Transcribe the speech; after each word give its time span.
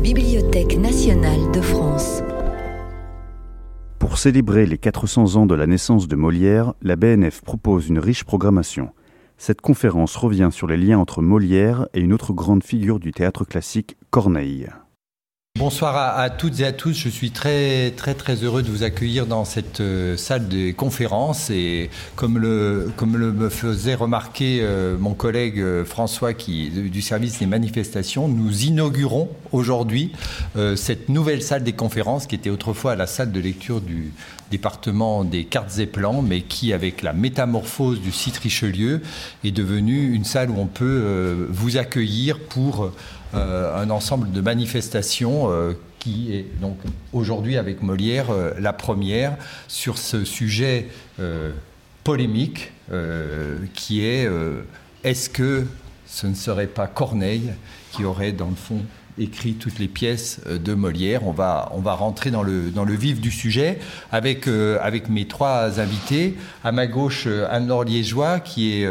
Bibliothèque 0.00 0.78
nationale 0.78 1.50
de 1.52 1.60
France. 1.60 2.22
Pour 3.98 4.16
célébrer 4.16 4.64
les 4.64 4.78
400 4.78 5.34
ans 5.36 5.46
de 5.46 5.56
la 5.56 5.66
naissance 5.66 6.06
de 6.06 6.14
Molière, 6.14 6.74
la 6.82 6.94
BNF 6.94 7.42
propose 7.42 7.88
une 7.88 7.98
riche 7.98 8.22
programmation. 8.22 8.90
Cette 9.38 9.60
conférence 9.60 10.14
revient 10.16 10.50
sur 10.52 10.68
les 10.68 10.76
liens 10.76 10.98
entre 10.98 11.20
Molière 11.20 11.88
et 11.94 12.00
une 12.00 12.12
autre 12.12 12.32
grande 12.32 12.62
figure 12.62 13.00
du 13.00 13.10
théâtre 13.10 13.44
classique, 13.44 13.96
Corneille. 14.10 14.68
Bonsoir 15.58 15.96
à, 16.16 16.30
toutes 16.30 16.60
et 16.60 16.64
à 16.64 16.70
tous. 16.70 16.92
Je 16.92 17.08
suis 17.08 17.32
très 17.32 17.90
très 17.90 18.14
très 18.14 18.44
heureux 18.44 18.62
de 18.62 18.70
vous 18.70 18.84
accueillir 18.84 19.26
dans 19.26 19.44
cette 19.44 19.80
euh, 19.80 20.16
salle 20.16 20.46
de 20.46 20.70
conférence 20.70 21.50
et 21.50 21.90
comme 22.14 22.38
le 22.38 22.92
comme 22.94 23.16
le 23.16 23.32
me 23.32 23.48
faisait 23.48 23.96
remarquer 23.96 24.60
euh, 24.62 24.96
mon 24.96 25.14
collègue 25.14 25.58
euh, 25.58 25.84
François 25.84 26.32
qui 26.32 26.70
du 26.70 27.02
service 27.02 27.40
des 27.40 27.46
manifestations, 27.46 28.28
nous 28.28 28.66
inaugurons 28.66 29.30
aujourd'hui 29.50 30.12
cette 30.76 31.08
nouvelle 31.08 31.42
salle 31.42 31.64
des 31.64 31.72
conférences 31.72 32.26
qui 32.26 32.36
était 32.36 32.50
autrefois 32.50 32.94
la 32.94 33.08
salle 33.08 33.32
de 33.32 33.40
lecture 33.40 33.80
du 33.80 34.12
département 34.50 35.24
des 35.24 35.44
cartes 35.44 35.78
et 35.78 35.86
plans, 35.86 36.22
mais 36.22 36.42
qui, 36.42 36.72
avec 36.72 37.02
la 37.02 37.12
métamorphose 37.12 38.00
du 38.00 38.12
site 38.12 38.38
Richelieu, 38.38 39.02
est 39.44 39.50
devenue 39.50 40.14
une 40.14 40.24
salle 40.24 40.50
où 40.50 40.58
on 40.58 40.66
peut 40.66 41.46
vous 41.50 41.76
accueillir 41.76 42.38
pour 42.40 42.92
euh, 43.34 43.76
un 43.76 43.90
ensemble 43.90 44.32
de 44.32 44.40
manifestations 44.40 45.50
euh, 45.50 45.74
qui 45.98 46.34
est 46.34 46.46
donc 46.62 46.78
aujourd'hui 47.12 47.58
avec 47.58 47.82
Molière 47.82 48.30
euh, 48.30 48.54
la 48.58 48.72
première 48.72 49.36
sur 49.66 49.98
ce 49.98 50.24
sujet 50.24 50.88
polémique 52.04 52.72
qui 53.74 54.02
est 54.02 54.26
est-ce 55.04 55.28
que 55.28 55.66
ce 56.06 56.26
ne 56.26 56.34
serait 56.34 56.68
pas 56.68 56.86
Corneille 56.86 57.50
qui 57.92 58.04
aurait 58.04 58.32
dans 58.32 58.48
le 58.48 58.54
fond 58.54 58.80
écrit 59.18 59.54
toutes 59.54 59.78
les 59.78 59.88
pièces 59.88 60.40
euh, 60.46 60.58
de 60.58 60.74
Molière. 60.74 61.26
On 61.26 61.32
va, 61.32 61.70
on 61.74 61.80
va 61.80 61.94
rentrer 61.94 62.30
dans 62.30 62.42
le, 62.42 62.70
dans 62.70 62.84
le 62.84 62.94
vif 62.94 63.20
du 63.20 63.30
sujet 63.30 63.78
avec, 64.12 64.46
euh, 64.48 64.78
avec 64.80 65.08
mes 65.08 65.26
trois 65.26 65.80
invités. 65.80 66.36
À 66.64 66.72
ma 66.72 66.86
gauche, 66.86 67.24
euh, 67.26 67.46
Anne-Laure 67.50 67.84
Liégeois, 67.84 68.40
qui 68.40 68.72
est 68.72 68.88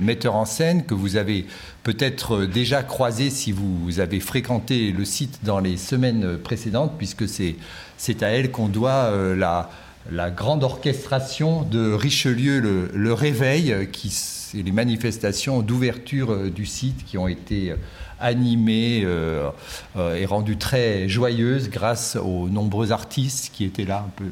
metteur 0.00 0.34
en 0.34 0.44
scène, 0.44 0.84
que 0.84 0.94
vous 0.94 1.16
avez 1.16 1.46
peut-être 1.82 2.44
déjà 2.44 2.82
croisé 2.82 3.30
si 3.30 3.52
vous 3.52 4.00
avez 4.00 4.20
fréquenté 4.20 4.92
le 4.92 5.04
site 5.04 5.40
dans 5.42 5.58
les 5.58 5.76
semaines 5.76 6.38
précédentes, 6.38 6.94
puisque 6.98 7.28
c'est, 7.28 7.56
c'est 7.96 8.22
à 8.22 8.28
elle 8.28 8.50
qu'on 8.50 8.68
doit 8.68 9.10
la, 9.36 9.70
la 10.10 10.30
grande 10.30 10.64
orchestration 10.64 11.62
de 11.62 11.92
Richelieu, 11.92 12.60
le, 12.92 13.12
Réveil, 13.12 13.88
qui 13.92 14.14
les 14.54 14.72
manifestations 14.72 15.60
d'ouverture 15.60 16.50
du 16.50 16.64
site 16.64 17.04
qui 17.04 17.18
ont 17.18 17.28
été 17.28 17.74
animée 18.20 19.02
euh, 19.04 19.50
euh, 19.96 20.16
et 20.16 20.26
rendue 20.26 20.56
très 20.56 21.08
joyeuse 21.08 21.70
grâce 21.70 22.16
aux 22.16 22.48
nombreux 22.48 22.92
artistes 22.92 23.52
qui 23.52 23.64
étaient 23.64 23.84
là 23.84 24.04
un 24.06 24.10
peu 24.16 24.26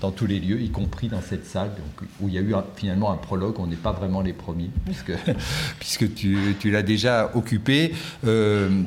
dans 0.00 0.10
tous 0.10 0.26
les 0.26 0.40
lieux, 0.40 0.62
y 0.62 0.70
compris 0.70 1.08
dans 1.08 1.20
cette 1.20 1.46
salle 1.46 1.70
où 2.20 2.28
il 2.28 2.34
y 2.34 2.38
a 2.38 2.40
eu 2.40 2.54
finalement 2.74 3.12
un 3.12 3.16
prologue. 3.16 3.60
On 3.60 3.66
n'est 3.66 3.76
pas 3.76 3.92
vraiment 3.92 4.22
les 4.22 4.32
premiers, 4.32 4.70
puisque, 4.86 5.12
puisque 5.78 6.14
tu, 6.14 6.56
tu 6.58 6.70
l'as 6.70 6.82
déjà 6.82 7.30
occupé. 7.34 7.92
Euh, 8.26 8.82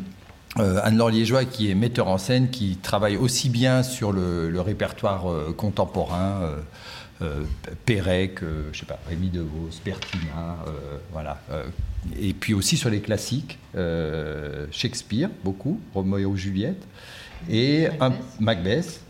Anne-Laure 0.55 1.09
Liégeois, 1.09 1.45
qui 1.45 1.69
est 1.69 1.75
metteur 1.75 2.07
en 2.07 2.17
scène, 2.17 2.49
qui 2.49 2.77
travaille 2.77 3.17
aussi 3.17 3.49
bien 3.49 3.81
sur 3.83 4.11
le, 4.11 4.59
répertoire 4.59 5.25
contemporain, 5.55 6.41
euh, 7.23 7.43
Pérec, 7.85 8.43
euh, 8.43 8.69
je 8.73 8.79
sais 8.79 8.85
pas, 8.85 8.99
Rémi 9.07 9.29
DeVos, 9.29 9.69
Bertina, 9.85 10.57
euh, 10.67 10.97
voilà. 11.11 11.39
Et 12.19 12.33
puis 12.33 12.53
aussi 12.53 12.77
sur 12.77 12.89
les 12.89 13.01
classiques, 13.01 13.57
Shakespeare, 14.71 15.29
beaucoup, 15.43 15.79
Roméo 15.93 16.35
et 16.35 16.37
Juliette, 16.37 16.83
et 17.49 17.87
un 17.99 18.13
Macbeth 18.39 19.01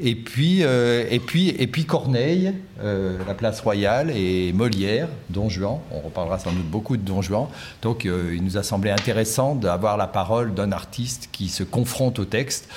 et 0.00 0.14
puis, 0.14 0.64
euh, 0.64 1.04
et 1.10 1.20
puis, 1.20 1.50
et 1.50 1.66
puis 1.66 1.84
Corneille, 1.84 2.54
euh, 2.82 3.18
la 3.26 3.34
place 3.34 3.60
royale, 3.60 4.10
et 4.10 4.52
Molière, 4.52 5.08
Don 5.28 5.48
Juan. 5.48 5.78
On 5.90 6.00
reparlera 6.00 6.38
sans 6.38 6.50
doute 6.50 6.68
beaucoup 6.68 6.96
de 6.96 7.02
Don 7.02 7.20
Juan. 7.20 7.46
Donc, 7.82 8.06
euh, 8.06 8.32
il 8.34 8.42
nous 8.42 8.56
a 8.56 8.62
semblé 8.62 8.90
intéressant 8.90 9.54
d'avoir 9.54 9.96
la 9.96 10.06
parole 10.06 10.54
d'un 10.54 10.72
artiste 10.72 11.28
qui 11.30 11.48
se 11.48 11.62
confronte 11.62 12.18
au 12.18 12.24
texte, 12.24 12.68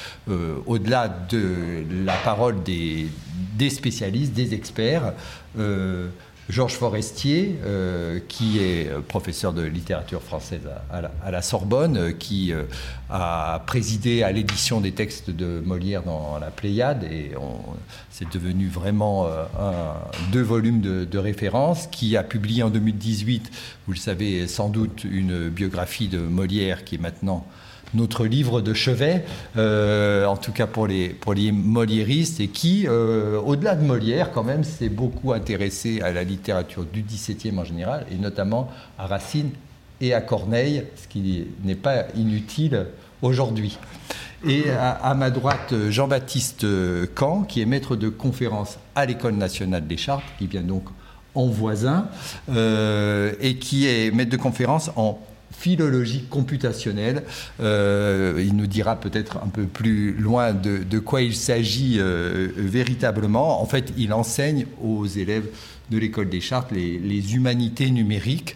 au-delà 0.66 1.07
de 1.07 1.84
la 2.06 2.16
parole 2.16 2.61
des, 2.63 3.07
des 3.57 3.69
spécialistes, 3.69 4.34
des 4.34 4.53
experts. 4.53 5.13
Georges 6.47 6.75
Forestier, 6.75 7.56
euh, 7.66 8.19
qui 8.28 8.59
est 8.59 8.88
euh, 8.88 9.01
professeur 9.01 9.51
de 9.51 9.63
littérature 9.63 10.22
française 10.22 10.61
à, 10.91 11.31
la, 11.31 11.41
Sorbonne, 11.41 11.97
euh, 11.97 12.11
qui 12.11 12.53
a 13.09 13.63
présidé 13.66 14.22
à 14.22 14.31
l'édition 14.31 14.79
des 14.79 14.91
textes 14.91 15.31
de 15.31 15.59
Molière 15.66 16.03
dans 16.03 16.38
la 16.39 16.51
Pléiade, 16.51 17.03
et 17.03 17.31
c'est 18.11 18.31
devenu 18.31 18.67
vraiment 18.67 19.28
deux 20.31 20.41
volumes 20.41 20.81
de, 20.81 21.17
référence, 21.17 21.88
qui 21.88 22.17
a 22.17 22.23
publié 22.23 22.63
en 22.63 22.69
2018, 22.69 23.51
vous 23.88 23.94
le 23.94 24.00
savez 24.00 24.47
sans 24.47 24.69
doute, 24.69 25.03
une 25.03 25.50
biographie 25.50 26.07
de 26.07 26.19
Molière 26.19 26.84
qui 26.84 26.95
est 26.95 27.00
maintenant 27.00 27.45
notre 27.94 28.25
livre 28.25 28.62
de 28.62 28.73
chevet, 28.73 29.25
euh, 29.57 30.25
en 30.25 30.38
tout 30.38 30.51
cas 30.51 30.68
pour 30.68 30.88
les, 30.88 31.09
pour 31.09 31.34
les 31.34 31.51
moliéristes, 31.51 32.40
et 32.40 32.47
qui, 32.47 32.85
euh, 32.88 33.40
au-delà 33.40 33.75
de 33.75 33.84
Molière, 33.85 34.31
quand 34.31 34.44
même, 34.44 34.63
s'est 34.63 34.90
beaucoup 34.90 35.34
intéressé 35.34 36.01
à 36.01 36.12
la 36.12 36.23
littérature 36.23 36.85
du 36.85 37.01
XVIIe 37.03 37.57
en 37.57 37.63
général, 37.63 38.06
et 38.12 38.16
notamment 38.16 38.69
à 38.97 39.07
Racine 39.07 39.51
et 40.01 40.13
à 40.13 40.22
Corneille, 40.22 40.84
ce 40.96 41.07
qui 41.07 41.47
n'est 41.63 41.75
pas 41.75 42.06
inutile 42.16 42.88
aujourd'hui. 43.22 43.78
Et 44.47 44.69
à, 44.69 45.13
ma 45.16 45.31
droite, 45.31 45.73
Jean-Baptiste 45.90 46.67
Camp, 47.16 47.44
qui 47.44 47.62
est 47.62 47.66
maître 47.66 47.96
de 47.96 48.09
conférence 48.09 48.78
à 48.94 49.06
l'École 49.06 49.35
nationale 49.35 49.88
des 49.88 49.97
Chartes, 49.97 50.25
qui 50.38 50.46
vient 50.46 50.62
donc 50.62 50.84
en 51.35 51.47
voisin, 51.47 52.07
euh, 52.50 53.34
et 53.41 53.57
qui 53.57 53.88
est 53.88 54.12
maître 54.12 54.31
de 54.31 54.38
conférence 54.38 54.91
en 54.96 55.19
philologie 55.57 56.23
computationnelle. 56.29 57.23
Euh, 57.59 58.43
il 58.45 58.55
nous 58.55 58.67
dira 58.67 58.99
peut-être 58.99 59.38
un 59.38 59.47
peu 59.47 59.63
plus 59.63 60.13
loin 60.13 60.53
de, 60.53 60.99
quoi 60.99 61.21
il 61.21 61.35
s'agit 61.35 61.97
euh, 61.97 62.49
véritablement. 62.55 63.61
En 63.61 63.66
fait, 63.66 63.93
il 63.97 64.13
enseigne 64.13 64.66
aux 64.83 65.05
élèves 65.05 65.47
de 65.91 65.97
l'école 65.97 66.29
des 66.29 66.41
chartes 66.41 66.71
les, 66.71 67.35
humanités 67.35 67.89
numériques. 67.89 68.55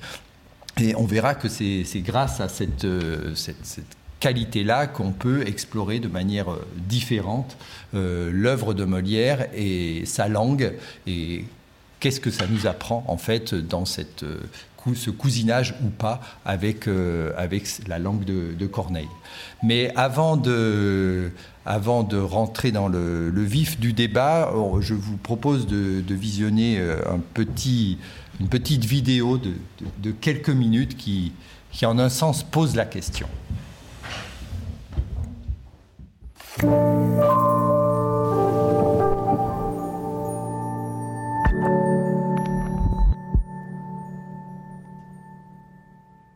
Et 0.80 0.96
on 0.96 1.06
verra 1.06 1.36
que 1.36 1.50
c'est 1.50 1.84
grâce 2.02 2.40
à 2.42 2.48
cette, 2.48 2.86
euh, 2.86 3.34
cette, 3.36 3.86
qualité-là 4.20 4.86
qu'on 4.86 5.14
peut 5.14 5.48
explorer 5.48 6.00
de 6.00 6.10
manière 6.10 6.48
différente 6.90 7.56
l'œuvre 7.94 8.74
de 8.74 8.84
Molière 8.84 9.48
et 9.56 10.04
sa 10.06 10.28
langue 10.28 10.74
et 11.08 11.46
qu'est-ce 12.02 12.20
que 12.20 12.30
ça 12.30 12.46
nous 12.46 12.68
apprend 12.68 13.06
en 13.08 13.16
fait 13.16 13.56
dans 13.56 13.86
cette 13.86 14.26
ce 14.96 15.10
cousinage 15.10 15.76
ou 15.84 15.90
pas 15.90 16.22
avec, 16.46 16.88
euh, 16.88 17.32
la 17.88 18.00
langue 18.00 18.24
de, 18.24 18.66
Corneille. 18.68 19.08
Mais 19.64 19.92
avant 19.96 20.38
de, 20.38 21.32
rentrer 21.66 22.72
dans 22.72 22.88
le, 22.88 23.32
vif 23.44 23.80
du 23.80 23.94
débat, 23.94 24.52
je 24.80 24.94
vous 24.94 25.18
propose 25.18 25.68
de, 25.68 26.04
visionner 26.14 26.80
euh, 26.80 26.98
un 27.10 27.20
petit, 27.20 27.98
une 28.40 28.48
petite 28.48 28.86
vidéo 28.86 29.38
de, 29.38 30.12
quelques 30.12 30.50
minutes 30.50 30.98
qui, 30.98 31.34
en 31.84 32.00
un 32.00 32.10
sens, 32.10 32.44
pose 32.44 32.76
la 32.76 32.86
question. 32.86 33.28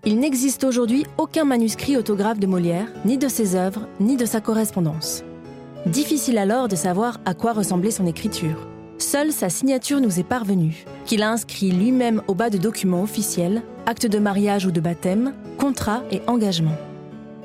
Il 0.05 0.19
n'existe 0.19 0.65
aujourd'hui 0.65 1.05
aucun 1.17 1.45
manuscrit 1.45 1.95
autographe 1.95 2.37
de 2.37 2.45
Molière, 2.45 2.87
ni 3.05 3.17
de 3.17 3.29
ses 3.29 3.55
œuvres, 3.55 3.87
ni 4.01 4.17
de 4.17 4.25
sa 4.25 4.41
correspondance. 4.41 5.23
Difficile 5.85 6.37
alors 6.37 6.67
de 6.67 6.75
savoir 6.75 7.21
à 7.23 7.33
quoi 7.33 7.53
ressemblait 7.53 7.89
son 7.89 8.05
écriture. 8.05 8.67
Seule 8.97 9.31
sa 9.31 9.49
signature 9.49 10.01
nous 10.01 10.19
est 10.19 10.27
parvenue, 10.27 10.83
qu'il 11.05 11.23
a 11.23 11.31
inscrit 11.31 11.71
lui-même 11.71 12.21
au 12.27 12.33
bas 12.33 12.49
de 12.49 12.57
documents 12.57 13.01
officiels, 13.01 13.61
actes 13.85 14.05
de 14.05 14.19
mariage 14.19 14.65
ou 14.65 14.71
de 14.71 14.81
baptême, 14.81 15.33
contrats 15.57 16.03
et 16.11 16.21
engagements. 16.27 16.77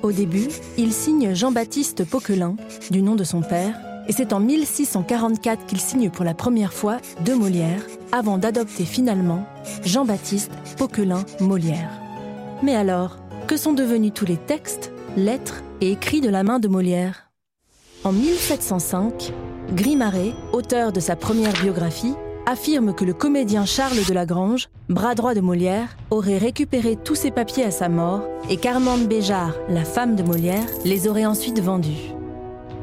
Au 0.02 0.10
début, 0.10 0.48
il 0.76 0.92
signe 0.92 1.34
Jean-Baptiste 1.36 2.04
Poquelin, 2.04 2.56
du 2.90 3.02
nom 3.02 3.14
de 3.14 3.24
son 3.24 3.42
père, 3.42 3.78
et 4.08 4.12
c'est 4.12 4.32
en 4.32 4.40
1644 4.40 5.64
qu'il 5.66 5.80
signe 5.80 6.10
pour 6.10 6.24
la 6.24 6.34
première 6.34 6.72
fois 6.72 6.96
de 7.24 7.34
Molière, 7.34 7.82
avant 8.10 8.36
d'adopter 8.36 8.84
finalement 8.84 9.44
Jean-Baptiste 9.84 10.50
Poquelin 10.76 11.24
Molière. 11.38 12.07
Mais 12.60 12.74
alors, 12.74 13.18
que 13.46 13.56
sont 13.56 13.72
devenus 13.72 14.12
tous 14.12 14.26
les 14.26 14.36
textes, 14.36 14.92
lettres 15.16 15.62
et 15.80 15.92
écrits 15.92 16.20
de 16.20 16.28
la 16.28 16.42
main 16.42 16.58
de 16.58 16.66
Molière? 16.66 17.30
En 18.02 18.10
1705, 18.10 19.32
Grimaret, 19.74 20.32
auteur 20.52 20.92
de 20.92 20.98
sa 20.98 21.14
première 21.14 21.52
biographie, 21.52 22.14
affirme 22.46 22.94
que 22.94 23.04
le 23.04 23.14
comédien 23.14 23.64
Charles 23.64 24.04
de 24.08 24.12
Lagrange, 24.12 24.70
bras 24.88 25.14
droit 25.14 25.34
de 25.34 25.40
Molière, 25.40 25.96
aurait 26.10 26.38
récupéré 26.38 26.96
tous 26.96 27.14
ses 27.14 27.30
papiers 27.30 27.64
à 27.64 27.70
sa 27.70 27.88
mort 27.88 28.22
et 28.50 28.56
qu'Armande 28.56 29.06
Béjart, 29.06 29.54
la 29.68 29.84
femme 29.84 30.16
de 30.16 30.24
Molière, 30.24 30.66
les 30.84 31.06
aurait 31.06 31.26
ensuite 31.26 31.60
vendus. 31.60 32.12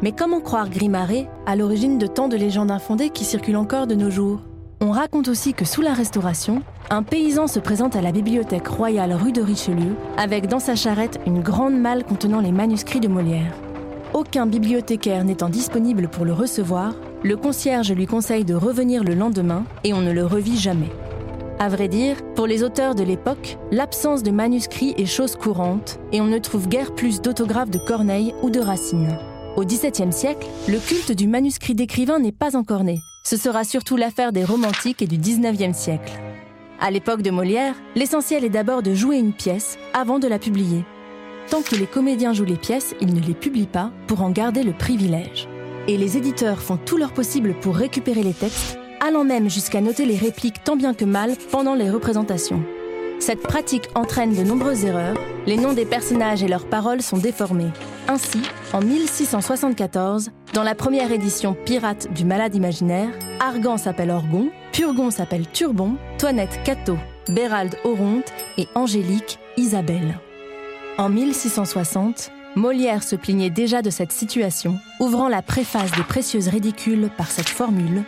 Mais 0.01 0.13
comment 0.13 0.39
croire 0.39 0.69
Grimaret 0.69 1.27
à 1.45 1.57
l'origine 1.57 1.97
de 1.97 2.07
tant 2.07 2.29
de 2.29 2.37
légendes 2.37 2.71
infondées 2.71 3.09
qui 3.09 3.25
circulent 3.25 3.57
encore 3.57 3.87
de 3.87 3.95
nos 3.95 4.09
jours? 4.09 4.39
On 4.79 4.91
raconte 4.91 5.27
aussi 5.27 5.53
que 5.53 5.65
sous 5.65 5.81
la 5.81 5.93
Restauration, 5.93 6.61
un 6.89 7.01
paysan 7.03 7.47
se 7.47 7.59
présente 7.59 7.95
à 7.95 8.01
la 8.01 8.11
bibliothèque 8.11 8.67
royale 8.67 9.13
rue 9.13 9.31
de 9.31 9.41
Richelieu 9.41 9.95
avec 10.17 10.47
dans 10.47 10.59
sa 10.59 10.75
charrette 10.75 11.19
une 11.25 11.41
grande 11.41 11.79
malle 11.79 12.03
contenant 12.03 12.41
les 12.41 12.51
manuscrits 12.51 12.99
de 12.99 13.07
Molière. 13.07 13.53
Aucun 14.13 14.45
bibliothécaire 14.45 15.23
n'étant 15.23 15.49
disponible 15.49 16.07
pour 16.07 16.25
le 16.25 16.33
recevoir, 16.33 16.93
le 17.23 17.35
concierge 17.37 17.91
lui 17.91 18.05
conseille 18.05 18.45
de 18.45 18.53
revenir 18.53 19.03
le 19.03 19.15
lendemain 19.15 19.65
et 19.83 19.93
on 19.93 20.01
ne 20.01 20.11
le 20.11 20.25
revit 20.25 20.57
jamais. 20.57 20.91
À 21.57 21.69
vrai 21.69 21.87
dire, 21.87 22.17
pour 22.35 22.47
les 22.47 22.63
auteurs 22.63 22.95
de 22.95 23.03
l'époque, 23.03 23.57
l'absence 23.71 24.21
de 24.21 24.31
manuscrits 24.31 24.93
est 24.97 25.05
chose 25.05 25.35
courante 25.35 25.99
et 26.11 26.21
on 26.21 26.25
ne 26.25 26.37
trouve 26.37 26.67
guère 26.67 26.93
plus 26.93 27.21
d'autographes 27.21 27.71
de 27.71 27.79
Corneille 27.79 28.33
ou 28.43 28.49
de 28.49 28.59
Racine. 28.59 29.17
Au 29.55 29.63
XVIIe 29.63 30.11
siècle, 30.11 30.47
le 30.67 30.77
culte 30.77 31.13
du 31.13 31.27
manuscrit 31.27 31.73
d'écrivain 31.73 32.19
n'est 32.19 32.31
pas 32.31 32.55
encore 32.55 32.83
né. 32.83 32.99
Ce 33.23 33.37
sera 33.37 33.63
surtout 33.63 33.95
l'affaire 33.95 34.31
des 34.31 34.43
romantiques 34.43 35.01
et 35.01 35.07
du 35.07 35.17
XIXe 35.17 35.75
siècle. 35.75 36.13
À 36.79 36.91
l'époque 36.91 37.21
de 37.21 37.31
Molière, 37.31 37.75
l'essentiel 37.95 38.43
est 38.43 38.49
d'abord 38.49 38.83
de 38.83 38.93
jouer 38.93 39.17
une 39.17 39.33
pièce 39.33 39.77
avant 39.93 40.19
de 40.19 40.27
la 40.27 40.39
publier. 40.39 40.83
Tant 41.49 41.61
que 41.61 41.75
les 41.75 41.87
comédiens 41.87 42.33
jouent 42.33 42.43
les 42.43 42.57
pièces, 42.57 42.95
ils 42.99 43.13
ne 43.13 43.21
les 43.21 43.33
publient 43.33 43.65
pas 43.65 43.91
pour 44.07 44.21
en 44.21 44.29
garder 44.29 44.61
le 44.61 44.73
privilège. 44.73 45.47
Et 45.87 45.97
les 45.97 46.17
éditeurs 46.17 46.61
font 46.61 46.77
tout 46.77 46.97
leur 46.97 47.13
possible 47.13 47.53
pour 47.61 47.75
récupérer 47.75 48.23
les 48.23 48.33
textes, 48.33 48.77
allant 48.99 49.23
même 49.23 49.49
jusqu'à 49.49 49.81
noter 49.81 50.05
les 50.05 50.17
répliques 50.17 50.63
tant 50.63 50.75
bien 50.75 50.93
que 50.93 51.05
mal 51.05 51.31
pendant 51.51 51.75
les 51.75 51.89
représentations. 51.89 52.63
Cette 53.19 53.41
pratique 53.41 53.89
entraîne 53.95 54.35
de 54.35 54.43
nombreuses 54.43 54.85
erreurs, 54.85 55.17
les 55.47 55.57
noms 55.57 55.73
des 55.73 55.85
personnages 55.85 56.43
et 56.43 56.47
leurs 56.47 56.67
paroles 56.67 57.01
sont 57.01 57.17
déformés. 57.17 57.71
Ainsi, 58.07 58.41
en 58.73 58.81
1674, 58.81 60.31
dans 60.53 60.63
la 60.63 60.75
première 60.75 61.11
édition 61.11 61.55
pirate 61.65 62.13
du 62.13 62.25
Malade 62.25 62.55
imaginaire, 62.55 63.09
Argan 63.39 63.77
s'appelle 63.77 64.11
Orgon, 64.11 64.49
Purgon 64.73 65.11
s'appelle 65.11 65.47
Turbon, 65.47 65.95
Toinette 66.19 66.59
Cato, 66.63 66.97
Bérald 67.29 67.75
Oronte 67.83 68.31
et 68.57 68.67
Angélique 68.75 69.39
Isabelle. 69.57 70.19
En 70.97 71.09
1660, 71.09 72.31
Molière 72.55 73.03
se 73.03 73.15
plaignait 73.15 73.49
déjà 73.49 73.81
de 73.81 73.89
cette 73.89 74.11
situation, 74.11 74.77
ouvrant 74.99 75.29
la 75.29 75.41
préface 75.41 75.91
des 75.91 76.03
Précieuses 76.03 76.47
Ridicules 76.47 77.09
par 77.17 77.31
cette 77.31 77.49
formule 77.49 78.03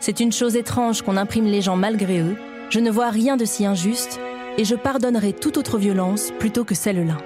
C'est 0.00 0.20
une 0.20 0.32
chose 0.32 0.56
étrange 0.56 1.02
qu'on 1.02 1.16
imprime 1.16 1.46
les 1.46 1.60
gens 1.60 1.76
malgré 1.76 2.20
eux, 2.20 2.36
je 2.72 2.80
ne 2.80 2.90
vois 2.90 3.10
rien 3.10 3.36
de 3.36 3.44
si 3.44 3.66
injuste, 3.66 4.18
et 4.56 4.64
je 4.64 4.74
pardonnerai 4.74 5.34
toute 5.34 5.58
autre 5.58 5.76
violence 5.76 6.32
plutôt 6.38 6.64
que 6.64 6.74
celle-là. 6.74 7.18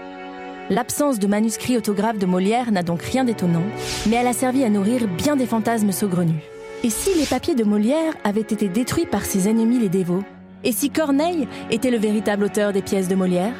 L'absence 0.70 1.20
de 1.20 1.28
manuscrit 1.28 1.76
autographe 1.76 2.18
de 2.18 2.26
Molière 2.26 2.72
n'a 2.72 2.82
donc 2.82 3.00
rien 3.02 3.22
d'étonnant, 3.22 3.62
mais 4.08 4.16
elle 4.16 4.26
a 4.26 4.32
servi 4.32 4.64
à 4.64 4.70
nourrir 4.70 5.06
bien 5.06 5.36
des 5.36 5.46
fantasmes 5.46 5.92
saugrenus. 5.92 6.42
Et 6.82 6.90
si 6.90 7.16
les 7.16 7.26
papiers 7.26 7.54
de 7.54 7.62
Molière 7.62 8.14
avaient 8.24 8.40
été 8.40 8.68
détruits 8.68 9.06
par 9.06 9.24
ses 9.24 9.48
ennemis 9.48 9.78
les 9.78 9.88
dévots 9.88 10.24
Et 10.64 10.72
si 10.72 10.90
Corneille 10.90 11.46
était 11.70 11.92
le 11.92 11.98
véritable 11.98 12.42
auteur 12.42 12.72
des 12.72 12.82
pièces 12.82 13.06
de 13.06 13.14
Molière? 13.14 13.54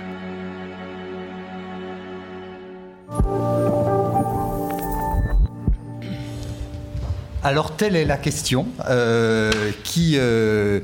Alors 7.47 7.77
telle 7.77 7.95
est 7.95 8.05
la 8.05 8.17
question 8.17 8.67
euh, 8.91 9.53
qui, 9.85 10.15
euh, 10.17 10.81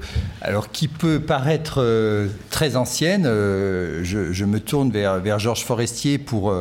qui 0.72 0.86
peut 0.86 1.18
paraître 1.18 1.82
euh, 1.82 2.28
très 2.50 2.76
ancienne. 2.76 3.24
Je, 3.24 4.44
me 4.44 4.60
tourne 4.60 4.92
vers, 4.92 5.40
Georges 5.40 5.64
Forestier 5.64 6.18
pour 6.18 6.54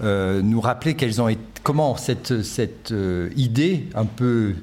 nous 0.00 0.60
rappeler 0.60 0.94
quelles 0.94 1.20
ont 1.20 1.26
été, 1.26 1.40
comment 1.64 1.96
cette, 1.96 2.44
cette 2.44 2.94
idée 3.34 3.88
un 3.96 4.04
peu 4.04 4.54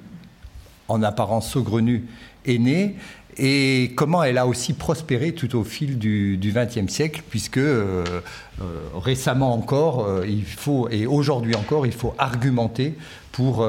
en 0.87 1.03
apparence 1.03 1.51
saugrenue 1.51 2.05
est 2.45 2.57
née 2.57 2.95
et 3.35 3.91
comment 3.97 4.23
elle 4.23 4.37
a 4.37 4.47
aussi 4.47 4.71
prospéré 4.71 5.33
tout 5.33 5.57
au 5.57 5.65
fil 5.65 5.99
du 5.99 6.39
XXe 6.41 6.89
siècle, 6.89 7.21
puisque 7.29 7.59
récemment 8.95 9.53
encore, 9.53 10.23
il 10.25 10.45
faut, 10.45 10.87
et 10.89 11.05
aujourd'hui 11.05 11.53
encore, 11.53 11.85
il 11.85 11.91
faut 11.91 12.15
argumenter 12.17 12.93
pour, 13.33 13.67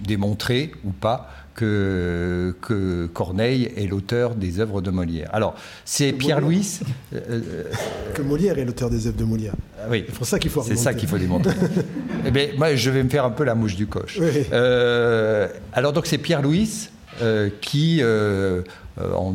démontrer 0.00 0.72
ou 0.84 0.90
pas 0.90 1.30
que, 1.54 2.54
que 2.60 3.06
Corneille 3.06 3.70
est 3.76 3.86
l'auteur 3.86 4.34
des 4.34 4.60
œuvres 4.60 4.80
de 4.80 4.90
Molière. 4.90 5.30
Alors, 5.32 5.54
c'est 5.84 6.12
Pierre-Louis. 6.12 6.80
Euh, 7.14 7.20
euh, 7.30 7.64
que 8.12 8.22
Molière 8.22 8.58
est 8.58 8.64
l'auteur 8.64 8.90
des 8.90 9.06
œuvres 9.06 9.16
de 9.16 9.24
Molière. 9.24 9.54
Ah 9.80 9.86
oui. 9.88 10.04
C'est 10.06 10.14
pour 10.14 10.26
ça 10.26 10.38
qu'il 10.38 10.50
faut 10.50 10.62
C'est 10.62 10.76
ça 10.76 10.94
qu'il 10.94 11.08
faut 11.08 11.18
démontrer. 11.18 11.54
eh 12.26 12.30
bien, 12.30 12.48
moi, 12.56 12.74
je 12.74 12.90
vais 12.90 13.02
me 13.02 13.08
faire 13.08 13.24
un 13.24 13.30
peu 13.30 13.44
la 13.44 13.54
mouche 13.54 13.76
du 13.76 13.86
coche. 13.86 14.18
Euh, 14.52 15.48
alors, 15.72 15.92
donc, 15.92 16.06
c'est 16.06 16.18
Pierre-Louis 16.18 16.88
qui, 17.60 18.02
en, 18.02 19.34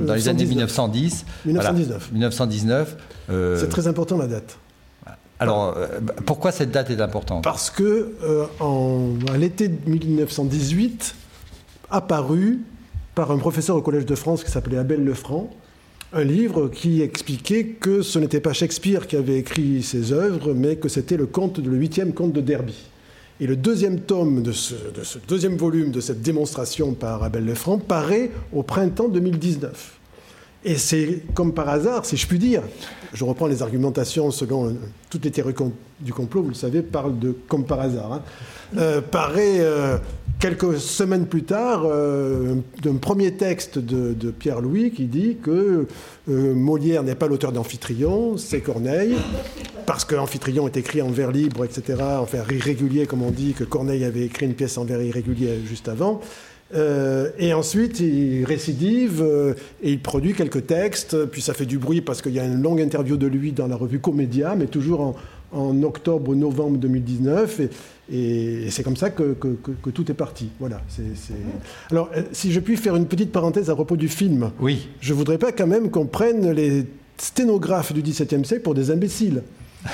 dans 0.00 0.14
les 0.14 0.28
années 0.28 0.46
1910. 0.46 1.24
1919. 1.46 2.12
1919. 2.12 2.96
c'est 3.28 3.68
très 3.68 3.88
important 3.88 4.16
la 4.16 4.28
date. 4.28 4.58
Alors, 5.38 5.74
euh, 5.76 5.86
pourquoi 6.24 6.52
cette 6.52 6.70
date 6.70 6.90
est 6.90 7.00
importante 7.00 7.44
Parce 7.44 7.70
que 7.70 8.14
euh, 8.22 8.46
à 9.32 9.36
l'été 9.36 9.70
1918, 9.86 11.14
apparu 11.90 12.60
par 13.14 13.30
un 13.30 13.38
professeur 13.38 13.76
au 13.76 13.82
Collège 13.82 14.06
de 14.06 14.14
France 14.14 14.44
qui 14.44 14.50
s'appelait 14.50 14.78
Abel 14.78 15.04
Lefranc, 15.04 15.50
un 16.12 16.24
livre 16.24 16.68
qui 16.68 17.02
expliquait 17.02 17.64
que 17.64 18.02
ce 18.02 18.18
n'était 18.18 18.40
pas 18.40 18.52
Shakespeare 18.52 19.06
qui 19.06 19.16
avait 19.16 19.38
écrit 19.38 19.82
ses 19.82 20.12
œuvres, 20.12 20.54
mais 20.54 20.76
que 20.76 20.88
c'était 20.88 21.16
le 21.16 21.26
conte, 21.26 21.58
le 21.58 21.76
huitième 21.76 22.14
conte 22.14 22.32
de 22.32 22.40
Derby. 22.40 22.76
Et 23.38 23.46
le 23.46 23.56
deuxième 23.56 24.00
tome 24.00 24.42
de 24.42 24.52
ce, 24.52 24.74
de 24.94 25.04
ce 25.04 25.18
deuxième 25.28 25.56
volume 25.56 25.90
de 25.90 26.00
cette 26.00 26.22
démonstration 26.22 26.94
par 26.94 27.22
Abel 27.22 27.44
Lefranc 27.44 27.78
paraît 27.78 28.30
au 28.52 28.62
printemps 28.62 29.08
2019. 29.08 29.98
Et 30.68 30.78
c'est 30.78 31.22
comme 31.32 31.54
par 31.54 31.68
hasard, 31.68 32.04
si 32.04 32.16
je 32.16 32.26
puis 32.26 32.40
dire, 32.40 32.60
je 33.12 33.22
reprends 33.22 33.46
les 33.46 33.62
argumentations 33.62 34.32
selon 34.32 34.66
euh, 34.66 34.72
toutes 35.08 35.24
les 35.24 35.30
théories 35.30 35.54
du 36.00 36.12
complot, 36.12 36.42
vous 36.42 36.48
le 36.48 36.54
savez, 36.54 36.82
parlent 36.82 37.16
de 37.20 37.36
comme 37.46 37.64
par 37.64 37.78
hasard. 37.78 38.12
Hein. 38.12 38.22
Euh, 38.76 39.00
paraît 39.00 39.60
euh, 39.60 39.96
quelques 40.40 40.80
semaines 40.80 41.26
plus 41.26 41.44
tard 41.44 41.84
d'un 42.82 42.96
premier 43.00 43.34
texte 43.34 43.78
de, 43.78 44.30
Pierre-Louis 44.32 44.90
qui 44.90 45.04
dit 45.04 45.36
que 45.40 45.86
Molière 46.26 47.04
n'est 47.04 47.14
pas 47.14 47.28
l'auteur 47.28 47.52
d'Amphitryon, 47.52 48.36
c'est 48.36 48.60
Corneille, 48.60 49.14
parce 49.86 50.04
qu'Amphitryon 50.04 50.66
est 50.66 50.76
écrit 50.76 51.00
en 51.00 51.10
vers 51.10 51.30
libre, 51.30 51.64
etc., 51.64 52.02
en 52.02 52.24
vers 52.24 52.50
irrégulier, 52.50 53.06
comme 53.06 53.22
on 53.22 53.30
dit, 53.30 53.52
que 53.52 53.62
Corneille 53.62 54.04
avait 54.04 54.24
écrit 54.24 54.46
une 54.46 54.54
pièce 54.54 54.76
en 54.78 54.84
vers 54.84 55.00
irrégulier 55.00 55.60
juste 55.64 55.88
avant. 55.88 56.20
Euh, 56.74 57.30
et 57.38 57.54
ensuite, 57.54 58.00
il 58.00 58.44
récidive 58.44 59.22
euh, 59.22 59.54
et 59.82 59.92
il 59.92 60.00
produit 60.00 60.34
quelques 60.34 60.66
textes. 60.66 61.24
Puis 61.26 61.40
ça 61.42 61.54
fait 61.54 61.66
du 61.66 61.78
bruit 61.78 62.00
parce 62.00 62.22
qu'il 62.22 62.32
y 62.32 62.40
a 62.40 62.44
une 62.44 62.62
longue 62.62 62.80
interview 62.80 63.16
de 63.16 63.26
lui 63.26 63.52
dans 63.52 63.66
la 63.66 63.76
revue 63.76 64.00
Comédia, 64.00 64.56
mais 64.56 64.66
toujours 64.66 65.00
en, 65.00 65.16
en 65.52 65.82
octobre 65.82 66.34
novembre 66.34 66.78
2019. 66.78 67.60
Et, 67.60 67.70
et 68.10 68.70
c'est 68.70 68.82
comme 68.82 68.96
ça 68.96 69.10
que, 69.10 69.34
que, 69.34 69.90
tout 69.90 70.10
est 70.10 70.14
parti. 70.14 70.50
Voilà. 70.60 70.80
Alors, 71.90 72.10
euh, 72.16 72.22
si 72.32 72.52
je 72.52 72.60
puis 72.60 72.76
faire 72.76 72.96
une 72.96 73.06
petite 73.06 73.32
parenthèse 73.32 73.70
à 73.70 73.74
propos 73.74 73.96
du 73.96 74.08
film. 74.08 74.50
Oui. 74.60 74.88
Je 75.00 75.14
voudrais 75.14 75.38
pas 75.38 75.52
quand 75.52 75.66
même 75.66 75.90
qu'on 75.90 76.06
prenne 76.06 76.50
les 76.52 76.86
sténographes 77.16 77.92
du 77.92 78.02
XVIIe 78.02 78.44
siècle 78.44 78.62
pour 78.62 78.74
des 78.74 78.90
imbéciles. 78.90 79.42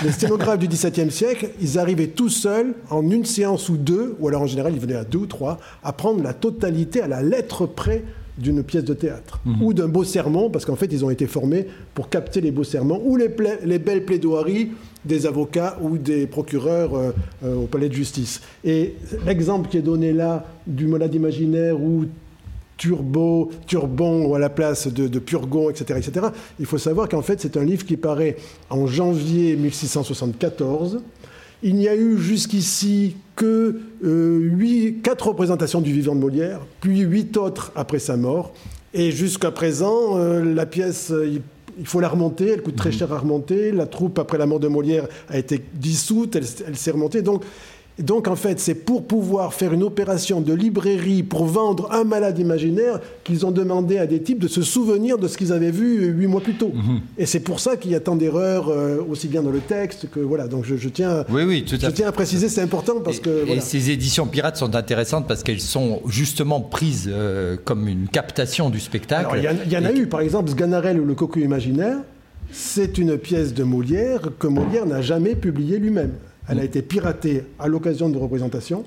Les 0.05 0.13
sténographes 0.13 0.59
du 0.59 0.69
XVIIe 0.69 1.11
siècle, 1.11 1.51
ils 1.61 1.79
arrivaient 1.79 2.09
tout 2.09 2.29
seuls, 2.29 2.75
en 2.91 3.09
une 3.11 3.25
séance 3.25 3.69
ou 3.69 3.77
deux, 3.77 4.17
ou 4.19 4.29
alors 4.29 4.43
en 4.43 4.47
général 4.47 4.73
ils 4.75 4.81
venaient 4.81 4.95
à 4.95 5.05
deux 5.05 5.19
ou 5.19 5.27
trois, 5.27 5.59
à 5.83 5.93
prendre 5.93 6.23
la 6.23 6.33
totalité 6.33 7.01
à 7.01 7.09
la 7.09 7.23
lettre 7.23 7.67
près 7.67 8.05
d'une 8.39 8.63
pièce 8.63 8.85
de 8.85 8.95
théâtre 8.95 9.41
mhm. 9.45 9.63
ou 9.63 9.75
d'un 9.75 9.89
beau 9.89 10.05
sermon, 10.05 10.51
parce 10.51 10.65
qu'en 10.65 10.77
fait 10.77 10.91
ils 10.91 11.05
ont 11.05 11.11
été 11.11 11.27
formés 11.27 11.67
pour 11.95 12.09
capter 12.09 12.41
les 12.41 12.51
beaux 12.51 12.65
sermons 12.65 13.01
ou 13.05 13.17
les, 13.17 13.29
les 13.65 13.79
belles 13.79 14.05
plaidoiries 14.05 14.71
des 15.05 15.27
avocats 15.27 15.77
ou 15.83 15.99
des 15.99 16.27
procureurs 16.27 16.95
euh, 16.95 17.11
euh, 17.45 17.55
au 17.57 17.67
palais 17.67 17.89
de 17.89 17.95
justice. 17.95 18.41
Et 18.65 18.95
l'exemple 19.27 19.69
qui 19.69 19.77
est 19.77 19.83
donné 19.83 20.13
là 20.13 20.47
du 20.67 20.87
malade 20.87 21.15
imaginaire 21.15 21.81
ou 21.81 22.07
Turbo, 22.83 23.49
Turbon 23.69 24.27
ou 24.27 24.35
à 24.35 24.41
la 24.41 24.51
place 24.51 24.89
de, 24.89 25.19
Purgon, 25.21 25.71
etc., 25.71 26.01
etc. 26.05 26.27
Il 26.59 26.67
faut 26.67 26.79
savoir 26.79 27.09
qu'en 27.09 27.23
fait, 27.23 27.41
c'est 27.41 27.57
un 27.57 27.65
livre 27.65 27.87
qui 27.87 27.97
paraît 27.97 28.35
en 28.71 28.89
janvier 28.89 29.55
1674. 29.55 31.01
Il 31.63 31.77
n'y 31.77 31.87
a 31.87 31.95
eu 31.95 32.19
jusqu'ici 32.19 33.15
que 33.37 33.79
euh, 34.05 34.91
quatre 35.05 35.29
représentations 35.29 35.81
du 35.81 35.93
vivant 35.93 36.17
de 36.17 36.21
Molière, 36.21 36.59
puis 36.81 36.99
huit 37.03 37.37
autres 37.37 37.71
après 37.77 38.01
sa 38.01 38.17
mort. 38.17 38.53
Et 38.95 39.13
jusqu'à 39.13 39.53
présent, 39.53 40.19
euh, 40.19 40.43
la 40.43 40.67
pièce, 40.67 41.13
il, 41.79 41.87
faut 41.87 42.01
la 42.01 42.09
remonter, 42.09 42.49
elle 42.49 42.63
coûte 42.63 42.75
très 42.75 42.91
mhm. 42.91 42.97
cher 42.97 43.13
à 43.13 43.19
remonter. 43.19 43.71
La 43.71 43.87
troupe, 43.87 44.19
après 44.19 44.39
la 44.39 44.47
mort 44.47 44.59
de 44.59 44.67
Molière, 44.67 45.07
a 45.29 45.39
été 45.39 45.63
dissoute, 45.75 46.35
elle, 46.35 46.47
elle 46.67 46.77
s'est 46.77 46.91
remontée. 46.91 47.23
Donc, 47.23 47.45
donc 47.99 48.27
en 48.27 48.37
fait, 48.37 48.59
c'est 48.59 48.75
pour 48.75 49.07
pouvoir 49.07 49.53
faire 49.53 49.73
une 49.73 49.83
opération 49.83 50.41
de 50.41 50.55
librairie 50.55 51.23
pour 51.23 51.45
vendre 51.45 51.93
un 51.93 52.05
malade 52.05 52.39
imaginaire 52.39 53.01
qu'ils 53.23 53.45
ont 53.45 53.51
demandé 53.51 53.99
à 53.99 54.07
des 54.07 54.23
types 54.23 54.39
de 54.39 54.49
se 54.49 54.63
souvenir 54.63 55.19
de 55.19 55.29
ce 55.29 55.37
qu'ils 55.37 55.53
avaient 55.53 55.71
vu 55.71 56.07
huit 56.07 56.27
mois 56.27 56.41
plus 56.41 56.55
tôt. 56.55 56.73
Mhm. 56.73 57.01
Et 57.19 57.27
c'est 57.27 57.41
pour 57.41 57.61
ça 57.61 57.77
qu'il 57.77 57.91
y 57.91 57.95
a 57.95 58.01
tant 58.01 58.17
d'erreurs, 58.17 58.71
euh, 58.71 58.99
aussi 59.11 59.29
bien 59.29 59.43
dans 59.43 59.51
le 59.51 59.61
texte 59.61 60.09
que 60.11 60.21
voilà. 60.21 60.49
Donc 60.49 60.65
je, 60.65 60.89
tiens, 60.89 61.25
oui, 61.31 61.43
oui, 61.43 61.65
je 61.67 61.77
tiens 61.77 62.09
à 62.09 62.13
préciser, 62.13 62.49
c'est 62.49 62.63
important 62.63 63.01
parce 63.05 63.21
que. 63.21 63.47
Et 63.49 63.61
ces 63.61 63.91
éditions 63.91 64.27
pirates 64.27 64.57
sont 64.57 64.75
intéressantes 64.75 65.29
parce 65.29 65.43
qu'elles 65.43 65.61
sont 65.61 66.01
justement 66.07 66.61
prises 66.61 67.11
euh, 67.13 67.57
comme 67.63 67.89
une 67.89 68.09
captation 68.09 68.71
du 68.71 68.81
spectacle. 68.81 69.37
Il 69.37 69.73
y, 69.73 69.77
en 69.77 69.85
a 69.85 69.93
eu, 69.93 70.07
par 70.07 70.21
exemple, 70.21 70.51
Sganarelle 70.51 70.99
ou 70.99 71.05
le 71.05 71.15
cocu 71.15 71.43
imaginaire. 71.43 71.99
C'est 72.51 72.99
une 72.99 73.17
pièce 73.19 73.55
de 73.55 73.65
Molière 73.65 74.21
que 74.39 74.47
Molière 74.47 74.87
n'a 74.87 75.03
jamais 75.03 75.35
publiée 75.35 75.79
lui-même. 75.79 76.13
Elle 76.53 76.61
a 76.61 76.65
été 76.65 76.83
piratée 76.83 77.45
à 77.59 77.67
l'occasion 77.67 78.11
de 78.11 78.19
représentations. 78.19 78.85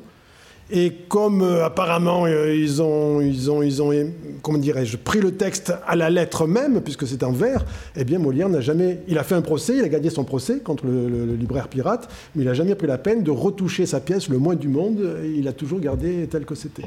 Et 0.72 0.92
comme 1.10 1.42
euh, 1.42 1.66
apparemment 1.66 2.26
euh, 2.26 2.56
ils 2.56 2.82
ont, 2.82 3.20
ont, 3.20 4.12
comment 4.42 4.58
dirais-je, 4.58 4.98
pris 4.98 5.20
le 5.20 5.32
texte 5.32 5.74
à 5.88 5.96
la 5.96 6.12
lettre 6.12 6.48
même, 6.48 6.82
puisque 6.82 7.08
c'est 7.08 7.24
en 7.24 7.32
vers, 7.32 7.66
eh 7.96 8.04
bien 8.04 8.18
Molière 8.18 8.50
n'a 8.50 8.62
jamais, 8.62 9.02
il 9.08 9.18
a 9.18 9.24
fait 9.24 9.36
un 9.36 9.42
procès, 9.42 9.78
il 9.78 9.84
a 9.84 9.90
gagné 9.90 10.10
son 10.10 10.24
procès 10.24 10.60
contre 10.60 10.86
le, 10.86 11.36
libraire 11.36 11.68
pirate, 11.68 12.08
mais 12.36 12.44
il 12.44 12.46
n'a 12.46 12.54
jamais 12.54 12.76
pris 12.76 12.88
la 12.88 12.98
peine 12.98 13.22
de 13.22 13.32
retoucher 13.32 13.86
sa 13.86 14.00
pièce 14.00 14.30
le 14.30 14.38
moins 14.38 14.56
du 14.56 14.68
monde. 14.68 15.00
Il 15.36 15.48
a 15.48 15.54
toujours 15.54 15.80
gardé 15.80 16.28
tel 16.30 16.46
que 16.46 16.56
c'était. 16.56 16.86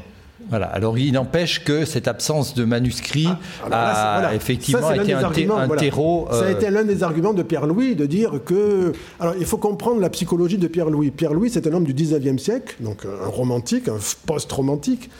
Voilà. 0.48 0.66
Alors, 0.66 0.98
il 0.98 1.12
n'empêche 1.12 1.64
que 1.64 1.84
cette 1.84 2.08
absence 2.08 2.54
de 2.54 2.64
manuscrit 2.64 3.28
ah, 3.70 4.28
a 4.28 4.34
effectivement 4.34 4.92
été 4.92 5.12
un, 5.12 5.68
terreau. 5.76 6.28
Ça 6.30 6.40
a 6.40 6.42
euh, 6.44 6.52
été 6.52 6.70
l'un 6.70 6.84
des 6.84 7.02
arguments 7.02 7.34
de 7.34 7.42
Pierre-Louis 7.42 7.96
de 7.96 8.06
dire 8.06 8.40
que. 8.44 8.92
Alors, 9.20 9.34
il 9.38 9.46
faut 9.46 9.58
comprendre 9.58 10.00
la 10.00 10.10
psychologie 10.10 10.58
de 10.58 10.68
Pierre-Louis. 10.68 11.10
Pierre-Louis, 11.10 11.50
c'est 11.50 11.66
un 11.66 11.72
homme 11.72 11.84
du 11.84 11.94
19e 11.94 12.38
siècle, 12.38 12.76
donc 12.80 13.04
un 13.04 13.28
romantique, 13.28 13.88
un 13.88 13.98
post-romantique, 14.26 15.10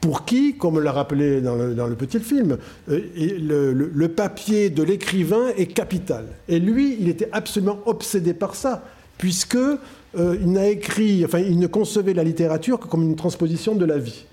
pour 0.00 0.24
qui, 0.24 0.56
comme 0.56 0.80
l'a 0.80 0.92
rappelé 0.92 1.40
dans 1.40 1.56
le, 1.56 1.94
petit 1.96 2.20
film, 2.20 2.58
euh, 2.88 3.90
le, 3.92 4.08
papier 4.08 4.70
de 4.70 4.82
l'écrivain 4.82 5.48
est 5.56 5.66
capital. 5.66 6.26
Et 6.48 6.60
lui, 6.60 6.96
il 7.00 7.08
était 7.08 7.28
absolument 7.32 7.80
obsédé 7.86 8.32
par 8.32 8.54
ça, 8.54 8.84
puisque 9.18 9.56
euh, 9.56 10.36
il 10.40 10.52
n'a 10.52 10.68
écrit, 10.68 11.24
enfin, 11.24 11.40
il 11.40 11.58
ne 11.58 11.66
concevait 11.66 12.14
la 12.14 12.24
littérature 12.24 12.78
que 12.78 12.86
comme 12.86 13.02
une 13.02 13.16
transposition 13.16 13.74
de 13.74 13.84
la 13.84 13.98
vie. 13.98 14.24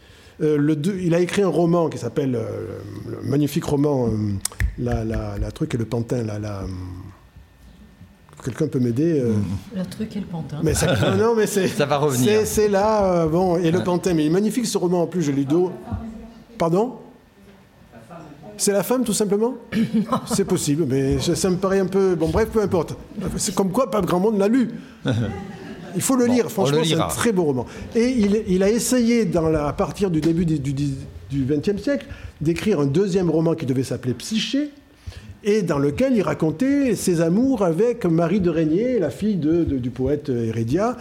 Euh, 0.42 0.76
il 1.02 1.16
a 1.16 1.20
écrit 1.20 1.44
un 1.44 1.48
roman 1.48 1.90
qui 1.90 1.98
s'appelle, 1.98 2.36
euh, 2.36 2.80
le 3.10 3.30
magnifique 3.30 3.64
roman, 3.64 4.08
euh, 4.08 4.34
la, 4.78 5.52
truc 5.52 5.74
et 5.74 5.78
le 5.78 5.86
pantin, 5.86 6.24
la, 6.24 6.66
quelqu'un 8.44 8.68
peut 8.68 8.80
m'aider 8.80 9.24
La 9.74 9.86
truc 9.86 10.16
et 10.16 10.20
le 10.20 10.26
pantin. 10.26 10.58
Mais 10.62 10.74
ça, 10.74 10.94
non, 11.16 11.36
mais 11.36 11.48
c'est, 11.48 11.68
ça 11.70 11.86
va 11.86 11.98
revenir. 11.98 12.42
C'est, 12.46 12.68
là, 12.68 13.26
bon, 13.28 13.58
et 13.58 13.72
le 13.72 13.84
pantin, 13.84 14.14
mais 14.14 14.24
il 14.24 14.28
est 14.28 14.32
magnifique 14.32 14.66
ce 14.66 14.78
roman 14.78 15.04
en 15.04 15.08
plus, 15.08 15.22
je 15.22 15.32
l'ai 15.32 15.46
lu. 15.46 15.72
Pardon? 16.58 16.98
C'est 18.58 18.72
la 18.72 18.84
femme, 18.84 19.04
tout 19.04 19.14
simplement? 19.14 19.56
C'est 20.34 20.46
possible, 20.46 20.86
mais 20.88 21.20
ça 21.20 21.50
me 21.50 21.58
paraît 21.58 21.80
un 21.80 21.88
peu... 21.88 22.16
Bon, 22.16 22.30
bref, 22.30 22.50
peu 22.50 22.62
importe. 22.62 22.96
C'est 23.36 23.54
comme 23.54 23.70
quoi, 23.70 23.92
pas 23.92 24.02
grand 24.02 24.20
monde 24.20 24.38
l'a 24.38 24.48
lu. 24.48 24.72
Il 25.96 26.02
faut 26.02 26.16
le 26.16 26.26
lire, 26.26 26.52
franchement, 26.52 26.82
c'est 26.84 26.96
un 26.96 27.08
très 27.08 27.32
beau 27.32 27.44
roman. 27.44 27.66
Et 27.96 28.10
il, 28.48 28.64
a 28.64 28.70
essayé, 28.70 29.26
dans 29.26 29.50
la, 29.50 29.68
à 29.68 29.74
partir 29.74 30.10
du 30.10 30.22
début 30.22 30.46
du 30.46 31.46
XXe 31.46 31.82
siècle, 31.82 32.08
d'écrire 32.42 32.80
un 32.80 32.86
deuxième 32.86 33.30
roman 33.30 33.56
qui 33.56 33.66
devait 33.66 33.84
s'appeler 33.84 34.14
Psyché, 34.14 34.70
et 35.44 35.62
dans 35.62 35.78
lequel 35.78 36.16
il 36.16 36.24
racontait 36.24 36.96
ses 36.96 37.22
amours 37.22 37.64
avec 37.64 38.06
Marie 38.06 38.42
de 38.42 38.50
Régnier, 38.50 39.00
la 39.00 39.12
fille 39.12 39.36
du 39.38 39.90
poète 39.92 40.30
Hérédia. 40.30 40.98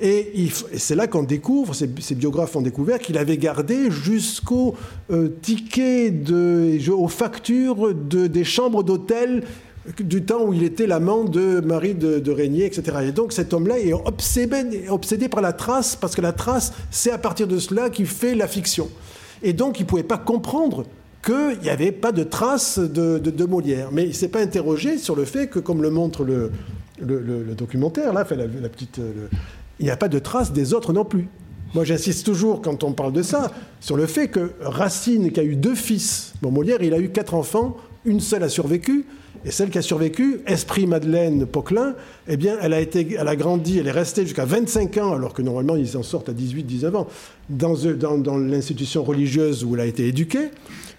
Et, 0.00 0.48
c'est 0.76 0.94
là 0.94 1.08
qu'on 1.08 1.24
découvre, 1.24 1.74
ces, 1.74 2.14
biographes 2.14 2.54
ont 2.54 2.60
découvert 2.60 3.00
qu'il 3.00 3.18
avait 3.18 3.36
gardé 3.36 3.90
jusqu'au 3.90 4.76
euh, 5.10 5.30
ticket, 5.42 6.12
de, 6.12 6.78
aux 6.92 7.08
factures 7.08 7.92
de, 7.92 8.28
des 8.28 8.44
chambres 8.44 8.84
d'hôtel 8.84 9.42
du 10.00 10.22
temps 10.22 10.44
où 10.44 10.52
il 10.52 10.62
était 10.62 10.86
l'amant 10.86 11.24
de 11.24 11.60
Marie 11.60 11.94
de, 11.94 12.30
Régnier, 12.30 12.66
etc. 12.66 12.98
Et 13.04 13.12
donc 13.12 13.32
cet 13.32 13.52
homme-là 13.52 13.78
est 13.78 13.92
obsédé, 13.92 15.28
par 15.28 15.40
la 15.40 15.52
trace, 15.52 15.96
parce 15.96 16.14
que 16.14 16.20
la 16.20 16.32
trace, 16.32 16.72
c'est 16.90 17.10
à 17.10 17.18
partir 17.18 17.46
de 17.46 17.58
cela 17.58 17.90
qu'il 17.90 18.06
fait 18.06 18.34
la 18.34 18.48
fiction. 18.48 18.88
Et 19.42 19.52
donc 19.52 19.78
il 19.78 19.84
ne 19.84 19.88
pouvait 19.88 20.02
pas 20.02 20.18
comprendre 20.18 20.84
qu'il 21.24 21.58
n'y 21.62 21.70
avait 21.70 21.92
pas 21.92 22.12
de 22.12 22.22
trace 22.22 22.78
de, 22.78 23.44
Molière. 23.46 23.88
Mais 23.92 24.04
il 24.04 24.08
ne 24.08 24.14
s'est 24.14 24.28
pas 24.28 24.40
interrogé 24.40 24.98
sur 24.98 25.16
le 25.16 25.24
fait 25.24 25.48
que, 25.48 25.58
comme 25.58 25.82
le 25.82 25.90
montre 25.90 26.24
le, 26.24 26.50
documentaire, 27.56 28.12
là, 28.12 28.24
fait 28.24 28.36
la, 28.36 28.68
petite, 28.68 29.00
il 29.78 29.84
n'y 29.84 29.90
a 29.90 29.96
pas 29.96 30.08
de 30.08 30.18
trace 30.18 30.52
des 30.52 30.74
autres 30.74 30.92
non 30.92 31.04
plus. 31.04 31.28
Moi, 31.74 31.84
j'insiste 31.84 32.24
toujours, 32.24 32.62
quand 32.62 32.82
on 32.82 32.92
parle 32.92 33.12
de 33.12 33.22
ça, 33.22 33.50
sur 33.80 33.96
le 33.96 34.06
fait 34.06 34.28
que 34.28 34.52
Racine, 34.60 35.30
qui 35.30 35.40
a 35.40 35.44
eu 35.44 35.54
deux 35.54 35.74
fils, 35.74 36.32
bon, 36.40 36.50
Molière, 36.50 36.82
il 36.82 36.94
a 36.94 36.98
eu 36.98 37.10
quatre 37.10 37.34
enfants, 37.34 37.76
une 38.06 38.20
seule 38.20 38.42
a 38.42 38.48
survécu, 38.48 39.04
et 39.44 39.50
celle 39.50 39.70
qui 39.70 39.78
a 39.78 39.82
survécu, 39.82 40.40
Esprit 40.46 40.86
Madeleine 40.86 41.46
Poquelin, 41.46 41.94
eh 42.28 42.36
bien, 42.36 42.56
elle 42.60 42.74
a, 42.74 42.80
été, 42.80 43.16
elle 43.18 43.28
a 43.28 43.36
grandi, 43.36 43.78
elle 43.78 43.86
est 43.86 43.92
restée 43.92 44.22
jusqu'à 44.22 44.44
25 44.44 44.96
ans, 44.98 45.12
alors 45.14 45.32
que 45.32 45.42
normalement, 45.42 45.76
ils 45.76 45.96
en 45.96 46.02
sortent 46.02 46.28
à 46.28 46.32
18-19 46.32 46.94
ans, 46.94 47.06
dans, 47.48 47.74
dans, 48.18 48.36
l'institution 48.36 49.02
religieuse 49.02 49.64
où 49.64 49.74
elle 49.74 49.80
a 49.80 49.86
été 49.86 50.06
éduquée. 50.06 50.50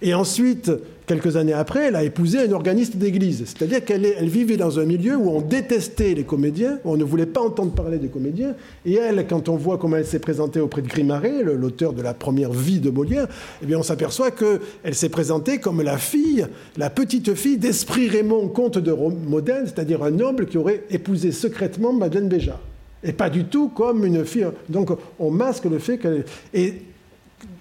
Et 0.01 0.13
ensuite, 0.13 0.71
quelques 1.09 1.37
années 1.37 1.53
après, 1.53 1.87
elle 1.87 1.95
a 1.95 2.03
épousé 2.03 2.37
un 2.39 2.51
organiste 2.51 2.95
d'église. 2.95 3.43
C'est-à-dire 3.47 3.83
qu'elle 3.83 4.05
elle 4.05 4.29
vivait 4.29 4.57
dans 4.57 4.79
un 4.79 4.85
milieu 4.85 5.17
où 5.17 5.31
on 5.31 5.41
détestait 5.41 6.13
les 6.13 6.23
comédiens, 6.23 6.77
où 6.85 6.91
on 6.91 6.97
ne 6.97 7.03
voulait 7.03 7.25
pas 7.25 7.41
entendre 7.41 7.71
parler 7.71 7.97
des 7.97 8.09
comédiens. 8.09 8.53
Et 8.85 8.93
elle, 8.93 9.25
quand 9.27 9.49
on 9.49 9.55
voit 9.55 9.79
comment 9.79 9.97
elle 9.97 10.05
s'est 10.05 10.19
présentée 10.19 10.59
auprès 10.59 10.83
de 10.83 10.87
Grimaret, 10.87 11.43
l'auteur 11.43 11.93
de 11.93 12.03
la 12.03 12.13
première 12.13 12.53
vie 12.53 12.79
de 12.79 12.91
Molière, 12.91 13.27
eh 13.63 13.65
bien 13.65 13.79
on 13.79 13.83
s'aperçoit 13.83 14.29
qu'elle 14.29 14.93
s'est 14.93 15.09
présentée 15.09 15.57
comme 15.57 15.81
la 15.81 15.97
fille, 15.97 16.45
la 16.77 16.91
petite 16.91 17.33
fille 17.33 17.57
d'Esprit 17.57 18.07
Raymond, 18.07 18.47
comte 18.49 18.77
de 18.77 18.93
Modène, 18.93 19.65
c'est-à-dire 19.65 20.03
un 20.03 20.11
noble 20.11 20.45
qui 20.45 20.59
aurait 20.59 20.83
épousé 20.91 21.18
secrètement 21.31 21.93
Madeleine 21.93 22.27
Béja. 22.27 22.59
Et 23.03 23.13
pas 23.13 23.29
du 23.29 23.45
tout 23.45 23.69
comme 23.69 24.05
une 24.05 24.25
fille. 24.25 24.47
Donc 24.67 24.89
on 25.19 25.31
masque 25.31 25.65
le 25.65 25.79
fait 25.79 25.97
qu'elle. 25.97 26.25
Et 26.53 26.81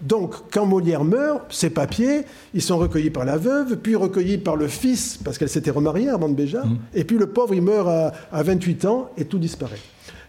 donc, 0.01 0.35
quand 0.51 0.67
Molière 0.67 1.05
meurt, 1.05 1.53
ses 1.53 1.71
papiers, 1.71 2.23
ils 2.55 2.63
sont 2.63 2.79
recueillis 2.79 3.11
par 3.11 3.25
la 3.25 3.37
veuve, 3.37 3.77
puis 3.77 3.95
recueillis 3.95 4.39
par 4.39 4.57
le 4.57 4.69
fils, 4.69 5.19
parce 5.23 5.39
qu'elle 5.39 5.49
s'était 5.49 5.71
remariée, 5.71 6.09
avant 6.09 6.29
de 6.29 6.35
Béja, 6.35 6.65
mmh. 6.65 6.79
et 6.95 7.05
puis 7.05 7.17
le 7.17 7.27
pauvre, 7.27 7.55
il 7.55 7.63
meurt 7.63 7.89
à, 7.89 8.43
28 8.43 8.85
ans, 8.87 9.11
et 9.17 9.25
tout 9.25 9.39
disparaît. 9.39 9.79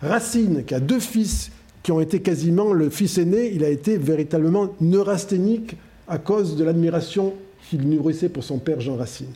Racine, 0.02 0.64
qui 0.66 0.74
a 0.74 0.80
deux 0.80 1.00
fils, 1.00 1.52
qui 1.84 1.92
ont 1.92 2.00
été 2.00 2.22
quasiment 2.22 2.74
le 2.74 2.90
fils 2.90 3.18
aîné, 3.18 3.52
il 3.54 3.64
a 3.64 3.70
été 3.70 3.98
véritablement 3.98 4.70
neurasthénique 4.82 5.78
à 6.08 6.18
cause 6.18 6.56
de 6.56 6.64
l'admiration 6.64 7.34
qu'il 7.70 7.88
nourrissait 7.88 8.30
pour 8.30 8.44
son 8.44 8.58
père 8.58 8.82
Jean 8.82 8.96
Racine. 8.96 9.32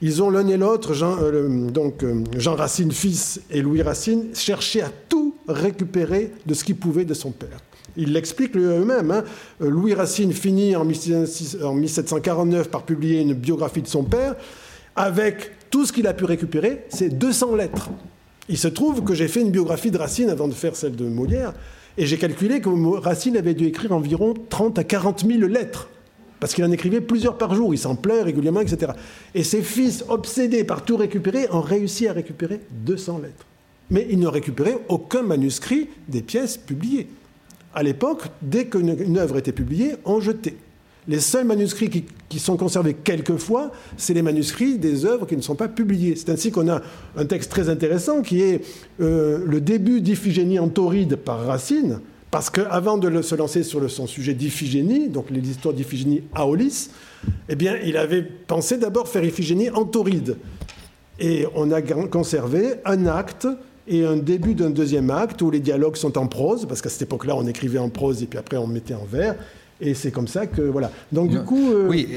Ils 0.00 0.22
ont 0.22 0.30
l'un 0.30 0.46
et 0.48 0.56
l'autre, 0.56 0.94
Jean, 0.94 1.16
euh, 1.20 1.68
donc 1.70 2.02
euh, 2.02 2.24
Jean 2.36 2.54
Racine 2.54 2.90
fils 2.92 3.42
et 3.50 3.60
Louis 3.60 3.82
Racine, 3.82 4.34
cherché 4.34 4.80
à 4.80 4.90
tout 5.08 5.34
récupérer 5.46 6.32
de 6.46 6.54
ce 6.54 6.64
qu'il 6.64 6.76
pouvait 6.76 7.04
de 7.04 7.14
son 7.14 7.30
père. 7.30 7.58
Il 7.96 8.12
l'explique 8.12 8.56
eux-mêmes. 8.56 9.10
Hein. 9.10 9.24
Euh, 9.62 9.68
Louis 9.68 9.94
Racine 9.94 10.32
finit 10.32 10.74
en 10.74 10.84
1749 10.84 12.70
par 12.70 12.84
publier 12.84 13.20
une 13.20 13.34
biographie 13.34 13.82
de 13.82 13.88
son 13.88 14.02
père 14.02 14.34
avec 14.96 15.52
tout 15.70 15.84
ce 15.84 15.92
qu'il 15.92 16.06
a 16.06 16.14
pu 16.14 16.24
récupérer, 16.24 16.86
c'est 16.88 17.10
200 17.10 17.56
lettres. 17.56 17.90
Il 18.48 18.58
se 18.58 18.68
trouve 18.68 19.02
que 19.02 19.14
j'ai 19.14 19.28
fait 19.28 19.40
une 19.40 19.50
biographie 19.50 19.90
de 19.90 19.98
Racine 19.98 20.30
avant 20.30 20.48
de 20.48 20.54
faire 20.54 20.76
celle 20.76 20.96
de 20.96 21.04
Molière, 21.04 21.52
et 21.98 22.06
j'ai 22.06 22.16
calculé 22.16 22.60
que 22.60 22.68
Racine 22.98 23.36
avait 23.36 23.54
dû 23.54 23.66
écrire 23.66 23.92
environ 23.92 24.34
30 24.50 24.78
à 24.78 24.84
40 24.84 25.26
000 25.26 25.48
lettres, 25.48 25.88
parce 26.44 26.52
qu'il 26.52 26.64
en 26.66 26.72
écrivait 26.72 27.00
plusieurs 27.00 27.38
par 27.38 27.54
jour, 27.54 27.72
il 27.72 27.78
s'en 27.78 27.96
plaint 27.96 28.22
régulièrement, 28.22 28.60
etc. 28.60 28.92
Et 29.34 29.42
ses 29.42 29.62
fils, 29.62 30.04
obsédés 30.10 30.62
par 30.62 30.84
tout 30.84 30.98
récupérer, 30.98 31.46
ont 31.50 31.62
réussi 31.62 32.06
à 32.06 32.12
récupérer 32.12 32.60
200 32.84 33.20
lettres. 33.22 33.46
Mais 33.88 34.06
ils 34.10 34.18
n'ont 34.18 34.30
récupéré 34.30 34.74
aucun 34.90 35.22
manuscrit 35.22 35.88
des 36.06 36.20
pièces 36.20 36.58
publiées 36.58 37.08
à 37.74 37.82
l'époque, 37.82 38.24
dès 38.42 38.66
qu'une 38.66 39.16
œuvre 39.16 39.38
était 39.38 39.52
publiée, 39.52 39.92
on 40.04 40.20
jetait. 40.20 40.56
Les 41.08 41.18
seuls 41.18 41.46
manuscrits 41.46 42.04
qui, 42.28 42.38
sont 42.38 42.58
conservés 42.58 42.92
quelquefois, 42.92 43.72
c'est 43.96 44.12
les 44.12 44.20
manuscrits 44.20 44.76
des 44.76 45.06
œuvres 45.06 45.26
qui 45.26 45.38
ne 45.38 45.42
sont 45.42 45.54
pas 45.54 45.68
publiées. 45.68 46.14
C'est 46.14 46.28
ainsi 46.28 46.50
qu'on 46.50 46.68
a 46.68 46.82
un 47.16 47.24
texte 47.24 47.50
très 47.50 47.70
intéressant 47.70 48.20
qui 48.20 48.42
est 48.42 48.60
euh, 49.00 49.42
le 49.46 49.62
début 49.62 50.02
d'Iphigénie 50.02 50.58
en 50.58 50.68
tauride 50.68 51.16
par 51.16 51.46
Racine, 51.46 52.00
parce 52.34 52.50
qu'avant 52.50 52.98
de 52.98 53.22
se 53.22 53.36
lancer 53.36 53.62
sur 53.62 53.88
son 53.88 54.08
sujet 54.08 54.34
d'Iphigénie, 54.34 55.08
donc 55.08 55.30
l'histoire 55.30 55.72
d'Iphigénie 55.72 56.24
à 56.34 56.48
Aulis, 56.48 56.90
eh 57.48 57.54
bien, 57.54 57.76
il 57.84 57.96
avait 57.96 58.22
pensé 58.24 58.76
d'abord 58.76 59.06
faire 59.06 59.22
Iphigénie 59.22 59.70
en 59.70 59.84
tauride. 59.84 60.36
Et 61.20 61.46
on 61.54 61.70
a 61.70 61.80
conservé 61.80 62.72
un 62.86 63.06
acte 63.06 63.46
et 63.86 64.04
un 64.04 64.16
début 64.16 64.56
d'un 64.56 64.70
deuxième 64.70 65.10
acte 65.10 65.42
où 65.42 65.50
les 65.52 65.60
dialogues 65.60 65.94
sont 65.94 66.18
en 66.18 66.26
prose, 66.26 66.66
parce 66.66 66.82
qu'à 66.82 66.88
cette 66.88 67.02
époque-là, 67.02 67.36
on 67.36 67.46
écrivait 67.46 67.78
en 67.78 67.88
prose 67.88 68.24
et 68.24 68.26
puis 68.26 68.40
après 68.40 68.56
on 68.56 68.66
mettait 68.66 68.94
en 68.94 69.04
vers. 69.04 69.36
Et 69.84 69.92
c'est 69.92 70.10
comme 70.10 70.28
ça 70.28 70.46
que 70.46 70.62
voilà. 70.62 70.90
Donc 71.12 71.28
du 71.28 71.40
coup. 71.40 71.70
Euh, 71.70 71.86
oui. 71.86 72.08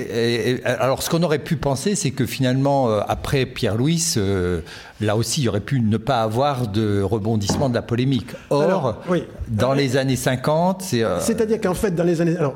alors 0.63 1.03
ce 1.03 1.09
qu'on 1.09 1.21
aurait 1.21 1.39
pu 1.39 1.57
penser, 1.57 1.95
c'est 1.95 2.11
que 2.11 2.25
finalement, 2.25 2.89
euh, 2.89 3.01
après 3.07 3.45
Pierre 3.45 3.75
Louis, 3.75 4.01
euh, 4.15 4.61
là 5.01 5.17
aussi, 5.17 5.41
il 5.41 5.43
y 5.43 5.49
aurait 5.49 5.59
pu 5.59 5.81
ne 5.81 5.97
pas 5.97 6.21
avoir 6.21 6.69
de 6.69 7.01
rebondissement 7.01 7.67
de 7.67 7.75
la 7.75 7.81
polémique. 7.81 8.31
Or, 8.49 9.03
dans 9.49 9.73
les 9.73 9.97
années 9.97 10.15
50, 10.15 10.81
c'est. 10.81 11.03
C'est-à-dire 11.19 11.59
qu'en 11.59 11.73
fait, 11.73 11.91
dans 11.91 12.05
les 12.05 12.21
années. 12.21 12.37
Alors, 12.37 12.55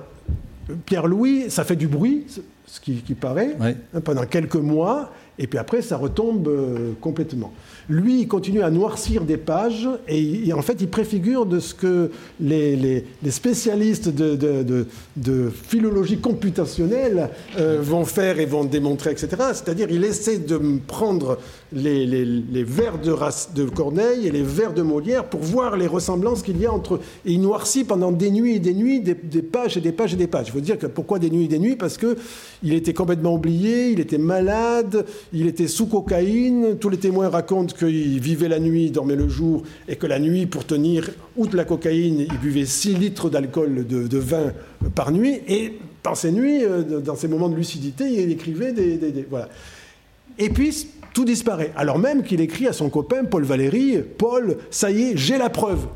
Pierre 0.85 1.07
Louis, 1.07 1.49
ça 1.49 1.65
fait 1.65 1.75
du 1.75 1.87
bruit, 1.87 2.25
ce 2.65 2.79
qui, 2.79 3.01
paraît, 3.13 3.57
hein, 3.59 3.99
pendant 3.99 4.25
quelques 4.25 4.55
mois, 4.55 5.11
et 5.37 5.47
puis 5.47 5.59
après, 5.59 5.81
ça 5.81 5.97
retombe 5.97 6.49
complètement. 7.01 7.51
Lui, 7.89 8.21
il 8.21 8.27
continue 8.27 8.61
à 8.61 8.69
noircir 8.69 9.23
des 9.23 9.37
pages 9.37 9.89
et, 10.07 10.51
en 10.53 10.61
fait, 10.61 10.77
il 10.81 10.87
préfigure 10.87 11.45
de 11.45 11.59
ce 11.59 11.73
que 11.73 12.11
les, 12.39 13.05
spécialistes 13.29 14.09
de, 14.09 14.85
philologie 15.67 16.19
computationnelle 16.19 17.29
euh, 17.57 17.79
vont 17.81 18.05
faire 18.05 18.39
et 18.39 18.45
vont 18.45 18.63
démontrer, 18.63 19.11
etc. 19.11 19.29
C'est-à-dire, 19.53 19.87
il 19.89 20.03
essaie 20.03 20.37
de 20.37 20.59
prendre 20.87 21.37
les, 21.73 22.63
vers 22.63 22.97
de, 22.99 23.63
Corneille 23.65 24.27
et 24.27 24.31
les 24.31 24.43
vers 24.43 24.73
de 24.73 24.81
Molière 24.81 25.25
pour 25.25 25.41
voir 25.41 25.77
les 25.77 25.87
ressemblances 25.87 26.41
qu'il 26.41 26.59
y 26.59 26.65
a 26.65 26.73
entre. 26.73 26.99
Et 27.25 27.33
il 27.33 27.41
noircit 27.41 27.83
pendant 27.83 28.11
des 28.11 28.31
nuits 28.31 28.55
et 28.55 28.59
des 28.59 28.73
nuits 28.73 29.01
des, 29.01 29.41
pages 29.41 29.77
et 29.77 29.81
des 29.81 29.91
pages 29.91 30.13
et 30.13 30.17
des 30.17 30.27
pages. 30.27 30.47
Il 30.47 30.51
faut 30.51 30.59
dire 30.59 30.77
que 30.77 30.87
pourquoi 30.87 31.19
des 31.19 31.29
nuits 31.29 31.45
et 31.45 31.47
des 31.47 31.59
nuits? 31.59 31.75
Parce 31.75 31.97
qu'il 31.97 32.73
était 32.73 32.93
complètement 32.93 33.35
oublié, 33.35 33.91
il 33.91 33.99
était 33.99 34.17
malade, 34.17 35.05
il 35.33 35.47
était 35.47 35.67
sous 35.67 35.87
cocaïne. 35.87 36.77
Tous 36.79 36.89
les 36.89 36.97
témoins 36.97 37.29
racontent 37.29 37.70
qu'il 37.73 38.19
vivait 38.19 38.47
la 38.47 38.59
nuit, 38.59 38.91
dormait 38.91 39.15
le 39.15 39.27
jour, 39.29 39.63
et 39.87 39.95
que 39.95 40.07
la 40.07 40.19
nuit, 40.19 40.45
pour 40.45 40.65
tenir, 40.65 41.09
outre 41.37 41.55
la 41.55 41.65
cocaïne, 41.65 42.19
il 42.19 42.37
buvait 42.39 42.65
6 42.65 42.95
litres 42.95 43.29
d'alcool 43.29 43.85
de, 43.87 44.17
vin 44.17 44.51
par 44.95 45.11
nuit. 45.11 45.39
Et 45.47 45.79
dans 46.03 46.15
ces 46.15 46.31
nuits, 46.31 46.63
euh, 46.63 46.99
dans 46.99 47.15
ces 47.15 47.27
moments 47.27 47.49
de 47.49 47.55
lucidité, 47.55 48.05
il 48.09 48.31
écrivait 48.31 48.73
des, 48.73 49.25
voilà. 49.29 49.49
Et 50.37 50.49
puis, 50.49 50.87
tout 51.13 51.25
disparaît. 51.25 51.71
Alors 51.75 51.99
même 51.99 52.23
qu'il 52.23 52.41
écrit 52.41 52.67
à 52.67 52.73
son 52.73 52.89
copain 52.89 53.25
Paul 53.25 53.43
Valéry, 53.43 53.99
Paul, 54.17 54.57
ça 54.69 54.91
y 54.91 55.03
est, 55.03 55.17
j'ai 55.17 55.37
la 55.37 55.49
preuve. 55.49 55.87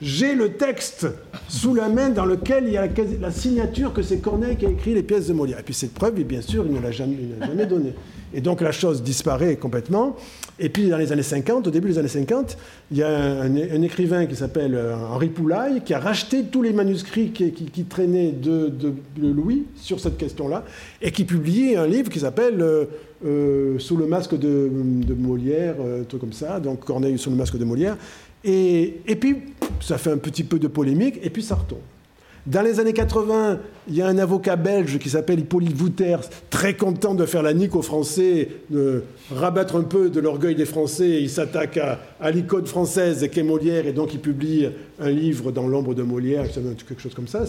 J'ai 0.00 0.34
le 0.34 0.52
texte 0.52 1.06
sous 1.48 1.74
la 1.74 1.88
main 1.88 2.08
dans 2.08 2.24
lequel 2.24 2.64
il 2.66 2.72
y 2.72 2.78
a 2.78 2.88
la 3.20 3.30
signature 3.30 3.92
que 3.92 4.00
c'est 4.00 4.18
Corneille 4.18 4.56
qui 4.56 4.64
a 4.64 4.70
écrit 4.70 4.94
les 4.94 5.02
pièces 5.02 5.26
de 5.26 5.34
Molière. 5.34 5.58
Et 5.58 5.62
puis 5.62 5.74
cette 5.74 5.92
preuve, 5.92 6.14
bien 6.22 6.40
sûr, 6.40 6.64
il 6.66 6.72
ne 6.72 6.80
l'a 6.80 6.90
jamais 6.90 7.66
donnée. 7.66 7.94
Et 8.32 8.40
donc 8.40 8.60
la 8.60 8.72
chose 8.72 9.02
disparaît 9.02 9.56
complètement. 9.56 10.16
Et 10.58 10.68
puis 10.68 10.88
dans 10.88 10.98
les 10.98 11.10
années 11.12 11.22
50, 11.22 11.66
au 11.66 11.70
début 11.70 11.88
des 11.88 11.98
années 11.98 12.08
50, 12.08 12.56
il 12.90 12.98
y 12.98 13.02
a 13.02 13.08
un, 13.08 13.82
écrivain 13.82 14.26
qui 14.26 14.36
s'appelle 14.36 14.74
euh, 14.74 14.94
Henri 14.96 15.28
Poulaille 15.28 15.82
qui 15.84 15.94
a 15.94 15.98
racheté 15.98 16.44
tous 16.44 16.62
les 16.62 16.72
manuscrits 16.72 17.30
qui, 17.30 17.84
traînaient 17.84 18.32
de, 18.32 18.72
Louis 19.20 19.64
sur 19.76 19.98
cette 20.00 20.18
question-là 20.18 20.64
et 21.00 21.10
qui 21.10 21.24
publie 21.24 21.76
un 21.76 21.86
livre 21.86 22.10
qui 22.10 22.20
s'appelle 22.20 22.60
euh, 22.60 22.84
euh, 23.24 23.78
Sous 23.78 23.96
le 23.96 24.06
masque 24.06 24.38
de, 24.38 24.70
Molière, 25.18 25.76
un 25.80 26.04
truc 26.04 26.20
comme 26.20 26.32
ça, 26.32 26.60
donc 26.60 26.84
Corneille 26.84 27.18
sous 27.18 27.30
le 27.30 27.36
masque 27.36 27.58
de 27.58 27.64
Molière. 27.64 27.96
Et, 28.44 29.00
et 29.06 29.16
puis 29.16 29.36
ça 29.80 29.98
fait 29.98 30.10
un 30.10 30.18
petit 30.18 30.44
peu 30.44 30.58
de 30.58 30.68
polémique 30.68 31.18
et 31.22 31.30
puis 31.30 31.42
ça 31.42 31.54
retombe. 31.54 31.80
Dans 32.46 32.62
les 32.62 32.80
années 32.80 32.94
80, 32.94 33.58
il 33.88 33.94
y 33.94 34.00
a 34.00 34.06
un 34.06 34.16
avocat 34.16 34.56
belge 34.56 34.98
qui 34.98 35.10
s'appelle 35.10 35.40
Hippolyte 35.40 35.78
Wouters, 35.78 36.22
très 36.48 36.74
content 36.74 37.14
de 37.14 37.26
faire 37.26 37.42
la 37.42 37.52
nique 37.52 37.76
aux 37.76 37.82
Français, 37.82 38.48
de 38.70 39.02
rabattre 39.30 39.76
un 39.76 39.82
peu 39.82 40.08
de 40.08 40.20
l'orgueil 40.20 40.54
des 40.54 40.64
Français. 40.64 41.20
Il 41.20 41.28
s'attaque 41.28 41.78
à, 42.18 42.30
l'icône 42.30 42.66
française 42.66 43.28
qu'est 43.30 43.42
Molière 43.42 43.86
et 43.86 43.92
donc 43.92 44.14
il 44.14 44.20
publie 44.20 44.70
un 45.00 45.10
livre 45.10 45.50
dans 45.52 45.66
l'ombre 45.66 45.94
de 45.94 46.02
Molière, 46.02 46.46
quelque 46.86 47.00
chose 47.00 47.14
comme 47.14 47.28
ça. 47.28 47.44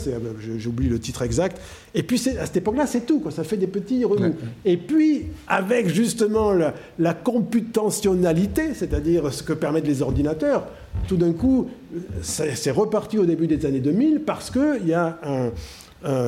J'oublie 0.58 0.88
le 0.88 1.00
titre 1.00 1.22
exact. 1.22 1.60
Et 1.94 2.04
puis 2.04 2.18
à 2.40 2.46
cette 2.46 2.58
époque-là, 2.58 2.88
c'est 2.88 3.06
tout. 3.06 3.24
Ça 3.30 3.44
fait 3.44 3.58
des 3.58 3.68
petits 3.68 4.04
remous. 4.06 4.36
Et 4.66 4.78
puis, 4.78 5.26
avec 5.48 5.88
justement 5.90 6.54
la, 6.54 6.74
la 7.00 7.14
computationnalité, 7.14 8.74
c'est-à-dire 8.74 9.34
ce 9.34 9.44
que 9.44 9.54
permettent 9.54 9.88
les 9.88 10.02
ordinateurs, 10.02 10.68
tout 11.08 11.18
d'un 11.18 11.34
coup, 11.34 11.70
c'est 12.22 12.72
reparti 12.72 13.18
au 13.18 13.26
début 13.26 13.48
des 13.48 13.66
années 13.66 13.80
2000 13.80 14.22
parce 14.22 14.52
qu'il 14.52 14.88
y 14.88 14.94
a 14.94 15.20
un, 15.24 15.52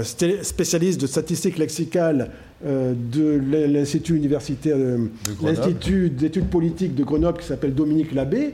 spécialiste 0.04 1.02
de 1.02 1.08
statistiques 1.08 1.58
lexicales 1.58 2.30
euh, 2.66 2.94
de 3.12 3.42
l'Institut 3.68 4.16
universitaire, 4.16 4.76
euh, 4.78 5.08
l'Institut 5.42 6.10
d'études 6.12 6.48
politiques 6.48 6.94
de 6.96 7.04
Grenoble 7.04 7.40
qui 7.40 7.48
s'appelle 7.48 7.74
Dominique 7.74 8.14
Labbé, 8.14 8.54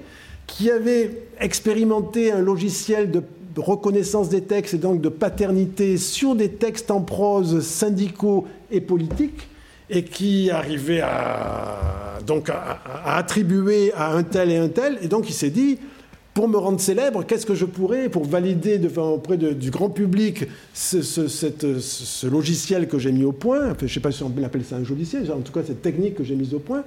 qui 0.49 0.71
avait 0.71 1.23
expérimenté 1.39 2.31
un 2.31 2.41
logiciel 2.41 3.11
de 3.11 3.23
reconnaissance 3.57 4.29
des 4.29 4.41
textes 4.41 4.73
et 4.73 4.77
donc 4.77 5.01
de 5.01 5.09
paternité 5.09 5.97
sur 5.97 6.35
des 6.35 6.49
textes 6.49 6.91
en 6.91 7.01
prose 7.01 7.61
syndicaux 7.65 8.47
et 8.71 8.81
politiques 8.81 9.47
et 9.89 10.03
qui 10.03 10.49
arrivait 10.51 11.01
à, 11.01 12.19
donc 12.25 12.49
à, 12.49 12.79
attribuer 13.05 13.91
à 13.93 14.13
un 14.13 14.23
tel 14.23 14.51
et 14.51 14.57
un 14.57 14.69
tel. 14.69 14.99
Et 15.01 15.07
donc 15.07 15.29
il 15.29 15.33
s'est 15.33 15.49
dit, 15.49 15.79
pour 16.33 16.47
me 16.47 16.57
rendre 16.57 16.79
célèbre, 16.79 17.25
qu'est-ce 17.25 17.45
que 17.45 17.55
je 17.55 17.65
pourrais, 17.65 18.07
pour 18.07 18.23
valider 18.23 18.79
auprès 18.97 19.37
du 19.37 19.71
grand 19.71 19.89
public 19.89 20.45
ce, 20.73 22.27
logiciel 22.27 22.87
que 22.87 22.99
j'ai 22.99 23.11
mis 23.11 23.23
au 23.23 23.31
point, 23.31 23.75
je 23.79 23.85
ne 23.85 23.89
sais 23.89 23.99
pas 23.99 24.11
si 24.11 24.23
on 24.23 24.31
appelle 24.43 24.63
ça 24.63 24.77
un 24.77 24.79
logiciel, 24.79 25.29
en 25.31 25.41
tout 25.41 25.51
cas 25.51 25.61
cette 25.65 25.81
technique 25.81 26.15
que 26.15 26.23
j'ai 26.23 26.35
mise 26.35 26.53
au 26.53 26.59
point, 26.59 26.83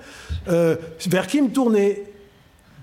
euh, 0.49 0.77
vers 1.09 1.27
qui 1.27 1.43
me 1.43 1.51
tourner 1.51 2.05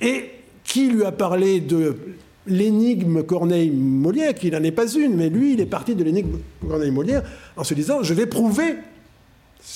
Et 0.01 0.38
qui 0.69 0.87
lui 0.87 1.03
a 1.03 1.11
parlé 1.11 1.59
de 1.59 1.97
l'énigme 2.45 3.23
Corneille-Molière, 3.23 4.35
qui 4.35 4.51
n'en 4.51 4.63
est 4.63 4.71
pas 4.71 4.87
une, 4.87 5.15
mais 5.15 5.29
lui, 5.29 5.53
il 5.53 5.59
est 5.59 5.65
parti 5.65 5.95
de 5.95 6.03
l'énigme 6.03 6.37
Corneille-Molière 6.65 7.23
en 7.57 7.63
se 7.63 7.73
disant, 7.73 8.03
je 8.03 8.13
vais 8.13 8.27
prouver 8.27 8.75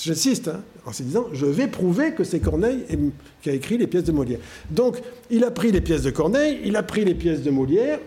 J'insiste, 0.02 0.48
hein, 0.48 0.62
en 0.86 0.92
se 0.92 1.02
disant, 1.02 1.26
je 1.32 1.44
vais 1.44 1.66
prouver 1.66 2.12
que 2.12 2.24
c'est 2.24 2.40
Corneille 2.40 2.84
qui 3.42 3.50
a 3.50 3.52
écrit 3.52 3.76
les 3.76 3.86
pièces 3.86 4.04
de 4.04 4.12
Molière. 4.12 4.38
Donc, 4.70 4.96
il 5.30 5.44
a 5.44 5.50
pris 5.50 5.72
les 5.72 5.82
pièces 5.82 6.02
de 6.02 6.10
Corneille, 6.10 6.60
il 6.64 6.74
a 6.76 6.82
pris 6.82 7.04
les 7.04 7.14
pièces 7.14 7.42
de 7.42 7.50
Molière, 7.50 7.98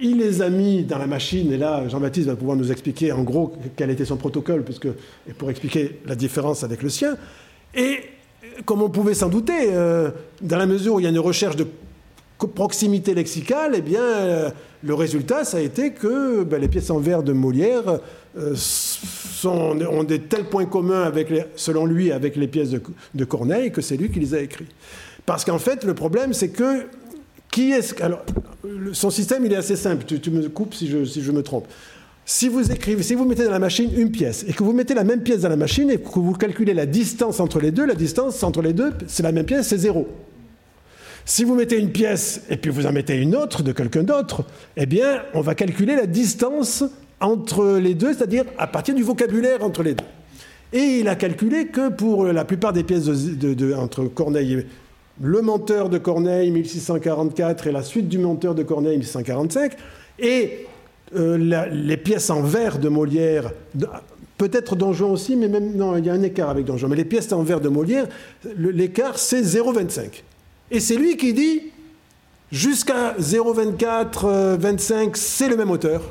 il 0.00 0.18
les 0.18 0.42
a 0.42 0.50
mis 0.50 0.82
dans 0.82 0.98
la 0.98 1.06
machine, 1.06 1.52
et 1.52 1.56
là, 1.56 1.86
Jean-Baptiste 1.86 2.26
va 2.26 2.34
pouvoir 2.34 2.56
nous 2.56 2.72
expliquer 2.72 3.12
en 3.12 3.22
gros 3.22 3.52
quel 3.76 3.90
était 3.90 4.04
son 4.04 4.16
protocole, 4.16 4.64
puisque, 4.64 4.88
et 5.28 5.32
pour 5.36 5.48
expliquer 5.48 6.00
la 6.06 6.16
différence 6.16 6.64
avec 6.64 6.82
le 6.82 6.88
sien. 6.88 7.16
Et 7.74 8.00
comme 8.64 8.82
on 8.82 8.90
pouvait 8.90 9.14
s'en 9.14 9.28
douter, 9.28 9.70
euh, 9.70 10.10
dans 10.40 10.58
la 10.58 10.66
mesure 10.66 10.94
où 10.94 11.00
il 11.00 11.04
y 11.04 11.06
a 11.06 11.10
une 11.10 11.18
recherche 11.20 11.56
de 11.56 11.66
proximité 12.38 13.14
lexicale, 13.14 13.74
eh 13.76 13.80
bien, 13.80 14.02
euh, 14.02 14.50
le 14.82 14.94
résultat, 14.94 15.44
ça 15.44 15.58
a 15.58 15.60
été 15.60 15.92
que 15.92 16.42
ben, 16.42 16.60
les 16.60 16.68
pièces 16.68 16.90
en 16.90 16.98
vers 16.98 17.22
de 17.22 17.32
Molière 17.32 18.00
euh, 18.36 18.54
ont 19.44 20.04
des 20.04 20.20
tels 20.20 20.44
points 20.44 20.66
communs, 20.66 21.02
avec 21.02 21.32
selon 21.56 21.86
lui, 21.86 22.12
avec 22.12 22.36
les 22.36 22.48
pièces 22.48 22.70
de, 22.70 23.24
Corneille, 23.24 23.70
que 23.70 23.80
c'est 23.80 23.96
lui 23.96 24.10
qui 24.10 24.20
les 24.20 24.34
a 24.34 24.40
écrites. 24.40 24.70
Parce 25.26 25.44
qu'en 25.44 25.58
fait, 25.58 25.84
le 25.84 25.94
problème, 25.94 26.32
c'est 26.32 26.50
que 26.50 26.86
qui 27.50 27.72
est 27.72 28.00
alors 28.00 28.24
son 28.92 29.10
système, 29.10 29.44
il 29.44 29.52
est 29.52 29.56
assez 29.56 29.76
simple. 29.76 30.04
Tu, 30.04 30.30
me 30.30 30.48
coupes 30.48 30.74
si 30.74 30.88
je, 30.88 31.04
si 31.04 31.22
je 31.22 31.32
me 31.32 31.42
trompe. 31.42 31.66
Si 32.24 32.48
vous 32.48 32.70
écrivez, 32.70 33.02
si 33.02 33.14
vous 33.14 33.24
mettez 33.24 33.44
dans 33.44 33.50
la 33.50 33.58
machine 33.58 33.90
une 33.96 34.10
pièce 34.10 34.44
et 34.48 34.52
que 34.52 34.62
vous 34.62 34.72
mettez 34.72 34.94
la 34.94 35.04
même 35.04 35.22
pièce 35.22 35.40
dans 35.40 35.48
la 35.48 35.56
machine 35.56 35.90
et 35.90 35.98
que 35.98 36.18
vous 36.18 36.32
calculez 36.32 36.72
la 36.72 36.86
distance 36.86 37.40
entre 37.40 37.60
les 37.60 37.72
deux, 37.72 37.84
la 37.84 37.94
distance 37.94 38.42
entre 38.42 38.62
les 38.62 38.72
deux, 38.72 38.92
c'est 39.08 39.24
la 39.24 39.32
même 39.32 39.44
pièce, 39.44 39.68
c'est 39.68 39.78
zéro. 39.78 40.08
Si 41.24 41.44
vous 41.44 41.54
mettez 41.54 41.78
une 41.78 41.92
pièce 41.92 42.42
et 42.50 42.56
puis 42.56 42.70
vous 42.70 42.86
en 42.86 42.92
mettez 42.92 43.16
une 43.16 43.36
autre 43.36 43.62
de 43.62 43.72
quelqu'un 43.72 44.02
d'autre, 44.02 44.44
eh 44.76 44.86
bien, 44.86 45.22
on 45.34 45.40
va 45.40 45.54
calculer 45.54 45.94
la 45.94 46.06
distance 46.06 46.84
entre 47.20 47.78
les 47.78 47.94
deux, 47.94 48.12
c'est-à-dire 48.12 48.44
à 48.58 48.66
partir 48.66 48.94
du 48.94 49.02
vocabulaire 49.02 49.62
entre 49.62 49.82
les 49.82 49.94
deux. 49.94 50.04
Et 50.72 51.00
il 51.00 51.08
a 51.08 51.14
calculé 51.14 51.66
que 51.66 51.90
pour 51.90 52.24
la 52.24 52.44
plupart 52.44 52.72
des 52.72 52.82
pièces 52.82 53.08
entre 53.76 54.04
Corneille 54.04 54.54
et 54.54 54.66
le 55.22 55.42
menteur 55.42 55.88
de 55.90 55.98
Corneille 55.98 56.50
1644 56.50 57.66
et 57.66 57.72
la 57.72 57.82
suite 57.82 58.08
du 58.08 58.18
menteur 58.18 58.54
de 58.54 58.62
Corneille 58.62 58.96
1645, 58.96 59.72
et 60.18 60.66
euh, 61.14 61.68
les 61.70 61.96
pièces 61.98 62.30
en 62.30 62.42
vers 62.42 62.78
de 62.78 62.88
Molière, 62.88 63.52
peut-être 64.38 64.74
Donjon 64.74 65.12
aussi, 65.12 65.36
mais 65.36 65.48
même 65.48 65.76
non, 65.76 65.96
il 65.96 66.06
y 66.06 66.10
a 66.10 66.14
un 66.14 66.22
écart 66.22 66.50
avec 66.50 66.64
Donjon, 66.64 66.88
mais 66.88 66.96
les 66.96 67.04
pièces 67.04 67.32
en 67.32 67.42
vers 67.42 67.60
de 67.60 67.68
Molière, 67.68 68.08
l'écart 68.56 69.18
c'est 69.18 69.42
0,25. 69.42 70.22
Et 70.72 70.80
c'est 70.80 70.96
lui 70.96 71.18
qui 71.18 71.34
dit 71.34 71.60
jusqu'à 72.50 73.14
0,24, 73.20 74.56
25, 74.56 75.06
euh, 75.06 75.10
c'est 75.12 75.48
le 75.50 75.56
même 75.56 75.70
auteur. 75.70 76.02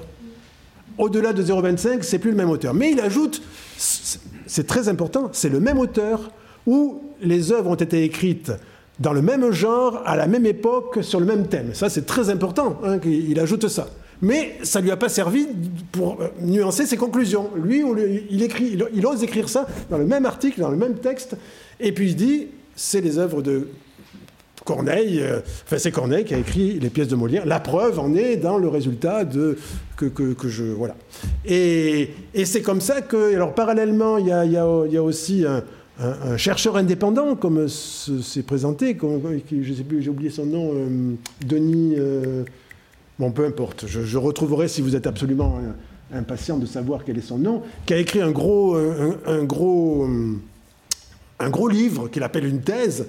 Au-delà 1.00 1.34
de 1.34 1.44
0,25, 1.44 2.04
c'est 2.04 2.20
plus 2.20 2.30
le 2.30 2.38
même 2.38 2.52
auteur. 2.52 2.76
Mais 2.76 2.92
il 2.92 3.00
ajoute, 3.02 3.42
c'est 3.76 4.68
très 4.68 4.88
important, 4.88 5.30
c'est 5.34 5.50
le 5.50 5.60
même 5.60 5.80
auteur 5.80 6.32
où 6.68 7.02
les 7.24 7.52
œuvres 7.52 7.72
ont 7.72 7.76
été 7.76 8.04
écrites 8.04 8.52
dans 9.00 9.14
le 9.14 9.24
même 9.24 9.52
genre, 9.52 10.04
à 10.06 10.16
la 10.16 10.28
même 10.28 10.46
époque, 10.46 11.00
sur 11.02 11.20
le 11.20 11.26
même 11.26 11.48
thème. 11.48 11.74
Ça, 11.74 11.90
c'est 11.90 12.06
très 12.06 12.30
important, 12.30 12.80
hein, 12.84 13.00
il 13.04 13.40
ajoute 13.40 13.68
ça. 13.68 13.88
Mais 14.22 14.58
ça 14.62 14.78
ne 14.78 14.84
lui 14.84 14.92
a 14.92 14.98
pas 14.98 15.10
servi 15.10 15.48
pour 15.92 16.22
euh, 16.22 16.28
nuancer 16.40 16.86
ses 16.86 16.98
conclusions. 16.98 17.50
Lui, 17.56 17.84
il, 18.30 18.44
écrit, 18.44 18.78
il 18.94 19.06
ose 19.08 19.24
écrire 19.24 19.50
ça 19.50 19.66
dans 19.90 19.98
le 19.98 20.06
même 20.06 20.28
article, 20.28 20.62
dans 20.62 20.70
le 20.70 20.78
même 20.78 21.00
texte, 21.00 21.36
et 21.80 21.92
puis 21.94 22.10
il 22.10 22.16
dit, 22.16 22.48
c'est 22.76 23.02
les 23.02 23.18
œuvres 23.18 23.42
de 23.42 23.70
Corneille, 24.66 25.22
euh, 25.22 25.40
c'est 25.78 25.92
Corneille 25.92 26.24
qui 26.24 26.34
a 26.34 26.38
écrit 26.38 26.80
les 26.80 26.90
pièces 26.90 27.08
de 27.08 27.16
Molière. 27.16 27.46
La 27.46 27.60
preuve 27.60 28.00
en 28.00 28.14
est 28.14 28.38
dans 28.38 28.58
le 28.58 28.68
résultat 28.68 29.26
de 29.26 29.58
que, 29.98 30.06
que, 30.06 30.48
je 30.48 30.64
voilà. 30.64 30.96
Et, 31.46 32.10
et 32.34 32.46
c'est 32.46 32.62
comme 32.62 32.82
ça 32.82 33.02
que 33.02 33.36
alors 33.36 33.54
parallèlement 33.54 34.18
il 34.18 34.28
y 34.28 34.32
a, 34.32 35.04
aussi 35.04 35.46
un, 35.46 36.38
chercheur 36.38 36.78
indépendant 36.78 37.36
comme 37.36 37.68
s'est 37.68 38.44
présenté, 38.44 38.98
je 39.52 39.74
sais 39.74 39.84
plus, 39.84 40.02
j'ai 40.02 40.10
oublié 40.10 40.30
son 40.32 40.46
nom, 40.46 40.72
euh, 40.74 41.14
Denis. 41.46 41.96
Euh, 41.98 42.44
bon, 43.20 43.32
peu 43.32 43.46
importe, 43.46 43.86
je, 43.88 44.18
retrouverai 44.18 44.68
si 44.68 44.82
vous 44.82 44.96
êtes 44.96 45.06
absolument 45.06 45.60
impatient 46.14 46.58
de 46.58 46.66
savoir 46.66 47.04
quel 47.06 47.18
est 47.18 47.22
son 47.22 47.38
nom, 47.38 47.62
qui 47.86 47.94
a 47.94 47.98
écrit 47.98 48.22
un 48.22 48.32
gros 48.32 48.78
livre 51.70 52.08
qu'il 52.10 52.24
appelle 52.24 52.46
une 52.46 52.62
thèse 52.62 53.08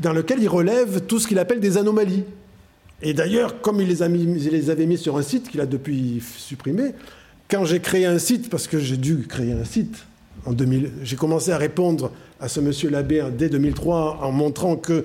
dans 0.00 0.12
lequel 0.12 0.42
il 0.42 0.48
relève 0.48 1.02
tout 1.02 1.18
ce 1.18 1.28
qu'il 1.28 1.38
appelle 1.38 1.60
des 1.60 1.76
anomalies. 1.76 2.24
Et 3.02 3.14
d'ailleurs, 3.14 3.60
comme 3.60 3.80
il 3.80 3.88
les, 3.88 4.02
avait 4.02 4.86
mis 4.86 4.98
sur 4.98 5.16
un 5.16 5.22
site 5.22 5.48
qu'il 5.48 5.60
a 5.60 5.66
depuis 5.66 6.22
supprimé, 6.36 6.92
quand 7.48 7.64
j'ai 7.64 7.80
créé 7.80 8.06
un 8.06 8.18
site, 8.18 8.50
parce 8.50 8.66
que 8.66 8.78
j'ai 8.78 8.96
dû 8.96 9.26
créer 9.26 9.52
un 9.52 9.64
site 9.64 10.04
en 10.46 10.52
2000, 10.52 10.90
j'ai 11.02 11.16
commencé 11.16 11.50
à 11.50 11.58
répondre 11.58 12.12
à 12.40 12.48
ce 12.48 12.60
monsieur 12.60 12.90
Labbé 12.90 13.24
dès 13.36 13.48
2003 13.48 14.20
en 14.22 14.32
montrant 14.32 14.76
que 14.76 15.04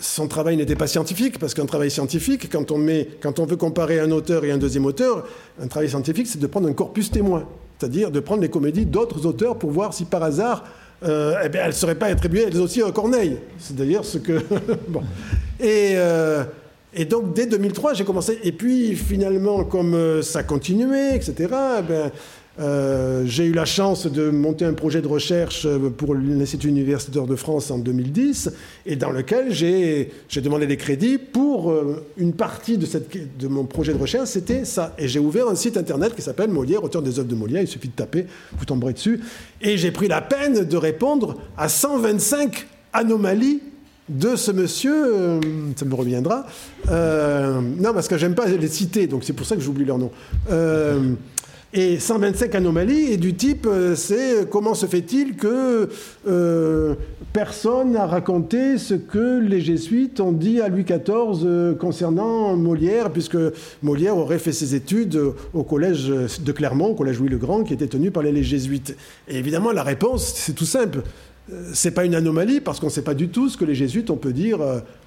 son 0.00 0.26
travail 0.26 0.56
n'était 0.56 0.76
pas 0.76 0.86
scientifique, 0.86 1.38
parce 1.38 1.54
qu'un 1.54 1.66
travail 1.66 1.90
scientifique, 1.90 2.50
quand 2.50 2.70
on, 2.70 2.84
quand 3.20 3.38
on 3.38 3.46
veut 3.46 3.56
comparer 3.56 4.00
un 4.00 4.10
auteur 4.10 4.44
et 4.44 4.50
un 4.50 4.58
deuxième 4.58 4.84
auteur, 4.84 5.26
un 5.60 5.68
travail 5.68 5.88
scientifique, 5.88 6.26
c'est 6.26 6.40
de 6.40 6.46
prendre 6.46 6.68
un 6.68 6.72
corpus 6.72 7.10
témoin, 7.10 7.46
c'est-à-dire 7.78 8.10
de 8.10 8.20
prendre 8.20 8.42
les 8.42 8.50
comédies 8.50 8.86
d'autres 8.86 9.26
auteurs 9.26 9.58
pour 9.58 9.70
voir 9.70 9.94
si 9.94 10.04
par 10.04 10.22
hasard 10.22 10.64
euh, 11.04 11.34
eh 11.44 11.48
bien, 11.48 11.62
elle 11.62 11.68
ne 11.68 11.72
serait 11.72 11.94
pas 11.94 12.06
attribuée 12.06 12.44
elles 12.46 12.60
aussi 12.60 12.82
à 12.82 12.90
Corneille. 12.92 13.38
C'est 13.58 13.76
d'ailleurs 13.76 14.04
ce 14.04 14.18
que. 14.18 14.40
bon. 14.88 15.02
Et, 15.58 15.94
euh, 15.96 16.44
et, 16.94 17.04
donc, 17.04 17.34
dès 17.34 17.46
2003, 17.46 17.94
j'ai 17.94 18.04
commencé. 18.04 18.38
Et 18.42 18.52
puis, 18.52 18.94
finalement, 18.94 19.64
comme 19.64 19.94
euh, 19.94 20.22
ça 20.22 20.42
continuait, 20.42 21.16
etc., 21.16 21.34
eh 21.40 21.82
ben, 21.82 22.10
euh, 22.60 23.24
j'ai 23.24 23.46
eu 23.46 23.52
la 23.52 23.64
chance 23.64 24.06
de 24.06 24.28
monter 24.28 24.66
un 24.66 24.74
projet 24.74 25.00
de 25.00 25.08
recherche 25.08 25.64
euh, 25.64 25.88
pour 25.88 26.14
l'Institut 26.14 26.68
universitaire 26.68 27.26
de 27.26 27.34
France 27.34 27.70
en 27.70 27.78
2010, 27.78 28.50
et 28.84 28.96
dans 28.96 29.10
lequel 29.10 29.52
j'ai 29.52 30.10
demandé 30.36 30.66
des 30.66 30.76
crédits 30.76 31.16
pour 31.16 31.70
euh, 31.70 32.04
une 32.18 32.34
partie 32.34 32.76
de, 32.76 33.48
mon 33.48 33.64
projet 33.64 33.94
de 33.94 33.98
recherche, 33.98 34.28
c'était 34.28 34.66
ça. 34.66 34.94
Et 34.98 35.08
j'ai 35.08 35.18
ouvert 35.18 35.48
un 35.48 35.54
site 35.54 35.78
internet 35.78 36.14
qui 36.14 36.20
s'appelle 36.20 36.50
Molière, 36.50 36.84
auteur 36.84 37.00
des 37.00 37.18
œuvres 37.18 37.28
de 37.28 37.34
Molière, 37.34 37.62
il 37.62 37.68
suffit 37.68 37.88
de 37.88 37.94
taper, 37.94 38.26
vous 38.58 38.64
tomberez 38.66 38.92
dessus. 38.92 39.20
Et 39.62 39.78
j'ai 39.78 39.90
pris 39.90 40.08
la 40.08 40.20
peine 40.20 40.64
de 40.64 40.76
répondre 40.76 41.38
à 41.56 41.70
125 41.70 42.66
anomalies 42.92 43.60
de 44.10 44.36
ce 44.36 44.50
monsieur, 44.50 45.40
ça 45.76 45.84
me 45.86 45.94
reviendra. 45.94 46.44
non, 46.86 47.94
parce 47.94 48.08
que 48.08 48.18
j'aime 48.18 48.34
pas 48.34 48.46
les 48.46 48.68
citer, 48.68 49.06
donc 49.06 49.24
c'est 49.24 49.32
pour 49.32 49.46
ça 49.46 49.54
que 49.56 49.62
j'oublie 49.62 49.86
leur 49.86 49.96
nom. 49.96 50.10
Et 51.74 51.98
125 51.98 52.54
anomalies, 52.54 53.12
et 53.12 53.16
du 53.16 53.32
type, 53.32 53.66
euh, 53.66 53.94
c'est 53.96 54.42
euh, 54.42 54.44
comment 54.44 54.74
se 54.74 54.84
fait-il 54.84 55.36
que 55.36 55.88
euh, 56.28 56.94
personne 57.32 57.92
n'a 57.92 58.04
raconté 58.04 58.76
ce 58.76 58.92
que 58.92 59.40
les 59.40 59.62
jésuites 59.62 60.20
ont 60.20 60.32
dit 60.32 60.60
à 60.60 60.68
Louis 60.68 60.84
XIV 60.84 61.74
concernant 61.80 62.54
Molière, 62.58 63.10
puisque 63.10 63.38
Molière 63.82 64.18
aurait 64.18 64.38
fait 64.38 64.52
ses 64.52 64.74
études 64.74 65.18
au 65.54 65.62
collège 65.62 66.08
de 66.08 66.52
Clermont, 66.52 66.88
au 66.88 66.94
collège 66.94 67.18
Louis-le-Grand, 67.20 67.62
qui 67.62 67.72
était 67.72 67.86
tenu 67.86 68.10
par 68.10 68.22
les 68.22 68.42
jésuites. 68.42 68.94
Et 69.26 69.38
évidemment, 69.38 69.72
la 69.72 69.82
réponse, 69.82 70.30
c'est 70.36 70.52
tout 70.52 70.66
simple. 70.66 71.00
C'est 71.74 71.90
pas 71.90 72.04
une 72.04 72.14
anomalie 72.14 72.60
parce 72.60 72.78
qu'on 72.78 72.86
ne 72.86 72.92
sait 72.92 73.02
pas 73.02 73.14
du 73.14 73.28
tout 73.28 73.48
ce 73.48 73.56
que 73.56 73.64
les 73.64 73.74
jésuites 73.74 74.10
on 74.10 74.16
peut 74.16 74.32
dire 74.32 74.58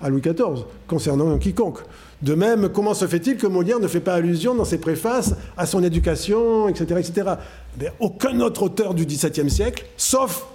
à 0.01 0.09
Louis 0.09 0.21
XIV 0.21 0.65
concernant 0.87 1.37
quiconque. 1.37 1.79
De 2.21 2.35
même, 2.35 2.69
comment 2.69 2.93
se 2.93 3.07
fait-il 3.07 3.37
que 3.37 3.47
Molière 3.47 3.79
ne 3.79 3.87
fait 3.87 4.01
pas 4.01 4.15
allusion 4.15 4.53
dans 4.53 4.65
ses 4.65 4.77
préfaces 4.77 5.33
à 5.57 5.65
son 5.65 5.83
éducation, 5.83 6.67
etc. 6.67 6.99
etc. 6.99 7.31
Mais 7.79 7.91
aucun 7.99 8.39
autre 8.41 8.63
auteur 8.63 8.93
du 8.93 9.05
XVIIe 9.05 9.49
siècle, 9.49 9.85
sauf 9.95 10.45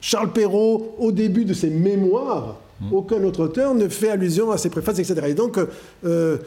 Charles 0.00 0.32
Perrault 0.32 0.94
au 0.98 1.12
début 1.12 1.44
de 1.44 1.54
ses 1.54 1.70
mémoires, 1.70 2.56
Mm. 2.82 2.94
Aucun 2.94 3.22
autre 3.24 3.44
auteur 3.44 3.74
ne 3.74 3.88
fait 3.88 4.10
allusion 4.10 4.50
à 4.50 4.58
ces 4.58 4.70
préfaces, 4.70 4.98
etc. 4.98 5.14
Et 5.28 5.34
donc, 5.34 5.58
euh, 5.58 5.66
euh, 6.04 6.38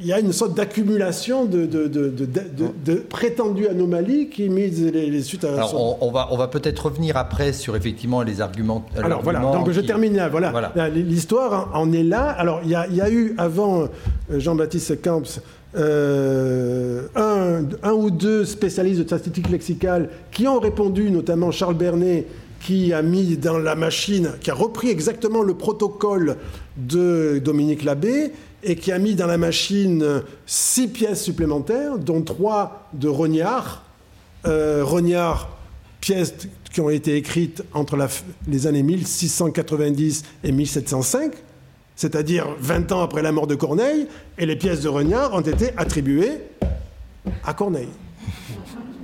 il 0.00 0.06
y 0.06 0.12
a 0.12 0.20
une 0.20 0.32
sorte 0.32 0.56
d'accumulation 0.56 1.44
de, 1.44 1.66
de, 1.66 2.94
prétendues 3.08 3.68
anomalies 3.68 4.28
qui 4.28 4.48
misent 4.48 4.84
les, 4.84 5.22
suites 5.22 5.44
à... 5.44 5.52
Alors, 5.54 6.02
on, 6.02 6.10
va, 6.10 6.28
on 6.30 6.36
va 6.36 6.48
peut-être 6.48 6.86
revenir 6.86 7.16
après 7.16 7.52
sur 7.52 7.76
effectivement 7.76 8.22
les 8.22 8.40
arguments... 8.40 8.84
Alors 8.96 9.22
voilà, 9.22 9.40
donc 9.40 9.70
je 9.70 9.80
termine 9.80 10.16
là. 10.16 10.28
Voilà, 10.28 10.72
l'histoire 10.88 11.70
en 11.74 11.92
est 11.92 12.02
là. 12.02 12.24
Alors, 12.24 12.60
il 12.64 12.70
y, 12.70 12.74
a, 12.74 13.10
eu 13.10 13.34
avant 13.38 13.82
euh, 13.82 13.86
Jean-Baptiste 14.38 15.02
Camps... 15.02 15.40
un, 15.76 17.62
un, 17.82 17.92
ou 17.92 18.10
deux 18.10 18.44
spécialistes 18.44 19.00
de 19.00 19.06
statistique 19.06 19.48
lexicale 19.50 20.08
qui 20.32 20.48
ont 20.48 20.58
répondu, 20.58 21.12
notamment 21.12 21.52
Charles 21.52 21.76
Bernet, 21.76 22.26
qui 22.60 22.92
a 22.92 23.02
mis 23.02 23.36
dans 23.36 23.58
la 23.58 23.74
machine, 23.74 24.32
qui 24.40 24.50
a 24.50 24.54
repris 24.54 24.90
exactement 24.90 25.42
le 25.42 25.54
protocole 25.54 26.36
de 26.76 27.40
Dominique 27.42 27.84
Labbé 27.84 28.32
et 28.62 28.76
qui 28.76 28.92
a 28.92 28.98
mis 28.98 29.14
dans 29.14 29.26
la 29.26 29.38
machine 29.38 30.22
six 30.46 30.88
pièces 30.88 31.22
supplémentaires, 31.22 31.98
dont 31.98 32.22
trois 32.22 32.88
de 32.92 33.08
Rognard. 33.08 33.84
Euh, 34.46 34.82
Rognard, 34.84 35.56
pièces 36.00 36.34
qui 36.72 36.80
ont 36.80 36.90
été 36.90 37.16
écrites 37.16 37.62
entre 37.74 37.98
les 38.48 38.66
années 38.66 38.82
1690 38.82 40.24
et 40.44 40.52
1705, 40.52 41.32
c'est-à-dire 41.96 42.46
20 42.58 42.92
ans 42.92 43.02
après 43.02 43.22
la 43.22 43.32
mort 43.32 43.46
de 43.46 43.54
Corneille, 43.54 44.06
et 44.38 44.46
les 44.46 44.56
pièces 44.56 44.80
de 44.80 44.88
Rognard 44.88 45.34
ont 45.34 45.40
été 45.40 45.70
attribuées 45.76 46.40
à 47.44 47.54
Corneille. 47.54 47.88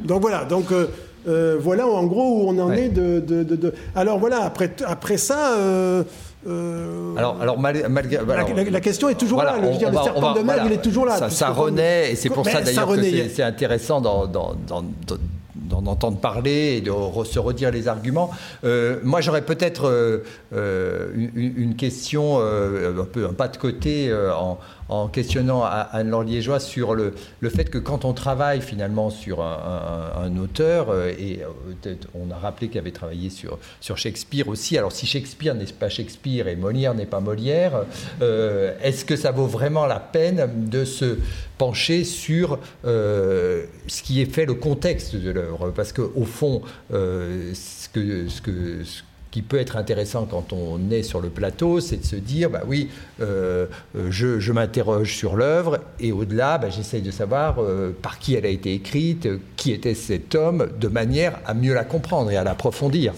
Donc 0.04 0.22
voilà, 0.22 0.44
donc 0.44 0.70
euh, 0.70 0.86
euh, 1.26 1.56
voilà 1.60 1.86
en 1.88 2.04
gros 2.04 2.40
où 2.40 2.48
on 2.48 2.58
en 2.58 2.72
est 2.72 2.88
de, 2.88 3.74
Alors 3.94 4.18
voilà, 4.18 4.42
après, 4.42 4.70
après 4.86 5.16
ça. 5.16 5.56
Euh, 5.56 6.04
euh, 6.48 7.16
alors, 7.16 7.36
alors, 7.40 7.58
malgré, 7.58 8.20
la, 8.70 8.80
question 8.80 9.08
est 9.08 9.16
toujours 9.16 9.42
là. 9.42 9.56
Le, 9.60 9.72
serpent 9.74 10.34
de 10.34 10.40
mer, 10.42 10.62
il 10.66 10.72
est 10.72 10.82
toujours 10.82 11.04
là. 11.04 11.16
Ça, 11.16 11.30
ça 11.30 11.50
renaît, 11.50 12.12
et 12.12 12.16
c'est 12.16 12.30
pour 12.30 12.46
ça 12.46 12.60
d'ailleurs 12.60 12.88
que 12.88 13.02
c'est 13.28 13.42
intéressant 13.42 14.00
dans, 14.00 14.26
dans, 14.26 14.54
d'en 14.66 15.75
entendre 15.88 16.18
parler 16.18 16.76
et 16.76 16.80
de 16.80 16.90
se 17.24 17.38
redire 17.38 17.70
les 17.70 17.88
arguments. 17.88 18.30
Euh, 18.64 18.98
moi, 19.02 19.20
j'aurais 19.20 19.42
peut-être 19.42 19.88
euh, 19.88 20.18
euh, 20.52 21.08
une, 21.34 21.76
question, 21.76 22.38
un 22.38 23.04
peu 23.04 23.26
un 23.26 23.32
pas 23.32 23.48
de 23.48 23.56
côté, 23.56 24.12
en, 24.88 25.08
questionnant 25.08 25.64
Anne-Laure 25.64 26.22
Liégeois 26.22 26.60
sur 26.60 26.94
le, 26.94 27.14
le, 27.40 27.50
fait 27.50 27.68
que 27.68 27.78
quand 27.78 28.04
on 28.04 28.12
travaille 28.12 28.60
finalement 28.60 29.10
sur 29.10 29.42
un, 29.42 30.36
auteur, 30.38 30.94
et 31.06 31.40
on 32.14 32.30
a 32.30 32.36
rappelé 32.36 32.68
qu'il 32.68 32.78
avait 32.78 32.92
travaillé 32.92 33.30
sur, 33.30 33.58
sur 33.80 33.98
Shakespeare 33.98 34.48
aussi, 34.48 34.78
alors 34.78 34.92
si 34.92 35.06
Shakespeare 35.06 35.54
n'est 35.54 35.64
pas 35.64 35.88
Shakespeare 35.88 36.48
et 36.48 36.56
Molière 36.56 36.94
n'est 36.94 37.06
pas 37.06 37.20
Molière, 37.20 37.82
est-ce 38.20 39.04
que 39.04 39.16
ça 39.16 39.32
vaut 39.32 39.46
vraiment 39.46 39.86
la 39.86 40.00
peine 40.00 40.48
de 40.68 40.84
se 40.84 41.18
pencher 41.58 42.04
sur 42.04 42.58
ce 42.84 44.02
qui 44.02 44.20
est 44.22 44.32
fait, 44.32 44.46
le 44.46 44.54
contexte 44.54 45.16
de 45.16 45.30
l'œuvre? 45.30 45.72
Parce 45.76 45.92
qu'au 45.92 46.24
fond, 46.24 46.62
euh, 46.92 47.52
ce, 47.54 47.88
que, 47.88 48.28
ce, 48.28 48.40
que, 48.40 48.84
ce 48.84 49.02
qui 49.30 49.42
peut 49.42 49.58
être 49.58 49.76
intéressant 49.76 50.26
quand 50.26 50.52
on 50.52 50.90
est 50.90 51.02
sur 51.02 51.20
le 51.20 51.28
plateau, 51.28 51.80
c'est 51.80 51.98
de 51.98 52.04
se 52.04 52.16
dire, 52.16 52.50
bah 52.50 52.62
oui, 52.66 52.88
euh, 53.20 53.66
je, 54.08 54.40
je 54.40 54.52
m'interroge 54.52 55.14
sur 55.14 55.36
l'œuvre 55.36 55.78
et 56.00 56.12
au-delà, 56.12 56.58
bah, 56.58 56.70
j'essaye 56.70 57.02
de 57.02 57.10
savoir 57.10 57.58
par 58.02 58.18
qui 58.18 58.34
elle 58.34 58.46
a 58.46 58.50
été 58.50 58.72
écrite, 58.72 59.28
qui 59.56 59.72
était 59.72 59.94
cet 59.94 60.34
homme, 60.34 60.68
de 60.80 60.88
manière 60.88 61.38
à 61.46 61.54
mieux 61.54 61.74
la 61.74 61.84
comprendre 61.84 62.30
et 62.30 62.36
à 62.36 62.44
l'approfondir. 62.44 63.12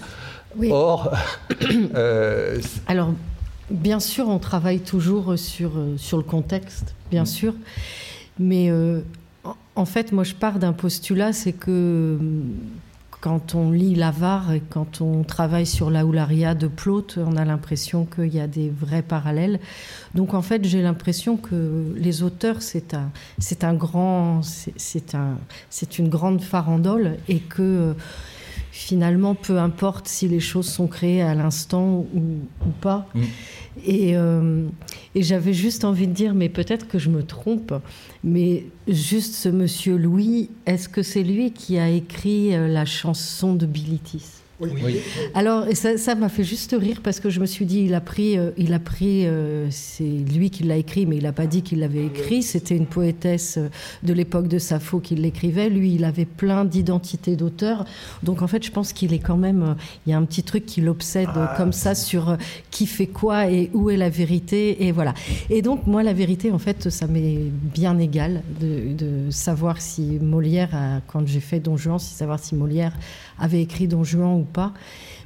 Oui. 0.57 0.71
Or, 0.73 1.15
alors, 2.87 3.13
bien 3.71 4.01
sûr, 4.01 4.29
on 4.29 4.39
travaille 4.39 4.81
toujours 4.81 5.39
sur, 5.39 5.73
sur 5.97 6.17
le 6.17 6.25
contexte, 6.25 6.95
bien 7.11 7.23
mm. 7.23 7.27
sûr. 7.27 7.55
Mais 8.39 8.71
euh, 8.71 9.01
en 9.79 9.85
fait, 9.85 10.11
moi, 10.11 10.25
je 10.25 10.35
pars 10.35 10.59
d'un 10.59 10.73
postulat, 10.73 11.33
c'est 11.33 11.53
que 11.53 12.19
quand 13.21 13.55
on 13.55 13.71
lit 13.71 13.95
l'avare 13.95 14.53
et 14.53 14.61
quand 14.61 15.01
on 15.01 15.23
travaille 15.23 15.67
sur 15.67 15.91
la 15.91 16.05
Oularia 16.05 16.55
de 16.55 16.67
Plaute, 16.67 17.19
on 17.25 17.37
a 17.37 17.45
l'impression 17.45 18.05
qu'il 18.05 18.35
y 18.35 18.41
a 18.41 18.49
des 18.49 18.71
vrais 18.71 19.03
parallèles. 19.03 19.61
Donc 20.15 20.35
en 20.35 20.43
fait, 20.43 20.65
j'ai 20.65 20.83
l'impression 20.83 21.37
que 21.37 21.95
les 21.97 22.23
auteurs, 22.23 22.63
c'est 22.63 22.95
un, 22.95 23.75
grand, 23.75 24.43
c'est 24.43 25.15
un, 25.15 25.37
c'est 25.71 25.99
une 25.99 26.09
grande 26.09 26.43
farandole 26.43 27.17
et 27.29 27.39
que 27.39 27.95
finalement, 28.71 29.35
peu 29.35 29.59
importe 29.59 30.07
si 30.07 30.29
les 30.29 30.41
choses 30.41 30.69
sont 30.69 30.87
créées 30.87 31.23
à 31.23 31.35
l'instant 31.35 32.07
ou, 32.15 32.71
pas. 32.81 33.09
Euh, 33.89 34.69
et, 35.15 35.23
j'avais 35.23 35.53
juste 35.53 35.85
envie 35.85 36.07
de 36.07 36.13
dire, 36.13 36.35
mais 36.35 36.49
peut-être 36.49 36.89
que 36.89 36.99
je 36.99 37.11
me 37.11 37.23
trompe, 37.23 37.75
mais 38.25 38.65
juste 38.87 39.35
ce 39.35 39.49
monsieur 39.49 39.97
Louis, 39.97 40.51
est-ce 40.67 40.89
que 40.89 41.03
c'est 41.03 41.23
lui 41.23 41.53
qui 41.53 41.79
a 41.79 41.89
écrit 41.89 42.55
euh, 42.55 42.69
la 42.69 42.85
chanson 42.85 43.55
de 43.55 43.67
Bilitis? 43.67 44.38
Oui. 44.61 45.01
Alors, 45.35 45.67
ça 45.75 46.15
m'a 46.17 46.29
fait 46.29 46.43
juste 46.43 46.75
rire 46.79 47.01
parce 47.03 47.21
que 47.21 47.31
je 47.31 47.39
me 47.39 47.47
suis 47.47 47.65
dit, 47.65 47.83
il 47.83 47.95
a 47.95 48.01
pris, 48.01 48.37
euh, 48.37 48.51
il 48.57 48.73
a 48.75 48.81
pris, 48.81 49.25
euh, 49.27 49.69
c'est 49.71 50.03
lui 50.03 50.51
qui 50.51 50.65
l'a 50.65 50.77
écrit, 50.77 51.07
mais 51.07 51.17
il 51.17 51.23
n'a 51.23 51.33
pas 51.33 51.47
dit 51.47 51.63
qu'il 51.63 51.79
l'avait 51.79 52.07
écrit. 52.07 52.43
C'était 52.43 52.77
une 52.77 52.87
poétesse 52.87 53.59
euh, 53.59 53.69
de 54.03 54.13
l'époque 54.13 54.49
de 54.49 54.59
Sappho 54.59 54.99
qui 54.99 55.15
l'écrivait. 55.15 55.69
Lui, 55.69 55.95
il 55.95 56.05
avait 56.05 56.25
plein 56.25 56.65
d'identités 56.65 57.37
d'auteur. 57.37 57.85
Donc, 58.25 58.43
en 58.43 58.49
fait, 58.49 58.65
je 58.65 58.73
pense 58.73 58.93
qu'il 58.93 59.15
est 59.15 59.21
quand 59.21 59.37
même, 59.37 59.77
il 60.07 60.11
y 60.11 60.13
a 60.13 60.19
un 60.19 60.25
petit 60.25 60.43
truc 60.43 60.67
qui 60.67 60.81
l'obsède 60.81 61.29
ah, 61.37 61.55
comme 61.57 61.73
ça 61.73 61.95
sur 61.95 62.37
qui 62.73 62.87
fait 62.87 63.07
quoi 63.07 63.49
et 63.49 63.71
où 63.75 63.91
est 63.91 63.97
la 63.97 64.11
vérité. 64.11 64.87
Et 64.87 64.93
voilà. 64.93 65.15
Et 65.51 65.63
donc, 65.63 65.87
moi, 65.87 66.03
la 66.03 66.13
vérité, 66.13 66.51
en 66.51 66.59
fait, 66.59 66.91
ça 66.91 67.07
m'est 67.07 67.39
bien 67.75 67.97
égal 67.99 68.43
de, 68.61 68.93
de 68.93 69.31
savoir 69.31 69.81
si 69.81 70.19
Molière, 70.21 70.71
a, 70.75 71.01
quand 71.07 71.27
j'ai 71.29 71.41
fait 71.41 71.61
Don 71.61 71.77
Juan, 71.77 72.01
si 72.01 72.13
savoir 72.15 72.41
si 72.41 72.57
Molière 72.57 72.93
avait 73.39 73.63
écrit 73.63 73.87
Don 73.87 74.03
Juan 74.03 74.41
ou 74.41 74.47
pas. 74.49 74.73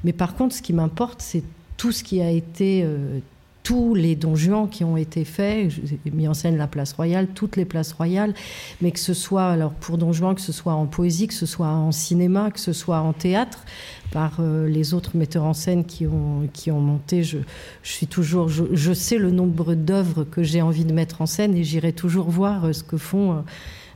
Mais 0.05 0.13
par 0.13 0.35
contre, 0.35 0.55
ce 0.55 0.63
qui 0.63 0.73
m'importe, 0.73 1.23
c'est 1.23 1.43
tout 1.77 1.93
ce 1.93 2.05
qui 2.05 2.21
a 2.21 2.31
été, 2.31 2.83
euh, 2.85 3.19
tous 3.63 3.95
les 3.95 4.17
Don 4.17 4.35
Juan 4.35 4.69
qui 4.69 4.85
ont 4.85 4.97
été 4.97 5.25
faits. 5.25 5.71
J'ai 5.71 5.99
mis 6.13 6.29
en 6.29 6.35
scène 6.35 6.57
la 6.57 6.67
place 6.67 6.93
royale, 6.93 7.29
toutes 7.35 7.57
les 7.57 7.65
places 7.65 7.93
royales, 7.93 8.35
mais 8.81 8.91
que 8.91 8.99
ce 8.99 9.15
soit, 9.15 9.47
alors 9.47 9.73
pour 9.73 9.99
Don 9.99 10.13
Juan, 10.13 10.35
que 10.35 10.41
ce 10.41 10.53
soit 10.53 10.75
en 10.75 10.87
poésie, 10.87 11.29
que 11.29 11.35
ce 11.35 11.47
soit 11.47 11.69
en 11.69 11.93
cinéma, 11.93 12.51
que 12.51 12.61
ce 12.61 12.73
soit 12.73 12.99
en 12.99 13.13
théâtre, 13.13 13.65
par 14.13 14.39
euh, 14.41 14.69
les 14.69 14.95
autres 14.95 15.17
metteurs 15.17 15.45
en 15.45 15.55
scène 15.55 15.85
qui 15.85 16.07
ont, 16.07 16.49
qui 16.53 16.71
ont 16.71 16.81
monté. 16.81 17.23
Je, 17.23 17.39
suis 17.83 18.07
toujours, 18.07 18.49
je, 18.49 18.93
sais 18.93 19.19
le 19.19 19.31
nombre 19.31 19.75
d'œuvres 19.75 20.25
que 20.25 20.43
j'ai 20.43 20.61
envie 20.63 20.85
de 20.85 20.93
mettre 20.93 21.23
en 21.23 21.27
scène 21.27 21.57
et 21.57 21.65
j'irai 21.65 21.93
toujours 21.93 22.31
voir 22.31 22.67
euh, 22.67 22.73
ce 22.73 22.83
que 22.83 22.97
font 22.97 23.45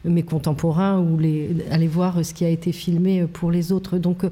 mes 0.04 0.22
contemporains 0.22 1.00
ou 1.00 1.18
aller 1.70 1.88
voir 1.88 2.24
ce 2.24 2.32
qui 2.32 2.44
a 2.44 2.48
été 2.48 2.70
filmé 2.70 3.26
pour 3.26 3.50
les 3.50 3.72
autres. 3.72 3.98
Donc, 3.98 4.24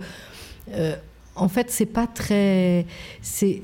euh, 0.72 0.96
en 1.36 1.48
fait, 1.48 1.70
c'est 1.70 1.86
pas 1.86 2.06
très. 2.06 2.86
C'est 3.22 3.62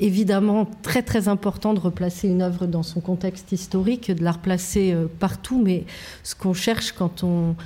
évidemment 0.00 0.68
très 0.82 1.02
très 1.02 1.28
important 1.28 1.72
de 1.72 1.80
replacer 1.80 2.28
une 2.28 2.42
œuvre 2.42 2.66
dans 2.66 2.82
son 2.82 3.00
contexte 3.00 3.52
historique, 3.52 4.10
de 4.10 4.22
la 4.22 4.32
replacer 4.32 4.92
euh, 4.92 5.06
partout, 5.18 5.60
mais 5.62 5.84
ce 6.22 6.34
qu'on 6.34 6.54
cherche 6.54 6.92
quand 6.92 7.24
on. 7.24 7.56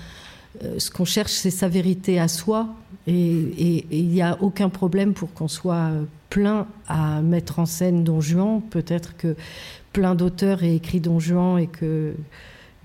Euh, 0.63 0.79
ce 0.79 0.91
qu'on 0.91 1.07
cherche, 1.07 1.33
c'est 1.33 1.51
sa 1.51 1.67
vérité 1.67 2.21
à 2.21 2.29
soi, 2.29 2.69
et 3.07 3.87
il 3.91 4.09
n'y 4.09 4.21
a 4.23 4.37
aucun 4.43 4.69
problème 4.69 5.15
pour 5.15 5.33
qu'on 5.33 5.49
soit 5.49 5.91
plein 6.29 6.67
à 6.89 7.23
mettre 7.23 7.59
en 7.59 7.67
scène 7.67 8.05
Don 8.05 8.21
Juan. 8.21 8.61
Peut-être 8.61 9.17
que 9.17 9.35
plein 9.95 10.15
d'auteurs 10.15 10.63
aient 10.63 10.77
écrit 10.77 11.01
Don 11.01 11.19
Juan 11.21 11.59
et 11.59 11.67
que 11.69 12.15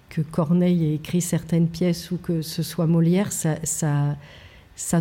que 0.09 0.21
Corneille 0.21 0.85
ait 0.85 0.95
écrit 0.95 1.21
certaines 1.21 1.67
pièces 1.67 2.09
ou 2.11 2.17
que 2.17 2.41
ce 2.41 2.63
soit 2.63 2.87
Molière, 2.87 3.31
ça, 3.31 3.57
ça, 3.63 4.15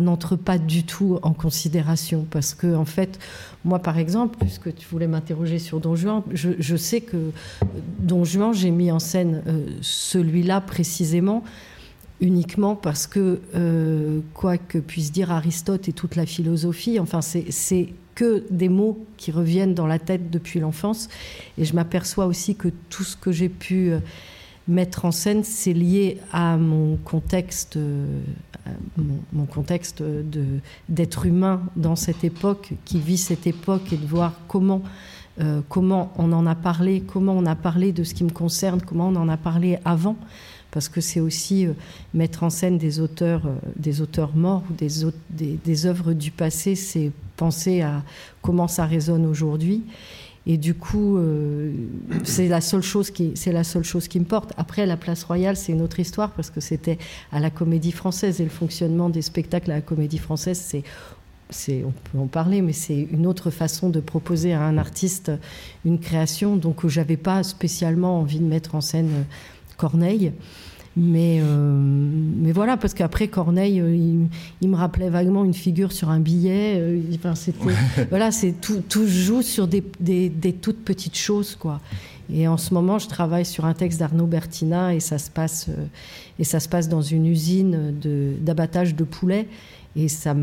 n'entre 0.01 0.35
pas 0.35 0.57
du 0.57 0.83
tout 0.83 1.19
en 1.21 1.33
considération. 1.33 2.25
Parce 2.29 2.53
que, 2.53 2.75
en 2.75 2.85
fait, 2.85 3.19
moi, 3.63 3.79
par 3.79 3.97
exemple, 3.97 4.37
puisque 4.39 4.73
tu 4.75 4.87
voulais 4.87 5.07
m'interroger 5.07 5.59
sur 5.59 5.79
Don 5.79 5.95
Juan, 5.95 6.23
je, 6.33 6.75
sais 6.75 7.01
que 7.01 7.31
Don 7.99 8.25
Juan, 8.25 8.53
j'ai 8.53 8.71
mis 8.71 8.91
en 8.91 8.99
scène 8.99 9.43
euh, 9.47 9.67
celui-là 9.81 10.61
précisément 10.61 11.43
uniquement 12.19 12.75
parce 12.75 13.05
que, 13.05 13.39
euh, 13.55 14.21
quoi 14.33 14.57
que 14.57 14.79
puisse 14.79 15.11
dire 15.11 15.31
Aristote 15.31 15.87
et 15.87 15.93
toute 15.93 16.15
la 16.15 16.25
philosophie, 16.25 16.99
enfin, 16.99 17.21
c'est 17.21 17.89
que 18.15 18.43
des 18.49 18.69
mots 18.69 19.05
qui 19.17 19.31
reviennent 19.31 19.75
dans 19.75 19.85
la 19.85 19.99
tête 19.99 20.31
depuis 20.31 20.59
l'enfance. 20.59 21.07
Et 21.59 21.65
je 21.65 21.75
m'aperçois 21.75 22.25
aussi 22.25 22.55
que 22.55 22.69
tout 22.89 23.03
ce 23.03 23.15
que 23.15 23.31
j'ai 23.31 23.49
pu... 23.49 23.91
Euh, 23.91 23.99
mettre 24.67 25.05
en 25.05 25.11
scène, 25.11 25.43
c'est 25.43 25.73
lié 25.73 26.19
à 26.31 26.57
mon 26.57 26.97
contexte, 26.97 27.77
euh, 27.77 28.05
mon, 29.33 29.45
contexte 29.45 30.03
d'être 30.89 31.25
humain 31.25 31.61
dans 31.75 31.95
cette 31.95 32.23
époque, 32.23 32.73
qui 32.85 32.99
vit 32.99 33.17
cette 33.17 33.47
époque, 33.47 33.93
et 33.93 33.97
de 33.97 34.05
voir 34.05 34.33
comment, 34.47 34.81
euh, 35.39 35.61
comment 35.69 36.11
on 36.17 36.31
en 36.33 36.45
a 36.45 36.55
parlé, 36.55 37.01
comment 37.01 37.33
on 37.33 37.45
a 37.45 37.55
parlé 37.55 37.91
de 37.91 38.03
ce 38.03 38.13
qui 38.13 38.23
me 38.23 38.29
concerne, 38.29 38.81
comment 38.81 39.07
on 39.07 39.15
en 39.15 39.29
a 39.29 39.37
parlé 39.37 39.79
avant, 39.85 40.17
parce 40.71 40.89
que 40.89 40.99
c'est 40.99 41.21
aussi 41.21 41.65
euh, 41.65 41.73
mettre 42.13 42.43
en 42.43 42.49
scène 42.49 42.77
des 42.77 42.99
auteurs, 42.99 43.43
des 43.77 44.01
auteurs 44.01 44.35
morts 44.35 44.63
ou 44.69 44.73
des, 44.73 45.57
des 45.63 45.85
œuvres 45.85 46.13
du 46.13 46.31
passé, 46.31 46.75
c'est 46.75 47.11
penser 47.37 47.81
à 47.81 48.03
comment 48.41 48.67
ça 48.67 48.85
résonne 48.85 49.25
aujourd'hui. 49.25 49.83
Et 50.49 50.55
du 50.55 50.73
coup, 50.73 51.17
euh, 51.17 51.73
c'est 52.23 52.47
la 52.47 52.61
seule 52.61 52.81
chose 52.81 53.11
qui, 53.11 53.33
c'est 53.35 53.51
la 53.51 53.65
seule 53.65 53.83
chose 53.83 54.07
qui 54.07 54.17
me 54.17 54.23
porte. 54.23 54.53
Après, 54.55 54.85
la 54.85 54.95
Place 54.95 55.25
Royale, 55.25 55.57
c'est 55.57 55.73
une 55.73 55.81
autre 55.81 55.99
histoire 55.99 56.31
parce 56.31 56.49
que 56.49 56.61
c'était 56.61 56.97
à 57.33 57.41
la 57.41 57.49
Comédie 57.49 57.91
Française 57.91 58.39
et 58.39 58.45
le 58.45 58.49
fonctionnement 58.49 59.09
des 59.09 59.21
spectacles 59.21 59.69
à 59.71 59.75
la 59.75 59.81
Comédie 59.81 60.17
Française, 60.17 60.57
c'est 60.59 61.83
on 61.83 61.91
peut 61.91 62.17
en 62.17 62.27
parler, 62.27 62.61
mais 62.61 62.73
c'est 62.73 63.07
une 63.11 63.25
autre 63.25 63.51
façon 63.51 63.89
de 63.89 63.99
proposer 63.99 64.53
à 64.53 64.61
un 64.61 64.77
artiste 64.77 65.31
une 65.85 65.99
création. 65.99 66.55
Donc, 66.55 66.87
j'avais 66.87 67.17
pas 67.17 67.43
spécialement 67.43 68.19
envie 68.19 68.39
de 68.39 68.45
mettre 68.45 68.75
en 68.75 68.81
scène 68.81 69.25
Corneille. 69.75 70.31
Mais, 70.99 71.39
euh, 71.43 71.79
mais 71.79 72.51
voilà, 72.51 72.75
parce 72.75 72.95
qu'après 72.95 73.27
Corneille, 73.27 73.79
euh, 73.79 74.27
il, 74.61 74.67
me 74.67 74.75
rappelait 74.75 75.11
vaguement 75.11 75.45
une 75.45 75.53
figure 75.53 75.91
sur 75.91 76.09
un 76.09 76.19
billet. 76.19 76.73
Euh, 76.79 76.99
enfin, 77.13 77.35
c'était, 77.35 77.69
voilà, 78.09 78.31
c'est 78.31 78.53
tout, 78.53 78.81
tout 78.81 79.05
joue 79.05 79.43
sur 79.43 79.67
des, 79.67 79.83
des, 79.99 80.27
des, 80.29 80.53
toutes 80.53 80.83
petites 80.83 81.15
choses, 81.17 81.55
quoi. 81.55 81.81
Et 82.33 82.47
en 82.47 82.57
ce 82.57 82.73
moment, 82.73 82.97
je 82.97 83.07
travaille 83.07 83.45
sur 83.45 83.65
un 83.65 83.75
texte 83.75 83.99
d'Arnaud 83.99 84.25
Bertina 84.25 84.95
et 84.95 84.99
ça 84.99 85.19
se 85.19 85.29
passe, 85.29 85.69
et 86.39 86.43
ça 86.43 86.59
se 86.59 86.67
passe 86.67 86.89
dans 86.89 87.03
une 87.03 87.27
usine 87.27 87.93
de, 88.01 88.33
d'abattage 88.41 88.95
de 88.95 89.03
poulets. 89.03 89.47
Et 89.95 90.07
ça, 90.07 90.35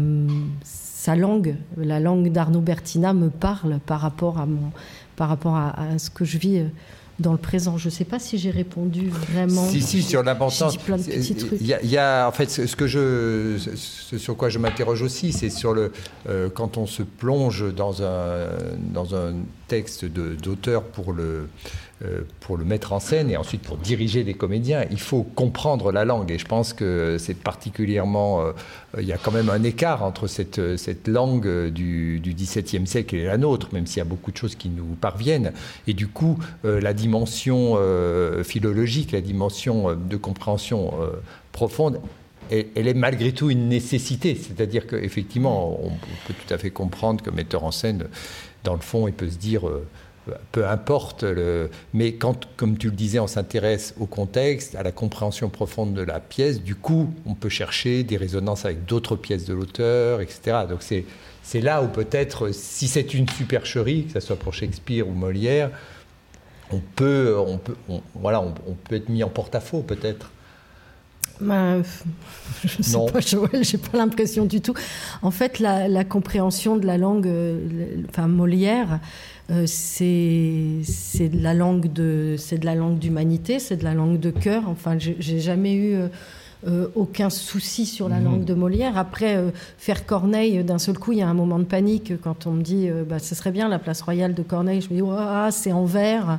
sa 0.63 1.17
langue, 1.17 1.57
la 1.77 1.99
langue 1.99 2.31
d'Arnaud 2.31 2.61
Bertina 2.61 3.13
me 3.13 3.29
parle 3.29 3.81
par 3.85 4.01
rapport 4.01 4.39
à, 4.39 4.47
mon, 4.47 4.71
par 5.17 5.29
rapport 5.29 5.57
à, 5.57 5.79
à 5.79 5.99
ce 5.99 6.11
que 6.11 6.25
je 6.25 6.39
vis 6.39 6.63
dans 7.19 7.33
le 7.33 7.39
présent. 7.39 7.79
Je 7.79 7.87
ne 7.87 7.91
sais 7.91 8.05
pas 8.05 8.19
si 8.19 8.39
j'ai 8.39 8.51
répondu 8.51 9.09
vraiment. 9.09 9.67
Si, 9.69 9.81
si, 9.81 10.03
sur 10.03 10.23
l'importance. 10.23 10.77
Il 11.61 11.67
y, 11.67 11.97
a, 11.97 12.27
en 12.27 12.33
fait, 12.33 12.51
ce, 12.51 12.77
que 12.77 12.87
je, 12.87 13.57
ce 13.77 14.19
sur 14.19 14.37
quoi 14.37 14.49
je 14.49 14.59
m'interroge 14.59 15.03
aussi, 15.03 15.33
c'est 15.33 15.51
sur 15.51 15.75
le. 15.75 15.93
Euh, 16.29 16.49
quand 16.53 16.77
on 16.77 16.87
se 16.87 17.03
plonge 17.03 17.73
dans 17.75 18.03
un, 18.03 18.49
dans 18.93 19.15
un 19.15 19.35
texte 19.69 20.05
d'auteur 20.05 20.83
pour 20.83 21.13
le 21.13 21.49
pour 22.41 22.57
le 22.57 22.65
mettre 22.65 22.93
en 22.93 23.01
scène 23.01 23.31
et 23.31 23.37
ensuite 23.37 23.63
pour 23.63 23.77
diriger 23.77 24.25
des 24.25 24.35
comédiens, 24.35 24.85
il 24.91 25.01
faut 25.01 25.23
comprendre 25.23 25.93
la 25.93 26.05
langue. 26.05 26.31
Et 26.31 26.39
je 26.39 26.45
pense 26.45 26.73
que 26.73 27.17
c'est 27.19 27.37
particulièrement. 27.37 28.43
Euh, 28.43 28.53
il 28.99 29.05
y 29.05 29.13
a 29.13 29.17
quand 29.17 29.31
même 29.31 29.49
un 29.49 29.63
écart 29.63 30.03
entre 30.03 30.27
cette, 30.27 30.77
cette 30.77 31.09
langue 31.09 31.69
du, 31.69 32.21
du 32.21 32.35
XVIIe 32.35 32.87
siècle 32.87 33.15
et 33.17 33.25
la 33.25 33.39
nôtre, 33.39 33.69
même 33.73 33.87
s'il 33.87 33.99
y 33.99 34.01
a 34.01 34.05
beaucoup 34.05 34.33
de 34.33 34.37
choses 34.37 34.57
qui 34.57 34.69
nous 34.69 34.97
parviennent. 35.01 35.53
Et 35.87 35.95
du 35.95 36.09
coup, 36.09 36.39
euh, 36.65 36.81
la 36.81 36.93
dimension 36.93 37.79
philologique, 38.43 39.13
la 39.13 39.21
dimension 39.21 39.95
de 39.95 40.17
compréhension 40.17 40.93
profonde, 41.53 42.01
elle, 42.51 42.89
est 42.89 42.95
malgré 42.95 43.33
tout 43.33 43.51
une 43.51 43.69
nécessité. 43.69 44.35
C'est-à-dire 44.35 44.87
qu'effectivement, 44.87 45.79
on 45.83 45.91
peut 46.27 46.35
tout 46.35 46.53
à 46.53 46.59
fait 46.59 46.71
comprendre 46.71 47.23
que 47.23 47.31
metteur 47.31 47.65
en 47.65 47.71
scène, 47.71 48.07
dans 48.65 48.75
le 48.75 48.81
fond, 48.81 49.09
il 49.09 49.15
peut 49.15 49.31
se 49.31 49.39
dire 49.39 49.63
peu 50.53 50.67
importe. 50.67 51.23
Le... 51.23 51.71
Mais 51.93 52.15
quand, 52.15 52.49
comme 52.57 52.77
tu 52.77 52.89
le 52.89 52.97
disais, 52.97 53.19
on 53.19 53.27
s'intéresse 53.27 53.95
au 53.99 54.07
contexte, 54.07 54.75
à 54.75 54.83
la 54.83 54.93
compréhension 54.93 55.49
profonde 55.49 55.95
de 55.95 56.03
la 56.03 56.21
pièce, 56.21 56.63
du 56.63 56.75
coup, 56.75 57.13
on 57.27 57.35
peut 57.35 57.49
chercher 57.49 58.03
des 58.05 58.17
résonances 58.17 58.65
avec 58.65 58.85
d'autres 58.85 59.17
pièces 59.17 59.45
de 59.45 59.55
l'auteur, 59.55 60.21
etc. 60.21 60.59
Donc 60.69 60.79
c'est, 60.81 61.05
c'est 61.43 61.61
là 61.61 61.83
où 61.83 61.89
peut-être, 61.89 62.53
si 62.53 62.89
c'est 62.89 63.15
une 63.15 63.29
supercherie, 63.29 64.07
que 64.07 64.15
ce 64.15 64.27
soit 64.27 64.37
pour 64.37 64.55
Shakespeare 64.55 65.07
ou 65.07 65.13
Molière, 65.13 65.71
on 66.71 66.81
peut, 66.81 67.37
on 67.39 67.59
peut, 67.59 67.77
voilà, 68.15 68.41
on, 68.41 68.73
peut 68.73 68.97
être 68.97 69.09
mis 69.09 69.23
en 69.23 69.29
porte-à-faux 69.29 69.83
peut-être. 69.83 70.31
Ben, 71.41 71.83
je 72.65 72.83
sais 72.83 72.99
pas, 73.13 73.21
j'ai 73.61 73.79
pas 73.79 73.99
l'impression 73.99 74.45
du 74.45 74.61
tout. 74.61 74.75
En 75.23 75.31
fait, 75.33 75.59
la, 75.59 75.89
la, 75.89 76.05
compréhension 76.05 76.77
de 76.77 76.87
la 76.87 76.97
langue, 76.97 77.27
euh, 77.27 78.03
enfin 78.09 78.29
Molière, 78.29 79.01
euh, 79.51 79.65
c'est 79.67 81.29
de 81.29 81.43
la 81.43 81.53
langue 81.53 81.93
de 81.93 82.37
c'est 82.39 82.59
de 82.59 82.65
la 82.65 82.75
langue 82.75 82.99
d'humanité, 82.99 83.59
c'est 83.59 83.77
de 83.77 83.85
la 83.85 83.95
langue 83.95 84.19
de 84.19 84.31
cœur. 84.31 84.63
Enfin, 84.69 84.97
j'ai 84.99 85.41
jamais 85.41 85.75
eu 85.75 85.95
euh, 85.95 86.09
euh, 86.67 86.87
aucun 86.95 87.29
souci 87.29 87.85
sur 87.85 88.09
la 88.09 88.21
mhm. 88.21 88.25
langue 88.25 88.45
de 88.45 88.55
Molière. 88.55 88.97
Après, 88.97 89.39
faire 89.77 90.07
Corneille, 90.07 90.65
d'un 90.65 90.79
seul 90.79 90.99
coup, 90.99 91.13
il 91.13 91.19
y 91.19 91.23
a 91.23 91.29
un 91.29 91.35
moment 91.35 91.59
de 91.59 91.65
panique 91.65 92.15
quand 92.23 92.47
on 92.47 92.53
me 92.53 92.63
dit 92.63 92.89
bah, 93.07 93.19
ce 93.19 93.35
serait 93.35 93.53
bien 93.53 93.69
la 93.69 93.79
place 93.79 94.01
royale 94.01 94.33
de 94.33 94.43
Corneille. 94.43 94.81
Je 94.81 94.89
me 94.89 95.01
dis 95.01 95.55
c'est 95.55 95.73
en 95.73 95.85
vers. 95.85 96.39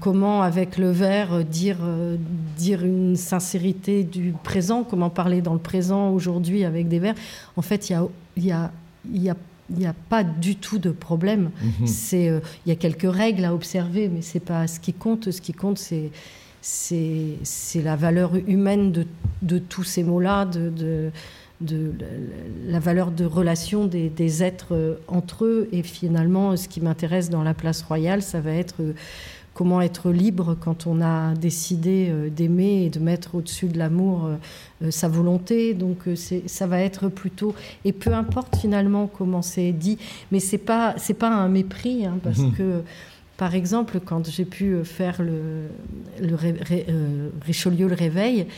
comment, 0.00 0.42
avec 0.42 0.76
le 0.76 0.90
vers, 0.90 1.44
dire, 1.44 1.78
dire 2.56 2.84
une 2.84 3.14
sincérité 3.14 4.02
du 4.02 4.34
présent? 4.42 4.82
Comment 4.82 5.10
parler 5.10 5.40
dans 5.40 5.54
le 5.54 5.60
présent 5.60 6.10
aujourd'hui 6.10 6.64
avec 6.64 6.88
des 6.88 6.98
vers? 6.98 7.14
En 7.56 7.62
fait, 7.62 7.90
il 7.90 7.92
y 7.92 7.96
a, 7.96 8.08
y 8.36 8.50
a, 8.50 8.72
y 9.12 9.30
a 9.30 9.36
il 9.70 9.76
n'y 9.76 9.86
a 9.86 9.94
pas 10.08 10.24
du 10.24 10.56
tout 10.56 10.78
de 10.78 10.90
problème. 10.90 11.50
Mhm. 11.62 11.86
C'est, 11.86 12.28
euh, 12.28 12.40
il 12.64 12.70
y 12.70 12.72
a 12.72 12.76
quelques 12.76 13.10
règles 13.10 13.44
à 13.44 13.54
observer, 13.54 14.08
mais 14.08 14.22
c'est 14.22 14.40
pas 14.40 14.66
ce 14.66 14.80
qui 14.80 14.92
compte. 14.92 15.30
Ce 15.30 15.40
qui 15.40 15.52
compte, 15.52 15.78
c'est 15.78 16.10
la 17.74 17.96
valeur 17.96 18.32
humaine 18.46 18.92
de, 18.92 19.06
de 19.42 19.58
tous 19.58 19.84
ces 19.84 20.02
mots-là, 20.02 20.46
de, 20.46 20.70
de, 20.70 21.10
de 21.60 21.92
la, 22.66 22.78
valeur 22.78 23.10
de 23.10 23.24
relation 23.24 23.86
des, 23.86 24.42
êtres 24.42 25.00
entre 25.08 25.44
eux. 25.44 25.68
Et 25.72 25.82
finalement, 25.82 26.56
ce 26.56 26.68
qui 26.68 26.80
m'intéresse 26.80 27.30
dans 27.30 27.42
la 27.42 27.54
place 27.54 27.82
royale, 27.82 28.22
ça 28.22 28.40
va 28.40 28.52
être 28.52 28.82
comment 29.58 29.80
être 29.80 30.12
libre 30.12 30.56
quand 30.60 30.86
on 30.86 31.00
a 31.02 31.34
décidé 31.34 32.12
d'aimer 32.30 32.84
et 32.84 32.90
de 32.90 33.00
mettre 33.00 33.34
au-dessus 33.34 33.66
de 33.66 33.76
l'amour 33.76 34.30
sa 34.90 35.08
volonté. 35.08 35.74
Donc 35.74 35.98
ça 36.46 36.68
va 36.68 36.80
être 36.80 37.08
plutôt 37.08 37.56
et 37.84 37.92
peu 37.92 38.14
importe 38.14 38.56
finalement 38.56 39.08
comment 39.08 39.42
c'est 39.42 39.72
dit, 39.72 39.98
mais 40.30 40.38
c'est 40.38 40.58
pas 40.58 40.94
c'est 40.96 41.14
pas 41.14 41.30
un 41.30 41.48
mépris 41.48 42.06
hein, 42.06 42.20
parce 42.22 42.38
mmh. 42.38 42.52
que 42.52 42.82
par 43.38 43.54
exemple, 43.54 44.00
quand 44.04 44.28
j'ai 44.28 44.44
pu 44.44 44.74
euh, 44.74 44.82
faire 44.82 45.22
le, 45.22 45.68
le 46.20 46.36
euh, 46.72 47.28
Richelieu 47.46 47.86
le 47.86 47.94
réveil, 47.94 48.48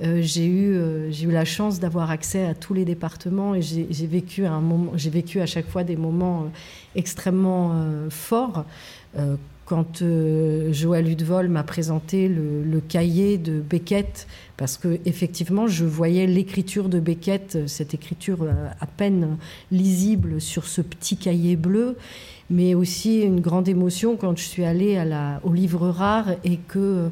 euh, 0.00 0.20
j'ai 0.22 0.46
eu, 0.46 0.80
j'ai 1.10 1.26
eu 1.26 1.32
la 1.32 1.44
chance 1.44 1.80
d'avoir 1.80 2.12
accès 2.12 2.46
à 2.46 2.54
tous 2.54 2.72
les 2.72 2.84
départements 2.84 3.56
et 3.56 3.62
j'ai 3.62 4.06
vécu, 4.06 4.46
un 4.46 4.60
moment, 4.60 4.92
vécu 4.94 5.40
à 5.40 5.46
chaque 5.46 5.68
fois 5.68 5.82
des 5.82 5.96
moments 5.96 6.52
extrêmement 6.94 7.74
forts. 8.10 8.64
Quand 9.68 10.02
Joël 10.70 11.04
Ludevol 11.04 11.48
m'a 11.48 11.62
présenté 11.62 12.26
le, 12.26 12.80
cahier 12.80 13.36
de 13.36 13.60
Beckett, 13.60 14.26
parce 14.56 14.78
que 14.78 14.98
effectivement, 15.04 15.66
je 15.66 15.84
voyais 15.84 16.26
l'écriture 16.26 16.88
de 16.88 16.98
Beckett, 16.98 17.58
cette 17.66 17.92
écriture 17.92 18.46
à 18.80 18.86
peine 18.86 19.36
lisible 19.70 20.40
sur 20.40 20.64
ce 20.64 20.80
petit 20.80 21.18
cahier 21.18 21.56
bleu, 21.56 21.96
mais 22.48 22.74
aussi 22.74 23.20
une 23.20 23.40
grande 23.40 23.68
émotion 23.68 24.16
quand 24.16 24.36
je 24.38 24.44
suis 24.44 24.64
allée 24.64 24.96
à 24.96 25.04
la, 25.04 25.40
au 25.44 25.52
livre 25.52 25.88
rare 25.88 26.30
et 26.44 26.56
que, 26.56 27.10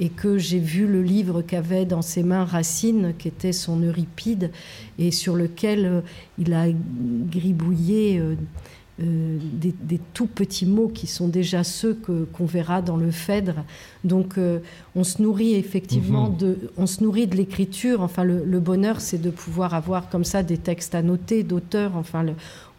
et 0.00 0.08
que 0.08 0.38
j'ai 0.38 0.60
vu 0.60 0.86
le 0.86 1.02
livre 1.02 1.42
qu'avait 1.42 1.84
dans 1.84 2.00
ses 2.00 2.22
mains 2.22 2.44
Racine, 2.44 3.12
qui 3.18 3.28
était 3.28 3.52
son 3.52 3.80
Euripide, 3.80 4.50
et 4.98 5.10
sur 5.10 5.36
lequel 5.36 5.84
euh, 5.84 6.00
il 6.38 6.54
a 6.54 6.66
gribouillé. 7.30 8.18
Euh, 8.18 8.34
euh, 9.00 9.38
des, 9.40 10.00
tout 10.12 10.26
petits 10.26 10.66
mots 10.66 10.88
qui 10.88 11.06
sont 11.06 11.28
déjà 11.28 11.62
ceux 11.62 11.94
que, 11.94 12.24
qu'on 12.32 12.46
verra 12.46 12.82
dans 12.82 12.96
le 12.96 13.12
Phèdre. 13.12 13.64
Donc 14.02 14.38
euh, 14.38 14.58
on 14.96 15.04
se 15.04 15.22
nourrit 15.22 15.54
effectivement 15.54 16.30
mhm. 16.30 16.36
de, 16.36 16.58
on 16.76 16.88
se 16.88 17.04
nourrit 17.04 17.28
de 17.28 17.36
l'écriture. 17.36 18.00
Enfin 18.00 18.24
le, 18.24 18.58
bonheur 18.58 19.00
c'est 19.00 19.22
de 19.22 19.30
pouvoir 19.30 19.74
avoir 19.74 20.08
comme 20.08 20.24
ça 20.24 20.42
des 20.42 20.58
textes 20.58 20.96
annotés 20.96 21.44
d'auteurs. 21.44 21.92
Enfin 21.94 22.26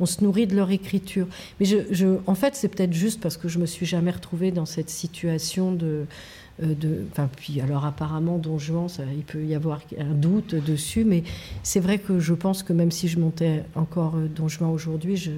on 0.01 0.05
se 0.05 0.21
nourrit 0.21 0.45
de 0.45 0.57
leur 0.57 0.71
écriture. 0.71 1.25
Mais 1.61 1.65
je, 1.65 2.17
en 2.27 2.35
fait 2.35 2.53
c'est 2.53 2.67
peut-être 2.67 2.91
juste 2.91 3.21
parce 3.21 3.37
que 3.37 3.47
je 3.47 3.57
me 3.57 3.65
suis 3.65 3.85
jamais 3.85 4.11
retrouvée 4.11 4.51
dans 4.51 4.65
cette 4.65 4.89
situation 4.89 5.71
de 5.71 6.05
euh, 6.61 6.73
de, 6.75 7.05
enfin, 7.13 7.29
puis 7.33 7.61
alors 7.61 7.85
apparemment 7.85 8.37
Don 8.37 8.59
Juan, 8.59 8.89
ça, 8.89 9.03
il 9.15 9.23
peut 9.23 9.45
y 9.45 9.55
avoir 9.55 9.79
un 9.97 10.13
doute 10.13 10.53
dessus, 10.53 11.05
mais 11.05 11.23
c'est 11.63 11.79
vrai 11.79 11.97
que 11.97 12.19
je 12.19 12.33
pense 12.33 12.61
que 12.63 12.73
même 12.73 12.91
si 12.91 13.07
je 13.07 13.17
montais 13.17 13.63
encore 13.75 14.15
Don 14.35 14.49
Juan 14.49 14.69
aujourd'hui, 14.69 15.15
je, 15.15 15.31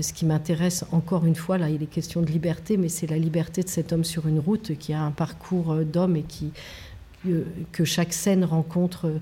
ce 0.00 0.12
qui 0.12 0.26
m'intéresse 0.26 0.84
encore 0.92 1.24
une 1.26 1.34
fois, 1.34 1.58
là 1.58 1.70
il 1.70 1.82
est 1.82 1.86
question 1.86 2.20
de 2.20 2.26
liberté, 2.26 2.76
mais 2.76 2.88
c'est 2.88 3.06
la 3.06 3.18
liberté 3.18 3.62
de 3.62 3.68
cet 3.68 3.92
homme 3.92 4.04
sur 4.04 4.26
une 4.26 4.38
route 4.38 4.76
qui 4.78 4.92
a 4.92 5.00
un 5.00 5.10
parcours 5.10 5.72
euh, 5.72 5.84
d'homme 5.84 6.16
et 6.16 6.22
qui, 6.22 6.52
euh, 7.26 7.44
que 7.72 7.84
chaque 7.84 8.12
scène 8.12 8.44
rencontre, 8.44 9.12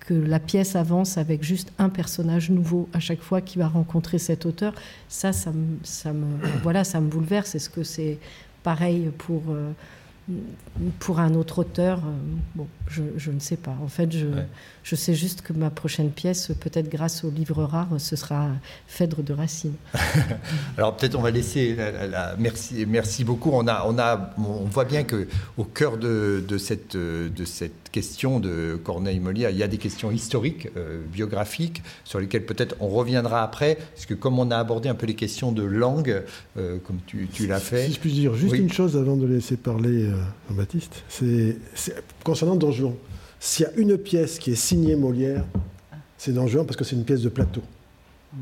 que 0.00 0.14
la 0.14 0.40
pièce 0.40 0.76
avance 0.76 1.18
avec 1.18 1.42
juste 1.42 1.72
un 1.78 1.88
personnage 1.88 2.50
nouveau 2.50 2.88
à 2.92 3.00
chaque 3.00 3.20
fois 3.20 3.40
qui 3.40 3.58
va 3.58 3.68
rencontrer 3.68 4.18
cet 4.18 4.46
auteur. 4.46 4.74
Ça, 5.08 5.32
ça 5.32 5.52
me, 5.52 5.78
voilà, 6.62 6.84
ça 6.84 7.00
me 7.00 7.08
bouleverse. 7.08 7.54
Est-ce 7.54 7.70
que 7.70 7.82
c'est 7.82 8.18
pareil 8.62 9.10
pour... 9.18 9.42
Euh, 9.50 9.72
pour 10.98 11.20
un 11.20 11.34
autre 11.34 11.60
auteur, 11.60 11.98
euh, 11.98 12.12
bon, 12.54 12.66
je, 12.88 13.30
ne 13.30 13.38
sais 13.38 13.56
pas. 13.56 13.74
En 13.82 13.88
fait, 13.88 14.12
je, 14.12 14.26
je, 14.88 14.96
sais 14.96 15.14
juste 15.14 15.42
que 15.42 15.52
ma 15.52 15.70
prochaine 15.70 16.10
pièce, 16.10 16.50
peut-être 16.60 16.88
grâce 16.88 17.24
au 17.24 17.30
livre 17.30 17.64
rare, 17.64 17.88
ce 17.98 18.16
sera 18.16 18.48
Phèdre 18.86 19.22
de 19.22 19.32
Racine. 19.32 19.74
Alors 20.76 20.96
peut-être 20.96 21.16
on 21.16 21.22
va 21.22 21.30
laisser. 21.30 21.76
La, 21.76 22.34
merci, 22.38 22.86
merci 22.86 23.24
beaucoup. 23.24 23.50
On 23.52 23.66
a, 23.66 23.84
on 23.86 23.98
a, 23.98 24.34
on 24.38 24.64
voit 24.64 24.84
bien 24.84 25.04
que 25.04 25.28
au 25.56 25.64
cœur 25.64 25.98
de, 25.98 26.44
de 26.46 26.58
cette, 26.58 26.96
de 26.96 27.44
cette 27.44 27.90
question 27.90 28.40
de 28.40 28.78
Corneille 28.82 29.20
Molière, 29.20 29.50
il 29.50 29.56
y 29.56 29.62
a 29.62 29.68
des 29.68 29.78
questions 29.78 30.10
historiques, 30.10 30.68
euh, 30.76 31.00
biographiques, 31.12 31.82
sur 32.04 32.20
lesquelles 32.20 32.46
peut-être 32.46 32.76
on 32.80 32.88
reviendra 32.88 33.42
après, 33.42 33.78
parce 33.94 34.06
que 34.06 34.14
comme 34.14 34.38
on 34.38 34.50
a 34.50 34.56
abordé 34.56 34.88
un 34.88 34.94
peu 34.94 35.06
les 35.06 35.14
questions 35.14 35.52
de 35.52 35.62
langue, 35.62 36.22
euh, 36.56 36.78
comme 36.84 36.98
tu, 37.06 37.28
tu 37.32 37.46
l'as 37.46 37.60
fait. 37.60 37.86
Si 37.86 37.94
je 37.94 38.00
puis 38.00 38.12
dire 38.12 38.34
juste 38.34 38.54
une 38.54 38.72
chose 38.72 38.96
avant 38.96 39.16
de 39.16 39.26
laisser 39.26 39.56
parler. 39.56 40.10
Jean-Baptiste, 40.48 41.02
c'est 41.08 41.56
concernant 42.24 42.56
Don 42.56 42.72
Juan. 42.72 42.94
S'il 43.40 43.66
y 43.66 43.68
a 43.68 43.72
une 43.76 43.96
pièce 43.96 44.38
qui 44.38 44.50
est 44.50 44.56
signée 44.56 44.96
Molière, 44.96 45.44
c'est 46.16 46.32
Don 46.32 46.46
Juan 46.46 46.66
parce 46.66 46.76
que 46.76 46.84
c'est 46.84 46.96
une 46.96 47.04
pièce 47.04 47.22
de 47.22 47.28
plateau. 47.28 47.62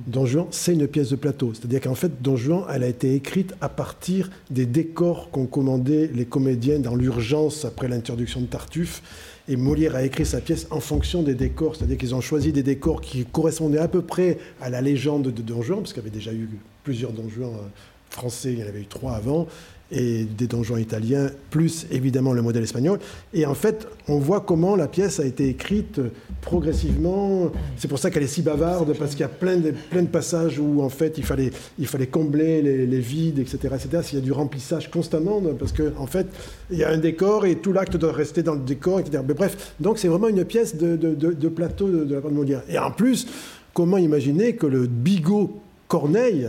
Don 0.06 0.26
Juan, 0.26 0.46
c'est 0.50 0.72
une 0.72 0.88
pièce 0.88 1.10
de 1.10 1.16
plateau. 1.16 1.52
C'est-à-dire 1.54 1.80
qu'en 1.80 1.94
fait, 1.94 2.20
Don 2.20 2.36
Juan, 2.36 2.64
elle 2.72 2.82
a 2.82 2.88
été 2.88 3.14
écrite 3.14 3.54
à 3.60 3.68
partir 3.68 4.30
des 4.50 4.66
décors 4.66 5.30
qu'ont 5.30 5.46
commandés 5.46 6.08
les 6.08 6.24
comédiens 6.24 6.80
dans 6.80 6.96
l'urgence 6.96 7.64
après 7.64 7.86
l'introduction 7.86 8.40
de 8.40 8.46
Tartuffe. 8.46 9.02
Et 9.48 9.54
Molière 9.54 9.94
a 9.94 10.02
écrit 10.02 10.26
sa 10.26 10.40
pièce 10.40 10.66
en 10.70 10.80
fonction 10.80 11.22
des 11.22 11.36
décors. 11.36 11.76
C'est-à-dire 11.76 11.98
qu'ils 11.98 12.16
ont 12.16 12.20
choisi 12.20 12.50
des 12.50 12.64
décors 12.64 13.00
qui 13.00 13.26
correspondaient 13.26 13.78
à 13.78 13.86
peu 13.86 14.02
près 14.02 14.38
à 14.60 14.70
la 14.70 14.80
légende 14.80 15.30
de 15.30 15.42
Don 15.42 15.62
Juan, 15.62 15.80
parce 15.80 15.92
qu'il 15.92 16.02
y 16.02 16.06
avait 16.06 16.16
déjà 16.16 16.32
eu 16.32 16.48
plusieurs 16.82 17.12
Don 17.12 17.28
Juan 17.28 17.50
euh, 17.50 17.68
français, 18.10 18.54
il 18.54 18.58
y 18.58 18.64
en 18.64 18.66
avait 18.66 18.80
eu 18.80 18.86
trois 18.86 19.12
avant 19.12 19.46
et 19.92 20.24
des 20.24 20.46
donjons 20.46 20.76
italiens, 20.76 21.30
plus 21.50 21.86
évidemment 21.90 22.32
le 22.32 22.42
modèle 22.42 22.64
espagnol. 22.64 22.98
Et 23.32 23.46
en 23.46 23.54
fait, 23.54 23.86
on 24.08 24.18
voit 24.18 24.40
comment 24.40 24.74
la 24.74 24.88
pièce 24.88 25.20
a 25.20 25.24
été 25.24 25.48
écrite 25.48 26.00
progressivement. 26.40 27.52
C'est 27.76 27.88
pour 27.88 27.98
ça 27.98 28.10
qu'elle 28.10 28.24
est 28.24 28.28
si 28.28 28.42
bavarde, 28.42 28.96
parce 28.98 29.12
qu'il 29.12 29.20
y 29.20 29.24
a 29.24 29.28
plein 29.28 29.56
de, 29.56 29.72
plein 29.90 30.02
de 30.02 30.08
passages 30.08 30.58
où 30.58 30.82
en 30.82 30.88
fait 30.88 31.18
il 31.18 31.24
fallait, 31.24 31.50
il 31.78 31.86
fallait 31.86 32.08
combler 32.08 32.62
les, 32.62 33.00
vides, 33.00 33.38
etc. 33.38 33.74
etc. 33.74 34.02
S'il 34.02 34.18
y 34.18 34.22
a 34.22 34.24
du 34.24 34.32
remplissage 34.32 34.90
constamment, 34.90 35.40
parce 35.58 35.72
qu'en 35.72 36.02
en 36.02 36.06
fait, 36.06 36.26
il 36.70 36.78
y 36.78 36.84
a 36.84 36.90
un 36.90 36.98
décor 36.98 37.46
et 37.46 37.56
tout 37.56 37.72
l'acte 37.72 37.96
doit 37.96 38.12
rester 38.12 38.42
dans 38.42 38.54
le 38.54 38.60
décor, 38.60 39.00
etc. 39.00 39.22
Mais 39.26 39.34
bref, 39.34 39.74
donc 39.78 39.98
c'est 39.98 40.08
vraiment 40.08 40.28
une 40.28 40.44
pièce 40.44 40.76
de, 40.76 40.96
de, 40.96 41.48
plateau 41.48 41.88
de, 41.88 42.14
la 42.14 42.20
part 42.20 42.30
de 42.30 42.36
Molière. 42.36 42.62
Et 42.68 42.78
en 42.78 42.90
plus, 42.90 43.26
comment 43.72 43.98
imaginer 43.98 44.54
que 44.54 44.66
le 44.66 44.86
bigot 44.86 45.60
Corneille 45.88 46.48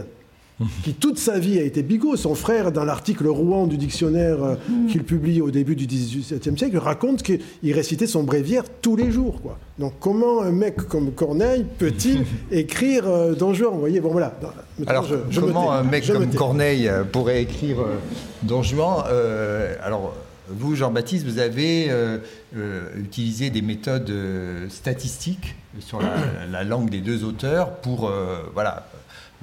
qui 0.84 0.94
toute 0.94 1.20
sa 1.20 1.40
vie 1.40 1.60
a 1.60 1.64
été 1.64 1.84
bigot. 1.84 2.16
Son 2.16 2.36
frère, 2.36 2.72
dans 2.72 2.86
l'article 2.86 3.28
Rouen 3.28 3.68
du 3.68 3.78
dictionnaire 3.78 4.44
euh, 4.44 4.56
qu'il 4.90 5.04
publie 5.04 5.42
au 5.42 5.52
début 5.52 5.76
du 5.76 5.86
XVIIe 5.86 6.58
siècle, 6.58 6.78
raconte 6.78 7.24
qu'il 7.24 7.74
récitait 7.74 8.08
son 8.08 8.24
bréviaire 8.24 8.64
tous 8.82 8.96
les 8.96 9.12
jours. 9.12 9.42
Quoi. 9.42 9.58
Donc 9.80 9.94
comment 10.00 10.42
un 10.42 10.52
mec 10.52 10.78
comme 10.78 11.12
Corneille 11.12 11.66
peut-il 11.78 12.26
écrire 12.52 13.08
euh, 13.08 13.36
Don 13.36 13.54
Juan 13.54 13.74
Vous 13.74 13.80
voyez, 13.80 14.00
bon 14.00 14.12
voilà. 14.12 14.34
Alors 14.88 15.08
comment 15.36 15.72
un 15.72 15.84
mec 15.84 16.08
comme 16.08 16.28
Corneille 16.34 16.88
euh, 16.88 17.04
pourrait 17.04 17.44
écrire 17.44 17.82
euh, 17.82 17.98
Don 18.42 18.64
Juan 18.64 19.04
Alors 19.84 20.16
vous, 20.50 20.76
Jean-Baptiste, 20.76 21.26
vous 21.26 21.40
avez 21.40 21.92
utilisé 22.98 23.50
des 23.50 23.62
méthodes 23.62 24.14
statistiques 24.70 25.56
sur 25.80 26.00
la, 26.02 26.16
la, 26.50 26.64
langue 26.64 26.90
des 26.90 27.02
deux 27.02 27.26
auteurs 27.26 27.76
pour 27.76 28.10
voilà 28.54 28.88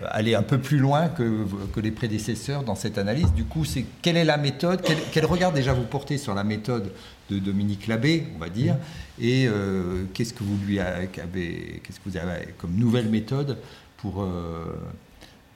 aller 0.08 0.34
un 0.34 0.42
peu 0.42 0.58
plus 0.58 0.78
loin 0.78 1.08
que, 1.08 1.46
les 1.80 1.90
prédécesseurs 1.90 2.64
dans 2.64 2.74
cette 2.74 2.98
analyse. 2.98 3.32
Du 3.34 3.44
coup, 3.44 3.64
c'est 3.64 3.84
quelle 4.02 4.16
est 4.16 4.24
la 4.24 4.36
méthode 4.36 4.82
quel, 5.12 5.26
regard 5.26 5.52
déjà 5.52 5.72
vous 5.72 5.84
portez 5.84 6.18
sur 6.18 6.34
la 6.34 6.44
méthode 6.44 6.92
de 7.30 7.38
Dominique 7.38 7.86
Labbé, 7.86 8.26
on 8.34 8.38
va 8.38 8.48
dire, 8.48 8.76
et 9.20 9.46
euh, 9.46 10.04
qu'est-ce 10.12 10.34
que 10.34 10.44
vous 10.44 10.58
lui 10.66 10.78
avez, 10.78 11.08
qu'est-ce 11.08 11.98
que 12.00 12.08
vous 12.08 12.16
avez 12.16 12.48
comme 12.58 12.74
nouvelle 12.74 13.08
méthode 13.08 13.58
pour, 13.96 14.22
euh, 14.22 14.76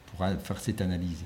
pour 0.07 0.27
faire 0.43 0.61
cette 0.61 0.81
analyse? 0.81 1.25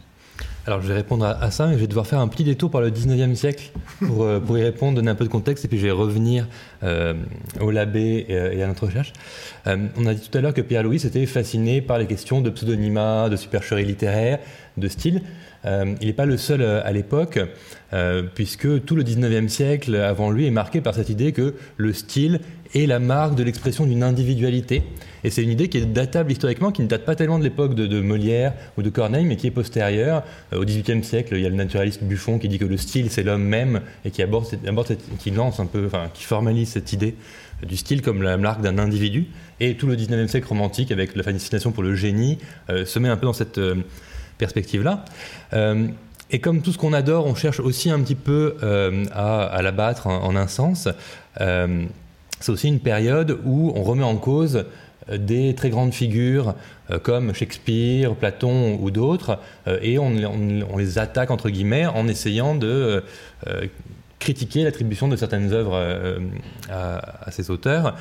Alors 0.67 0.81
je 0.81 0.87
vais 0.87 0.95
répondre 0.95 1.25
à, 1.25 1.51
ça, 1.51 1.67
mais 1.67 1.75
je 1.75 1.79
vais 1.79 1.87
devoir 1.89 2.07
faire 2.07 2.21
un 2.21 2.29
petit 2.29 2.45
détour 2.45 2.71
par 2.71 2.81
le 2.81 2.91
19e 2.91 3.35
siècle 3.35 3.73
pour, 3.99 4.23
euh, 4.23 4.39
pour 4.39 4.57
y 4.57 4.63
répondre, 4.63 4.95
donner 4.95 5.11
un 5.11 5.17
peu 5.17 5.25
de 5.25 5.31
contexte, 5.31 5.65
et 5.65 5.69
puis 5.69 5.79
je 5.79 5.87
vais 5.87 5.91
revenir 5.91 6.47
euh, 6.85 7.15
au 7.61 7.73
labé 7.73 8.27
et, 8.29 8.59
et, 8.59 8.63
à 8.63 8.69
notre 8.69 8.87
recherche. 8.87 9.13
Euh, 9.67 9.89
on 9.97 10.07
a 10.07 10.15
dit 10.15 10.29
tout 10.29 10.39
à 10.39 10.41
l'heure 10.41 10.55
que 10.55 10.61
Pierre-Louis 10.61 11.05
était 11.05 11.27
fasciné 11.27 11.81
par 11.81 11.99
les 11.99 12.07
questions 12.07 12.41
de 12.41 12.51
pseudonymat, 12.51 13.29
de 13.29 13.37
supercherie 13.37 13.85
littéraire, 13.85 14.39
de 14.77 14.89
style. 14.89 15.23
Euh, 15.65 15.95
il 16.01 16.09
n'est 16.09 16.13
pas 16.13 16.27
le 16.27 16.37
seul 16.37 16.63
euh, 16.63 16.81
à 16.85 16.93
l'époque, 16.93 17.39
euh, 17.93 18.23
puisque 18.35 18.85
tout 18.85 18.97
le 18.97 19.05
19e 19.05 19.49
siècle 19.49 19.95
avant 19.97 20.31
lui 20.31 20.47
est 20.47 20.51
marqué 20.51 20.81
par 20.81 20.95
cette 20.95 21.09
idée 21.09 21.33
que 21.33 21.55
le 21.77 21.93
style 21.93 22.41
est 22.75 22.87
la 22.87 22.99
marque 22.99 23.35
de 23.35 23.43
l'expression 23.43 23.87
d'une 23.87 24.03
individualité. 24.03 24.83
Et 25.25 25.31
c'est 25.31 25.43
une 25.43 25.51
idée 25.51 25.69
qui 25.69 25.79
est 25.79 25.87
datable 25.87 26.33
historiquement, 26.33 26.73
qui 26.73 26.83
ne 26.83 26.89
date 26.89 27.05
pas 27.05 27.15
tellement 27.15 27.39
de 27.39 27.45
l'époque 27.45 27.75
de, 27.75 28.01
Molière 28.01 28.55
ou 28.77 28.83
de 28.83 28.91
Corneille, 28.91 29.25
mais 29.25 29.37
qui 29.37 29.47
est 29.47 29.53
postérieure. 29.53 30.23
au 30.55 30.65
XVIIIe 30.65 31.05
siècle, 31.05 31.35
il 31.37 31.43
y 31.43 31.47
a 31.47 31.49
le 31.49 31.55
naturaliste 31.55 32.03
Buffon 32.03 32.39
qui 32.39 32.49
dit 32.49 32.59
que 32.59 32.65
le 32.65 32.77
style, 32.77 33.11
c'est 33.11 33.23
l'homme 33.23 33.45
même, 33.45 33.83
et 34.05 34.11
qui, 34.11 34.23
aborde, 34.23 34.47
qui 35.19 35.31
lance 35.31 35.61
un 35.61 35.67
peu, 35.67 35.87
enfin, 35.87 36.09
qui 36.13 36.25
formalise 36.25 36.71
cette 36.71 36.93
idée 36.93 37.15
du 37.67 37.77
style 37.77 38.03
comme 38.03 38.23
la 38.23 38.37
marque 38.37 38.61
d'un 38.63 38.79
individu. 38.79 39.27
Et 39.61 39.77
tout 39.77 39.87
le 39.87 39.95
19e 39.97 40.27
siècle 40.27 40.49
romantique, 40.49 40.91
avec 40.91 41.15
la 41.15 41.23
fascination 41.23 41.71
pour 41.71 41.83
le 41.83 41.95
génie, 41.95 42.39
se 42.69 42.99
met 42.99 43.09
un 43.09 43.17
peu 43.17 43.27
dans 43.27 43.33
cette 43.33 43.61
perspective-là. 44.43 45.05
Euh, 45.53 45.87
et 46.31 46.41
comme 46.41 46.63
tout 46.63 46.73
ce 46.73 46.79
qu'on 46.79 46.93
adore, 46.93 47.27
on 47.27 47.35
cherche 47.35 47.61
aussi 47.61 47.91
un 47.91 48.01
petit 48.01 48.15
peu 48.15 48.57
euh, 48.63 49.05
à, 49.13 49.61
l'abattre 49.63 50.07
en, 50.07 50.35
un 50.35 50.49
sens. 50.49 50.89
Euh, 51.41 51.85
c'est 52.41 52.51
aussi 52.51 52.69
une 52.69 52.81
période 52.81 53.39
où 53.45 53.73
on 53.77 53.83
remet 53.83 54.03
en 54.03 54.17
cause 54.17 54.65
des 55.11 55.55
très 55.55 55.71
grandes 55.71 55.93
figures 55.93 56.55
comme 57.03 57.35
Shakespeare, 57.35 58.15
Platon 58.15 58.79
ou 58.81 58.91
d'autres, 58.91 59.39
et 59.81 59.99
on, 59.99 60.77
les 60.77 60.99
attaque 60.99 61.31
entre 61.31 61.51
guillemets 61.51 61.87
en 61.87 62.09
essayant 62.09 62.55
de 62.55 63.03
critiquer 64.19 64.65
l'attribution 64.65 65.09
de 65.09 65.17
certaines 65.17 65.53
œuvres 65.53 66.21
à, 66.71 67.31
ces 67.31 67.51
auteurs. 67.51 67.97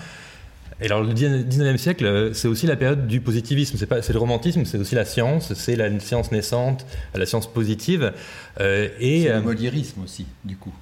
Et 0.82 0.86
alors 0.86 1.04
le 1.04 1.14
19e 1.14 1.78
siècle, 1.78 2.32
c'est 2.34 2.48
aussi 2.48 2.66
la 2.66 2.76
période 2.76 3.08
du 3.08 3.22
positivisme. 3.22 3.78
C'est, 3.78 3.86
pas, 3.86 4.00
le 4.00 4.20
romantisme, 4.20 4.66
c'est 4.66 4.80
aussi 4.80 4.96
la 4.96 5.06
science, 5.06 5.54
c'est 5.54 5.76
la 5.76 6.00
science 6.00 6.32
naissante, 6.32 6.88
la 7.14 7.28
science 7.28 7.52
positive. 7.52 8.14
Euh, 8.60 8.90
et, 9.00 9.24
c'est 9.24 9.30
le 9.30 9.36
euh, 9.36 9.42
moliérisme 9.42 10.02
aussi, 10.04 10.26
du 10.44 10.58
coup. 10.58 10.74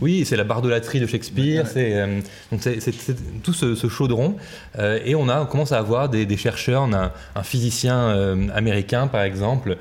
Oui, 0.00 0.24
c'est 0.24 0.36
la 0.36 0.44
bardolâtrie 0.44 1.00
de 1.00 1.06
Shakespeare, 1.06 1.66
c'est, 1.66 1.94
euh, 1.94 2.20
tout 3.42 3.52
ce, 3.52 3.88
chaudron. 3.88 4.36
et 5.04 5.14
on, 5.14 5.28
a, 5.28 5.44
commence 5.46 5.72
à 5.72 5.78
avoir 5.78 6.08
des, 6.08 6.36
chercheurs, 6.36 6.82
on 6.82 6.92
a 6.92 7.12
un, 7.34 7.42
physicien 7.42 8.48
américain 8.54 9.06
par 9.06 9.22
exemple, 9.22 9.76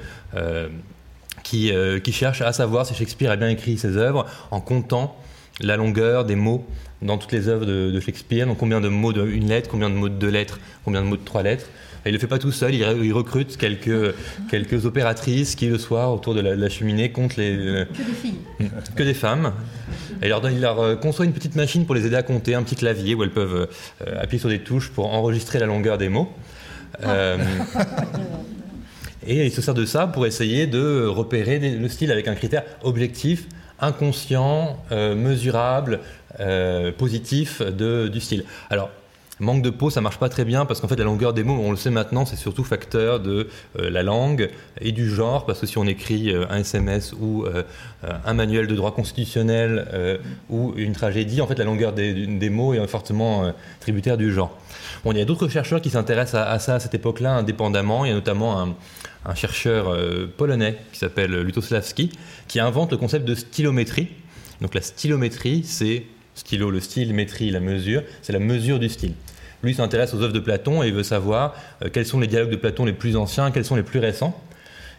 qui, 1.43 1.71
qui 2.03 2.11
cherche 2.11 2.41
à 2.41 2.53
savoir 2.53 2.85
si 2.85 2.93
Shakespeare 2.93 3.31
a 3.31 3.35
bien 3.35 3.49
écrit 3.49 3.77
ses 3.77 3.97
œuvres 3.97 4.25
en 4.51 4.61
comptant 4.61 5.15
la 5.61 5.77
longueur 5.77 6.25
des 6.25 6.35
mots 6.35 6.65
dans 7.01 7.17
toutes 7.17 7.31
les 7.31 7.47
œuvres 7.47 7.65
de, 7.65 7.99
Shakespeare. 7.99 8.47
Donc 8.47 8.57
combien 8.57 8.81
de 8.81 8.89
mots 8.89 9.13
d'une 9.13 9.47
lettre, 9.47 9.69
combien 9.69 9.89
de 9.89 9.95
mots 9.95 10.09
de 10.09 10.15
deux 10.15 10.29
lettres, 10.29 10.59
combien 10.83 11.01
de 11.01 11.07
mots 11.07 11.17
de 11.17 11.25
trois 11.25 11.43
lettres. 11.43 11.65
Et 12.05 12.09
il 12.09 12.11
ne 12.11 12.17
le 12.17 12.21
fait 12.21 12.27
pas 12.27 12.37
tout 12.37 12.51
seul, 12.51 12.75
il, 12.75 13.13
recrute 13.13 13.57
quelques, 13.57 14.13
quelques 14.51 14.85
opératrices 14.85 15.55
qui, 15.55 15.65
le 15.65 15.79
soir, 15.79 16.13
autour 16.13 16.35
de 16.35 16.41
la, 16.41 16.69
cheminée, 16.69 17.11
comptent 17.11 17.35
les. 17.35 17.85
Que 17.91 17.97
des 17.97 18.13
filles. 18.13 18.39
Que 18.95 19.03
des 19.03 19.15
femmes. 19.15 19.53
Et 20.21 20.27
alors, 20.27 20.47
il 20.47 20.61
leur 20.61 20.79
euh, 20.79 20.95
conçoit 20.95 21.25
une 21.25 21.33
petite 21.33 21.55
machine 21.55 21.87
pour 21.87 21.95
les 21.95 22.05
aider 22.05 22.15
à 22.15 22.21
compter, 22.21 22.53
un 22.53 22.61
petit 22.61 22.75
clavier 22.75 23.15
où 23.15 23.23
elles 23.23 23.31
peuvent 23.31 23.67
euh, 24.05 24.21
appuyer 24.21 24.39
sur 24.39 24.49
des 24.49 24.59
touches 24.59 24.91
pour 24.91 25.11
enregistrer 25.11 25.57
la 25.57 25.65
longueur 25.65 25.97
des 25.97 26.09
mots. 26.09 26.31
Euh, 27.03 27.37
et 29.25 29.43
il 29.43 29.51
se 29.51 29.63
sert 29.63 29.73
de 29.73 29.85
ça 29.85 30.05
pour 30.05 30.27
essayer 30.27 30.67
de 30.67 31.07
repérer 31.07 31.57
le 31.57 31.89
style 31.89 32.11
avec 32.11 32.27
un 32.27 32.35
critère 32.35 32.65
objectif, 32.83 33.47
inconscient, 33.79 34.77
mesurable, 34.91 36.01
positif 36.99 37.63
de, 37.63 38.07
du 38.07 38.19
style. 38.19 38.45
Alors, 38.69 38.91
Manque 39.39 39.61
de 39.61 39.69
peau, 39.69 39.89
ça 39.89 39.99
marche 39.99 40.17
pas 40.17 40.29
très 40.29 40.45
bien 40.45 40.65
parce 40.65 40.79
qu'en 40.79 40.87
fait 40.87 40.95
la 40.95 41.03
longueur 41.03 41.33
des 41.33 41.43
mots, 41.43 41.59
on 41.61 41.71
le 41.71 41.77
sait 41.77 41.89
maintenant, 41.89 42.25
c'est 42.25 42.37
surtout 42.37 42.63
facteur 42.63 43.19
de 43.19 43.49
euh, 43.77 43.89
la 43.89 44.01
langue 44.01 44.49
et 44.79 44.93
du 44.93 45.09
genre 45.09 45.45
parce 45.45 45.59
que 45.59 45.65
si 45.65 45.77
on 45.77 45.85
écrit 45.85 46.31
euh, 46.31 46.45
un 46.49 46.59
SMS 46.59 47.13
ou 47.19 47.45
un 48.25 48.33
manuel 48.33 48.67
de 48.67 48.75
droit 48.75 48.93
constitutionnel 48.93 50.19
ou 50.49 50.73
une 50.77 50.93
tragédie, 50.93 51.41
en 51.41 51.47
fait 51.47 51.57
la 51.57 51.65
longueur 51.65 51.91
des, 51.93 52.49
mots 52.49 52.73
est 52.73 52.87
fortement 52.87 53.51
tributaire 53.79 54.17
du 54.17 54.31
genre. 54.31 54.57
Bon, 55.03 55.11
il 55.11 55.17
y 55.17 55.21
a 55.21 55.25
d'autres 55.25 55.47
chercheurs 55.47 55.81
qui 55.81 55.89
s'intéressent 55.89 56.41
à, 56.47 56.59
ça 56.59 56.75
à 56.75 56.79
cette 56.79 56.93
époque-là 56.93 57.33
indépendamment. 57.33 58.05
Il 58.05 58.09
y 58.09 58.11
a 58.11 58.15
notamment 58.15 58.61
un, 58.61 58.75
un 59.25 59.35
chercheur 59.35 59.97
polonais 60.37 60.77
qui 60.91 60.99
s'appelle 60.99 61.41
Lutosławski 61.41 62.11
qui 62.47 62.59
invente 62.59 62.91
le 62.91 62.97
concept 62.97 63.25
de 63.25 63.35
stylométrie. 63.35 64.09
Donc 64.61 64.75
la 64.75 64.81
stylométrie, 64.81 65.63
c'est 65.63 66.03
stylo, 66.35 66.69
le 66.69 66.79
style, 66.79 67.13
métrie, 67.13 67.49
la 67.49 67.59
mesure, 67.59 68.03
c'est 68.21 68.33
la 68.33 68.39
mesure 68.39 68.79
du 68.79 68.89
style. 68.89 69.13
Lui 69.65 69.73
s'intéresse 69.73 70.13
aux 70.13 70.21
œuvres 70.21 70.31
de 70.31 70.39
Platon 70.39 70.83
et 70.83 70.91
veut 70.91 71.01
savoir 71.01 71.55
euh, 71.83 71.89
quels 71.91 72.05
sont 72.05 72.19
les 72.19 72.27
dialogues 72.27 72.51
de 72.51 72.55
Platon 72.55 72.85
les 72.85 72.93
plus 72.93 73.15
anciens, 73.15 73.49
quels 73.49 73.65
sont 73.65 73.75
les 73.75 73.81
plus 73.81 73.99
récents. 73.99 74.39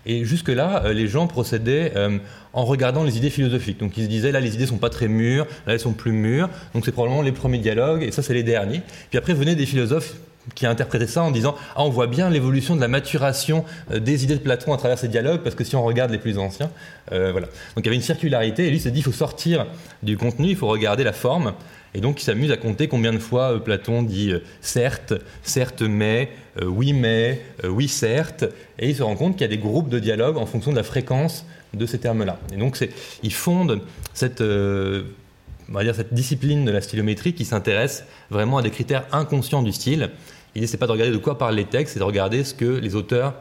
Et 0.06 0.24
jusque-là, 0.24 0.82
euh, 0.84 0.92
les 0.92 1.06
gens 1.06 1.28
procédaient 1.28 1.92
euh, 1.94 2.18
en 2.52 2.64
regardant 2.64 3.04
les 3.04 3.16
idées 3.16 3.30
philosophiques. 3.30 3.78
Donc 3.78 3.96
ils 3.96 4.04
se 4.04 4.08
disaient, 4.08 4.32
là, 4.32 4.40
les 4.40 4.54
idées 4.54 4.66
sont 4.66 4.78
pas 4.78 4.90
très 4.90 5.06
mûres, 5.06 5.46
là, 5.68 5.74
elles 5.74 5.80
sont 5.80 5.92
plus 5.92 6.10
mûres. 6.10 6.48
Donc 6.74 6.84
c'est 6.84 6.90
probablement 6.90 7.22
les 7.22 7.30
premiers 7.30 7.58
dialogues, 7.58 8.02
et 8.02 8.10
ça, 8.10 8.22
c'est 8.22 8.34
les 8.34 8.42
derniers. 8.42 8.82
Puis 9.10 9.18
après 9.18 9.34
venaient 9.34 9.54
des 9.54 9.66
philosophes 9.66 10.14
qui 10.56 10.66
a 10.66 10.70
interprété 10.70 11.06
ça 11.06 11.22
en 11.22 11.30
disant 11.30 11.54
ah 11.76 11.84
on 11.84 11.88
voit 11.88 12.08
bien 12.08 12.28
l'évolution 12.28 12.74
de 12.74 12.80
la 12.80 12.86
maturation 12.86 13.64
des 13.92 14.22
idées 14.22 14.36
de 14.36 14.40
Platon 14.40 14.72
à 14.72 14.76
travers 14.76 14.96
ces 14.96 15.08
dialogues 15.08 15.40
parce 15.40 15.56
que 15.56 15.64
si 15.64 15.74
on 15.74 15.82
regarde 15.82 16.12
les 16.12 16.18
plus 16.18 16.38
anciens 16.38 16.70
voilà 17.10 17.48
donc 17.48 17.78
il 17.78 17.86
y 17.86 17.88
avait 17.88 17.96
une 17.96 18.00
circularité 18.00 18.68
et 18.68 18.70
lui 18.70 18.78
s'est 18.78 18.92
dit 18.92 19.00
il 19.00 19.02
faut 19.02 19.10
sortir 19.10 19.66
du 20.04 20.16
contenu 20.16 20.50
il 20.50 20.56
faut 20.56 20.68
regarder 20.68 21.02
la 21.02 21.12
forme 21.12 21.52
et 21.96 22.00
donc 22.00 22.20
il 22.20 22.24
s'amuse 22.24 22.52
à 22.52 22.56
compter 22.56 22.86
combien 22.86 23.12
de 23.12 23.18
fois 23.18 23.54
euh, 23.54 23.58
Platon 23.58 24.02
dit 24.02 24.32
certes 24.60 25.14
certes 25.42 25.82
mais 25.82 26.30
oui 26.64 26.92
mais 26.92 27.40
oui 27.64 27.88
certes 27.88 28.44
et 28.78 28.88
il 28.88 28.94
se 28.94 29.02
rend 29.02 29.16
compte 29.16 29.32
qu'il 29.32 29.42
y 29.42 29.44
a 29.44 29.48
des 29.48 29.58
groupes 29.58 29.88
de 29.88 29.98
dialogues 29.98 30.36
en 30.36 30.46
fonction 30.46 30.70
de 30.70 30.76
la 30.76 30.82
fréquence 30.82 31.44
de 31.74 31.86
ces 31.86 31.98
termes 31.98 32.24
là 32.24 32.38
et 32.52 32.56
donc 32.56 32.76
c'est 32.76 32.90
il 33.22 33.32
fonde 33.32 33.80
cette 34.14 34.40
on 34.40 35.72
va 35.72 35.82
dire 35.82 35.94
cette 35.94 36.14
discipline 36.14 36.64
de 36.64 36.70
la 36.70 36.80
stylométrie 36.80 37.32
qui 37.32 37.44
s'intéresse 37.44 38.04
vraiment 38.30 38.58
à 38.58 38.62
des 38.62 38.70
critères 38.70 39.04
inconscients 39.12 39.62
du 39.62 39.72
style 39.72 40.10
L'idée, 40.56 40.66
c'est 40.66 40.78
pas 40.78 40.86
de 40.86 40.92
regarder 40.92 41.12
de 41.12 41.18
quoi 41.18 41.36
parlent 41.36 41.54
les 41.54 41.66
textes, 41.66 41.92
c'est 41.92 41.98
de 41.98 42.04
regarder 42.04 42.42
ce 42.42 42.54
que 42.54 42.64
les 42.64 42.94
auteurs 42.94 43.34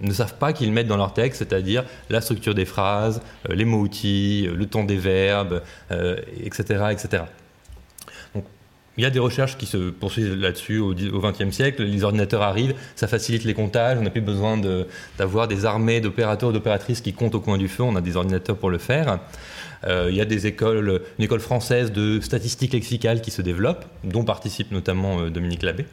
ne 0.00 0.12
savent 0.12 0.36
pas 0.36 0.52
qu'ils 0.52 0.70
mettent 0.70 0.86
dans 0.86 0.96
leur 0.96 1.12
texte, 1.12 1.40
c'est-à-dire 1.40 1.84
la 2.08 2.20
structure 2.20 2.54
des 2.54 2.64
phrases, 2.64 3.20
euh, 3.50 3.54
les 3.56 3.64
mots-outils, 3.64 4.46
euh, 4.46 4.54
le 4.54 4.66
ton 4.66 4.84
des 4.84 4.96
verbes, 4.96 5.60
etc., 5.90 6.64
euh, 6.70 6.90
etc. 6.90 7.24
il 8.96 9.02
y 9.02 9.06
a 9.06 9.10
des 9.10 9.18
recherches 9.18 9.56
qui 9.56 9.66
se 9.66 9.90
poursuivent 9.90 10.34
là-dessus 10.34 10.78
au 10.78 10.94
XXe 10.94 11.50
siècle. 11.50 11.82
Les 11.82 12.04
ordinateurs 12.04 12.42
arrivent, 12.42 12.74
ça 12.94 13.08
facilite 13.08 13.44
les 13.44 13.54
comptages. 13.54 13.98
On 13.98 14.02
n'a 14.02 14.10
plus 14.10 14.20
besoin 14.20 14.60
d'avoir 15.18 15.48
des 15.48 15.64
armées 15.64 16.00
d'opérateurs 16.00 16.50
ou 16.50 16.52
d'opératrices 16.52 17.00
qui 17.00 17.12
comptent 17.12 17.34
au 17.34 17.40
coin 17.40 17.56
du 17.56 17.68
feu. 17.68 17.82
On 17.82 17.96
a 17.96 18.00
des 18.00 18.16
ordinateurs 18.16 18.56
pour 18.56 18.70
le 18.70 18.78
faire. 18.78 19.18
il 19.88 20.14
y 20.14 20.20
a 20.20 20.26
des 20.26 20.46
écoles, 20.46 21.00
une 21.18 21.24
école 21.24 21.40
française 21.40 21.90
de 21.90 22.20
statistique 22.20 22.74
lexicale 22.74 23.22
qui 23.22 23.30
se 23.30 23.40
développe, 23.40 23.86
dont 24.04 24.24
participe 24.24 24.70
notamment 24.72 25.30
Dominique 25.30 25.62
Labbé. 25.62 25.86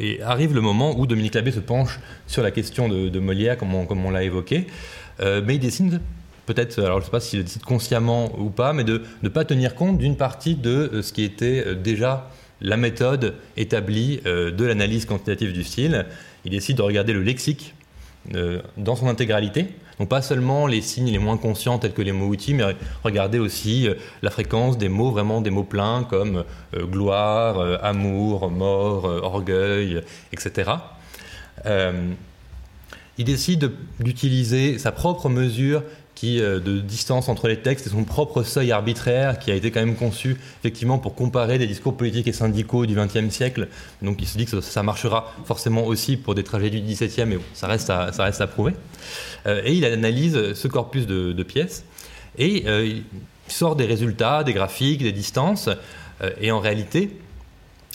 Et, 0.00 0.22
arrive 0.22 0.54
le 0.54 0.60
moment 0.60 0.98
où 0.98 1.06
Dominique 1.06 1.34
Labbé 1.34 1.52
se 1.52 1.60
penche 1.60 2.00
sur 2.26 2.42
la 2.42 2.50
question 2.50 2.88
de, 2.88 3.18
Molière, 3.18 3.56
comme 3.56 3.74
on, 3.74 4.10
l'a 4.10 4.22
évoqué, 4.22 4.66
euh, 5.20 5.42
mais 5.44 5.56
il 5.56 5.60
décide 5.60 6.00
peut-être, 6.54 6.78
alors 6.78 6.98
je 6.98 7.02
ne 7.02 7.04
sais 7.04 7.10
pas 7.10 7.20
s'il 7.20 7.44
décide 7.44 7.62
consciemment 7.62 8.32
ou 8.38 8.50
pas, 8.50 8.72
mais 8.72 8.84
de 8.84 9.02
ne 9.22 9.28
pas 9.28 9.44
tenir 9.44 9.74
compte 9.74 9.98
d'une 9.98 10.16
partie 10.16 10.54
de 10.54 10.90
euh, 10.92 11.02
ce 11.02 11.12
qui 11.12 11.22
était 11.22 11.64
euh, 11.66 11.74
déjà 11.74 12.30
la 12.60 12.76
méthode 12.76 13.34
établie 13.56 14.20
de 14.24 14.64
l'analyse 14.64 15.04
quantitative 15.04 15.52
du 15.52 15.62
style. 15.62 16.06
Il 16.44 16.50
décide 16.50 16.78
de 16.78 16.82
regarder 16.82 17.12
le 17.12 17.22
lexique 17.22 17.72
dans 18.76 18.96
son 18.96 19.06
intégralité, 19.06 19.68
donc 19.98 20.08
pas 20.08 20.22
seulement 20.22 20.66
les 20.66 20.80
signes 20.80 21.10
les 21.10 21.18
moins 21.18 21.36
conscients 21.36 21.78
tels 21.78 21.92
que 21.92 22.02
les 22.02 22.12
mots-outils, 22.12 22.54
mais 22.54 22.76
regardez 23.02 23.38
aussi 23.38 23.88
euh, 23.88 23.94
la 24.22 24.30
fréquence 24.30 24.78
des 24.78 24.88
mots, 24.88 25.10
vraiment 25.10 25.40
des 25.40 25.50
mots 25.50 25.64
pleins 25.64 26.04
comme 26.04 26.44
euh, 26.76 26.84
gloire, 26.84 27.58
euh, 27.58 27.76
amour, 27.82 28.50
mort, 28.50 29.04
orgueil, 29.04 30.02
etc. 30.32 30.70
il 33.18 33.24
décide 33.24 33.72
d'utiliser 33.98 34.78
sa 34.78 34.92
propre 34.92 35.28
mesure 35.28 35.82
euh, 36.24 36.58
de 36.58 36.80
distance 36.80 37.28
entre 37.28 37.48
les 37.48 37.58
textes 37.58 37.86
et 37.86 37.90
son 37.90 38.04
propre 38.04 38.42
seuil 38.42 38.72
arbitraire 38.72 39.38
qui 39.38 39.50
a 39.50 39.54
été 39.54 39.70
quand 39.70 39.80
même 39.80 39.94
conçu 39.94 40.36
effectivement 40.60 40.98
pour 40.98 41.14
comparer 41.14 41.58
des 41.58 41.66
discours 41.66 41.96
politiques 41.96 42.26
et 42.26 42.32
syndicaux 42.32 42.86
du 42.86 42.94
XXe 42.94 43.30
siècle. 43.30 43.68
Donc 44.02 44.20
il 44.20 44.26
se 44.26 44.36
dit 44.36 44.44
que 44.44 44.60
ça, 44.60 44.82
marchera 44.82 45.32
forcément 45.44 45.84
aussi 45.84 46.16
pour 46.16 46.34
des 46.34 46.42
tragédies 46.42 46.80
du 46.80 46.92
XVIIe, 46.92 47.26
mais 47.26 47.38
ça, 47.54 47.66
reste 47.66 47.90
à, 47.90 48.12
ça 48.12 48.24
reste 48.24 48.40
à 48.40 48.46
prouver. 48.46 48.74
Euh, 49.46 49.62
et 49.64 49.74
il 49.74 49.84
analyse 49.84 50.54
ce 50.54 50.68
corpus 50.68 51.06
de, 51.06 51.42
pièces 51.42 51.84
et 52.36 52.64
euh, 52.66 52.84
il 52.84 53.04
sort 53.46 53.76
des 53.76 53.86
résultats, 53.86 54.44
des 54.44 54.52
graphiques, 54.52 55.02
des 55.02 55.12
distances. 55.12 55.70
et 56.40 56.50
en 56.50 56.60
réalité, 56.60 57.16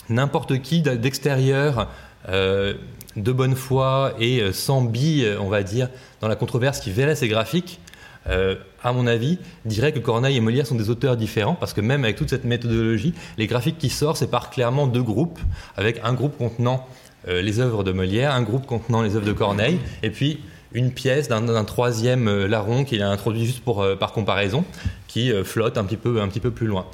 n'importe 0.08 0.60
qui 0.62 0.80
d'extérieur 0.80 1.88
de 2.28 3.32
bonne 3.32 3.54
foi 3.54 4.14
et 4.18 4.52
sans 4.52 4.82
billes, 4.82 5.28
on 5.38 5.48
va 5.48 5.62
dire, 5.62 5.88
dans 6.20 6.28
la 6.28 6.36
controverse 6.36 6.80
qui 6.80 6.90
verrait 6.90 7.14
ces 7.14 7.28
graphiques, 7.28 7.80
euh, 8.28 8.56
à 8.82 8.92
mon 8.92 9.06
avis, 9.06 9.38
dirait 9.64 9.92
que 9.92 9.98
Corneille 9.98 10.36
et 10.36 10.40
Molière 10.40 10.66
sont 10.66 10.74
des 10.74 10.90
auteurs 10.90 11.16
différents, 11.16 11.54
parce 11.54 11.72
que 11.72 11.80
même 11.80 12.04
avec 12.04 12.16
toute 12.16 12.30
cette 12.30 12.44
méthodologie, 12.44 13.14
les 13.38 13.46
graphiques 13.46 13.78
qui 13.78 13.90
sortent 13.90 14.18
séparent 14.18 14.50
clairement 14.50 14.86
deux 14.86 15.02
groupes, 15.02 15.38
avec 15.76 16.00
un 16.04 16.12
groupe 16.12 16.36
contenant 16.36 16.86
euh, 17.28 17.42
les 17.42 17.60
œuvres 17.60 17.84
de 17.84 17.92
Molière, 17.92 18.32
un 18.34 18.42
groupe 18.42 18.66
contenant 18.66 19.02
les 19.02 19.16
œuvres 19.16 19.26
de 19.26 19.32
Corneille, 19.32 19.78
et 20.02 20.10
puis 20.10 20.40
une 20.72 20.90
pièce 20.90 21.28
d'un 21.28 21.64
troisième 21.64 22.26
euh, 22.26 22.48
larron 22.48 22.84
qu'il 22.84 23.02
a 23.02 23.08
introduit 23.08 23.44
juste 23.44 23.60
pour, 23.60 23.86
par 23.98 24.12
comparaison, 24.12 24.64
qui 25.06 25.30
flotte 25.44 25.78
un 25.78 25.84
petit, 25.84 25.96
peu, 25.96 26.20
un 26.20 26.26
petit 26.26 26.40
peu 26.40 26.50
plus 26.50 26.66
loin. 26.66 26.86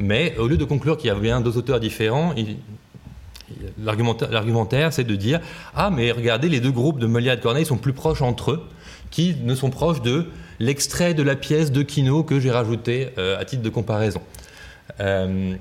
Mais 0.00 0.36
au 0.38 0.48
lieu 0.48 0.56
de 0.56 0.64
conclure 0.64 0.96
qu'il 0.96 1.08
y 1.08 1.10
a 1.10 1.14
bien 1.14 1.40
deux 1.40 1.56
auteurs 1.56 1.78
différents, 1.78 2.34
l'argumentaire, 3.78 4.92
c'est 4.92 5.04
de 5.04 5.14
dire 5.14 5.40
Ah, 5.74 5.90
mais 5.90 6.10
regardez, 6.10 6.48
les 6.48 6.60
deux 6.60 6.72
groupes 6.72 6.98
de 6.98 7.06
Molière 7.06 7.34
et 7.34 7.36
de 7.36 7.42
Corneille 7.42 7.66
sont 7.66 7.76
plus 7.76 7.92
proches 7.92 8.22
entre 8.22 8.52
eux, 8.52 8.62
qui 9.10 9.36
ne 9.42 9.54
sont 9.54 9.70
proches 9.70 10.02
de 10.02 10.26
l'extrait 10.60 11.14
de 11.14 11.22
la 11.22 11.36
pièce 11.36 11.72
de 11.72 11.82
Kino 11.82 12.22
que 12.22 12.40
j'ai 12.40 12.50
rajouté 12.50 13.10
euh, 13.18 13.38
à 13.38 13.44
titre 13.44 13.62
de 13.62 13.68
comparaison. 13.68 14.20
Euh, 15.00 15.54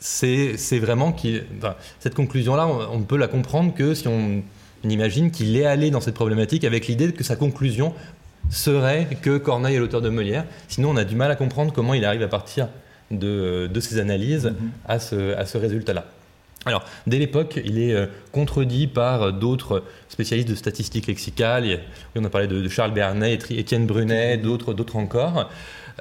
c'est 0.00 0.78
vraiment 0.78 1.12
qu'il. 1.12 1.44
cette 1.98 2.14
conclusion-là, 2.14 2.66
on, 2.66 2.98
ne 2.98 3.04
peut 3.04 3.16
la 3.16 3.26
comprendre 3.26 3.72
que 3.72 3.94
si 3.94 4.06
on 4.06 4.42
imagine 4.84 5.30
qu'il 5.30 5.56
est 5.56 5.64
allé 5.64 5.90
dans 5.90 6.02
cette 6.02 6.14
problématique 6.14 6.64
avec 6.64 6.86
l'idée 6.86 7.12
que 7.12 7.24
sa 7.24 7.36
conclusion 7.36 7.94
serait 8.50 9.08
que 9.22 9.38
Corneille 9.38 9.76
est 9.76 9.78
l'auteur 9.78 10.02
de 10.02 10.10
Molière. 10.10 10.44
Sinon, 10.68 10.90
on 10.90 10.96
a 10.96 11.04
du 11.04 11.16
mal 11.16 11.30
à 11.30 11.36
comprendre 11.36 11.72
comment 11.72 11.94
il 11.94 12.04
arrive 12.04 12.22
à 12.22 12.28
partir 12.28 12.68
de, 13.10 13.70
de 13.72 13.80
ses 13.80 13.98
analyses 13.98 14.46
mm-hmm. 14.46 14.88
à 14.88 14.98
ce, 14.98 15.34
à 15.34 15.46
ce 15.46 15.56
résultat-là. 15.56 16.04
Alors, 16.66 16.84
dès 17.06 17.18
l'époque, 17.18 17.60
il 17.64 17.78
est 17.78 17.92
euh, 17.92 18.06
contredit 18.32 18.86
par 18.86 19.32
d'autres 19.32 19.82
spécialistes 20.08 20.48
de 20.48 20.54
statistiques 20.54 21.06
lexicales. 21.06 21.80
On 22.16 22.24
a 22.24 22.30
parlé 22.30 22.46
de, 22.46 22.68
Charles 22.68 22.92
Bernet, 22.92 23.38
Étienne 23.50 23.86
Brunet, 23.86 24.38
d'autres, 24.38 24.96
encore. 24.96 25.50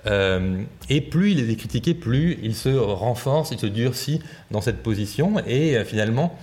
Euh, 0.06 0.64
et 0.90 1.02
plus 1.02 1.32
il 1.32 1.50
est 1.50 1.56
critiqué, 1.56 1.94
plus 1.94 2.40
il 2.42 2.56
se 2.56 2.70
renforce, 2.70 3.52
il 3.52 3.60
se 3.60 3.68
durcit 3.68 4.22
dans 4.52 4.62
cette 4.62 4.82
position. 4.84 5.36
Et 5.46 5.78
euh, 5.78 5.86
finalement, 5.86 6.38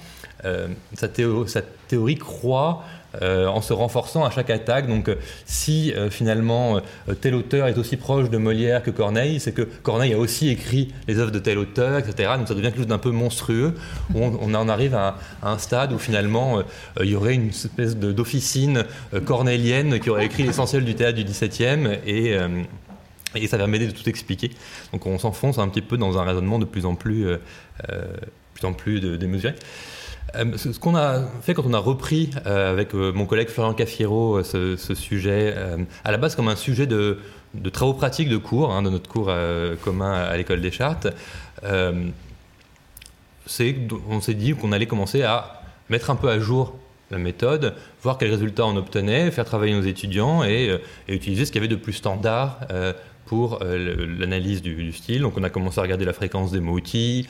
sa, 0.94 1.08
théorie 1.08 2.16
croit 2.16 2.84
euh, 3.22 3.48
en 3.48 3.60
se 3.60 3.72
renforçant 3.72 4.24
à 4.24 4.30
chaque 4.30 4.50
attaque. 4.50 4.86
Donc 4.86 5.08
euh, 5.08 5.16
si 5.44 5.92
euh, 5.92 6.10
finalement 6.10 6.80
tel 7.20 7.34
auteur 7.34 7.66
est 7.66 7.76
aussi 7.76 7.96
proche 7.96 8.30
de 8.30 8.38
Molière 8.38 8.84
que 8.84 8.92
Corneille, 8.92 9.40
c'est 9.40 9.50
que 9.50 9.62
Corneille 9.62 10.14
a 10.14 10.18
aussi 10.18 10.48
écrit 10.48 10.94
les 11.08 11.18
œuvres 11.18 11.32
de 11.32 11.40
tel 11.40 11.58
auteur, 11.58 11.98
etc. 11.98 12.34
Donc 12.38 12.46
ça 12.46 12.54
devient 12.54 12.68
quelque 12.68 12.78
chose 12.78 12.86
d'un 12.86 12.98
peu 12.98 13.10
monstrueux, 13.10 13.74
où 14.14 14.20
on, 14.22 14.54
en 14.54 14.68
arrive 14.68 14.94
à, 14.94 15.16
un 15.42 15.58
stade 15.58 15.92
où 15.92 15.98
finalement 15.98 16.62
il 17.00 17.10
y 17.10 17.14
aurait 17.16 17.34
une 17.34 17.48
espèce 17.48 17.96
d'officine 17.96 18.84
cornélienne 19.24 19.98
qui 19.98 20.10
aurait 20.10 20.26
écrit 20.26 20.44
l'essentiel 20.44 20.84
du 20.84 20.94
théâtre 20.94 21.16
du 21.16 21.24
XVIIe 21.24 21.98
et... 22.06 22.36
Et 23.36 23.46
ça 23.46 23.64
m'aider 23.64 23.86
de 23.86 23.92
tout 23.92 24.08
expliquer. 24.08 24.50
Donc 24.92 25.06
on 25.06 25.16
s'enfonce 25.16 25.58
un 25.58 25.68
petit 25.68 25.82
peu 25.82 25.96
dans 25.96 26.18
un 26.18 26.24
raisonnement 26.24 26.58
de 26.58 26.64
plus 26.64 26.84
en 26.84 26.96
plus, 26.96 27.28
plus, 28.54 28.66
en 28.66 28.72
plus 28.72 29.00
démesuré. 29.00 29.50
Euh, 29.50 29.56
ce 30.56 30.78
qu'on 30.78 30.96
a 30.96 31.22
fait 31.42 31.54
quand 31.54 31.64
on 31.66 31.72
a 31.72 31.78
repris 31.78 32.30
euh, 32.46 32.70
avec 32.70 32.94
euh, 32.94 33.12
mon 33.12 33.26
collègue 33.26 33.48
Florian 33.48 33.74
Caffiero 33.74 34.42
ce, 34.42 34.76
sujet, 34.94 35.54
à 36.04 36.12
la 36.12 36.18
base 36.18 36.34
comme 36.34 36.48
un 36.48 36.56
sujet 36.56 36.86
de, 36.86 37.18
travaux 37.72 37.94
pratiques 37.94 38.28
de 38.28 38.36
cours, 38.36 38.72
hein, 38.72 38.82
de 38.82 38.90
notre 38.90 39.08
cours 39.08 39.32
commun 39.82 40.12
à 40.12 40.36
l'école 40.36 40.60
des 40.60 40.70
chartes, 40.70 41.08
c'est 43.46 43.76
on 44.08 44.20
s'est 44.20 44.34
dit 44.34 44.54
qu'on 44.54 44.72
allait 44.72 44.86
commencer 44.86 45.22
à 45.22 45.62
mettre 45.88 46.10
un 46.10 46.16
peu 46.16 46.28
à 46.28 46.38
jour 46.38 46.76
la 47.10 47.18
méthode, 47.18 47.74
voir 48.02 48.18
quels 48.18 48.30
résultats 48.30 48.64
on 48.66 48.76
obtenait, 48.76 49.32
faire 49.32 49.44
travailler 49.44 49.74
nos 49.74 49.82
étudiants 49.82 50.44
et, 50.44 50.78
utiliser 51.08 51.44
ce 51.44 51.50
qu'il 51.50 51.60
y 51.60 51.64
avait 51.64 51.74
de 51.74 51.80
plus 51.80 51.94
standard 51.94 52.60
pour 53.26 53.60
l'analyse 53.64 54.62
du, 54.62 54.92
style. 54.92 55.22
Donc 55.22 55.34
on 55.36 55.42
a 55.42 55.50
commencé 55.50 55.80
à 55.80 55.82
regarder 55.82 56.04
la 56.04 56.12
fréquence 56.12 56.52
des 56.52 56.60
mots-outils, 56.60 57.28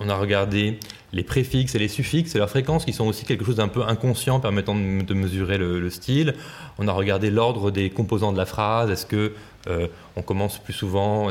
on 0.00 0.08
a 0.08 0.16
regardé 0.16 0.78
les 1.12 1.22
préfixes 1.22 1.74
et 1.74 1.78
les 1.78 1.88
suffixes 1.88 2.34
et 2.34 2.38
leurs 2.38 2.50
fréquences 2.50 2.84
qui 2.84 2.92
sont 2.92 3.06
aussi 3.06 3.24
quelque 3.24 3.44
chose 3.44 3.56
d'un 3.56 3.68
peu 3.68 3.82
inconscient 3.82 4.40
permettant 4.40 4.74
de, 4.74 5.14
mesurer 5.14 5.58
le, 5.58 5.90
style. 5.90 6.34
On 6.78 6.88
a 6.88 6.92
regardé 6.92 7.30
l'ordre 7.30 7.70
des 7.70 7.90
composants 7.90 8.32
de 8.32 8.36
la 8.36 8.46
phrase. 8.46 8.90
Est-ce 8.90 9.06
que 9.06 9.32
euh, 9.68 9.86
on 10.16 10.22
commence 10.22 10.58
plus 10.58 10.72
souvent 10.72 11.30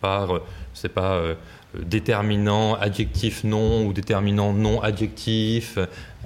par, 0.00 0.34
euh, 0.34 0.42
c'est 0.72 0.88
pas, 0.88 1.14
euh, 1.14 1.34
déterminant 1.82 2.74
adjectif 2.74 3.44
non 3.44 3.86
ou 3.86 3.92
déterminant 3.92 4.52
non 4.52 4.80
adjectif 4.80 5.78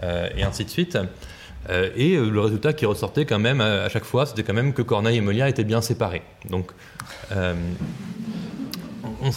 et 0.03 0.43
ainsi 0.43 0.65
de 0.65 0.71
suite. 0.71 0.99
et 1.69 2.17
le 2.17 2.41
résultat 2.41 2.73
qui 2.73 2.87
ressortait 2.87 3.27
quand 3.27 3.39
même 3.39 3.61
à, 3.61 3.91
chaque 3.91 4.05
fois, 4.05 4.25
c'était 4.25 4.43
quand 4.43 4.55
même 4.55 4.73
que 4.73 4.81
Corneille 4.81 5.19
et 5.19 5.21
Molière 5.21 5.47
étaient 5.47 5.65
bien 5.65 5.83
séparés. 5.83 6.23
Donc 6.49 6.73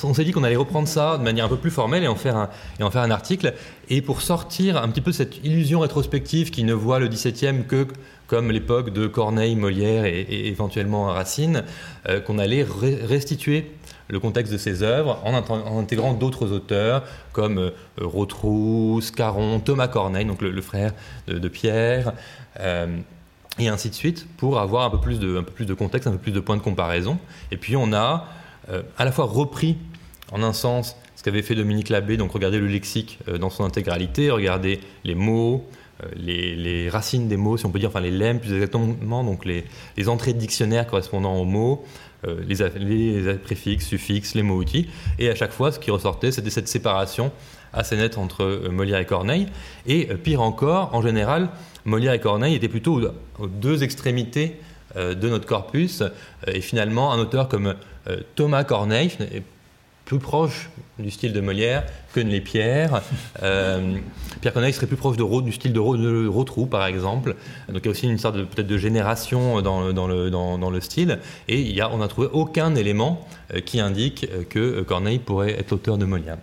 on, 0.04 0.14
s'est 0.14 0.24
dit 0.24 0.32
qu'on 0.32 0.44
allait 0.44 0.56
reprendre 0.56 0.88
ça 0.88 1.18
de 1.18 1.24
manière 1.24 1.46
un 1.46 1.50
peu 1.50 1.58
plus 1.58 1.72
formelle 1.72 2.04
et 2.04 2.08
en, 2.08 2.16
faire 2.16 2.36
un, 2.36 2.50
et 2.80 2.84
en 2.84 2.92
faire 2.92 3.02
un 3.02 3.12
article. 3.12 3.54
Et 3.90 4.02
pour 4.02 4.22
sortir 4.22 4.78
un 4.78 4.90
petit 4.90 5.02
peu 5.02 5.12
cette 5.12 5.44
illusion 5.46 5.80
rétrospective 5.80 6.52
qui 6.52 6.64
ne 6.64 6.74
voit 6.74 7.00
le 7.00 7.08
XVIIe 7.08 7.64
que 7.68 7.88
comme 8.28 8.52
l'époque 8.52 8.92
de 8.92 9.08
Corneille, 9.08 9.56
Molière 9.56 10.06
et, 10.06 10.48
éventuellement 10.48 11.06
Racine, 11.06 11.64
euh, 12.10 12.20
qu'on 12.20 12.40
allait 12.40 12.66
restituer 13.08 13.72
le 14.10 14.20
contexte 14.20 14.54
de 14.54 14.58
ses 14.58 14.84
œuvres 14.84 15.20
en, 15.24 15.80
intégrant 15.80 16.14
d'autres 16.14 16.52
auteurs 16.52 17.04
comme 17.34 17.58
euh, 17.58 17.72
Rotrou, 18.00 19.00
Scarron, 19.02 19.60
Thomas 19.60 19.88
Corneille, 19.88 20.26
donc 20.26 20.42
le, 20.42 20.62
frère 20.62 20.94
de, 21.28 21.48
Pierre, 21.48 22.14
euh, 22.60 22.98
et 23.60 23.70
ainsi 23.70 23.90
de 23.90 23.96
suite, 23.96 24.28
pour 24.38 24.60
avoir 24.60 24.86
un 24.86 24.90
peu, 24.90 25.00
plus 25.00 25.20
de, 25.20 25.38
un 25.38 25.44
peu 25.44 25.52
plus 25.52 25.66
de 25.66 25.74
contexte, 25.74 26.08
un 26.08 26.12
peu 26.12 26.18
plus 26.18 26.32
de 26.32 26.40
points 26.40 26.58
de 26.58 26.62
comparaison. 26.62 27.18
Et 27.52 27.58
puis 27.58 27.76
on 27.76 27.92
a 27.94 28.28
à 28.98 29.06
la 29.06 29.12
fois 29.12 29.26
repris 29.26 29.78
en 30.32 30.44
un 30.44 30.54
sens 30.54 30.96
ce 31.18 31.24
qu'avait 31.24 31.42
fait 31.42 31.56
Dominique 31.56 31.90
Labbé, 31.90 32.16
donc 32.16 32.32
regarder 32.32 32.60
le 32.60 32.68
lexique 32.68 33.18
euh, 33.28 33.40
dans 33.40 33.50
son 33.50 33.64
intégralité, 33.64 34.30
regarder 34.30 34.80
les 35.04 35.16
mots, 35.16 35.68
euh, 36.04 36.08
les, 36.16 36.90
racines 36.90 37.28
des 37.28 37.38
mots, 37.38 37.58
si 37.58 37.66
on 37.66 37.72
peut 37.72 37.80
dire, 37.80 37.90
enfin 37.90 38.02
les 38.02 38.12
lemmes 38.12 38.40
plus 38.40 38.54
exactement, 38.54 39.24
donc 39.24 39.44
les, 39.44 39.66
entrées 40.10 40.34
de 40.34 40.38
dictionnaire 40.38 40.86
correspondant 40.86 41.36
aux 41.36 41.46
mots, 41.46 41.84
les, 42.48 42.58
les, 42.80 43.34
préfixes, 43.36 43.86
suffixes, 43.86 44.36
les 44.36 44.44
mots-outils. 44.44 44.88
Et 45.18 45.30
à 45.30 45.36
chaque 45.36 45.52
fois, 45.52 45.72
ce 45.72 45.80
qui 45.80 45.92
ressortait, 45.92 46.32
c'était 46.32 46.50
cette 46.50 46.68
séparation 46.68 47.32
assez 47.74 47.96
nette 47.96 48.18
entre 48.18 48.68
Molière 48.70 49.00
et 49.00 49.06
Corneille. 49.06 49.48
Et 49.86 50.08
pire 50.08 50.42
encore, 50.42 50.94
en 50.94 51.02
général, 51.02 51.50
Molière 51.86 52.14
et 52.14 52.20
Corneille 52.20 52.56
étaient 52.56 52.68
plutôt 52.68 53.00
aux 53.40 53.48
deux 53.48 53.84
extrémités 53.84 54.58
de 54.96 55.30
notre 55.30 55.46
corpus. 55.46 56.04
Et 56.48 56.60
finalement, 56.60 57.14
un 57.14 57.20
auteur 57.20 57.48
comme 57.48 57.68
euh, 57.68 57.74
Thomas 58.36 58.64
Corneille 58.64 59.12
est 59.20 59.44
plus 60.08 60.20
proche 60.20 60.70
du 61.00 61.12
style 61.12 61.34
de 61.34 61.42
Molière 61.42 61.84
que 62.14 62.22
ne 62.22 62.32
l'est 62.32 62.42
Pierre. 62.42 63.02
Euh, 63.44 63.98
Pierre 64.42 64.54
Corneille 64.54 64.74
serait 64.74 64.88
plus 64.88 64.98
proche 64.98 65.16
de, 65.16 65.42
du 65.42 65.52
style 65.52 65.72
de, 65.72 66.28
Rotrou, 66.28 66.66
par 66.66 66.86
exemple. 66.88 67.36
Donc 67.70 67.82
il 67.84 67.86
y 67.86 67.88
a 67.88 67.92
aussi 67.92 68.08
une 68.08 68.18
sorte 68.18 68.36
de, 68.36 68.44
peut-être 68.46 68.68
de 68.68 68.78
génération 68.78 69.62
dans 69.62 69.82
le, 69.82 69.94
dans, 69.94 70.08
le, 70.08 70.32
dans, 70.32 70.70
le, 70.72 70.82
style. 70.82 71.20
Et 71.48 71.62
il 71.62 71.76
y 71.76 71.82
a, 71.82 71.92
on 71.92 71.98
n'a 71.98 72.08
trouvé 72.08 72.28
aucun 72.32 72.74
élément 72.74 73.28
euh, 73.54 73.60
qui 73.60 73.80
indique 73.80 74.28
que 74.50 74.82
Corneille 74.82 75.20
pourrait 75.20 75.52
être 75.60 75.70
l'auteur 75.70 76.00
de 76.00 76.06
Molière. 76.06 76.38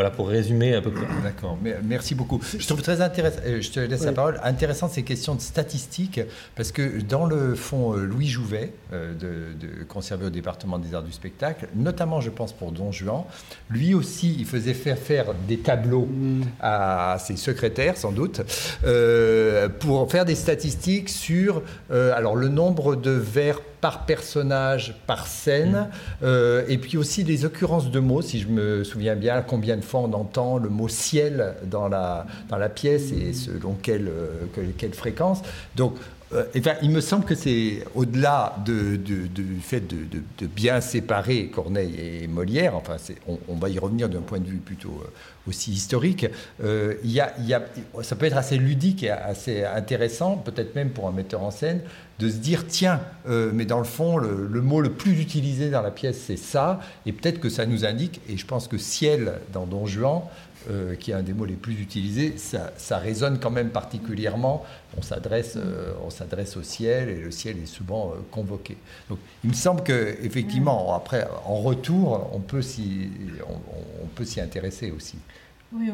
Voilà 0.00 0.16
pour 0.16 0.30
résumer 0.30 0.74
un 0.74 0.80
peu 0.80 0.90
près. 0.90 1.04
D'accord, 1.22 1.58
merci 1.84 2.14
beaucoup. 2.14 2.40
Je 2.58 2.66
trouve 2.66 2.80
très 2.80 3.02
intéressant, 3.02 3.40
euh, 3.44 3.60
je 3.60 3.70
te 3.70 3.80
laisse 3.80 4.02
la 4.02 4.12
parole, 4.12 4.40
intéressant 4.42 4.88
ces 4.88 5.02
questions 5.02 5.34
de 5.34 5.42
statistiques, 5.42 6.22
parce 6.56 6.72
que 6.72 7.02
dans 7.02 7.26
le 7.26 7.54
fond, 7.54 7.92
euh, 7.92 8.06
Louis 8.06 8.26
Jouvet, 8.26 8.72
euh, 8.94 9.12
de, 9.12 9.84
conservé 9.84 10.24
au 10.24 10.30
département 10.30 10.78
des 10.78 10.94
arts 10.94 11.02
du 11.02 11.12
spectacle, 11.12 11.68
notamment 11.74 12.22
je 12.22 12.30
pense 12.30 12.54
pour 12.54 12.72
Don 12.72 12.92
Juan, 12.92 13.24
lui 13.68 13.92
aussi, 13.92 14.34
il 14.38 14.46
faisait 14.46 14.72
faire 14.72 14.96
faire 14.96 15.34
des 15.46 15.58
tableaux 15.58 16.08
mm. 16.10 16.44
à 16.62 17.18
ses 17.20 17.36
secrétaires, 17.36 17.98
sans 17.98 18.12
doute, 18.12 18.40
pour 19.80 20.10
faire 20.10 20.24
des 20.24 20.34
statistiques 20.34 21.10
sur 21.10 21.60
alors, 21.90 22.36
le 22.36 22.48
nombre 22.48 22.96
de 22.96 23.10
vers 23.10 23.60
par 23.80 24.04
personnage, 24.04 24.94
par 25.06 25.26
scène, 25.26 25.72
mm. 25.72 26.24
euh, 26.24 26.64
et 26.68 26.78
puis 26.78 26.96
aussi 26.96 27.24
les 27.24 27.44
occurrences 27.44 27.90
de 27.90 28.00
mots, 28.00 28.22
si 28.22 28.40
je 28.40 28.48
me 28.48 28.84
souviens 28.84 29.16
bien, 29.16 29.42
combien 29.42 29.76
de 29.76 29.84
on 29.98 30.12
entend 30.12 30.58
le 30.58 30.68
mot 30.68 30.88
ciel 30.88 31.54
dans 31.64 31.88
la, 31.88 32.26
dans 32.48 32.58
la 32.58 32.68
pièce 32.68 33.12
et 33.12 33.32
selon 33.32 33.74
quelle, 33.74 34.08
euh, 34.08 34.92
fréquence. 34.92 35.42
Euh, 36.32 36.44
il 36.82 36.90
me 36.90 37.00
semble 37.00 37.24
que 37.24 37.34
c'est 37.34 37.84
au-delà 37.96 38.54
de, 38.64 38.94
du 38.96 39.60
fait 39.60 39.80
de, 39.80 40.46
bien 40.46 40.80
séparer 40.80 41.48
Corneille 41.48 41.94
et 41.98 42.26
Molière, 42.28 42.76
enfin 42.76 42.96
on, 43.26 43.56
va 43.56 43.68
y 43.68 43.78
revenir 43.78 44.08
d'un 44.08 44.20
point 44.20 44.38
de 44.38 44.46
vue 44.46 44.58
plutôt 44.58 45.02
euh, 45.02 45.10
aussi 45.48 45.72
historique, 45.72 46.26
euh, 46.62 46.94
y 47.02 47.20
a, 47.20 47.32
ça 48.02 48.14
peut 48.14 48.26
être 48.26 48.36
assez 48.36 48.58
ludique 48.58 49.02
et 49.02 49.10
assez 49.10 49.64
intéressant, 49.64 50.36
peut-être 50.36 50.76
même 50.76 50.90
pour 50.90 51.08
un 51.08 51.12
metteur 51.12 51.42
en 51.42 51.50
scène, 51.50 51.80
de 52.20 52.28
se 52.28 52.36
dire 52.36 52.66
tiens, 52.68 53.00
mais 53.26 53.64
dans 53.64 53.78
le 53.78 53.84
fond, 53.84 54.18
le, 54.18 54.60
mot 54.60 54.82
le 54.82 54.90
plus 54.90 55.18
utilisé 55.22 55.70
dans 55.70 55.80
la 55.80 55.90
pièce, 55.90 56.22
c'est 56.26 56.36
ça, 56.36 56.80
et 57.06 57.12
peut-être 57.12 57.40
que 57.40 57.48
ça 57.48 57.64
nous 57.64 57.86
indique, 57.86 58.20
et 58.28 58.36
je 58.36 58.44
pense 58.44 58.68
que 58.68 58.76
ciel 58.76 59.32
dans 59.54 59.64
Don 59.64 59.86
Juan, 59.86 60.20
euh, 60.68 60.94
qui 60.94 61.10
est 61.10 61.14
un 61.14 61.22
des 61.22 61.32
mots 61.32 61.46
les 61.46 61.54
plus 61.54 61.80
utilisés, 61.80 62.34
ça, 62.36 62.98
résonne 62.98 63.38
quand 63.40 63.50
même 63.50 63.70
particulièrement. 63.70 64.66
On 64.98 65.00
s'adresse, 65.00 65.54
euh, 65.56 65.94
on 66.04 66.10
s'adresse 66.10 66.54
au 66.58 66.62
ciel 66.62 67.08
et 67.08 67.16
le 67.16 67.30
ciel 67.30 67.56
est 67.62 67.66
souvent 67.66 68.10
euh, 68.10 68.20
convoqué. 68.30 68.76
Donc, 69.08 69.18
il 69.42 69.48
me 69.48 69.54
semble 69.54 69.82
que 69.82 70.18
effectivement, 70.22 70.94
après, 70.94 71.26
en 71.46 71.56
retour, 71.56 72.30
on 72.34 72.40
peut 72.40 72.60
s'y, 72.60 73.08
on, 73.48 74.06
peut 74.08 74.26
s'y 74.26 74.38
intéresser 74.42 74.90
aussi. 74.90 75.16
Oui, 75.72 75.90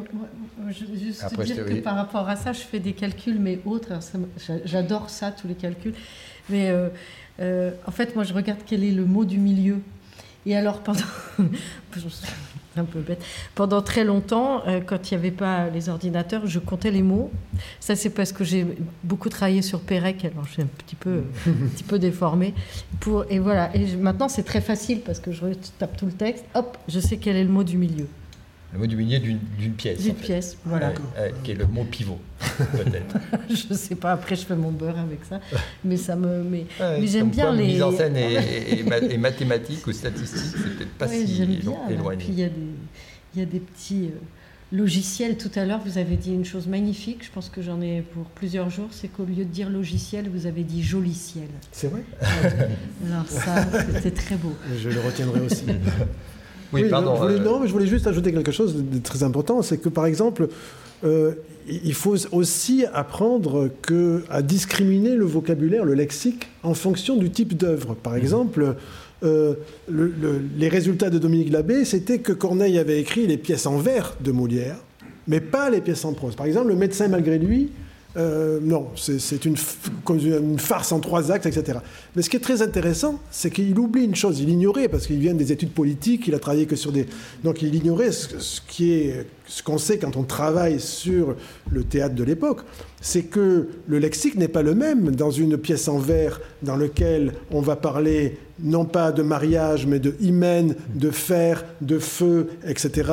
juste 0.70 1.22
dire 1.44 1.64
que 1.64 1.74
par 1.80 1.94
rapport 1.94 2.28
à 2.28 2.34
ça, 2.34 2.52
je 2.52 2.60
fais 2.60 2.80
des 2.80 2.92
calculs, 2.92 3.38
mais 3.38 3.60
autres. 3.66 3.92
J'adore 4.64 5.10
ça, 5.10 5.30
tous 5.30 5.46
les 5.46 5.54
calculs. 5.54 5.94
Mais 6.48 6.72
en 7.40 7.90
fait, 7.92 8.16
moi, 8.16 8.24
je 8.24 8.34
regarde 8.34 8.60
quel 8.66 8.82
est 8.82 8.90
le 8.92 9.04
mot 9.04 9.24
du 9.24 9.38
milieu. 9.38 9.78
Et 10.44 10.56
alors, 10.56 10.80
pendant. 10.80 11.00
un 12.78 12.84
peu 12.84 13.00
bête. 13.00 13.22
Pendant 13.54 13.82
très 13.82 14.04
longtemps, 14.04 14.62
euh, 14.66 14.80
quand 14.80 15.10
il 15.10 15.14
n'y 15.14 15.18
avait 15.18 15.30
pas 15.30 15.68
les 15.68 15.88
ordinateurs, 15.88 16.46
je 16.46 16.58
comptais 16.58 16.90
les 16.90 17.02
mots. 17.02 17.30
Ça, 17.80 17.96
c'est 17.96 18.10
parce 18.10 18.32
que 18.32 18.44
j'ai 18.44 18.66
beaucoup 19.04 19.28
travaillé 19.28 19.62
sur 19.62 19.80
Pérec, 19.80 20.24
alors 20.24 20.44
je 20.46 20.52
suis 20.52 20.62
un 20.62 20.68
petit 20.84 20.96
peu, 20.96 21.22
un 21.46 21.68
petit 21.68 21.84
peu 21.84 21.98
déformée. 21.98 22.54
Pour, 23.00 23.24
et 23.30 23.38
voilà. 23.38 23.74
Et 23.74 23.96
maintenant, 23.96 24.28
c'est 24.28 24.44
très 24.44 24.60
facile 24.60 25.00
parce 25.00 25.20
que 25.20 25.32
je 25.32 25.46
tape 25.78 25.96
tout 25.96 26.06
le 26.06 26.12
texte. 26.12 26.44
Hop, 26.54 26.76
je 26.88 27.00
sais 27.00 27.16
quel 27.16 27.36
est 27.36 27.44
le 27.44 27.50
mot 27.50 27.64
du 27.64 27.78
milieu. 27.78 28.06
Le 28.76 28.80
mot 28.82 28.86
du 28.86 28.96
milieu 28.96 29.18
d'une 29.18 29.72
pièce. 29.72 30.02
D'une 30.02 30.14
pièce, 30.14 30.58
voilà. 30.66 30.92
qui 31.42 31.52
est 31.52 31.54
le 31.54 31.66
mot 31.66 31.84
pivot, 31.84 32.18
peut-être. 32.72 33.16
je 33.48 33.68
ne 33.70 33.74
sais 33.74 33.94
pas, 33.94 34.12
après 34.12 34.36
je 34.36 34.44
fais 34.44 34.54
mon 34.54 34.70
beurre 34.70 34.98
avec 34.98 35.20
ça. 35.24 35.40
Mais 35.82 35.96
ça 35.96 36.14
me. 36.14 36.42
Mais, 36.42 36.66
mais 36.80 37.06
j'aime 37.06 37.30
bien 37.30 37.54
les. 37.54 37.68
Mise 37.68 37.82
en 37.82 37.90
scène 37.90 38.18
et, 38.18 38.36
et, 39.10 39.16
mathématiques 39.16 39.86
ou 39.86 39.92
statistiques, 39.92 40.58
c'est 40.62 40.76
peut-être 40.76 40.92
pas 40.92 41.08
si 41.08 41.24
bien, 41.24 41.88
éloigné. 41.88 42.18
Puis 42.18 42.34
il 42.34 42.38
y, 42.38 42.44
a 42.44 42.50
des, 42.50 43.40
y 43.40 43.40
a 43.40 43.46
des 43.46 43.60
petits. 43.60 44.10
Euh, 44.12 44.18
logiciel 44.72 45.38
tout 45.38 45.50
à 45.54 45.64
l'heure, 45.64 45.80
vous 45.82 45.96
avez 45.96 46.16
dit 46.16 46.34
une 46.34 46.44
chose 46.44 46.66
magnifique, 46.66 47.24
je 47.24 47.30
pense 47.30 47.48
que 47.48 47.62
j'en 47.62 47.80
ai 47.80 48.02
pour 48.02 48.24
plusieurs 48.24 48.68
jours, 48.68 48.88
c'est 48.90 49.06
qu'au 49.06 49.24
lieu 49.24 49.44
de 49.44 49.44
dire 49.44 49.70
logiciel, 49.70 50.28
vous 50.28 50.46
avez 50.46 50.64
dit 50.64 50.82
joliciel. 50.82 51.48
C'est 51.70 51.86
vrai? 51.86 52.02
Alors 53.06 53.26
ça, 53.28 53.64
c'était 53.94 54.10
très 54.10 54.34
beau. 54.34 54.52
Je 54.76 54.90
le 54.90 55.00
retiendrai 55.00 55.40
aussi. 55.40 55.64
Oui, 56.72 56.88
pardon. 56.88 57.16
Je 57.16 57.20
voulais, 57.22 57.38
non, 57.38 57.60
mais 57.60 57.68
je 57.68 57.72
voulais 57.72 57.86
juste 57.86 58.06
ajouter 58.06 58.32
quelque 58.32 58.52
chose 58.52 58.76
de 58.76 58.98
très 58.98 59.22
important, 59.22 59.62
c'est 59.62 59.78
que 59.78 59.88
par 59.88 60.06
exemple, 60.06 60.48
euh, 61.04 61.32
il 61.68 61.94
faut 61.94 62.16
aussi 62.32 62.84
apprendre 62.92 63.70
que, 63.82 64.22
à 64.30 64.42
discriminer 64.42 65.14
le 65.14 65.24
vocabulaire, 65.24 65.84
le 65.84 65.94
lexique, 65.94 66.48
en 66.62 66.74
fonction 66.74 67.16
du 67.16 67.30
type 67.30 67.56
d'œuvre. 67.56 67.94
Par 67.94 68.14
mmh. 68.14 68.18
exemple, 68.18 68.74
euh, 69.24 69.54
les 69.88 70.68
résultats 70.68 71.10
de 71.10 71.18
Dominique 71.18 71.50
Labbé, 71.50 71.84
c'était 71.84 72.18
que 72.18 72.32
Corneille 72.32 72.78
avait 72.78 73.00
écrit 73.00 73.26
les 73.26 73.36
pièces 73.36 73.66
en 73.66 73.78
vers 73.78 74.14
de 74.20 74.30
Molière, 74.32 74.76
mais 75.26 75.40
pas 75.40 75.70
les 75.70 75.80
pièces 75.80 76.04
en 76.04 76.12
prose. 76.12 76.36
Par 76.36 76.46
exemple, 76.46 76.68
le 76.68 76.76
médecin, 76.76 77.08
malgré 77.08 77.38
lui, 77.38 77.70
euh, 78.16 78.58
non, 78.62 78.88
c'est 78.96 79.44
une, 79.44 79.56
farce 80.58 80.92
en 80.92 81.00
trois 81.00 81.30
actes, 81.30 81.46
etc. 81.46 81.78
Mais 82.14 82.22
ce 82.22 82.30
qui 82.30 82.36
est 82.36 82.40
très 82.40 82.62
intéressant, 82.62 83.20
c'est 83.30 83.50
qu'il 83.50 83.78
oublie 83.78 84.04
une 84.04 84.14
chose. 84.14 84.40
Il 84.40 84.48
ignorait, 84.48 84.88
parce 84.88 85.06
qu'il 85.06 85.18
vient 85.18 85.34
des 85.34 85.52
études 85.52 85.72
politiques, 85.72 86.26
il 86.26 86.34
a 86.34 86.38
travaillé 86.38 86.66
que 86.66 86.76
sur 86.76 86.92
des. 86.92 87.06
Donc 87.44 87.60
il 87.60 87.74
ignorait 87.74 88.12
ce, 88.12 88.60
qui 88.66 88.92
est, 88.92 89.26
ce 89.46 89.62
qu'on 89.62 89.78
sait 89.78 89.98
quand 89.98 90.16
on 90.16 90.24
travaille 90.24 90.80
sur 90.80 91.36
le 91.70 91.84
théâtre 91.84 92.14
de 92.14 92.24
l'époque, 92.24 92.60
c'est 93.00 93.22
que 93.22 93.68
le 93.86 93.98
lexique 93.98 94.34
n'est 94.36 94.48
pas 94.48 94.62
le 94.62 94.74
même 94.74 95.14
dans 95.14 95.30
une 95.30 95.56
pièce 95.56 95.88
en 95.88 95.98
vers 95.98 96.40
dans 96.62 96.76
laquelle 96.76 97.32
on 97.50 97.60
va 97.60 97.76
parler 97.76 98.38
non 98.58 98.86
pas 98.86 99.12
de 99.12 99.22
mariage, 99.22 99.86
mais 99.86 99.98
de 99.98 100.14
hymen, 100.18 100.74
de 100.94 101.10
fer, 101.10 101.64
de 101.82 101.98
feu, 101.98 102.48
etc., 102.66 103.10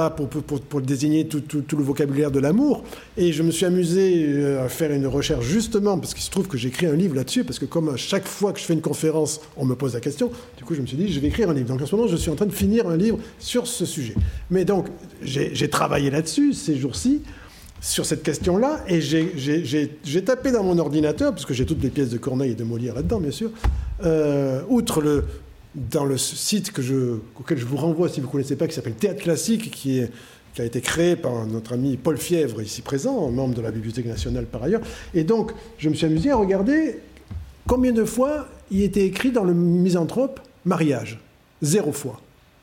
pour, 0.69 0.81
désigner 0.81 1.27
tout, 1.27 1.43
le 1.77 1.83
vocabulaire 1.83 2.31
de 2.31 2.39
l'amour. 2.39 2.83
Et 3.17 3.33
je 3.33 3.43
me 3.43 3.51
suis 3.51 3.65
amusé 3.65 4.23
euh, 4.25 4.65
à 4.65 4.69
faire 4.69 4.91
une 4.91 5.05
recherche 5.05 5.45
justement, 5.45 5.97
parce 5.97 6.13
qu'il 6.13 6.23
se 6.23 6.31
trouve 6.31 6.47
que 6.47 6.57
j'écris 6.57 6.85
un 6.85 6.95
livre 6.95 7.15
là-dessus, 7.15 7.43
parce 7.43 7.59
que 7.59 7.65
comme 7.65 7.89
à 7.89 7.97
chaque 7.97 8.25
fois 8.25 8.53
que 8.53 8.59
je 8.59 8.63
fais 8.63 8.73
une 8.73 8.81
conférence, 8.81 9.41
on 9.57 9.65
me 9.65 9.75
pose 9.75 9.95
la 9.95 9.99
question, 9.99 10.31
du 10.57 10.63
coup 10.63 10.75
je 10.75 10.81
me 10.81 10.87
suis 10.87 10.97
dit, 10.97 11.11
je 11.11 11.19
vais 11.19 11.27
écrire 11.27 11.49
un 11.49 11.53
livre. 11.53 11.67
Donc 11.67 11.81
en 11.81 11.85
ce 11.85 11.95
moment, 11.95 12.07
je 12.07 12.15
suis 12.15 12.31
en 12.31 12.35
train 12.35 12.45
de 12.45 12.51
finir 12.51 12.87
un 12.87 12.95
livre 12.95 13.19
sur 13.37 13.67
ce 13.67 13.85
sujet. 13.85 14.15
Mais 14.49 14.63
donc, 14.63 14.87
j'ai 15.23 15.69
travaillé 15.69 16.09
là-dessus 16.09 16.22
ces 16.27 16.75
jours-ci 16.75 17.21
sur 17.81 18.05
cette 18.05 18.23
question-là, 18.23 18.83
et 18.87 19.01
j'ai 19.01 20.23
tapé 20.23 20.51
dans 20.51 20.63
mon 20.63 20.77
ordinateur, 20.77 21.33
puisque 21.33 21.51
j'ai 21.51 21.65
toutes 21.65 21.83
les 21.83 21.89
pièces 21.89 22.09
de 22.09 22.17
Corneille 22.17 22.51
et 22.51 22.55
de 22.55 22.63
Molière 22.63 22.95
là-dedans, 22.95 23.19
bien 23.19 23.31
sûr, 23.31 23.51
euh, 24.05 24.61
outre 24.69 25.01
le, 25.01 25.25
dans 25.75 26.05
le 26.05 26.17
site 26.17 26.71
que 26.71 26.81
je, 26.81 27.17
auquel 27.37 27.57
je 27.57 27.65
vous 27.65 27.75
renvoie 27.75 28.07
si 28.07 28.21
vous 28.21 28.27
ne 28.27 28.31
connaissez 28.31 28.55
pas, 28.55 28.67
qui 28.67 28.73
s'appelle 28.73 28.93
Théâtre 28.93 29.21
Classique, 29.21 29.69
qui, 29.69 30.01
qui 30.53 30.61
a 30.61 30.65
été 30.65 30.81
créé 30.81 31.15
par 31.15 31.45
notre 31.45 31.73
ami 31.73 31.97
Paul 31.97 32.17
Fièvre, 32.17 32.61
ici 32.61 32.81
présent, 32.81 33.29
membre 33.29 33.55
de 33.55 33.61
la 33.61 33.71
Bibliothèque 33.71 34.05
nationale 34.05 34.45
par 34.45 34.63
ailleurs. 34.63 34.81
Et 35.13 35.23
donc, 35.23 35.51
je 35.77 35.89
me 35.89 35.93
suis 35.93 36.05
amusé 36.05 36.31
à 36.31 36.37
regarder 36.37 36.99
combien 37.67 37.91
de 37.91 38.05
fois 38.05 38.47
il 38.71 38.83
était 38.83 39.05
écrit 39.05 39.31
dans 39.31 39.43
le 39.43 39.53
misanthrope 39.53 40.39
mariage. 40.63 41.19
Zéro 41.61 41.91
fois. 41.91 42.21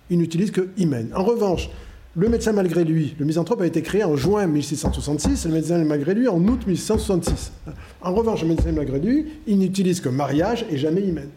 Il 0.08 0.18
n'utilise 0.18 0.50
que 0.50 0.68
hymen. 0.76 1.10
En 1.14 1.24
revanche, 1.24 1.68
le 2.16 2.28
médecin 2.28 2.52
malgré 2.52 2.84
lui, 2.84 3.14
le 3.18 3.24
misanthrope 3.24 3.60
a 3.60 3.66
été 3.66 3.82
créé 3.82 4.02
en 4.02 4.16
juin 4.16 4.46
1666, 4.46 5.46
le 5.46 5.52
médecin 5.52 5.78
malgré 5.84 6.14
lui 6.14 6.28
en 6.28 6.40
août 6.40 6.66
1666. 6.66 7.52
En 8.02 8.14
revanche, 8.14 8.42
le 8.42 8.48
médecin 8.48 8.72
malgré 8.72 8.98
lui, 8.98 9.26
il 9.46 9.58
n'utilise 9.58 10.00
que 10.00 10.08
mariage 10.08 10.66
et 10.70 10.76
jamais 10.76 11.02
hymen. 11.02 11.28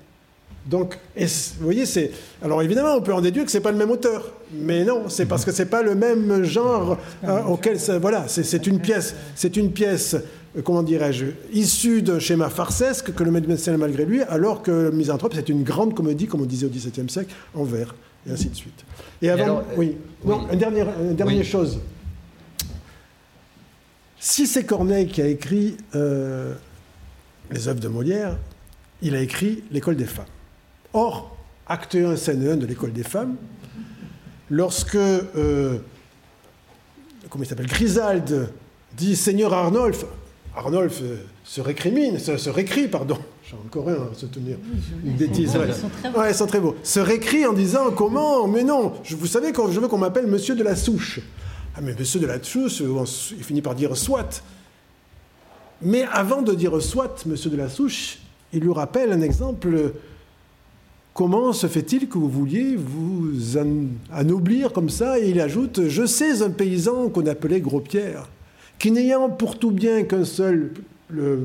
Donc, 0.66 0.98
vous 1.18 1.26
voyez, 1.60 1.86
c'est. 1.86 2.12
Alors 2.42 2.62
évidemment, 2.62 2.96
on 2.96 3.02
peut 3.02 3.14
en 3.14 3.20
déduire 3.20 3.46
que 3.46 3.52
c'est 3.52 3.60
pas 3.60 3.72
le 3.72 3.78
même 3.78 3.92
auteur, 3.92 4.32
mais 4.54 4.86
non, 4.86 5.10
c'est 5.10 5.26
parce 5.26 5.44
que 5.44 5.52
c'est 5.52 5.66
pas 5.66 5.84
le 5.84 5.94
même 5.94 6.44
genre 6.44 6.98
euh, 7.26 7.44
auquel. 7.44 7.78
voilà, 8.00 8.26
c'est 8.28 8.66
une 8.66 8.80
pièce, 8.80 9.14
c'est 9.36 9.58
une 9.58 9.72
pièce, 9.72 10.16
euh, 10.58 10.62
comment 10.64 10.82
dirais-je, 10.82 11.26
issue 11.52 12.02
d'un 12.02 12.20
schéma 12.20 12.50
farcesque 12.50 13.14
que 13.14 13.24
le 13.24 13.32
médecin 13.32 13.76
malgré 13.76 14.06
lui, 14.06 14.22
alors 14.22 14.62
que 14.62 14.90
Misanthrope, 14.92 15.34
c'est 15.36 15.50
une 15.50 15.64
grande 15.64 15.94
comédie, 15.94 16.28
comme 16.28 16.42
on 16.42 16.46
disait 16.46 16.66
au 16.66 16.70
XVIIe 16.70 17.10
siècle, 17.10 17.36
en 17.54 17.66
vers, 17.66 17.94
et 18.28 18.32
ainsi 18.32 18.50
de 18.50 18.56
suite. 18.56 18.86
Et 19.22 19.30
avant, 19.30 19.64
oui, 19.78 19.98
Non, 20.24 20.50
une 20.52 20.60
dernière, 20.60 20.88
une 21.00 21.16
dernière 21.16 21.44
chose. 21.44 21.80
Si 24.20 24.48
c'est 24.48 24.64
Corneille 24.64 25.08
qui 25.08 25.22
a 25.22 25.28
écrit 25.28 25.76
euh, 25.96 26.54
les 27.52 27.68
œuvres 27.68 27.82
de 27.82 27.90
Molière, 27.90 28.38
il 29.02 29.16
a 29.16 29.22
écrit 29.22 29.64
L'école 29.72 29.98
des 29.98 30.06
femmes. 30.06 30.26
Or, 30.94 31.36
acte 31.68 31.96
1, 31.96 32.16
scène 32.16 32.48
1 32.48 32.56
de 32.56 32.66
l'école 32.66 32.94
des 32.94 33.04
femmes, 33.04 33.36
lorsque, 34.50 34.96
euh, 34.96 35.80
comment 37.30 37.44
il 37.44 37.48
s'appelle, 37.48 37.68
Grisalde 37.68 38.50
dit 38.96 39.16
Seigneur 39.16 39.54
Arnolphe, 39.54 40.06
Arnolphe 40.56 41.02
se 41.44 41.62
récrimine, 41.62 42.20
se, 42.20 42.50
récrie, 42.50 42.88
pardon, 42.88 43.18
encore 43.66 43.90
un 43.90 43.94
à 43.94 44.14
se 44.16 44.26
tenir, 44.26 44.58
une 45.06 45.14
bêtise. 45.14 45.56
Ouais. 45.56 45.68
Ils 45.68 45.74
sont 45.74 45.90
très 45.90 46.10
beaux. 46.10 46.20
Ouais, 46.20 46.32
ils 46.32 46.36
sont 46.36 46.48
très 46.48 46.60
beaux. 46.60 46.76
Se 46.84 47.00
récrie 47.00 47.46
en 47.46 47.54
disant 47.54 47.92
Comment 47.92 48.48
Mais 48.48 48.64
non, 48.64 48.94
vous 49.10 49.28
savez, 49.28 49.52
quand 49.52 49.72
je 49.72 49.80
veux 49.80 49.88
qu'on 49.88 49.98
m'appelle 49.98 50.28
Monsieur 50.28 50.56
de 50.56 50.64
la 50.64 50.76
Souche. 50.76 51.20
Ah, 51.76 51.82
mais 51.82 51.96
Monsieur 51.98 52.20
de 52.20 52.28
la 52.28 52.42
Souche, 52.42 52.82
il 53.38 53.44
finit 53.44 53.62
par 53.62 53.76
dire 53.76 53.96
soit. 53.98 54.44
Mais 55.82 56.04
avant 56.12 56.42
de 56.42 56.54
dire 56.54 56.82
soit, 56.82 57.26
Monsieur 57.26 57.50
de 57.50 57.58
la 57.58 57.70
Souche, 57.70 58.20
il 58.54 58.62
lui 58.62 58.74
rappelle 58.74 59.12
un 59.12 59.22
exemple 59.22 59.94
Comment 61.14 61.54
se 61.54 61.68
fait-il 61.68 62.10
que 62.10 62.18
vous 62.18 62.30
vouliez 62.30 62.76
vous 62.76 63.58
anoblir 64.12 64.74
comme 64.74 64.90
ça 64.90 65.20
Et 65.20 65.30
il 65.30 65.40
ajoute 65.40 65.88
Je 65.88 66.08
sais 66.08 66.42
un 66.42 66.50
paysan 66.50 67.10
qu'on 67.10 67.28
appelait 67.28 67.62
Gros-Pierre, 67.62 68.28
qui 68.80 68.90
n'ayant 68.90 69.30
pour 69.30 69.60
tout 69.60 69.70
bien 69.70 70.04
qu'un 70.04 70.26
seul 70.26 70.72
le, 71.10 71.44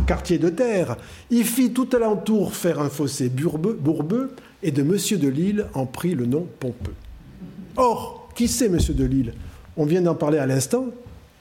quartier 0.00 0.38
de 0.38 0.48
terre, 0.48 0.96
il 1.30 1.44
fit 1.44 1.72
tout 1.72 1.88
alentour 1.94 2.54
faire 2.54 2.80
un 2.80 2.88
fossé 2.88 3.28
bourbeux, 3.28 4.30
et 4.62 4.70
de 4.70 4.82
Monsieur 4.82 5.16
de 5.16 5.28
Lille 5.28 5.66
en 5.74 5.86
prit 5.86 6.14
le 6.14 6.26
nom 6.26 6.46
pompeux. 6.58 6.94
Or, 7.76 8.28
qui 8.34 8.48
c'est 8.48 8.68
Monsieur 8.68 8.94
de 8.94 9.04
Lille? 9.04 9.32
On 9.76 9.86
vient 9.86 10.02
d'en 10.02 10.14
parler 10.14 10.38
à 10.38 10.46
l'instant. 10.46 10.86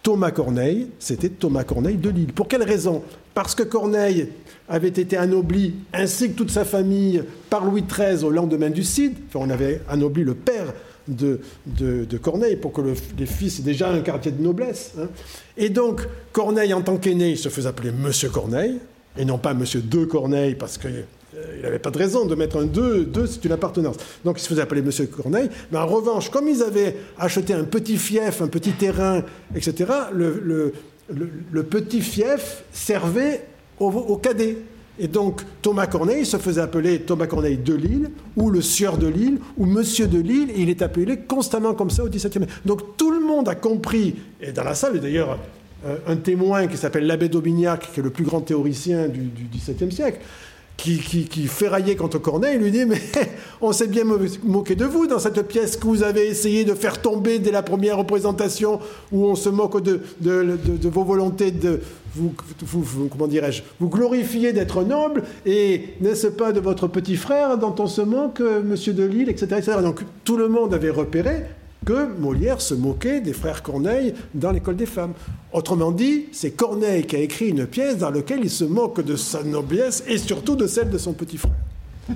Thomas 0.02 0.32
Corneille, 0.32 0.88
c'était 1.00 1.30
Thomas 1.30 1.66
Corneille 1.66 1.98
de 1.98 2.10
Lille. 2.10 2.32
Pour 2.32 2.48
quelle 2.48 2.64
raison? 2.64 3.04
Parce 3.34 3.54
que 3.56 3.64
Corneille 3.64 4.30
avait 4.70 4.88
été 4.88 5.18
anobli, 5.18 5.76
ainsi 5.94 6.30
que 6.30 6.38
toute 6.38 6.52
sa 6.52 6.64
famille, 6.64 7.24
par 7.50 7.66
Louis 7.66 7.84
XIII 7.84 8.24
au 8.24 8.30
lendemain 8.30 8.70
du 8.70 8.84
Cid. 8.84 9.14
Enfin, 9.28 9.46
on 9.46 9.50
avait 9.50 9.82
anobli 9.90 10.24
le 10.24 10.36
père 10.36 10.74
de, 11.10 11.40
de, 11.66 12.18
Corneille 12.18 12.56
pour 12.56 12.72
que 12.72 12.82
le, 12.82 12.94
les 13.18 13.26
fils 13.26 13.60
aient 13.60 13.64
déjà 13.64 13.90
un 13.90 14.02
quartier 14.02 14.32
de 14.32 14.42
noblesse. 14.42 14.94
Hein. 15.00 15.08
Et 15.58 15.70
donc, 15.70 16.08
Corneille, 16.32 16.74
en 16.74 16.82
tant 16.82 16.98
qu'aîné, 16.98 17.36
se 17.36 17.50
faisait 17.50 17.70
appeler 17.70 17.92
Monsieur 17.92 18.30
Corneille, 18.30 18.80
et 19.18 19.26
non 19.26 19.38
pas 19.38 19.54
Monsieur 19.54 19.82
de 19.82 20.06
Corneille, 20.06 20.56
parce 20.56 20.78
qu'il 20.78 21.06
euh, 21.36 21.62
n'avait 21.62 21.80
pas 21.80 21.92
de 21.92 21.98
raison 21.98 22.26
de 22.26 22.36
mettre 22.36 22.58
un 22.58 22.66
2, 22.66 23.06
2 23.06 23.28
c'est 23.28 23.46
une 23.46 23.52
appartenance. 23.52 23.98
Donc 24.24 24.40
il 24.40 24.42
se 24.42 24.48
faisait 24.48 24.62
appeler 24.62 24.82
Monsieur 24.82 25.08
Corneille. 25.08 25.50
Mais 25.72 25.78
en 25.78 25.88
revanche, 25.88 26.30
comme 26.30 26.48
ils 26.48 26.62
avaient 26.64 26.96
acheté 27.18 27.54
un 27.54 27.66
petit 27.66 27.98
fief, 27.98 28.42
un 28.42 28.48
petit 28.48 28.72
terrain, 28.72 29.24
etc., 29.56 29.92
le, 30.14 30.74
le, 31.10 31.64
petit 31.64 32.02
fief 32.02 32.64
servait 32.72 33.46
au, 33.80 34.18
cadet. 34.18 34.58
Et 35.00 35.08
donc 35.08 35.42
Thomas 35.62 35.88
Corneille 35.88 36.26
se 36.26 36.38
faisait 36.38 36.62
appeler 36.62 37.00
Thomas 37.02 37.28
Corneille 37.28 37.58
de 37.58 37.74
Lille, 37.74 38.12
ou 38.36 38.50
le 38.50 38.62
sieur 38.62 38.98
de 38.98 39.08
Lille, 39.08 39.40
ou 39.58 39.66
monsieur 39.66 40.08
de 40.08 40.20
Lille, 40.20 40.50
et 40.52 40.62
il 40.62 40.70
est 40.70 40.82
appelé 40.82 41.18
constamment 41.18 41.74
comme 41.74 41.90
ça 41.90 42.04
au 42.04 42.10
XVIIe. 42.10 42.46
Donc 42.66 42.98
tout 42.98 43.12
le 43.12 43.20
monde 43.20 43.48
a 43.48 43.56
compris, 43.56 44.16
et 44.42 44.52
dans 44.52 44.64
la 44.64 44.76
salle, 44.76 45.00
d'ailleurs, 45.00 45.40
euh, 45.86 45.96
un 46.08 46.18
témoin 46.18 46.68
qui 46.68 46.76
s'appelle 46.76 47.08
l'abbé 47.08 47.30
d'Aubignac, 47.30 47.92
qui 47.94 48.02
est 48.02 48.04
le 48.04 48.10
plus 48.10 48.26
grand 48.26 48.42
théoricien 48.42 49.08
du 49.08 49.30
XVIIe 49.52 49.92
siècle, 49.92 50.20
qui, 50.80 51.26
qui, 51.26 51.48
ferraillait 51.48 51.96
contre 51.96 52.20
Corneille, 52.20 52.58
lui 52.58 52.72
dit 52.72 52.86
Mais 52.86 53.02
on 53.62 53.72
s'est 53.72 53.88
bien 53.88 54.04
moqué 54.44 54.76
de 54.76 54.86
vous 54.86 55.08
dans 55.08 55.20
cette 55.20 55.42
pièce 55.48 55.76
que 55.76 55.86
vous 55.86 56.04
avez 56.04 56.28
essayé 56.28 56.64
de 56.64 56.74
faire 56.74 57.02
tomber 57.02 57.40
dès 57.40 57.52
la 57.52 57.62
première 57.62 57.98
représentation, 57.98 58.80
où 59.12 59.26
on 59.26 59.36
se 59.36 59.50
moque 59.50 59.82
de, 59.84 60.02
vos 60.90 61.04
volontés 61.04 61.52
de. 61.52 61.82
Vous, 62.16 62.34
comment 63.10 63.28
dirais-je 63.28 63.64
Vous 63.80 63.90
glorifiez 63.90 64.54
d'être 64.54 64.84
noble, 64.84 65.24
et 65.46 65.96
n'est-ce 66.02 66.28
pas 66.28 66.52
de 66.52 66.60
votre 66.60 66.88
petit 66.88 67.16
frère 67.16 67.58
dont 67.58 67.76
on 67.80 67.88
se 67.88 68.02
moque, 68.02 68.40
monsieur 68.40 68.94
de 68.94 69.04
Lille, 69.04 69.30
etc., 69.30 69.46
etc. 69.58 69.78
Donc 69.82 70.02
tout 70.24 70.38
le 70.38 70.48
monde 70.48 70.74
avait 70.74 70.90
repéré 70.90 71.46
que 71.86 72.08
Molière 72.20 72.62
se 72.62 72.74
moquait 72.74 73.22
des 73.22 73.34
frères 73.34 73.64
Corneille 73.64 74.14
dans 74.34 74.52
l'école 74.52 74.76
des 74.76 74.86
femmes. 74.86 75.14
Autrement 75.54 75.92
dit, 75.92 76.26
c'est 76.32 76.52
Corneille 76.52 77.06
qui 77.06 77.16
a 77.16 77.20
écrit 77.20 77.50
une 77.50 77.66
pièce 77.66 77.98
dans 77.98 78.12
laquelle 78.12 78.42
il 78.44 78.50
se 78.50 78.66
moque 78.66 79.04
de 79.04 79.16
sa 79.16 79.44
noblesse 79.44 80.04
et 80.08 80.18
surtout 80.18 80.56
de 80.56 80.68
celle 80.68 80.90
de 80.90 80.98
son 80.98 81.14
petit 81.14 81.38
frère. 81.38 81.54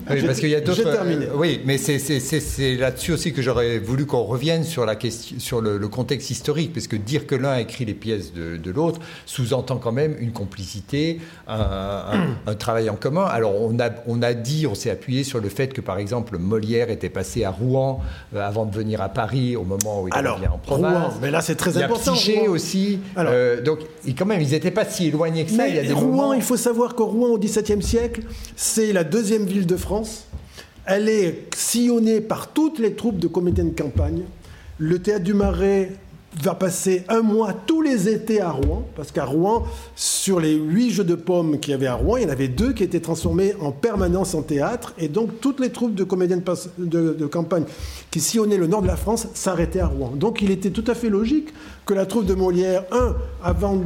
Oui, 0.10 0.22
parce 0.26 0.40
qu'il 0.40 0.50
y 0.50 0.56
a 0.56 0.62
d'autres. 0.62 0.84
terminé. 0.84 1.26
Euh, 1.26 1.36
oui, 1.36 1.62
mais 1.66 1.78
c'est 1.78 2.76
là-dessus 2.76 3.14
aussi 3.14 3.34
que 3.34 3.42
j'aurais 3.42 3.80
voulu 3.80 4.06
qu'on 4.06 4.24
revienne 4.24 4.64
sur 4.64 4.86
la 4.86 4.96
question, 4.96 5.40
sur 5.40 5.62
le, 5.62 5.88
contexte 5.88 6.30
historique, 6.30 6.74
parce 6.74 6.88
que 6.88 6.96
dire 6.96 7.28
que 7.28 7.36
l'un 7.36 7.52
a 7.52 7.62
écrit 7.62 7.86
les 7.86 7.94
pièces 7.94 8.34
de, 8.34 8.72
l'autre 8.72 9.00
sous-entend 9.26 9.78
quand 9.78 9.92
même 9.92 10.16
une 10.20 10.32
complicité, 10.32 11.20
un, 11.48 12.56
travail 12.58 12.90
en 12.90 12.96
commun. 12.96 13.26
Alors 13.26 13.54
on 13.62 13.80
a, 13.80 13.90
on 14.08 14.22
a 14.22 14.34
dit, 14.34 14.66
on 14.68 14.76
s'est 14.76 14.90
appuyé 14.90 15.24
sur 15.24 15.40
le 15.40 15.50
fait 15.50 15.74
que 15.74 15.82
par 15.82 15.98
exemple 15.98 16.38
Molière 16.38 16.90
était 16.90 17.10
passé 17.10 17.44
à 17.44 17.52
Rouen 17.52 18.02
euh, 18.36 18.48
avant 18.48 18.66
de 18.66 18.76
venir 18.76 19.02
à 19.02 19.10
Paris 19.10 19.56
au 19.56 19.64
moment 19.64 20.02
où 20.02 20.08
il 20.08 20.14
Alors, 20.14 20.40
en 20.52 20.58
province. 20.58 21.08
Rouen, 21.08 21.14
mais 21.22 21.32
là 21.32 21.42
c'est 21.42 21.56
très 21.56 21.78
important. 21.78 22.14
Il 22.26 22.34
y 22.34 22.46
a 22.46 22.50
aussi. 22.50 23.00
Euh, 23.18 23.62
donc 23.62 23.80
quand 24.18 24.26
même, 24.26 24.42
ils 24.42 24.52
n'étaient 24.52 24.72
pas 24.72 24.86
si 24.86 25.08
éloignés 25.08 25.46
que 25.46 25.52
ça. 25.52 25.68
il 25.68 25.76
y 25.76 25.80
a 25.80 25.84
des 25.84 25.94
Rouen, 25.94 26.34
il 26.34 26.42
faut 26.42 26.58
savoir 26.58 26.96
que 26.96 27.04
Rouen 27.04 27.30
au 27.30 27.38
XVIIe 27.38 27.82
siècle, 27.82 28.22
c'est 28.56 28.94
la 28.94 29.04
deuxième 29.04 29.46
ville 29.46 29.66
de 29.66 29.76
France. 29.84 30.28
Elle 30.86 31.10
est 31.10 31.54
sillonnée 31.56 32.22
par 32.22 32.48
toutes 32.48 32.80
les 32.80 32.94
troupes 32.94 33.20
de 33.20 33.28
comédiens 33.28 33.66
de 33.66 33.78
campagne. 33.78 34.24
Le 34.80 35.00
théâtre 35.00 35.24
du 35.24 35.34
Marais 35.34 35.92
va 36.42 36.56
passer 36.56 37.04
un 37.10 37.22
mois 37.22 37.54
tous 37.54 37.82
les 37.82 38.10
étés 38.10 38.42
à 38.42 38.50
Rouen, 38.50 38.88
parce 38.96 39.12
qu'à 39.12 39.26
Rouen, 39.26 39.66
sur 39.96 40.40
les 40.40 40.56
huit 40.56 40.90
jeux 40.90 41.04
de 41.04 41.16
pommes 41.16 41.60
qu'il 41.60 41.72
y 41.72 41.74
avait 41.74 41.88
à 41.88 41.96
Rouen, 41.96 42.18
il 42.18 42.24
y 42.24 42.26
en 42.26 42.30
avait 42.30 42.48
deux 42.48 42.74
qui 42.74 42.84
étaient 42.84 43.02
transformés 43.02 43.54
en 43.60 43.72
permanence 43.72 44.34
en 44.34 44.42
théâtre, 44.42 44.94
et 44.98 45.10
donc 45.10 45.40
toutes 45.42 45.60
les 45.60 45.70
troupes 45.70 45.94
de 45.94 46.04
comédiens 46.04 46.40
de, 46.78 47.26
campagne 47.28 47.66
qui 48.10 48.20
sillonnaient 48.20 48.58
le 48.58 48.68
nord 48.68 48.82
de 48.82 48.88
la 48.88 48.96
France 48.96 49.28
s'arrêtaient 49.34 49.80
à 49.80 49.88
Rouen. 49.88 50.14
Donc 50.16 50.42
il 50.42 50.50
était 50.50 50.72
tout 50.72 50.86
à 50.88 50.96
fait 50.96 51.10
logique 51.10 51.50
que 51.86 51.94
la 51.94 52.06
troupe 52.06 52.26
de 52.26 52.34
Molière, 52.34 52.86
un, 52.92 53.16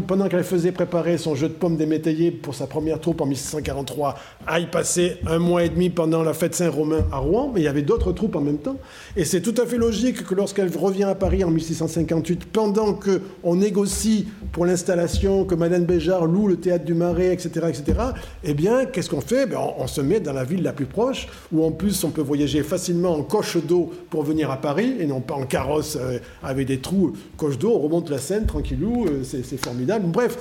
pendant 0.08 0.28
qu'elle 0.28 0.44
faisait 0.44 0.72
préparer 0.72 1.18
son 1.18 1.34
jeu 1.34 1.50
de 1.50 1.54
pommes 1.54 1.78
des 1.78 1.88
métayers 1.88 2.32
pour 2.32 2.54
sa 2.54 2.68
première 2.68 3.00
troupe 3.00 3.22
en 3.22 3.26
1643, 3.26 4.16
aille 4.46 4.70
passer 4.70 5.18
un 5.26 5.40
mois 5.40 5.64
et 5.64 5.70
demi 5.70 5.90
pendant 5.90 6.22
la 6.22 6.34
fête 6.34 6.54
Saint-Romain 6.54 7.06
à 7.12 7.18
Rouen, 7.18 7.52
mais 7.54 7.62
il 7.62 7.64
y 7.64 7.68
avait 7.68 7.82
d'autres 7.82 8.12
troupes 8.12 8.36
en 8.36 8.42
même 8.42 8.60
temps, 8.60 8.78
et 9.16 9.26
c'est 9.26 9.42
tout 9.42 9.56
à 9.60 9.66
fait 9.66 9.78
logique 9.78 10.24
que 10.26 10.36
lorsqu'elle 10.36 10.76
revient 10.76 11.06
à 11.06 11.16
Paris 11.16 11.44
en 11.44 11.50
1658, 11.50 12.46
pendant 12.46 12.94
qu'on 12.94 13.56
négocie 13.56 14.28
pour 14.52 14.66
l'installation, 14.66 15.46
que 15.46 15.56
Madame 15.56 15.86
Béjart 15.86 16.26
loue 16.26 16.48
le 16.48 16.58
théâtre 16.58 16.86
du 16.86 16.94
Marais, 16.94 17.34
etc., 17.34 17.68
etc., 17.70 18.00
eh 18.44 18.54
bien, 18.54 18.86
qu'est-ce 18.86 19.10
qu'on 19.10 19.22
fait? 19.22 19.48
Ben, 19.48 19.60
on, 19.78 19.88
se 19.88 20.02
met 20.02 20.20
dans 20.20 20.34
la 20.34 20.44
ville 20.44 20.62
la 20.62 20.74
plus 20.74 20.86
proche, 20.86 21.28
où 21.52 21.66
en 21.66 21.72
plus 21.72 22.04
on 22.04 22.10
peut 22.10 22.22
voyager 22.22 22.62
facilement 22.62 23.14
en 23.14 23.24
coche 23.24 23.58
d'eau 23.58 23.92
pour 24.10 24.24
venir 24.24 24.52
à 24.52 24.58
Paris, 24.58 24.96
et 25.00 25.08
non 25.08 25.22
pas 25.22 25.36
en 25.36 25.46
carrosse 25.46 25.98
euh, 26.00 26.20
avec 26.44 26.68
des 26.68 26.80
trous, 26.80 27.14
coche 27.38 27.58
d'eau, 27.58 27.80
on 27.84 27.87
remonte 27.88 28.10
la 28.10 28.18
Seine 28.18 28.46
tranquillou, 28.46 29.06
euh, 29.06 29.24
c'est 29.24 29.58
formidable. 29.58 30.06
Bref. 30.08 30.38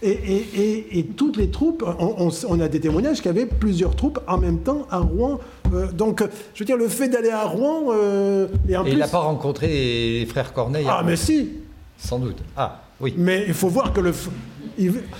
Et, 0.00 1.06
toutes 1.16 1.36
les 1.36 1.50
troupes, 1.50 1.84
on, 1.98 2.60
a 2.60 2.68
des 2.68 2.78
témoignages 2.78 3.16
qu'il 3.16 3.26
y 3.26 3.28
avait 3.30 3.46
plusieurs 3.46 3.96
troupes 3.96 4.20
en 4.28 4.38
même 4.38 4.60
temps 4.60 4.86
à 4.90 4.98
Rouen. 4.98 5.40
Euh, 5.74 5.90
donc, 5.90 6.22
je 6.54 6.60
veux 6.60 6.64
dire, 6.64 6.76
le 6.76 6.88
fait 6.88 7.08
d'aller 7.08 7.30
à 7.30 7.44
Rouen. 7.44 7.86
Euh, 7.90 8.46
et, 8.68 8.76
en 8.76 8.84
plus... 8.84 8.92
il 8.92 8.98
n'a 8.98 9.08
pas 9.08 9.18
rencontré 9.18 9.66
les 9.66 10.26
frères 10.26 10.52
Corneille 10.52 10.86
Ah, 10.88 11.02
mais 11.04 11.16
si 11.16 11.50
Sans 11.98 12.20
doute. 12.20 12.38
Ah, 12.56 12.82
oui. 13.00 13.14
Mais 13.16 13.44
il 13.48 13.54
faut 13.54 13.68
voir 13.68 13.92
que 13.92 14.00
le. 14.00 14.12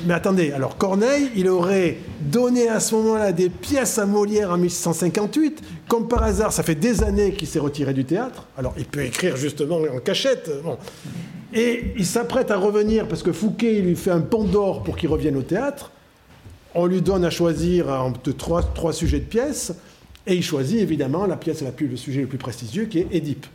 Mais 0.07 0.15
attendez, 0.15 0.53
alors 0.53 0.77
Corneille, 0.77 1.31
il 1.35 1.49
aurait 1.49 1.97
donné 2.21 2.69
à 2.69 2.79
ce 2.79 2.95
moment-là 2.95 3.33
des 3.33 3.49
pièces 3.49 3.99
à 3.99 4.07
Molière 4.07 4.53
en 4.53 4.59
1658. 4.59 5.61
Comme 5.89 6.07
par 6.07 6.23
hasard, 6.23 6.53
ça 6.53 6.63
fait 6.63 6.77
des 6.77 7.03
années 7.03 7.33
qu'il 7.33 7.49
s'est 7.49 7.59
retiré 7.59 7.93
du 7.93 8.05
théâtre. 8.05 8.47
Alors 8.57 8.75
il 8.79 8.85
peut 8.85 9.05
écrire 9.05 9.37
justement 9.37 9.79
en 9.79 9.99
cachette. 9.99 10.49
Bon. 10.63 10.79
Et 11.55 11.93
il 11.97 12.05
s'apprête 12.05 12.51
à 12.51 12.57
revenir 12.57 13.09
parce 13.09 13.23
que 13.23 13.33
Fouquet 13.33 13.81
lui 13.81 13.97
fait 13.97 14.11
un 14.11 14.21
pont 14.21 14.45
d'or 14.45 14.83
pour 14.83 14.97
qu'il 14.97 15.09
revienne 15.09 15.37
au 15.37 15.43
théâtre. 15.43 15.93
On 16.75 16.87
lui 16.87 17.01
donne 17.01 17.25
à 17.25 17.31
choisir 17.31 17.89
entre 17.89 18.33
trois, 18.33 18.63
trois 18.63 18.93
sujets 18.93 19.21
de 19.21 19.25
pièces. 19.25 19.75
Et 20.27 20.35
il 20.35 20.43
choisit 20.43 20.81
évidemment 20.81 21.27
la 21.27 21.37
pièce 21.37 21.63
la 21.63 21.73
plus, 21.73 21.89
le 21.89 21.97
sujet 21.97 22.21
le 22.21 22.27
plus 22.27 22.39
prestigieux 22.39 22.85
qui 22.85 22.99
est 22.99 23.09
Édipe. 23.13 23.47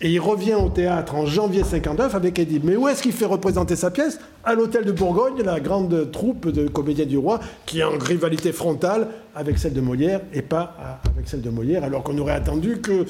Et 0.00 0.12
il 0.12 0.20
revient 0.20 0.54
au 0.54 0.68
théâtre 0.68 1.16
en 1.16 1.26
janvier 1.26 1.64
59 1.64 2.14
avec 2.14 2.38
Édipe. 2.38 2.62
Mais 2.64 2.76
où 2.76 2.88
est-ce 2.88 3.02
qu'il 3.02 3.12
fait 3.12 3.26
représenter 3.26 3.76
sa 3.76 3.90
pièce? 3.90 4.18
À 4.44 4.54
l'hôtel 4.54 4.84
de 4.84 4.92
Bourgogne, 4.92 5.42
la 5.44 5.58
grande 5.60 6.10
troupe 6.12 6.48
de 6.48 6.68
comédiens 6.68 7.04
du 7.04 7.18
roi, 7.18 7.40
qui 7.66 7.80
est 7.80 7.84
en 7.84 7.98
rivalité 7.98 8.52
frontale 8.52 9.08
avec 9.34 9.58
celle 9.58 9.72
de 9.74 9.80
Molière 9.80 10.20
et 10.32 10.40
pas 10.40 11.02
avec 11.04 11.28
celle 11.28 11.42
de 11.42 11.50
Molière, 11.50 11.82
alors 11.82 12.04
qu'on 12.04 12.16
aurait 12.18 12.32
attendu 12.32 12.80
que 12.80 13.06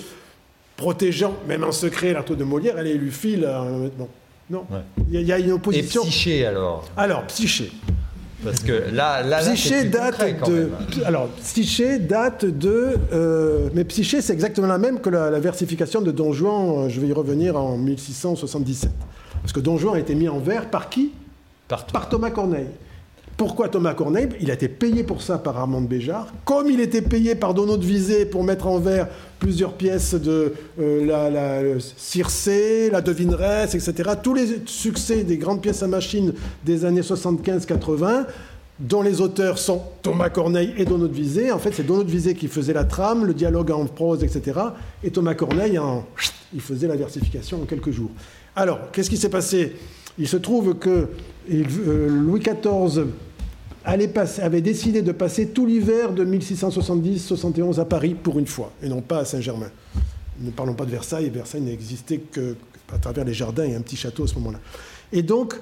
protégeant, 0.79 1.35
même 1.47 1.64
en 1.64 1.72
secret, 1.72 2.14
l'artiste 2.14 2.39
de 2.39 2.45
Molière, 2.45 2.79
elle 2.79 2.97
lui 2.97 3.11
file. 3.11 3.45
Euh, 3.45 3.89
non, 3.99 4.09
non. 4.49 4.64
Il, 5.11 5.20
y 5.20 5.33
a, 5.33 5.39
une 5.39 5.53
opposition. 5.53 6.03
Et 6.03 6.07
Psyché 6.07 6.47
alors 6.47 6.89
Alors, 6.97 7.26
Psyché. 7.26 7.70
Parce 8.43 8.61
que 8.61 8.85
là, 8.93 9.22
là, 9.22 9.41
Psyché 9.41 9.85
date 9.85 10.24
de. 10.49 10.70
Alors, 11.05 11.29
Psyché 11.43 11.99
date 11.99 12.47
de. 12.47 12.95
Euh, 13.12 13.68
mais 13.74 13.85
Psyché, 13.85 14.22
c'est 14.22 14.33
exactement 14.33 14.68
la 14.68 14.79
même 14.79 15.01
que 15.01 15.11
la, 15.11 15.39
versification 15.41 16.01
de 16.01 16.12
Don 16.12 16.33
Juan. 16.33 16.87
Euh, 16.87 16.89
je 16.89 17.01
vais 17.01 17.09
y 17.09 17.12
revenir 17.12 17.57
en 17.57 17.76
1677. 17.76 18.91
Parce 19.43 19.53
que 19.53 19.61
Don 19.61 19.76
Juan 19.76 19.97
a 19.97 19.99
été 19.99 20.14
mis 20.14 20.29
en 20.29 20.39
vers 20.39 20.70
par 20.70 20.89
qui? 20.89 21.12
Par 21.66 22.09
Thomas 22.09 22.31
Corneille. 22.31 22.68
Pourquoi 23.39 23.68
Thomas 23.68 23.95
Corneille 23.95 24.28
Il 24.41 24.51
a 24.51 24.55
été 24.55 24.66
payé 24.66 25.05
pour 25.05 25.22
ça 25.22 25.39
par 25.39 25.57
Armand 25.57 25.80
Béjart. 25.80 26.26
Comme 26.45 26.68
il 26.68 26.80
était 26.80 27.03
payé 27.03 27.36
par 27.36 27.55
Donneau 27.55 27.76
de 27.76 28.24
pour 28.24 28.43
mettre 28.43 28.66
en 28.66 28.80
vers 28.80 29.07
plusieurs 29.39 29.74
pièces 29.74 30.14
de 30.14 30.55
euh, 30.80 31.07
la, 31.07 31.30
la 31.30 31.78
Circé, 31.78 32.91
la 32.91 33.01
Devineresse, 33.01 33.76
etc. 33.76 34.11
Tous 34.20 34.34
les 34.34 34.62
succès 34.66 35.22
des 35.22 35.36
grandes 35.36 35.62
pièces 35.62 35.84
à 35.84 35.86
machine 35.86 36.34
des 36.64 36.84
années 36.84 37.03
75-80 37.03 38.24
dont 38.80 39.03
les 39.03 39.20
auteurs 39.20 39.59
sont 39.59 39.82
Thomas 40.03 40.30
Corneille 40.30 40.74
et 40.76 40.84
Donneau 40.84 41.07
de 41.07 41.14
Visée. 41.14 41.53
En 41.53 41.61
fait, 41.61 41.72
c'est 41.72 41.86
Donneau 41.86 42.03
de 42.03 42.11
Visée 42.11 42.34
qui 42.34 42.49
faisait 42.49 42.72
la 42.72 42.84
trame, 42.84 43.24
le 43.24 43.34
dialogue 43.34 43.70
en 43.70 43.86
prose, 43.86 44.24
etc. 44.24 44.59
Et 45.05 45.12
Thomas 45.12 45.34
Corneille, 45.34 45.78
il 46.53 46.61
faisait 46.61 46.89
la 46.89 46.97
versification 46.97 47.62
en 47.62 47.66
quelques 47.66 47.93
jours. 47.93 48.11
Alors, 48.57 48.91
qu'est-ce 48.91 49.11
qui 49.11 49.16
s'est 49.16 49.28
passé? 49.28 49.76
Il 50.18 50.26
se 50.26 50.36
trouve 50.36 50.74
que 50.74 51.07
euh, 51.53 52.09
Louis 52.09 52.41
XIV 52.41 53.07
avait 53.85 54.61
décidé 54.61 55.03
de 55.03 55.12
passer 55.12 55.49
tout 55.49 55.66
l'hiver 55.66 56.12
de 56.12 56.24
1670-71 56.24 57.81
à 57.81 57.85
Paris 57.85 58.14
pour 58.14 58.39
une 58.39 58.47
fois, 58.47 58.72
et 58.83 58.89
non 58.89 59.01
pas 59.01 59.18
à 59.18 59.24
Saint-Germain. 59.24 59.70
Ne 60.41 60.51
parlons 60.51 60.74
pas 60.74 60.85
de 60.85 60.91
Versailles, 60.91 61.31
Versailles 61.31 61.62
n'existait 61.62 62.18
que 62.18 62.57
à 62.93 62.99
travers 62.99 63.24
les 63.24 63.35
jardins 63.35 63.64
et 63.64 63.74
un 63.74 63.81
petit 63.81 63.97
château 63.97 64.24
à 64.24 64.26
ce 64.26 64.35
moment-là. 64.37 64.61
Et 65.12 65.22
donc, 65.22 65.55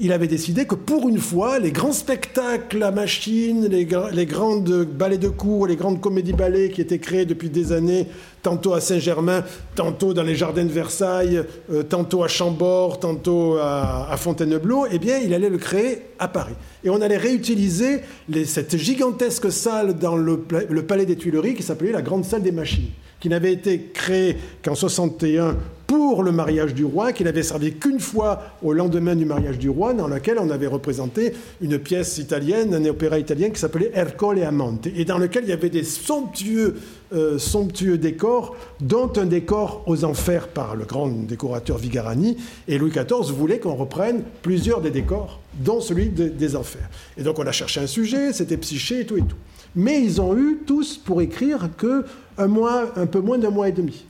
il 0.00 0.12
avait 0.12 0.28
décidé 0.28 0.66
que 0.66 0.74
pour 0.74 1.08
une 1.08 1.18
fois, 1.18 1.58
les 1.58 1.72
grands 1.72 1.92
spectacles 1.92 2.82
à 2.82 2.90
machine, 2.90 3.66
les, 3.66 3.86
les 4.12 4.26
grandes 4.26 4.84
ballets 4.84 5.18
de 5.18 5.28
cour, 5.28 5.66
les 5.66 5.76
grandes 5.76 6.00
comédies-ballets 6.00 6.70
qui 6.70 6.80
étaient 6.80 6.98
créées 6.98 7.24
depuis 7.24 7.50
des 7.50 7.72
années, 7.72 8.06
tantôt 8.42 8.74
à 8.74 8.80
Saint-Germain, 8.80 9.44
tantôt 9.74 10.14
dans 10.14 10.22
les 10.22 10.34
jardins 10.34 10.64
de 10.64 10.70
Versailles, 10.70 11.42
euh, 11.72 11.82
tantôt 11.82 12.22
à 12.22 12.28
Chambord, 12.28 13.00
tantôt 13.00 13.56
à, 13.58 14.14
Fontainebleau, 14.16 14.86
eh 14.90 14.98
bien, 14.98 15.18
il 15.18 15.34
allait 15.34 15.50
le 15.50 15.58
créer 15.58 16.02
à 16.18 16.28
Paris. 16.28 16.54
Et 16.84 16.90
on 16.90 17.00
allait 17.00 17.16
réutiliser 17.16 18.00
cette 18.44 18.76
gigantesque 18.76 19.50
salle 19.50 19.94
dans 19.94 20.16
le, 20.16 20.44
le 20.68 20.82
palais 20.82 21.06
des 21.06 21.16
Tuileries 21.16 21.54
qui 21.54 21.62
s'appelait 21.62 21.92
la 21.92 22.02
Grande 22.02 22.24
Salle 22.24 22.42
des 22.42 22.52
Machines 22.52 22.90
qui 23.20 23.28
n'avait 23.28 23.52
été 23.52 23.90
créée 23.92 24.36
qu'en 24.62 24.74
61 24.74 25.56
pour 25.88 26.22
le 26.22 26.32
mariage 26.32 26.74
du 26.74 26.84
roi, 26.84 27.14
qui 27.14 27.24
n'avait 27.24 27.42
servi 27.42 27.72
qu'une 27.72 27.98
fois 27.98 28.42
au 28.62 28.74
lendemain 28.74 29.16
du 29.16 29.24
mariage 29.24 29.58
du 29.58 29.70
roi, 29.70 29.94
dans 29.94 30.06
lequel 30.06 30.38
on 30.38 30.50
avait 30.50 30.66
représenté 30.66 31.32
une 31.62 31.78
pièce 31.78 32.18
italienne, 32.18 32.74
un 32.74 32.84
opéra 32.84 33.18
italien 33.18 33.48
qui 33.48 33.58
s'appelait 33.58 33.90
Ercole 33.94 34.38
et 34.38 34.44
Amante, 34.44 34.86
et 34.86 35.06
dans 35.06 35.16
lequel 35.16 35.44
il 35.44 35.48
y 35.48 35.52
avait 35.52 35.70
des 35.70 35.84
somptueux, 35.84 36.76
euh, 37.14 37.38
somptueux 37.38 37.96
décors, 37.96 38.54
dont 38.82 39.10
un 39.16 39.24
décor 39.24 39.82
aux 39.86 40.04
enfers 40.04 40.48
par 40.48 40.76
le 40.76 40.84
grand 40.84 41.08
décorateur 41.08 41.78
Vigarani, 41.78 42.36
et 42.68 42.76
Louis 42.76 42.90
XIV 42.90 43.32
voulait 43.32 43.58
qu'on 43.58 43.74
reprenne 43.74 44.24
plusieurs 44.42 44.82
des 44.82 44.90
décors, 44.90 45.40
dont 45.64 45.80
celui 45.80 46.10
des 46.10 46.54
enfers. 46.54 46.90
Et 47.16 47.22
donc 47.22 47.38
on 47.38 47.46
a 47.46 47.52
cherché 47.52 47.80
un 47.80 47.86
sujet, 47.86 48.34
c'était 48.34 48.58
psyché 48.58 49.00
et 49.00 49.06
tout 49.06 49.16
et 49.16 49.22
tout. 49.22 49.36
Mais 49.74 50.02
ils 50.02 50.20
ont 50.20 50.36
eu 50.36 50.58
tous 50.66 50.98
pour 50.98 51.22
écrire 51.22 51.70
que 51.78 52.04
un 52.36 52.46
mois, 52.46 52.92
un 52.96 53.06
peu 53.06 53.20
moins 53.20 53.38
d'un 53.38 53.50
mois 53.50 53.70
et 53.70 53.72
demi. 53.72 54.04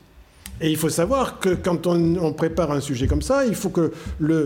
Et 0.61 0.71
il 0.71 0.77
faut 0.77 0.89
savoir 0.89 1.39
que 1.39 1.51
quand 1.51 1.87
on, 1.87 2.33
prépare 2.33 2.73
un 2.73 2.81
sujet 2.81 3.07
comme 3.07 3.23
ça, 3.23 3.47
il 3.47 3.55
faut 3.55 3.71
que 3.71 3.93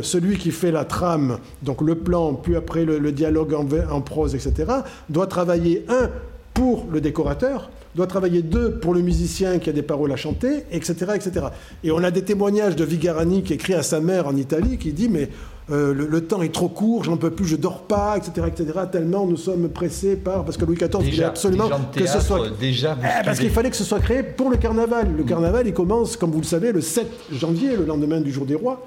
celui 0.02 0.36
qui 0.36 0.50
fait 0.50 0.70
la 0.70 0.84
trame, 0.84 1.38
donc 1.62 1.80
le 1.80 1.94
plan, 1.94 2.34
puis 2.34 2.56
après 2.56 2.84
le, 2.84 3.12
dialogue 3.12 3.54
en, 3.54 3.66
en, 3.90 4.00
prose, 4.00 4.34
etc., 4.34 4.70
doit 5.08 5.26
travailler, 5.26 5.84
un, 5.88 6.10
pour 6.54 6.86
le 6.90 7.00
décorateur, 7.00 7.70
doit 7.94 8.06
travailler 8.06 8.42
deux, 8.42 8.72
pour 8.72 8.94
le 8.94 9.00
musicien 9.00 9.58
qui 9.58 9.70
a 9.70 9.72
des 9.72 9.82
paroles 9.82 10.12
à 10.12 10.16
chanter, 10.16 10.64
etc., 10.70 11.12
etc. 11.14 11.46
Et 11.84 11.90
on 11.90 12.02
a 12.02 12.10
des 12.10 12.22
témoignages 12.22 12.76
de 12.76 12.84
Vigarani 12.84 13.42
qui 13.42 13.54
écrit 13.54 13.74
à 13.74 13.82
sa 13.82 14.00
mère 14.00 14.26
en 14.26 14.36
Italie, 14.36 14.78
qui 14.78 14.92
dit, 14.92 15.08
mais 15.08 15.28
euh, 15.70 15.94
le, 15.94 16.24
temps 16.24 16.42
est 16.42 16.52
trop 16.52 16.68
court, 16.68 17.04
j'en 17.04 17.16
peux 17.16 17.30
plus, 17.30 17.46
je 17.46 17.56
dors 17.56 17.82
pas, 17.82 18.16
etc., 18.16 18.48
etc. 18.48 18.80
Tellement 18.90 19.26
nous 19.26 19.36
sommes 19.36 19.68
pressés 19.68 20.16
par 20.16 20.44
parce 20.44 20.56
que 20.56 20.64
Louis 20.64 20.76
XIV 20.76 21.10
voulait 21.10 21.24
absolument 21.24 21.70
que 21.94 22.06
ce 22.06 22.20
soit 22.20 22.50
déjà 22.58 22.98
eh, 23.00 23.24
parce 23.24 23.38
qu'il 23.38 23.50
fallait 23.50 23.70
que 23.70 23.76
ce 23.76 23.84
soit 23.84 24.00
créé 24.00 24.22
pour 24.22 24.50
le 24.50 24.56
carnaval. 24.56 25.14
Le 25.16 25.22
carnaval, 25.22 25.66
il 25.68 25.72
commence, 25.72 26.16
comme 26.16 26.32
vous 26.32 26.40
le 26.40 26.46
savez, 26.46 26.72
le 26.72 26.80
7 26.80 27.06
janvier, 27.32 27.76
le 27.76 27.84
lendemain 27.84 28.20
du 28.20 28.32
jour 28.32 28.44
des 28.44 28.56
rois. 28.56 28.84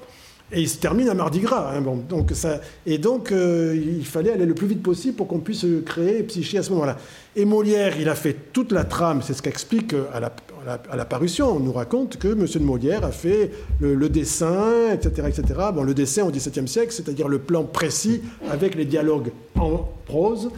Et 0.52 0.60
il 0.60 0.68
se 0.68 0.78
termine 0.78 1.08
à 1.08 1.14
Mardi 1.14 1.40
Gras. 1.40 1.72
Hein, 1.74 1.80
bon, 1.80 1.96
donc 1.96 2.30
ça, 2.32 2.60
et 2.84 2.98
donc, 2.98 3.32
euh, 3.32 3.76
il 3.76 4.06
fallait 4.06 4.30
aller 4.30 4.46
le 4.46 4.54
plus 4.54 4.68
vite 4.68 4.82
possible 4.82 5.16
pour 5.16 5.26
qu'on 5.26 5.40
puisse 5.40 5.66
créer 5.84 6.22
Psyché 6.22 6.58
à 6.58 6.62
ce 6.62 6.70
moment-là. 6.70 6.98
Et 7.34 7.44
Molière, 7.44 7.94
il 7.98 8.08
a 8.08 8.14
fait 8.14 8.36
toute 8.52 8.70
la 8.70 8.84
trame, 8.84 9.22
c'est 9.22 9.34
ce 9.34 9.42
qu'explique 9.42 9.92
euh, 9.92 10.04
à 10.14 10.20
la, 10.20 10.32
à, 10.66 10.96
la, 10.96 11.04
parution. 11.04 11.56
On 11.56 11.60
nous 11.60 11.72
raconte 11.72 12.16
que 12.16 12.28
M. 12.28 12.46
de 12.46 12.58
Molière 12.58 13.04
a 13.04 13.12
fait 13.12 13.50
le, 13.80 14.08
dessin, 14.08 14.92
etc., 14.92 15.28
etc. 15.28 15.60
Le 15.82 15.94
dessin 15.94 16.24
au 16.24 16.30
XVIIe 16.30 16.68
siècle, 16.68 16.92
c'est-à-dire 16.92 17.28
le 17.28 17.38
plan 17.38 17.64
précis 17.64 18.22
avec 18.50 18.74
les 18.74 18.84
dialogues 18.84 19.30
en 19.58 19.88
prose. 20.06 20.50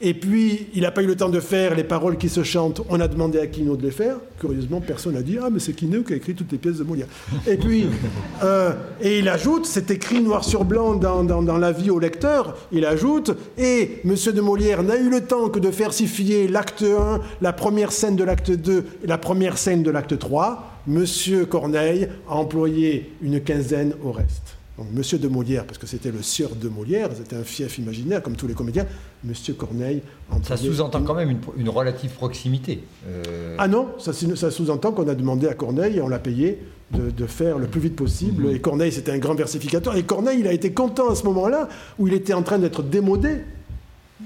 Et 0.00 0.12
puis, 0.12 0.66
il 0.74 0.82
n'a 0.82 0.90
pas 0.90 1.02
eu 1.02 1.06
le 1.06 1.14
temps 1.14 1.28
de 1.28 1.38
faire 1.38 1.74
les 1.76 1.84
paroles 1.84 2.18
qui 2.18 2.28
se 2.28 2.42
chantent. 2.42 2.82
On 2.88 3.00
a 3.00 3.06
demandé 3.06 3.38
à 3.38 3.46
Quino 3.46 3.76
de 3.76 3.82
les 3.82 3.92
faire. 3.92 4.16
Curieusement, 4.40 4.80
personne 4.80 5.14
n'a 5.14 5.22
dit 5.22 5.38
Ah, 5.40 5.50
mais 5.50 5.60
c'est 5.60 5.72
Quino 5.72 6.02
qui 6.02 6.12
a 6.12 6.16
écrit 6.16 6.34
toutes 6.34 6.50
les 6.50 6.58
pièces 6.58 6.78
de 6.78 6.84
Molière. 6.84 7.06
Et 7.46 7.56
puis, 7.56 7.86
euh, 8.42 8.72
et 9.00 9.20
il 9.20 9.28
ajoute 9.28 9.66
c'est 9.66 9.90
écrit 9.92 10.20
noir 10.20 10.44
sur 10.44 10.64
blanc 10.64 10.94
dans, 10.94 11.22
dans, 11.22 11.58
l'avis 11.58 11.90
au 11.90 12.00
lecteur. 12.00 12.56
Il 12.72 12.84
ajoute 12.84 13.30
Et 13.56 14.00
M. 14.04 14.14
de 14.14 14.40
Molière 14.40 14.82
n'a 14.82 14.96
eu 14.96 15.08
le 15.08 15.20
temps 15.20 15.48
que 15.48 15.60
de 15.60 15.68
versifier 15.68 16.48
l'acte 16.48 16.82
1, 16.82 17.20
la 17.40 17.52
première 17.52 17.92
scène 17.92 18.16
de 18.16 18.24
l'acte 18.24 18.50
2 18.50 18.84
et 19.04 19.06
la 19.06 19.18
première 19.18 19.56
scène 19.58 19.84
de 19.84 19.90
l'acte 19.90 20.18
3. 20.18 20.82
M. 20.88 21.06
Corneille 21.48 22.08
a 22.28 22.34
employé 22.34 23.12
une 23.22 23.40
quinzaine 23.40 23.94
au 24.02 24.10
reste. 24.10 24.56
Donc, 24.76 24.88
Monsieur 24.92 25.18
de 25.18 25.28
Molière, 25.28 25.64
parce 25.64 25.78
que 25.78 25.86
c'était 25.86 26.10
le 26.10 26.22
sieur 26.22 26.50
de 26.56 26.68
Molière, 26.68 27.08
c'était 27.16 27.36
un 27.36 27.44
fief 27.44 27.78
imaginaire 27.78 28.22
comme 28.22 28.34
tous 28.34 28.48
les 28.48 28.54
comédiens, 28.54 28.86
Monsieur 29.24 29.54
Corneille. 29.54 30.02
Ça 30.42 30.56
sous-entend 30.56 31.02
quand 31.02 31.14
même 31.14 31.38
une, 31.56 31.68
relative 31.68 32.10
proximité. 32.12 32.82
Euh. 33.08 33.56
Ah 33.58 33.68
non, 33.68 33.88
ça, 33.98 34.12
ça 34.12 34.50
sous-entend 34.50 34.92
qu'on 34.92 35.08
a 35.08 35.14
demandé 35.14 35.48
à 35.48 35.54
Corneille, 35.54 35.96
et 35.96 36.00
on 36.02 36.08
l'a 36.08 36.18
payé, 36.18 36.58
de, 36.92 37.26
faire 37.26 37.58
le 37.58 37.66
plus 37.66 37.80
vite 37.80 37.96
possible. 37.96 38.44
Mmh. 38.44 38.56
Et 38.56 38.60
Corneille, 38.60 38.92
c'était 38.92 39.12
un 39.12 39.18
grand 39.18 39.34
versificateur. 39.34 39.96
Et 39.96 40.02
Corneille, 40.02 40.40
il 40.40 40.46
a 40.46 40.52
été 40.52 40.72
content 40.72 41.10
à 41.10 41.14
ce 41.14 41.24
moment-là, 41.24 41.68
où 41.98 42.06
il 42.06 42.14
était 42.14 42.34
en 42.34 42.42
train 42.42 42.58
d'être 42.58 42.82
démodé 42.82 43.40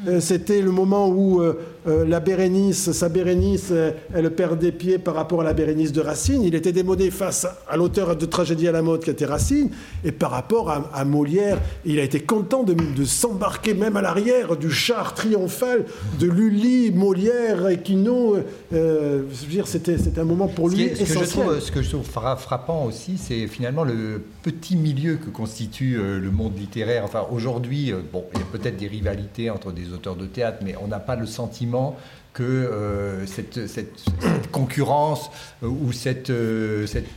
euh, 0.06 0.20
c'était 0.20 0.60
le 0.60 0.70
moment 0.70 1.08
où 1.08 1.40
euh, 1.40 1.54
euh, 1.86 2.04
la 2.04 2.20
Bérénice, 2.20 2.92
sa 2.92 3.08
Bérénice, 3.08 3.72
elle 4.14 4.30
perdait 4.34 4.72
pied 4.72 4.98
par 4.98 5.14
rapport 5.14 5.40
à 5.40 5.44
la 5.44 5.52
Bérénice 5.52 5.92
de 5.92 6.00
Racine. 6.00 6.42
Il 6.42 6.54
était 6.54 6.72
démodé 6.72 7.10
face 7.10 7.46
à 7.68 7.76
l'auteur 7.76 8.16
de 8.16 8.26
Tragédie 8.26 8.68
à 8.68 8.72
la 8.72 8.82
mode 8.82 9.02
qui 9.02 9.10
était 9.10 9.26
Racine. 9.26 9.70
Et 10.04 10.12
par 10.12 10.30
rapport 10.30 10.70
à, 10.70 11.04
Molière, 11.04 11.58
il 11.84 11.98
a 11.98 12.02
été 12.02 12.20
content 12.20 12.64
de, 12.64 13.04
s'embarquer 13.04 13.74
même 13.74 13.96
à 13.96 14.02
l'arrière 14.02 14.56
du 14.56 14.70
char 14.70 15.14
triomphal 15.14 15.84
de 16.18 16.26
Lully, 16.26 16.90
Molière 16.90 17.68
et 17.68 17.78
je 17.88 18.76
veux 18.76 19.50
dire, 19.50 19.66
c'était 19.66 20.18
un 20.18 20.24
moment 20.24 20.48
pour 20.48 20.68
lui 20.68 20.90
ce 20.94 21.02
essentiel. 21.02 21.60
ce 21.60 21.72
que 21.72 21.82
je 21.82 21.90
trouve 21.90 22.04
frappant 22.04 22.84
aussi, 22.84 23.16
c'est 23.16 23.46
finalement 23.46 23.84
le 23.84 24.22
petit 24.42 24.76
milieu 24.76 25.16
que 25.16 25.30
constitue 25.30 25.96
le 25.96 26.30
monde 26.30 26.58
littéraire. 26.58 27.04
Enfin, 27.04 27.26
aujourd'hui, 27.30 27.92
bon, 28.12 28.24
il 28.34 28.40
y 28.40 28.42
a 28.42 28.46
peut-être 28.46 28.76
des 28.76 28.88
rivalités 28.88 29.50
entre 29.50 29.72
des 29.72 29.92
auteurs 29.92 30.16
de 30.16 30.26
théâtre, 30.26 30.58
mais 30.64 30.74
on 30.82 30.88
n'a 30.88 31.00
pas 31.00 31.16
le 31.16 31.26
sentiment 31.26 31.67
que 32.38 32.44
euh, 32.44 33.26
cette, 33.26 33.58
concurrence 34.52 35.30
euh, 35.64 35.66
ou 35.66 35.90
cette, 35.92 36.30
euh, 36.30 36.86
cette 36.86 37.08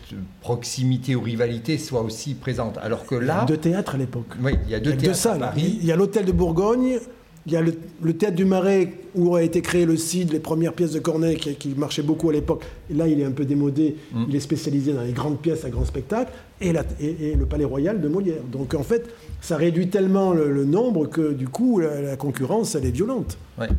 proximité 0.41 1.15
ou 1.15 1.21
rivalité 1.21 1.77
soit 1.77 2.01
aussi 2.01 2.33
présente. 2.33 2.79
Alors 2.81 3.05
que 3.05 3.13
là... 3.13 3.45
Il 3.47 3.51
y 3.51 3.53
a 3.53 3.57
deux 3.57 3.57
théâtres 3.57 3.95
à 3.95 3.97
l'époque. 3.99 4.33
Oui, 4.41 4.53
il 4.65 4.71
y 4.71 4.75
a 4.75 4.79
deux, 4.79 4.97
théâtres 4.97 5.17
salles. 5.17 5.51
Il 5.57 5.85
y 5.85 5.91
a 5.91 5.95
l'hôtel 5.95 6.25
de 6.25 6.31
Bourgogne, 6.31 6.97
il 7.45 7.51
y 7.51 7.55
a 7.55 7.61
le, 7.61 8.13
théâtre 8.13 8.35
du 8.35 8.45
Marais 8.45 8.93
où 9.13 9.35
a 9.35 9.43
été 9.43 9.61
créé 9.61 9.85
le 9.85 9.95
CID, 9.95 10.31
les 10.31 10.39
premières 10.39 10.73
pièces 10.73 10.91
de 10.91 10.99
Corneille 10.99 11.37
qui, 11.37 11.55
qui 11.55 11.69
marchaient 11.69 12.01
beaucoup 12.01 12.29
à 12.29 12.33
l'époque. 12.33 12.63
Et 12.89 12.95
là, 12.95 13.07
il 13.07 13.19
est 13.19 13.25
un 13.25 13.31
peu 13.31 13.45
démodé. 13.45 13.97
Mm. 14.13 14.25
Il 14.27 14.35
est 14.35 14.39
spécialisé 14.39 14.93
dans 14.93 15.03
les 15.03 15.13
grandes 15.13 15.39
pièces 15.39 15.65
à 15.65 15.69
grand 15.69 15.85
spectacle 15.85 16.31
et, 16.61 16.73
et, 16.99 17.35
le 17.35 17.45
Palais 17.45 17.65
Royal 17.65 18.01
de 18.01 18.07
Molière. 18.07 18.43
Donc 18.51 18.73
en 18.73 18.83
fait, 18.83 19.07
ça 19.39 19.57
réduit 19.57 19.89
tellement 19.89 20.33
le, 20.33 20.65
nombre 20.65 21.07
que 21.07 21.33
du 21.33 21.47
coup, 21.47 21.79
la, 21.79 22.15
concurrence, 22.15 22.75
elle 22.75 22.85
est 22.85 22.91
violente. 22.91 23.37
Ouais. 23.59 23.69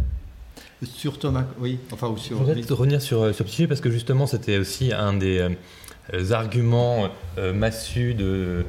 Sur 0.85 1.19
Thomas, 1.19 1.45
oui, 1.61 1.79
enfin, 1.93 2.09
ou 2.09 2.17
sur. 2.17 2.39
Je 2.39 2.43
voudrais 2.43 2.75
revenir 2.75 3.01
sur, 3.01 3.23
euh, 3.23 3.33
sur 3.33 3.45
Psyché 3.45 3.67
parce 3.67 3.81
que 3.81 3.91
justement, 3.91 4.27
c'était 4.27 4.59
aussi 4.59 4.93
un 4.93 5.13
des. 5.15 5.49
Euh, 6.13 6.33
arguments 6.33 7.09
euh, 7.39 7.53
massus 7.53 8.15
de 8.15 8.25
euh, 8.25 8.63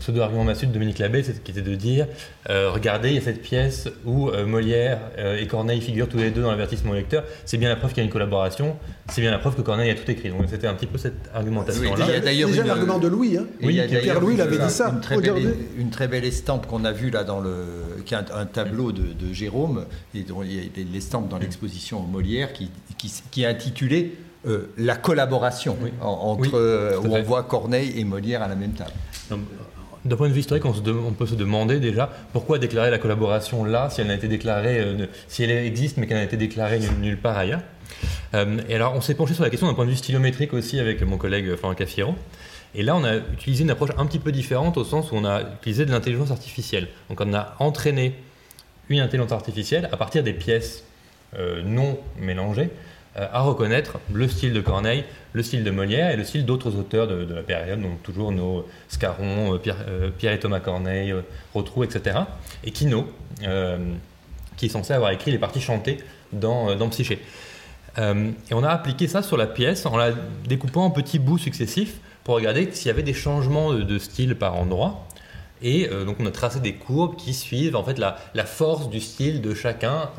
pseudo-arguments 0.00 0.44
massus 0.44 0.66
de 0.66 0.72
Dominique 0.72 0.98
Labbé, 0.98 1.22
qui 1.44 1.50
était 1.50 1.60
de 1.60 1.74
dire 1.74 2.06
regardez, 2.48 3.10
il 3.10 3.14
y 3.16 3.18
a 3.18 3.20
cette 3.20 3.42
pièce 3.42 3.88
où 4.06 4.30
Molière 4.46 4.98
et 5.38 5.46
Corneille 5.46 5.82
figurent 5.82 6.08
tous 6.08 6.16
les 6.16 6.30
deux 6.30 6.40
dans 6.40 6.50
l'avertissement 6.50 6.92
au 6.92 6.94
lecteur. 6.94 7.24
C'est 7.44 7.58
bien 7.58 7.68
la 7.68 7.76
preuve 7.76 7.90
qu'il 7.90 7.98
y 7.98 8.00
a 8.00 8.04
une 8.04 8.10
collaboration. 8.10 8.76
C'est 9.10 9.20
bien 9.20 9.30
la 9.30 9.38
preuve 9.38 9.54
que 9.54 9.60
Corneille 9.60 9.90
a 9.90 9.94
tout 9.94 10.10
écrit. 10.10 10.30
Donc 10.30 10.46
c'était 10.48 10.66
un 10.66 10.72
petit 10.72 10.86
peu 10.86 10.96
cette 10.96 11.28
argumentation-là. 11.34 12.06
Oui, 12.08 12.20
d'ailleurs 12.22 12.48
déjà 12.48 12.64
l'argument 12.64 12.98
de 12.98 13.08
Louis. 13.08 13.36
Hein. 13.36 13.46
Oui, 13.62 13.78
Pierre 13.86 14.20
Louis 14.20 14.36
l'avait 14.36 14.56
dit 14.56 14.70
ça. 14.70 14.88
Une 14.88 15.00
très, 15.02 15.20
belle, 15.20 15.56
une 15.76 15.90
très, 15.90 16.08
belle, 16.08 16.24
estampe 16.24 16.66
qu'on 16.66 16.86
a 16.86 16.92
vue 16.92 17.10
là 17.10 17.22
dans 17.22 17.40
le, 17.40 17.64
qui 18.06 18.14
est 18.14 18.32
un, 18.32 18.46
tableau 18.46 18.92
de, 18.92 19.32
Jérôme 19.32 19.84
et 20.14 20.22
dont 20.22 20.42
il 20.42 20.54
y 20.54 20.58
a 20.58 20.62
l'estampe 20.90 21.28
dans 21.28 21.38
l'exposition 21.38 22.00
Molière 22.00 22.54
qui, 22.54 22.70
qui, 22.96 23.12
qui 23.30 23.42
est 23.42 23.46
intitulée 23.46 24.16
euh, 24.46 24.70
la 24.76 24.94
collaboration 24.94 25.76
entre 26.00 26.54
euh, 26.54 26.96
où 27.00 27.12
on 27.12 27.22
voit 27.22 27.42
Corneille 27.42 27.98
et 27.98 28.04
Molière 28.04 28.40
à 28.40 28.46
la 28.46 28.54
même 28.54 28.70
table. 28.70 28.92
D'un 30.04 30.16
point 30.16 30.28
de 30.28 30.32
vue 30.32 30.40
historique, 30.40 30.64
on, 30.64 30.72
peut 31.12 31.26
se 31.26 31.34
demander 31.34 31.80
déjà 31.80 32.08
pourquoi 32.32 32.60
déclarer 32.60 32.88
la 32.92 32.98
collaboration 32.98 33.64
là 33.64 33.90
si 33.90 34.00
elle 34.00 34.06
n'a 34.06 34.14
été 34.14 34.28
déclarée, 34.28 34.78
euh, 34.78 35.06
si 35.26 35.42
elle 35.42 35.50
existe 35.50 35.96
mais 35.96 36.06
qu'elle 36.06 36.18
n'a 36.18 36.22
été 36.22 36.36
déclarée 36.36 36.78
nulle, 37.00 37.18
part 37.18 37.36
ailleurs. 37.36 37.62
et 38.32 38.74
alors, 38.76 38.94
on 38.94 39.00
s'est 39.00 39.14
penché 39.14 39.34
sur 39.34 39.42
la 39.42 39.50
question 39.50 39.66
d'un 39.66 39.74
point 39.74 39.86
de 39.86 39.90
vue 39.90 39.96
stylométrique 39.96 40.52
aussi 40.52 40.78
avec 40.78 41.02
mon 41.02 41.16
collègue 41.16 41.56
Florent 41.56 41.74
Cafiero. 41.74 42.14
Et 42.76 42.84
là, 42.84 42.94
on 42.94 43.02
a 43.02 43.16
utilisé 43.16 43.64
une 43.64 43.70
approche 43.70 43.90
un 43.98 44.06
petit 44.06 44.20
peu 44.20 44.30
différente 44.30 44.76
au 44.76 44.84
sens 44.84 45.10
où 45.10 45.16
on 45.16 45.24
a 45.24 45.42
utilisé 45.58 45.84
de 45.84 45.90
l'intelligence 45.90 46.30
artificielle. 46.30 46.86
Donc, 47.08 47.20
on 47.20 47.34
a 47.34 47.56
entraîné 47.58 48.14
une 48.88 49.00
intelligence 49.00 49.32
artificielle 49.32 49.88
à 49.90 49.96
partir 49.96 50.22
des 50.22 50.32
pièces 50.32 50.84
non 51.64 51.98
mélangées 52.18 52.70
euh, 52.70 52.97
à 53.32 53.40
reconnaître 53.40 53.98
le 54.12 54.28
style 54.28 54.52
de 54.52 54.60
Corneille, 54.60 55.04
le 55.32 55.42
style 55.42 55.64
de 55.64 55.70
Molière 55.70 56.10
et 56.10 56.16
le 56.16 56.24
style 56.24 56.44
d'autres 56.44 56.76
auteurs 56.76 57.06
de, 57.08 57.34
la 57.34 57.42
période, 57.42 57.80
donc 57.80 58.02
toujours 58.02 58.32
nos 58.32 58.66
Scarron, 58.88 59.54
euh, 59.54 59.58
euh, 59.88 60.10
Pierre, 60.16 60.32
et 60.32 60.38
Thomas 60.38 60.60
Corneille, 60.60 61.14
Rotrou, 61.54 61.84
etc. 61.84 62.18
Et 62.64 62.70
Quinault, 62.70 63.06
qui 64.56 64.66
est 64.66 64.68
censé 64.68 64.92
avoir 64.92 65.10
écrit 65.10 65.30
les 65.30 65.38
parties 65.38 65.60
chantées 65.60 65.98
dans, 66.32 66.74
dans 66.76 66.88
Psyché. 66.88 67.20
et 67.96 68.54
on 68.54 68.62
a 68.62 68.68
appliqué 68.68 69.08
ça 69.08 69.22
sur 69.22 69.36
la 69.36 69.46
pièce 69.46 69.86
en 69.86 69.96
la 69.96 70.12
découpant 70.46 70.84
en 70.84 70.90
petits 70.90 71.18
bouts 71.18 71.38
successifs 71.38 71.98
pour 72.24 72.34
regarder 72.34 72.68
s'il 72.72 72.88
y 72.88 72.90
avait 72.90 73.02
des 73.02 73.14
changements 73.14 73.72
de, 73.72 73.98
style 73.98 74.34
par 74.34 74.56
endroit. 74.56 75.06
Et 75.62 75.88
donc 75.88 76.16
on 76.20 76.26
a 76.26 76.30
tracé 76.30 76.60
des 76.60 76.74
courbes 76.74 77.16
qui 77.16 77.34
suivent 77.34 77.74
en 77.74 77.82
fait 77.82 77.98
la 77.98 78.44
force 78.44 78.90
du 78.90 79.00
style 79.00 79.40
de 79.40 79.54
chacun 79.54 80.10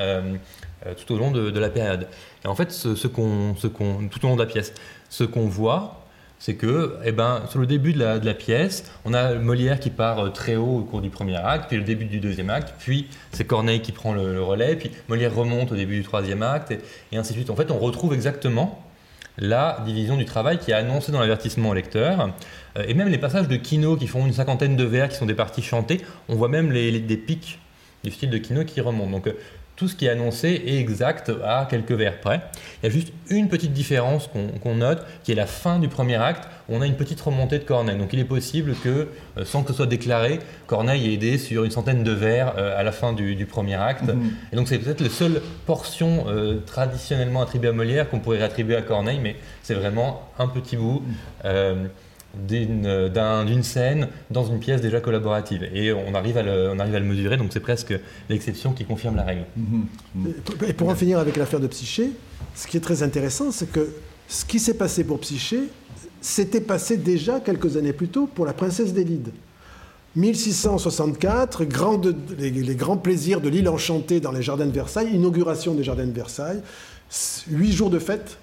tout 0.97 1.13
au 1.13 1.17
long 1.17 1.31
de, 1.31 1.59
la 1.59 1.69
période. 1.69 2.07
Et 2.43 2.47
en 2.47 2.55
fait, 2.55 2.71
ce, 2.71 3.07
qu'on, 3.07 3.55
tout 3.55 4.25
au 4.25 4.29
long 4.29 4.35
de 4.35 4.41
la 4.41 4.47
pièce, 4.47 4.73
ce 5.09 5.23
qu'on 5.23 5.47
voit, 5.47 5.99
c'est 6.39 6.55
que, 6.55 6.95
eh 7.03 7.11
ben, 7.11 7.43
sur 7.49 7.59
le 7.59 7.67
début 7.67 7.91
de 7.93 7.99
la, 7.99 8.33
pièce, 8.33 8.89
on 9.03 9.13
a 9.13 9.35
Molière 9.35 9.79
qui 9.79 9.89
part 9.89 10.19
euh, 10.19 10.29
très 10.29 10.55
haut 10.55 10.77
au 10.77 10.83
cours 10.83 11.01
du 11.01 11.09
premier 11.09 11.35
acte, 11.35 11.65
puis 11.67 11.77
le 11.77 11.83
début 11.83 12.05
du 12.05 12.21
deuxième 12.21 12.49
acte, 12.49 12.73
puis 12.79 13.07
c'est 13.33 13.43
Corneille 13.43 13.81
qui 13.81 13.91
prend 13.91 14.13
le, 14.13 14.41
relais, 14.41 14.77
puis 14.77 14.89
Molière 15.09 15.35
remonte 15.35 15.73
au 15.73 15.75
début 15.75 15.97
du 15.97 16.03
troisième 16.03 16.41
acte, 16.41 16.71
et, 16.71 17.17
ainsi 17.17 17.33
de 17.33 17.39
suite. 17.39 17.49
En 17.49 17.55
fait, 17.57 17.71
on 17.71 17.77
retrouve 17.77 18.13
exactement 18.13 18.81
la 19.37 19.83
division 19.85 20.15
du 20.15 20.25
travail 20.25 20.59
qui 20.59 20.71
est 20.71 20.75
annoncée 20.75 21.11
dans 21.11 21.19
l'avertissement 21.19 21.69
au 21.69 21.73
lecteur, 21.73 22.29
euh, 22.77 22.83
et 22.87 22.93
même 22.93 23.09
les 23.09 23.17
passages 23.17 23.49
de 23.49 23.57
Kino 23.57 23.97
qui 23.97 24.07
font 24.07 24.25
une 24.25 24.33
cinquantaine 24.33 24.77
de 24.77 24.85
vers, 24.85 25.09
qui 25.09 25.17
sont 25.17 25.25
des 25.25 25.35
parties 25.35 25.61
chantées, 25.61 25.99
on 26.29 26.35
voit 26.35 26.49
même 26.49 26.71
les, 26.71 27.01
des 27.01 27.17
pics 27.17 27.59
du 28.05 28.11
style 28.11 28.29
de 28.29 28.37
Kino 28.37 28.63
qui 28.63 28.79
remontent. 28.79 29.11
Donc, 29.11 29.27
euh, 29.27 29.33
tout 29.79 29.87
ce 29.87 29.95
qui 29.95 30.07
est 30.07 30.09
annoncé 30.09 30.61
est 30.67 30.77
exact 30.77 31.31
à 31.41 31.65
quelques 31.69 31.93
vers 31.93 32.19
près. 32.19 32.41
Il 32.83 32.87
y 32.87 32.89
a 32.89 32.91
juste 32.91 33.13
une 33.29 33.47
petite 33.47 33.71
différence 33.71 34.29
qu'on 34.61 34.75
note, 34.75 35.05
qui 35.23 35.31
est 35.31 35.35
la 35.35 35.45
fin 35.45 35.79
du 35.79 35.87
premier 35.87 36.17
acte. 36.17 36.49
On 36.67 36.81
a 36.81 36.85
une 36.85 36.97
petite 36.97 37.21
remontée 37.21 37.59
de 37.59 37.63
Corneille. 37.63 37.97
Donc 37.97 38.11
il 38.11 38.19
est 38.19 38.25
possible 38.25 38.75
que, 38.83 39.07
euh, 39.37 39.45
sans 39.45 39.63
que 39.63 39.69
ce 39.69 39.77
soit 39.77 39.85
déclaré, 39.85 40.39
Corneille 40.67 41.09
ait 41.09 41.13
aidé 41.13 41.37
sur 41.37 41.63
une 41.63 41.71
centaine 41.71 42.03
de 42.03 42.11
vers 42.11 42.55
euh, 42.57 42.77
à 42.77 42.83
la 42.83 42.91
fin 42.91 43.13
du, 43.13 43.45
premier 43.45 43.75
acte. 43.75 44.03
Mhm. 44.03 44.31
Et 44.51 44.57
donc 44.57 44.67
c'est 44.67 44.79
peut-être 44.79 44.99
la 44.99 45.09
seule 45.09 45.41
portion 45.65 46.25
euh, 46.27 46.59
traditionnellement 46.65 47.41
attribuée 47.41 47.69
à 47.69 47.73
Molière 47.73 48.09
qu'on 48.09 48.19
pourrait 48.19 48.39
réattribuer 48.39 48.75
à 48.75 48.81
Corneille, 48.81 49.19
mais 49.23 49.37
c'est 49.63 49.75
vraiment 49.75 50.29
un 50.37 50.47
petit 50.47 50.75
bout. 50.75 51.03
Mhm 51.45 51.89
d'une 52.35 53.63
scène 53.63 54.07
dans 54.29 54.45
une 54.45 54.59
pièce 54.59 54.81
déjà 54.81 55.01
collaborative. 55.01 55.63
Et 55.73 55.91
on 55.91 56.13
arrive 56.13 56.37
à 56.37 56.43
le, 56.43 56.69
on 56.71 56.79
arrive 56.79 56.95
à 56.95 56.99
le 56.99 57.05
mesurer, 57.05 57.37
donc 57.37 57.49
c'est 57.51 57.59
presque 57.59 57.93
l'exception 58.29 58.73
qui 58.73 58.85
confirme 58.85 59.15
la 59.15 59.23
règle. 59.23 59.45
Et 60.67 60.73
pour 60.73 60.89
en 60.89 60.95
finir 60.95 61.19
avec 61.19 61.37
l'affaire 61.37 61.59
de 61.59 61.67
Psyché, 61.67 62.11
ce 62.55 62.67
qui 62.67 62.77
est 62.77 62.81
très 62.81 63.03
intéressant, 63.03 63.51
c'est 63.51 63.71
que 63.71 63.89
ce 64.27 64.45
qui 64.45 64.59
s'est 64.59 64.75
passé 64.75 65.03
pour 65.03 65.19
Psyché 65.19 65.61
s'était 66.21 66.61
passé 66.61 66.97
déjà 66.97 67.39
quelques 67.39 67.77
années 67.77 67.93
plus 67.93 68.09
tôt 68.09 68.27
pour 68.27 68.45
la 68.45 68.53
princesse 68.53 68.93
d'Élide. 68.93 69.29
1664, 70.15 71.63
les, 72.37 72.49
les, 72.49 72.75
grands 72.75 72.97
plaisirs 72.97 73.41
de 73.41 73.49
l'île 73.49 73.69
enchantée 73.69 74.19
dans 74.19 74.31
les 74.31 74.41
jardins 74.41 74.65
de 74.65 74.71
Versailles, 74.71 75.13
inauguration 75.13 75.75
des 75.75 75.83
jardins 75.83 76.07
de 76.07 76.11
Versailles, 76.11 76.61
huit 77.49 77.71
jours 77.71 77.89
de 77.89 77.99
fête 77.99 78.37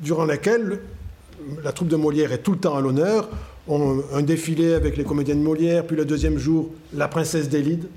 durant 0.00 0.24
laquelle 0.24 0.80
la 1.62 1.72
troupe 1.72 1.88
de 1.88 1.96
Molière 1.96 2.32
est 2.32 2.38
tout 2.38 2.52
le 2.52 2.58
temps 2.58 2.76
à 2.76 2.80
l'honneur. 2.80 3.28
un 3.68 4.22
défilé 4.22 4.74
avec 4.74 4.96
les 4.96 5.04
comédiens 5.04 5.34
de 5.34 5.40
Molière, 5.40 5.86
puis 5.86 5.96
le 5.96 6.04
deuxième 6.04 6.38
jour, 6.38 6.70
La 6.94 7.08
princesse 7.08 7.48
d'Élide, 7.48 7.88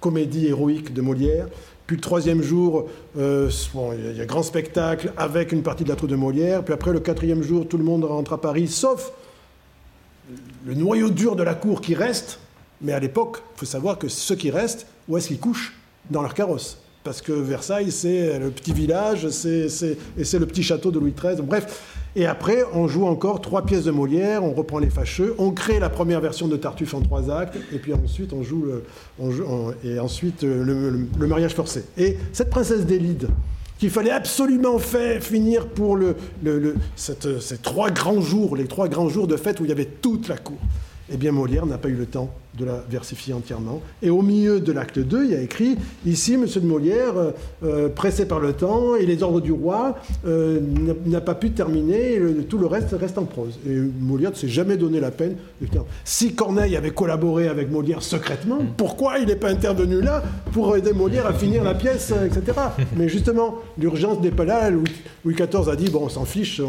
comédie 0.00 0.46
héroïque 0.46 0.92
de 0.92 1.00
Molière. 1.00 1.46
Puis 1.86 1.96
le 1.96 2.02
troisième 2.02 2.42
jour, 2.42 2.88
euh, 3.16 3.50
il 3.98 4.16
y 4.16 4.20
a 4.20 4.22
un 4.22 4.26
grand 4.26 4.42
spectacle 4.42 5.12
avec 5.16 5.52
une 5.52 5.62
partie 5.62 5.84
de 5.84 5.88
la 5.88 5.96
troupe 5.96 6.10
de 6.10 6.16
Molière. 6.16 6.64
Puis 6.64 6.74
après, 6.74 6.92
le 6.92 7.00
quatrième 7.00 7.42
jour, 7.42 7.68
tout 7.68 7.78
le 7.78 7.84
monde 7.84 8.04
rentre 8.04 8.32
à 8.32 8.40
Paris, 8.40 8.66
sauf 8.66 9.12
le 10.64 10.74
noyau 10.74 11.10
dur 11.10 11.36
de 11.36 11.44
la 11.44 11.54
cour 11.54 11.80
qui 11.80 11.94
reste. 11.94 12.40
Mais 12.80 12.92
à 12.92 12.98
l'époque, 12.98 13.38
il 13.54 13.60
faut 13.60 13.66
savoir 13.66 13.98
que 13.98 14.08
ceux 14.08 14.34
qui 14.34 14.50
restent, 14.50 14.86
où 15.08 15.16
est-ce 15.16 15.28
qu'ils 15.28 15.38
couchent? 15.38 15.74
Dans 16.10 16.22
leur 16.22 16.34
carrosse 16.34 16.78
parce 17.06 17.22
que 17.22 17.30
Versailles, 17.30 17.92
c'est 17.92 18.36
le 18.36 18.50
petit 18.50 18.72
village, 18.72 19.28
c'est, 19.28 19.68
et 20.18 20.24
c'est 20.24 20.38
le 20.40 20.46
petit 20.46 20.64
château 20.64 20.90
de 20.90 20.98
Louis 20.98 21.14
XIII. 21.16 21.40
Bref, 21.40 22.04
et 22.16 22.26
après, 22.26 22.64
on 22.72 22.88
joue 22.88 23.06
encore 23.06 23.40
trois 23.42 23.66
pièces 23.66 23.84
de 23.84 23.90
Molière, 23.90 24.42
on 24.42 24.52
reprend 24.52 24.78
les 24.78 24.88
fâcheux, 24.88 25.34
on 25.36 25.50
crée 25.50 25.78
la 25.78 25.90
première 25.90 26.20
version 26.20 26.48
de 26.48 26.56
Tartuffe 26.56 26.94
en 26.94 27.02
trois 27.02 27.30
actes, 27.30 27.58
et 27.72 27.78
puis 27.78 27.92
ensuite 27.92 28.32
on 28.32 28.42
joue, 28.42 28.66
et 29.84 29.98
ensuite 30.00 30.42
euh, 30.42 30.64
le, 31.18 31.26
mariage 31.26 31.54
forcé. 31.54 31.84
Et 31.98 32.16
cette 32.32 32.48
princesse 32.50 32.86
d'Élide, 32.86 33.28
qu'il 33.78 33.90
fallait 33.90 34.10
absolument 34.10 34.78
faire 34.78 35.22
finir 35.22 35.68
pour 35.68 35.96
le, 35.96 36.16
ces 36.96 37.58
trois 37.58 37.90
grands 37.90 38.22
jours, 38.22 38.56
les 38.56 38.66
trois 38.66 38.88
grands 38.88 39.10
jours 39.10 39.26
de 39.26 39.36
fête 39.36 39.60
où 39.60 39.64
il 39.64 39.68
y 39.68 39.72
avait 39.72 39.84
toute 39.84 40.28
la 40.28 40.38
cour 40.38 40.58
eh 41.12 41.16
bien 41.16 41.32
Molière 41.32 41.66
n'a 41.66 41.78
pas 41.78 41.88
eu 41.88 41.94
le 41.94 42.06
temps 42.06 42.30
de 42.58 42.64
la 42.64 42.84
versifier 42.88 43.34
entièrement. 43.34 43.82
Et 44.02 44.10
au 44.10 44.22
milieu 44.22 44.60
de 44.60 44.72
l'acte 44.72 44.98
2, 44.98 45.24
il 45.24 45.30
y 45.30 45.34
a 45.34 45.40
écrit 45.40 45.76
Ici, 46.04 46.36
Monsieur 46.36 46.60
de 46.60 46.66
Molière, 46.66 47.16
euh, 47.16 47.30
euh, 47.64 47.88
pressé 47.88 48.26
par 48.26 48.40
le 48.40 48.52
temps 48.52 48.96
et 48.96 49.06
les 49.06 49.22
ordres 49.22 49.40
du 49.40 49.52
roi, 49.52 49.96
euh, 50.26 50.60
n'a 51.04 51.20
pas 51.20 51.34
pu 51.34 51.50
terminer, 51.50 52.14
et 52.14 52.20
tout 52.48 52.58
le 52.58 52.66
reste 52.66 52.94
reste 52.98 53.18
en 53.18 53.24
prose. 53.24 53.58
Et 53.68 53.76
Molière 54.00 54.30
ne 54.30 54.36
s'est 54.36 54.48
jamais 54.48 54.76
donné 54.76 55.00
la 55.00 55.10
peine. 55.10 55.36
Si 56.04 56.34
Corneille 56.34 56.76
avait 56.76 56.90
collaboré 56.90 57.48
avec 57.48 57.70
Molière 57.70 58.02
secrètement, 58.02 58.58
pourquoi 58.76 59.18
il 59.18 59.26
n'est 59.26 59.36
pas 59.36 59.50
intervenu 59.50 60.00
là 60.00 60.22
pour 60.52 60.76
aider 60.76 60.92
Molière 60.92 61.26
à 61.26 61.32
finir 61.32 61.64
la 61.64 61.74
pièce, 61.74 62.12
etc. 62.24 62.58
Mais 62.96 63.08
justement, 63.08 63.56
l'urgence 63.78 64.20
n'est 64.20 64.30
pas 64.30 64.44
là. 64.44 64.70
Louis, 64.70 64.84
XIV 65.26 65.68
a 65.68 65.76
dit 65.76 65.90
Bon, 65.90 66.04
on 66.04 66.08
s'en 66.08 66.24
fiche, 66.24 66.60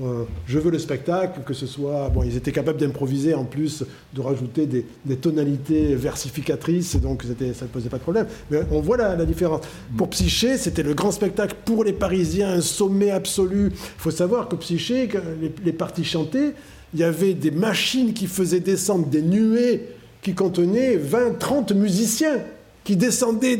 euh, 0.00 0.24
je 0.46 0.58
veux 0.58 0.70
le 0.70 0.78
spectacle, 0.78 1.40
que 1.44 1.52
ce 1.52 1.66
soit. 1.66 2.08
Bon, 2.08 2.22
ils 2.22 2.36
étaient 2.36 2.52
capables 2.52 2.78
d'improviser 2.78 3.34
en 3.34 3.44
plus, 3.44 3.84
de 4.14 4.20
rajouter 4.20 4.66
des, 4.66 5.16
tonalités 5.32 5.94
versificatrices, 5.94 6.96
donc 6.96 7.22
ça 7.22 7.64
ne 7.64 7.68
posait 7.70 7.88
pas 7.88 7.98
de 7.98 8.02
problème. 8.02 8.26
Mais 8.50 8.60
on 8.70 8.80
voit 8.80 8.96
la, 8.96 9.24
différence. 9.24 9.62
Pour 9.96 10.08
Psyché, 10.10 10.58
c'était 10.58 10.82
le 10.82 10.94
grand 10.94 11.10
spectacle 11.10 11.56
pour 11.64 11.84
les 11.84 11.92
Parisiens, 11.92 12.50
un 12.52 12.60
sommet 12.60 13.10
absolu. 13.10 13.70
Il 13.72 14.00
faut 14.00 14.10
savoir 14.10 14.48
que 14.48 14.56
Psyché, 14.56 15.08
les, 15.40 15.52
les 15.64 15.72
parties 15.72 16.04
chantées, 16.04 16.52
il 16.94 17.00
y 17.00 17.04
avait 17.04 17.34
des 17.34 17.50
machines 17.50 18.12
qui 18.12 18.26
faisaient 18.26 18.60
descendre 18.60 19.06
des 19.06 19.22
nuées 19.22 19.88
qui 20.22 20.34
contenaient 20.34 20.96
20, 20.96 21.38
30 21.38 21.72
musiciens 21.72 22.38
qui 22.84 22.96
descendaient 22.96 23.58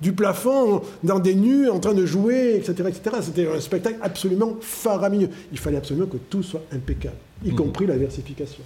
du 0.00 0.12
plafond 0.12 0.82
dans 1.02 1.18
des 1.18 1.34
nus 1.34 1.68
en 1.68 1.80
train 1.80 1.94
de 1.94 2.06
jouer, 2.06 2.56
etc. 2.56 2.88
etc. 2.88 3.16
C'était 3.22 3.48
un 3.48 3.60
spectacle 3.60 3.98
absolument 4.02 4.56
faramineux. 4.60 5.30
Il 5.52 5.58
fallait 5.58 5.78
absolument 5.78 6.06
que 6.06 6.16
tout 6.16 6.42
soit 6.42 6.62
impeccable, 6.72 7.16
y 7.44 7.50
mhm. 7.50 7.56
compris 7.56 7.86
la 7.86 7.96
versification. 7.96 8.62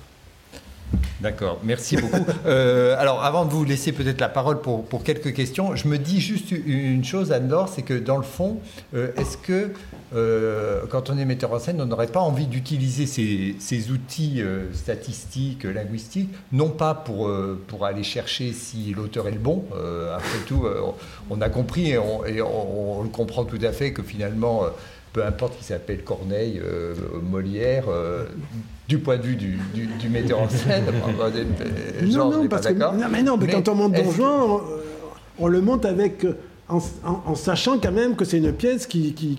D'accord, 1.20 1.58
merci 1.64 1.96
beaucoup. 1.96 2.16
Euh, 2.46 2.96
alors, 2.98 3.22
avant 3.24 3.44
de 3.44 3.50
vous 3.50 3.64
laisser 3.64 3.92
peut-être 3.92 4.20
la 4.20 4.28
parole 4.28 4.60
pour, 4.60 4.84
pour, 4.84 5.02
quelques 5.02 5.34
questions, 5.34 5.74
je 5.76 5.86
me 5.88 5.98
dis 5.98 6.20
juste 6.20 6.50
une 6.50 7.04
chose, 7.04 7.32
Anne-Laure, 7.32 7.68
c'est 7.68 7.82
que 7.82 7.94
dans 7.94 8.16
le 8.16 8.22
fond, 8.22 8.58
euh, 8.94 9.10
est-ce 9.16 9.36
que 9.36 9.72
euh, 10.14 10.82
quand 10.88 11.10
on 11.10 11.18
est 11.18 11.24
metteur 11.24 11.52
en 11.52 11.58
scène, 11.58 11.80
on 11.80 11.86
n'aurait 11.86 12.06
pas 12.06 12.20
envie 12.20 12.46
d'utiliser 12.46 13.06
ces, 13.06 13.56
ces, 13.58 13.90
outils 13.90 14.42
statistiques, 14.72 15.64
linguistiques, 15.64 16.30
non 16.52 16.70
pas 16.70 16.94
pour, 16.94 17.30
pour 17.66 17.84
aller 17.84 18.02
chercher 18.04 18.52
si 18.52 18.94
l'auteur 18.96 19.28
est 19.28 19.32
le 19.32 19.38
bon, 19.38 19.64
après 20.14 20.38
tout, 20.46 20.64
on 21.28 21.40
a 21.40 21.48
compris 21.48 21.90
et 21.90 21.98
on, 21.98 22.20
on, 22.22 23.02
le 23.02 23.08
comprend 23.08 23.44
tout 23.44 23.60
à 23.62 23.72
fait 23.72 23.92
que 23.92 24.02
finalement 24.02 24.62
peu 25.12 25.24
importe 25.24 25.58
qui 25.58 25.64
s'appelle 25.64 26.02
Corneille, 26.04 26.60
Molière, 27.22 27.86
du 28.88 28.98
point 28.98 29.18
de 29.18 29.22
vue 29.22 29.36
du, 29.36 30.08
metteur 30.08 30.40
en 30.40 30.48
scène. 30.48 30.84
non, 32.06 32.30
non, 32.30 32.48
parce 32.48 32.66
que, 32.66 32.72
non, 32.72 32.92
mais 33.10 33.22
non, 33.22 33.36
mais, 33.36 33.46
quand 33.46 33.68
on 33.68 33.74
monte 33.74 33.92
Don 33.92 34.10
Juan, 34.10 34.60
on, 35.38 35.46
le 35.46 35.60
monte 35.60 35.84
avec. 35.84 36.26
En, 36.70 37.34
sachant 37.34 37.78
quand 37.78 37.92
même 37.92 38.14
que 38.14 38.26
c'est 38.26 38.36
une 38.36 38.52
pièce 38.52 38.86
qui, 38.86 39.14
qui, 39.14 39.38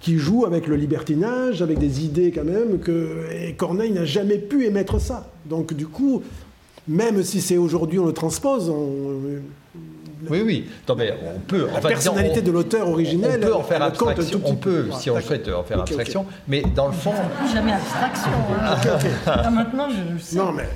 qui, 0.00 0.18
joue 0.18 0.46
avec 0.46 0.66
le 0.66 0.74
libertinage, 0.74 1.62
avec 1.62 1.78
des 1.78 2.04
idées 2.04 2.32
quand 2.32 2.44
même, 2.44 2.80
que 2.80 3.26
et 3.30 3.52
Corneille 3.52 3.92
n'a 3.92 4.04
jamais 4.04 4.38
pu 4.38 4.64
émettre 4.64 5.00
ça. 5.00 5.30
Donc 5.44 5.74
du 5.74 5.86
coup, 5.86 6.22
même 6.88 7.22
si 7.22 7.40
c'est 7.40 7.56
aujourd'hui 7.56 8.00
on 8.00 8.06
le 8.06 8.12
transpose, 8.12 8.68
on, 8.68 9.20
oui, 10.28 10.42
oui. 10.44 10.66
on 10.88 11.40
peut. 11.40 11.68
La 11.72 11.80
personnalité 11.80 12.42
de 12.42 12.50
l'auteur 12.50 12.88
originel. 12.88 13.40
On 13.42 13.46
peut 13.46 13.54
en 13.54 13.62
faire 13.62 13.82
abstraction. 13.82 14.40
On 14.44 14.56
peut, 14.56 14.88
si 14.98 15.10
on 15.10 15.20
souhaite, 15.20 15.48
en 15.48 15.62
faire 15.62 15.80
abstraction. 15.80 16.26
Mais 16.48 16.62
dans 16.74 16.86
le 16.86 16.92
fond. 16.92 17.12
Jamais 17.52 17.72
abstraction. 17.72 18.30
Hein. 18.60 18.76
Ah, 19.26 19.50
maintenant, 19.50 19.88
je, 19.90 20.22
sais. 20.22 20.36
Non, 20.36 20.52
mais. 20.52 20.68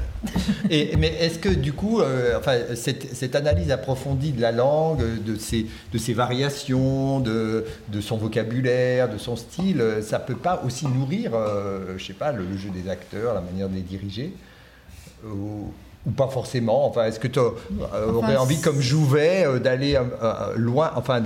Et, 0.68 0.96
mais 0.96 1.08
est-ce 1.20 1.38
que 1.38 1.48
du 1.48 1.72
coup, 1.72 2.00
euh, 2.00 2.38
enfin, 2.38 2.58
cette, 2.74 3.34
analyse 3.34 3.70
approfondie 3.70 4.32
de 4.32 4.40
la 4.40 4.52
langue, 4.52 5.02
de 5.24 5.36
ses, 5.36 5.66
de 5.92 5.98
ses 5.98 6.12
variations, 6.12 7.20
de, 7.20 7.64
de, 7.88 8.00
son 8.00 8.16
vocabulaire, 8.16 9.08
de 9.08 9.18
son 9.18 9.36
style, 9.36 9.82
ça 10.02 10.18
peut 10.18 10.36
pas 10.36 10.62
aussi 10.66 10.86
nourrir, 10.86 11.32
euh, 11.34 11.94
je 11.96 12.04
sais 12.04 12.12
pas, 12.12 12.32
le, 12.32 12.44
jeu 12.56 12.70
des 12.70 12.90
acteurs, 12.90 13.34
la 13.34 13.40
manière 13.40 13.68
de 13.68 13.74
les 13.74 13.80
diriger 13.80 14.32
ou 16.06 16.10
pas 16.10 16.28
forcément 16.28 16.86
Enfin, 16.86 17.04
est-ce 17.04 17.20
que 17.20 17.28
tu 17.28 17.38
euh, 17.38 18.12
aurais 18.12 18.36
envie, 18.36 18.60
comme 18.60 18.80
Jouvet, 18.80 19.44
euh, 19.44 19.58
d'aller 19.58 19.96
euh, 19.96 20.54
loin, 20.56 20.92
enfin, 20.96 21.22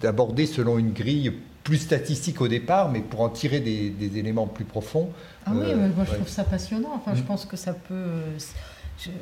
d'aborder 0.00 0.46
selon 0.46 0.78
une 0.78 0.92
grille 0.92 1.32
plus 1.62 1.78
statistique 1.78 2.40
au 2.42 2.48
départ, 2.48 2.90
mais 2.90 3.00
pour 3.00 3.22
en 3.22 3.30
tirer 3.30 3.60
des, 3.60 4.18
éléments 4.18 4.46
plus 4.46 4.66
profonds 4.66 5.08
Ah 5.46 5.52
oui, 5.54 5.74
moi 5.96 6.04
je 6.06 6.14
trouve 6.14 6.28
ça 6.28 6.44
passionnant. 6.44 6.92
Enfin, 6.94 7.14
je 7.14 7.22
mm. 7.22 7.24
pense 7.24 7.46
que 7.46 7.56
ça 7.56 7.72
peut. 7.72 8.04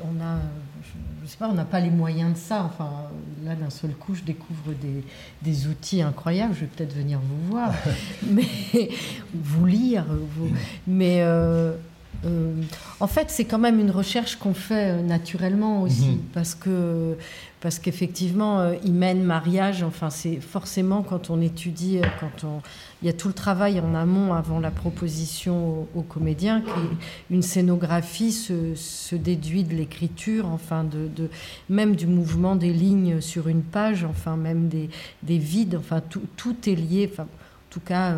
on 0.05 0.21
a, 0.21 0.39
je, 1.23 1.31
sais 1.31 1.37
pas, 1.37 1.49
on 1.49 1.55
n'a 1.55 1.65
pas 1.65 1.79
les 1.79 1.91
moyens 1.91 2.33
de 2.33 2.39
ça. 2.39 2.65
Enfin, 2.65 2.91
là, 3.45 3.55
d'un 3.55 3.71
seul 3.71 3.93
coup, 3.93 4.17
je 4.17 4.25
découvre 4.25 4.73
des, 4.81 5.05
des, 5.43 5.69
outils 5.69 6.03
incroyables. 6.03 6.55
Je 6.55 6.63
vais 6.63 6.67
peut-être 6.67 6.95
venir 6.97 7.21
vous 7.21 7.53
voir, 7.53 7.73
mais 8.29 8.89
vous 9.33 9.67
lire. 9.67 10.05
Vous, 10.09 10.51
mais 10.89 11.19
euh, 11.21 11.75
en 13.01 13.07
fait, 13.07 13.31
c'est 13.31 13.45
quand 13.45 13.59
même 13.59 13.81
une 13.81 13.91
recherche 13.91 14.37
qu'on 14.37 14.55
fait 14.55 14.93
euh, 14.93 15.03
naturellement 15.03 15.83
aussi, 15.83 16.11
mhm. 16.11 16.19
parce 16.33 16.55
que 16.55 17.17
parce 17.61 17.79
qu'effectivement, 17.79 18.61
euh, 18.61 18.75
mène 18.89 19.23
mariage. 19.23 19.83
Enfin, 19.83 20.11
c'est 20.11 20.41
forcément 20.41 21.03
quand 21.03 21.31
on 21.31 21.41
étudie, 21.41 22.01
quand 22.21 22.47
on 22.47 22.61
il 23.03 23.07
y 23.07 23.09
a 23.09 23.13
tout 23.13 23.27
le 23.27 23.35
travail 23.35 23.81
en 23.81 23.95
amont 23.97 24.33
avant 24.33 24.61
la 24.61 24.71
proposition 24.71 25.89
aux, 25.95 26.03
comédiens, 26.03 26.63
une 27.31 27.43
scénographie 27.43 28.31
se, 28.31 28.77
se 28.77 29.17
déduit 29.17 29.65
de 29.65 29.75
l'écriture, 29.75 30.47
enfin 30.47 30.85
de, 30.85 31.09
de, 31.09 31.29
même 31.69 31.97
du 31.97 32.07
mouvement 32.07 32.55
des 32.55 32.73
lignes 32.73 33.21
sur 33.21 33.49
une 33.49 33.63
page, 33.63 34.05
enfin 34.05 34.37
même 34.37 34.69
des, 34.69 34.89
des 35.25 35.39
vides, 35.39 35.75
enfin 35.75 36.01
tout, 36.01 36.23
tout 36.37 36.55
est 36.69 36.77
lié. 36.77 37.11
Enfin, 37.13 37.25
en 37.25 37.71
tout 37.71 37.81
cas. 37.81 38.17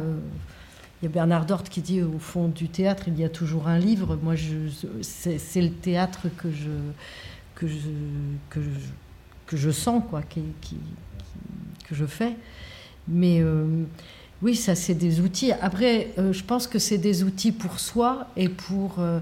Il 1.05 1.09
y 1.09 1.11
a 1.11 1.12
Bernard 1.12 1.44
Dort 1.44 1.64
qui 1.64 1.82
dit 1.82 2.00
au 2.00 2.18
fond 2.18 2.48
du 2.48 2.70
théâtre, 2.70 3.09
il 3.09 3.20
y 3.20 3.24
a 3.24 3.28
toujours 3.28 3.68
un 3.68 3.78
livre. 3.78 4.18
Moi, 4.22 4.36
c'est 5.02 5.61
le 5.61 5.68
théâtre 5.68 6.28
que 6.38 6.50
je, 6.50 6.70
que 7.55 7.68
je, 7.68 7.90
que 8.48 8.62
je, 8.62 8.68
que 9.46 9.57
je 9.59 9.70
sens, 9.70 10.02
quoi, 10.09 10.22
qui, 10.22 10.40
que 11.86 11.94
je 11.94 12.07
fais. 12.07 12.32
Mais 13.07 13.42
euh, 13.42 13.84
oui, 14.40 14.57
ça, 14.57 14.74
c'est 14.74 14.94
des 14.94 15.20
outils. 15.20 15.52
Après, 15.52 16.09
euh, 16.16 16.32
je 16.32 16.42
pense 16.42 16.66
que 16.66 16.78
c'est 16.78 16.96
des 16.96 17.22
outils 17.22 17.52
pour 17.52 17.80
soi 17.80 18.28
et 18.34 18.48
pour. 18.48 18.94
Euh, 18.98 19.20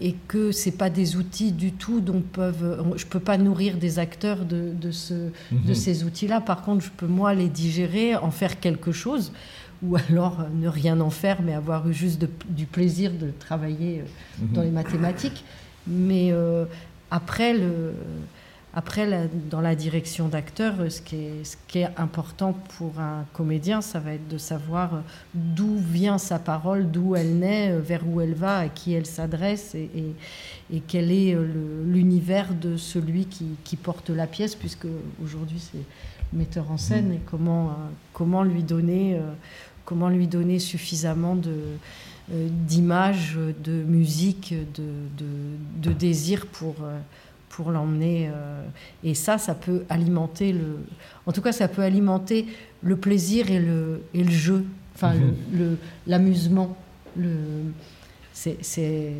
et 0.00 0.14
que 0.28 0.52
c'est 0.52 0.78
pas 0.78 0.90
des 0.90 1.16
outils 1.16 1.50
du 1.50 1.72
tout 1.72 2.00
dont 2.00 2.20
peuvent 2.22 2.94
je 2.96 3.04
peux 3.04 3.18
pas 3.18 3.36
nourrir 3.36 3.78
des 3.78 3.98
acteurs 3.98 4.44
de, 4.44 4.72
de 4.72 4.92
ce 4.92 5.12
de 5.12 5.30
mhm. 5.50 5.74
ces 5.74 6.04
outils 6.04 6.28
là 6.28 6.40
par 6.40 6.62
contre 6.62 6.84
je 6.84 6.90
peux 6.96 7.08
moi 7.08 7.34
les 7.34 7.48
digérer 7.48 8.14
en 8.14 8.30
faire 8.30 8.60
quelque 8.60 8.92
chose 8.92 9.32
ou 9.82 9.96
alors 9.96 10.40
euh, 10.40 10.44
ne 10.52 10.68
rien 10.68 11.00
en 11.00 11.10
faire, 11.10 11.42
mais 11.42 11.54
avoir 11.54 11.88
eu 11.88 11.94
juste 11.94 12.24
du 12.48 12.66
plaisir 12.66 13.12
de 13.12 13.30
travailler 13.38 14.00
euh, 14.00 14.44
dans 14.52 14.62
les 14.62 14.70
mathématiques. 14.70 15.44
Mais 15.86 16.32
euh, 16.32 16.64
après, 17.10 17.54
le, 17.54 17.94
après 18.74 19.30
dans 19.50 19.60
la 19.60 19.74
direction 19.74 20.28
d'acteur, 20.28 20.74
ce, 20.90 21.00
qui 21.00 21.16
est, 21.16 21.44
ce 21.44 21.56
qui 21.68 21.78
est 21.78 21.88
important 21.96 22.54
pour 22.76 22.98
un 22.98 23.24
comédien, 23.32 23.80
ça 23.80 24.00
va 24.00 24.14
être 24.14 24.28
de 24.28 24.38
savoir 24.38 25.02
d'où 25.34 25.78
vient 25.78 26.18
sa 26.18 26.38
parole, 26.38 26.90
d'où 26.90 27.14
elle 27.14 27.38
naît, 27.38 27.78
vers 27.78 28.06
où 28.06 28.20
elle 28.20 28.34
va, 28.34 28.58
à 28.58 28.68
qui 28.68 28.92
elle 28.92 29.06
s'adresse 29.06 29.74
et, 29.74 29.88
et, 30.72 30.80
quel 30.86 31.10
est 31.10 31.34
l'univers 31.86 32.52
de 32.52 32.76
celui 32.76 33.24
qui, 33.24 33.46
qui, 33.64 33.76
porte 33.76 34.10
la 34.10 34.26
pièce, 34.26 34.54
puisque 34.54 34.88
aujourd'hui 35.24 35.60
c'est 35.60 36.36
metteur 36.36 36.70
en 36.70 36.76
scène, 36.76 37.08
mmh. 37.08 37.14
et 37.14 37.20
comment, 37.24 37.74
comment 38.12 38.42
lui 38.42 38.62
donner 38.62 39.18
comment 39.88 40.10
lui 40.10 40.26
donner 40.26 40.58
suffisamment 40.58 41.34
de, 41.34 41.54
d'images, 42.30 43.38
de 43.64 43.72
musique, 43.72 44.54
de, 44.74 44.84
de, 45.80 45.92
désir 45.94 46.44
pour, 46.44 46.74
pour 47.48 47.70
l'emmener. 47.70 48.30
et 49.02 49.14
ça, 49.14 49.38
ça 49.38 49.54
peut 49.54 49.84
alimenter 49.88 50.52
le. 50.52 50.80
En 51.24 51.32
tout 51.32 51.40
cas, 51.40 51.52
ça 51.52 51.68
peut 51.68 51.80
alimenter 51.80 52.44
le 52.82 52.96
plaisir 52.96 53.50
et 53.50 53.60
le, 53.60 54.02
et 54.12 54.24
le 54.24 54.30
jeu, 54.30 54.66
enfin 54.94 55.14
mhm. 55.14 55.78
l'amusement. 56.06 56.76
Le, 57.16 57.32
c'est 58.34 59.14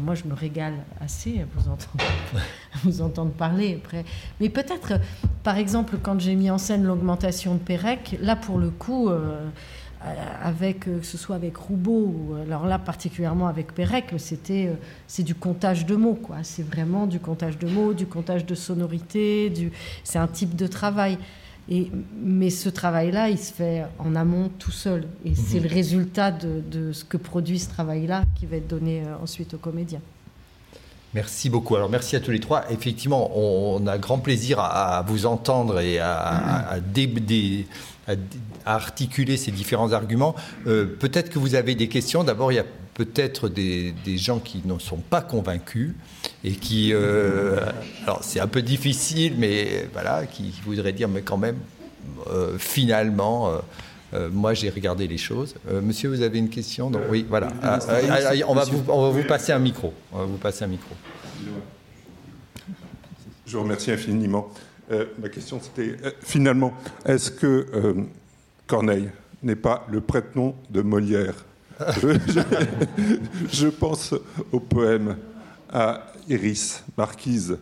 moi, 0.00 0.14
je 0.14 0.24
me 0.24 0.34
régale 0.34 0.74
assez 1.00 1.40
à 1.40 1.44
vous 1.54 1.68
entendre, 1.68 2.04
vous 2.84 3.00
entendre 3.02 3.30
parler. 3.32 3.80
Après. 3.82 4.04
Mais 4.40 4.48
peut-être, 4.48 5.00
par 5.42 5.56
exemple, 5.56 5.98
quand 6.02 6.20
j'ai 6.20 6.34
mis 6.34 6.50
en 6.50 6.58
scène 6.58 6.84
l'augmentation 6.84 7.54
de 7.54 7.60
Pérec, 7.60 8.18
là, 8.20 8.36
pour 8.36 8.58
le 8.58 8.70
coup, 8.70 9.08
euh, 9.08 9.48
avec, 10.42 10.88
euh, 10.88 10.98
que 10.98 11.06
ce 11.06 11.16
soit 11.16 11.36
avec 11.36 11.56
Roubaud, 11.56 12.14
ou 12.14 12.34
alors 12.34 12.66
là, 12.66 12.78
particulièrement 12.78 13.46
avec 13.46 13.74
Pérec, 13.74 14.12
c'était, 14.18 14.66
euh, 14.66 14.74
c'est 15.06 15.22
du 15.22 15.34
comptage 15.34 15.86
de 15.86 15.96
mots, 15.96 16.14
quoi. 16.14 16.38
C'est 16.42 16.62
vraiment 16.62 17.06
du 17.06 17.18
comptage 17.18 17.58
de 17.58 17.68
mots, 17.68 17.94
du 17.94 18.06
comptage 18.06 18.44
de 18.44 18.54
sonorités, 18.54 19.50
du, 19.50 19.72
c'est 20.02 20.18
un 20.18 20.26
type 20.26 20.56
de 20.56 20.66
travail. 20.66 21.18
Et, 21.70 21.90
mais 22.22 22.50
ce 22.50 22.68
travail-là, 22.68 23.30
il 23.30 23.38
se 23.38 23.52
fait 23.52 23.84
en 23.98 24.14
amont 24.14 24.50
tout 24.58 24.70
seul. 24.70 25.06
Et 25.24 25.30
mhm. 25.30 25.36
c'est 25.36 25.60
le 25.60 25.68
résultat 25.68 26.30
de, 26.30 26.92
ce 26.92 27.04
que 27.04 27.16
produit 27.16 27.58
ce 27.58 27.70
travail-là 27.70 28.24
qui 28.34 28.46
va 28.46 28.56
être 28.56 28.68
donné 28.68 29.02
euh, 29.02 29.16
ensuite 29.22 29.54
aux 29.54 29.58
comédiens. 29.58 30.00
Merci 31.14 31.48
beaucoup. 31.48 31.76
Alors 31.76 31.88
merci 31.88 32.16
à 32.16 32.20
tous 32.20 32.32
les 32.32 32.40
trois. 32.40 32.64
Effectivement, 32.70 33.30
on, 33.38 33.86
a 33.86 33.98
grand 33.98 34.18
plaisir 34.18 34.58
à, 34.58 35.04
vous 35.06 35.26
entendre 35.26 35.78
et 35.78 36.00
à, 36.00 36.74
articuler 38.66 39.36
ces 39.36 39.52
différents 39.52 39.92
arguments. 39.92 40.34
Euh, 40.66 40.84
peut-être 40.98 41.30
que 41.30 41.38
vous 41.38 41.54
avez 41.54 41.76
des 41.76 41.88
questions. 41.88 42.24
D'abord, 42.24 42.50
il 42.50 42.56
y 42.56 42.58
a 42.58 42.66
peut-être 42.94 43.48
des, 43.48 43.94
gens 44.16 44.40
qui 44.40 44.62
ne 44.64 44.76
sont 44.80 44.96
pas 44.96 45.20
convaincus 45.20 45.94
et 46.42 46.52
qui, 46.52 46.92
euh, 46.92 47.60
alors 48.04 48.24
c'est 48.24 48.40
un 48.40 48.48
peu 48.48 48.62
difficile, 48.62 49.34
mais 49.38 49.88
voilà, 49.92 50.26
qui 50.26 50.52
voudraient 50.64 50.92
dire, 50.92 51.08
mais 51.08 51.22
quand 51.22 51.38
même, 51.38 51.58
euh, 52.28 52.58
finalement, 52.58 53.52
moi 54.32 54.54
j'ai 54.54 54.70
regardé 54.70 55.06
les 55.06 55.18
choses. 55.18 55.54
monsieur, 55.82 56.08
vous 56.08 56.22
avez 56.22 56.38
une 56.38 56.48
question 56.48 56.90
Donc, 56.90 57.02
Oui, 57.10 57.26
voilà. 57.28 57.48
Ah, 57.62 57.78
on, 58.46 58.54
va 58.54 58.64
vous, 58.64 58.82
on 58.88 59.02
va 59.02 59.10
vous 59.10 59.26
passer 59.26 59.52
un 59.52 59.58
micro. 59.58 59.92
On 60.12 60.18
va 60.18 60.24
vous 60.24 60.36
passer 60.36 60.64
un 60.64 60.68
micro. 60.68 60.94
Je 63.46 63.56
vous 63.56 63.62
remercie 63.62 63.92
infiniment. 63.92 64.50
Euh, 64.90 65.06
ma 65.18 65.28
question, 65.28 65.60
c'était 65.60 65.96
euh, 66.04 66.10
finalement, 66.20 66.74
est-ce 67.04 67.30
que 67.30 67.66
euh, 67.72 67.94
Corneille 68.66 69.10
n'est 69.42 69.56
pas 69.56 69.86
le 69.90 70.00
prête-nom 70.00 70.54
de 70.70 70.82
Molière 70.82 71.44
je, 73.52 73.66
pense 73.66 74.14
au 74.52 74.60
poème 74.60 75.16
à 75.72 76.06
Iris, 76.28 76.84
marquise, 76.96 77.58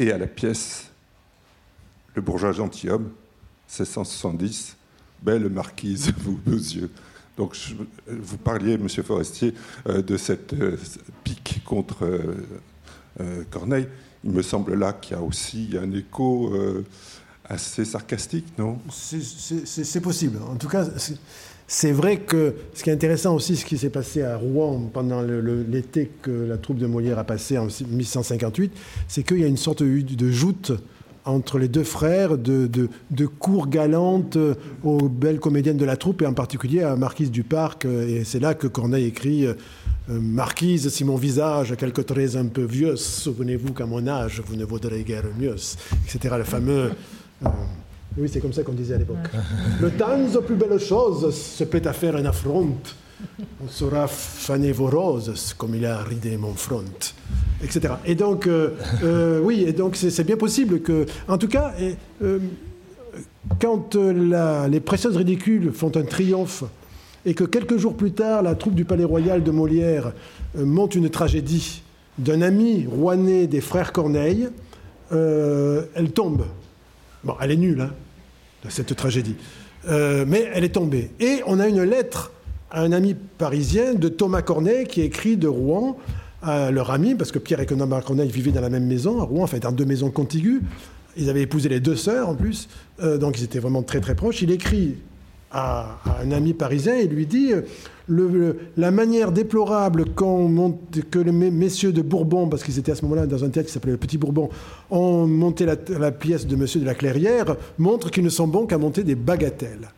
et 0.00 0.10
à 0.10 0.18
la 0.18 0.26
pièce 0.26 0.90
Le 2.14 2.22
bourgeois 2.22 2.50
gentilhomme, 2.50 3.10
1670, 3.68 4.76
Belle 5.24 5.48
marquise, 5.48 6.12
vous, 6.18 6.38
yeux. 6.46 6.90
Donc, 7.36 7.56
vous 8.06 8.36
parliez, 8.36 8.78
monsieur 8.78 9.02
Forestier, 9.02 9.54
de 9.86 10.16
cette 10.16 10.54
pique 11.24 11.62
contre 11.64 12.06
Corneille 13.50 13.88
il 14.24 14.30
me 14.30 14.42
semble 14.42 14.74
là 14.74 14.94
qu'il 14.94 15.16
y 15.16 15.20
a 15.20 15.22
aussi 15.22 15.70
un 15.80 15.92
écho 15.92 16.52
euh, 16.54 16.84
assez 17.44 17.84
sarcastique, 17.84 18.46
non? 18.58 18.78
C'est 18.90 20.00
possible. 20.00 20.38
En 20.50 20.56
tout 20.56 20.68
cas, 20.68 20.86
c'est 21.66 21.92
vrai 21.92 22.20
que 22.20 22.54
ce 22.72 22.82
qui 22.82 22.90
est 22.90 22.92
intéressant 22.94 23.34
aussi, 23.34 23.56
ce 23.56 23.66
qui 23.66 23.76
s'est 23.76 23.90
passé 23.90 24.22
à 24.22 24.36
Rouen 24.36 24.90
pendant 24.92 25.20
l'été 25.20 26.10
que 26.22 26.30
la 26.30 26.56
troupe 26.56 26.78
de 26.78 26.86
Molière 26.86 27.18
a 27.18 27.24
passé 27.24 27.58
en 27.58 27.66
1158, 27.66 28.72
c'est 29.08 29.22
qu'il 29.22 29.40
y 29.40 29.44
a 29.44 29.48
une 29.48 29.58
sorte 29.58 29.82
de 29.82 30.30
joute 30.30 30.72
entre 31.24 31.58
les 31.58 31.68
deux 31.68 31.84
frères 31.84 32.36
de, 32.36 32.66
de, 32.66 32.88
de 33.10 33.26
cours 33.26 33.68
galantes 33.68 34.38
aux 34.82 35.08
belles 35.08 35.40
comédiennes 35.40 35.76
de 35.76 35.84
la 35.84 35.96
troupe, 35.96 36.22
et 36.22 36.26
en 36.26 36.34
particulier 36.34 36.82
à 36.82 36.96
Marquise 36.96 37.30
du 37.30 37.42
Parc. 37.42 37.84
Et 37.86 38.24
c'est 38.24 38.40
là 38.40 38.54
que 38.54 38.66
Corneille 38.66 39.06
écrit 39.06 39.46
euh, 39.46 39.54
Marquise, 40.08 40.88
si 40.90 41.04
mon 41.04 41.16
visage 41.16 41.72
a 41.72 41.76
quelque 41.76 42.02
trait 42.02 42.36
un 42.36 42.46
peu 42.46 42.64
vieux, 42.64 42.96
souvenez-vous 42.96 43.72
qu'à 43.72 43.86
mon 43.86 44.06
âge, 44.06 44.42
vous 44.46 44.56
ne 44.56 44.64
vaudrez 44.64 45.02
guère 45.02 45.24
mieux, 45.38 45.56
etc. 46.06 46.34
Le 46.36 46.44
fameux. 46.44 46.92
Euh, 47.44 47.48
oui, 48.18 48.28
c'est 48.30 48.40
comme 48.40 48.52
ça 48.52 48.62
qu'on 48.62 48.72
disait 48.72 48.94
à 48.94 48.98
l'époque. 48.98 49.16
Le 49.80 49.90
temps 49.90 50.18
aux 50.36 50.42
plus 50.42 50.56
belles 50.56 50.78
choses 50.78 51.34
se 51.34 51.64
plaît 51.64 51.86
à 51.86 51.92
faire 51.92 52.16
un 52.16 52.24
affronte. 52.26 52.94
On 53.62 53.68
saura 53.68 54.06
faner 54.06 54.72
vos 54.72 54.86
roses 54.86 55.54
comme 55.56 55.74
il 55.74 55.86
a 55.86 56.02
ridé 56.02 56.36
mon 56.36 56.54
front, 56.54 56.84
etc. 57.62 57.94
Et 58.04 58.14
donc, 58.14 58.46
euh, 58.46 59.40
oui, 59.42 59.64
et 59.66 59.72
donc 59.72 59.96
c'est 59.96 60.24
bien 60.24 60.36
possible 60.36 60.80
que, 60.80 61.06
en 61.28 61.38
tout 61.38 61.48
cas, 61.48 61.74
quand 63.60 63.94
les 63.94 64.80
précieuses 64.80 65.16
ridicules 65.16 65.72
font 65.72 65.92
un 65.96 66.02
triomphe 66.02 66.64
et 67.26 67.34
que 67.34 67.44
quelques 67.44 67.76
jours 67.76 67.96
plus 67.96 68.12
tard, 68.12 68.42
la 68.42 68.54
troupe 68.54 68.74
du 68.74 68.84
Palais 68.84 69.04
Royal 69.04 69.42
de 69.42 69.50
Molière 69.50 70.12
euh, 70.56 70.64
monte 70.64 70.94
une 70.94 71.08
tragédie 71.08 71.82
d'un 72.18 72.42
ami 72.42 72.86
rouennais 72.86 73.46
des 73.46 73.60
frères 73.60 73.92
Corneille, 73.92 74.48
euh, 75.12 75.84
elle 75.94 76.12
tombe. 76.12 76.44
Bon, 77.24 77.34
elle 77.40 77.50
est 77.50 77.56
nulle, 77.56 77.80
hein, 77.80 77.90
cette 78.68 78.94
tragédie. 78.94 79.36
Euh, 79.88 80.24
mais 80.26 80.48
elle 80.52 80.64
est 80.64 80.74
tombée. 80.74 81.10
Et 81.20 81.40
on 81.46 81.58
a 81.60 81.68
une 81.68 81.82
lettre 81.82 82.32
un 82.82 82.92
ami 82.92 83.14
parisien 83.14 83.94
de 83.94 84.08
Thomas 84.08 84.42
Corneille 84.42 84.86
qui 84.86 85.02
écrit 85.02 85.36
de 85.36 85.48
Rouen 85.48 85.96
à 86.42 86.70
leur 86.70 86.90
ami, 86.90 87.14
parce 87.14 87.32
que 87.32 87.38
Pierre 87.38 87.60
et 87.60 87.66
Thomas 87.66 88.02
Corneille 88.02 88.30
vivaient 88.30 88.50
dans 88.52 88.60
la 88.60 88.70
même 88.70 88.86
maison, 88.86 89.20
à 89.20 89.24
Rouen, 89.24 89.44
enfin 89.44 89.58
dans 89.58 89.72
deux 89.72 89.86
maisons 89.86 90.10
contiguës. 90.10 90.60
Ils 91.16 91.30
avaient 91.30 91.42
épousé 91.42 91.68
les 91.68 91.80
deux 91.80 91.96
sœurs 91.96 92.28
en 92.28 92.34
plus, 92.34 92.68
donc 93.00 93.38
ils 93.38 93.44
étaient 93.44 93.60
vraiment 93.60 93.82
très 93.82 94.00
très 94.00 94.14
proches. 94.14 94.42
Il 94.42 94.50
écrit 94.50 94.96
à, 95.54 96.00
un 96.22 96.32
ami 96.32 96.52
parisien 96.52 96.96
et 96.96 97.06
lui 97.06 97.26
dit 97.26 97.52
le, 98.08 98.58
la 98.76 98.90
manière 98.90 99.32
déplorable 99.32 100.04
que 100.14 101.18
les 101.18 101.32
messieurs 101.32 101.92
de 101.92 102.02
Bourbon, 102.02 102.48
parce 102.48 102.62
qu'ils 102.62 102.78
étaient 102.78 102.92
à 102.92 102.96
ce 102.96 103.02
moment-là 103.02 103.26
dans 103.26 103.44
un 103.44 103.48
théâtre 103.48 103.68
qui 103.68 103.72
s'appelait 103.72 103.92
le 103.92 103.98
Petit 103.98 104.18
Bourbon, 104.18 104.50
ont 104.90 105.26
monté 105.26 105.64
la, 105.64 106.12
pièce 106.12 106.46
de 106.46 106.56
Monsieur 106.56 106.80
de 106.80 106.86
la 106.86 106.94
Clairière, 106.94 107.56
montre 107.78 108.10
qu'ils 108.10 108.24
ne 108.24 108.28
sont 108.28 108.48
bons 108.48 108.66
qu'à 108.66 108.76
monter 108.76 109.04
des 109.04 109.14
bagatelles. 109.14 109.88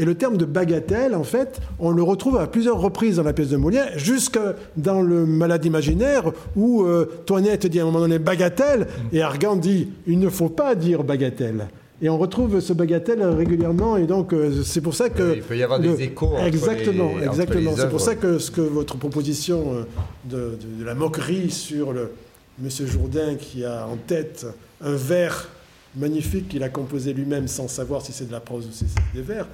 Et 0.00 0.06
le 0.06 0.14
terme 0.14 0.38
de 0.38 0.46
bagatelle, 0.46 1.14
en 1.14 1.24
fait, 1.24 1.60
on 1.78 1.90
le 1.90 2.02
retrouve 2.02 2.38
à 2.38 2.46
plusieurs 2.46 2.80
reprises 2.80 3.16
dans 3.16 3.22
la 3.22 3.34
pièce 3.34 3.50
de 3.50 3.58
Molière, 3.58 3.98
jusque 3.98 4.38
dans 4.78 5.02
le 5.02 5.26
Malade 5.26 5.66
imaginaire, 5.66 6.32
où 6.56 6.84
euh, 6.84 7.04
Toinette 7.26 7.66
dit 7.66 7.80
à 7.80 7.82
un 7.82 7.84
moment 7.84 8.00
donné 8.00 8.18
bagatelle, 8.18 8.86
et 9.12 9.20
Argan 9.20 9.56
dit 9.56 9.88
il 10.06 10.18
ne 10.18 10.30
faut 10.30 10.48
pas 10.48 10.74
dire 10.74 11.04
bagatelle. 11.04 11.68
Et 12.00 12.08
on 12.08 12.16
retrouve 12.16 12.60
ce 12.60 12.72
bagatelle 12.72 13.22
régulièrement, 13.22 13.98
et 13.98 14.04
donc 14.06 14.32
euh, 14.32 14.62
c'est 14.64 14.80
pour 14.80 14.94
ça 14.94 15.10
que... 15.10 15.36
Il 15.36 15.42
peut 15.42 15.58
y 15.58 15.62
avoir 15.62 15.78
des 15.78 16.00
échos. 16.00 16.32
Exactement, 16.46 17.10
exactement. 17.22 17.72
C'est 17.76 17.90
pour 17.90 18.00
ça 18.00 18.14
que, 18.14 18.38
ce 18.38 18.50
que 18.50 18.62
votre 18.62 18.96
proposition 18.96 19.84
euh, 20.32 20.56
de, 20.56 20.82
la 20.82 20.94
moquerie 20.94 21.50
sur 21.50 21.92
le 21.92 22.10
Monsieur 22.58 22.86
Jourdain 22.86 23.34
qui 23.34 23.66
a 23.66 23.86
en 23.86 23.98
tête 23.98 24.46
un 24.80 24.94
vers 24.94 25.50
magnifique 25.96 26.48
qu'il 26.48 26.62
a 26.62 26.68
composé 26.68 27.12
lui-même 27.12 27.48
sans 27.48 27.68
savoir 27.68 28.02
si 28.02 28.12
c'est 28.12 28.26
de 28.26 28.32
la 28.32 28.40
prose 28.40 28.66
ou 28.66 28.72
si 28.72 28.86
c'est 28.88 29.18
des 29.18 29.22
vers, 29.22 29.46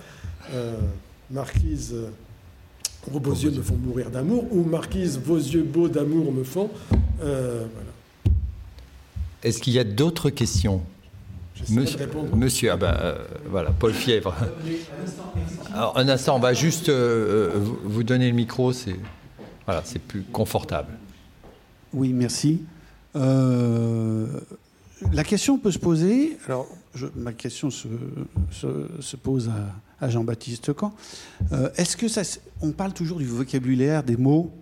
euh, 0.53 0.76
Marquise, 1.30 1.94
vos 3.09 3.34
yeux 3.34 3.51
me 3.51 3.62
font 3.62 3.76
mourir 3.76 4.11
d'amour, 4.11 4.47
ou 4.53 4.62
Marquise, 4.64 5.18
vos 5.18 5.36
yeux 5.36 5.62
beaux 5.62 5.88
d'amour 5.88 6.32
me 6.32 6.44
font. 6.44 6.70
voilà. 7.18 7.92
Est-ce 9.42 9.61
qu'il 9.61 9.74
y 9.74 9.78
a 9.78 9.84
d'autres 9.84 10.30
questions? 10.30 10.82
Monsieur, 11.70 11.99
monsieur 12.34 12.72
ah 12.72 12.76
ben, 12.76 12.94
euh, 13.01 13.16
voilà, 13.49 13.70
Paul 13.70 13.92
Fièvre. 13.92 14.34
Alors, 15.72 15.97
un 15.97 16.09
instant, 16.09 16.36
on 16.36 16.40
va 16.40 16.53
juste 16.53 16.88
euh, 16.88 17.55
euh, 17.55 17.61
vous 17.84 18.03
donner 18.03 18.28
le 18.28 18.34
micro, 18.34 18.72
c'est 18.72 18.97
voilà, 19.64 19.82
c'est 19.84 20.01
plus 20.01 20.22
confortable. 20.22 20.92
Oui, 21.92 22.12
merci. 22.12 22.62
la 23.14 24.28
question 25.24 25.59
peut 25.59 25.70
se 25.72 25.78
poser. 25.78 26.36
Alors, 26.47 26.68
ma 27.16 27.32
question 27.32 27.70
se, 27.70 27.88
se, 28.51 29.16
pose 29.16 29.49
à, 29.49 29.72
Jean-Baptiste 30.03 30.72
Camp. 30.72 30.94
est-ce 31.77 31.97
que 31.97 32.09
ça, 32.09 32.23
on 32.60 32.73
parle 32.73 32.93
toujours 32.93 33.18
du 33.18 33.27
vocabulaire, 33.27 34.02
des 34.02 34.16
mots. 34.16 34.52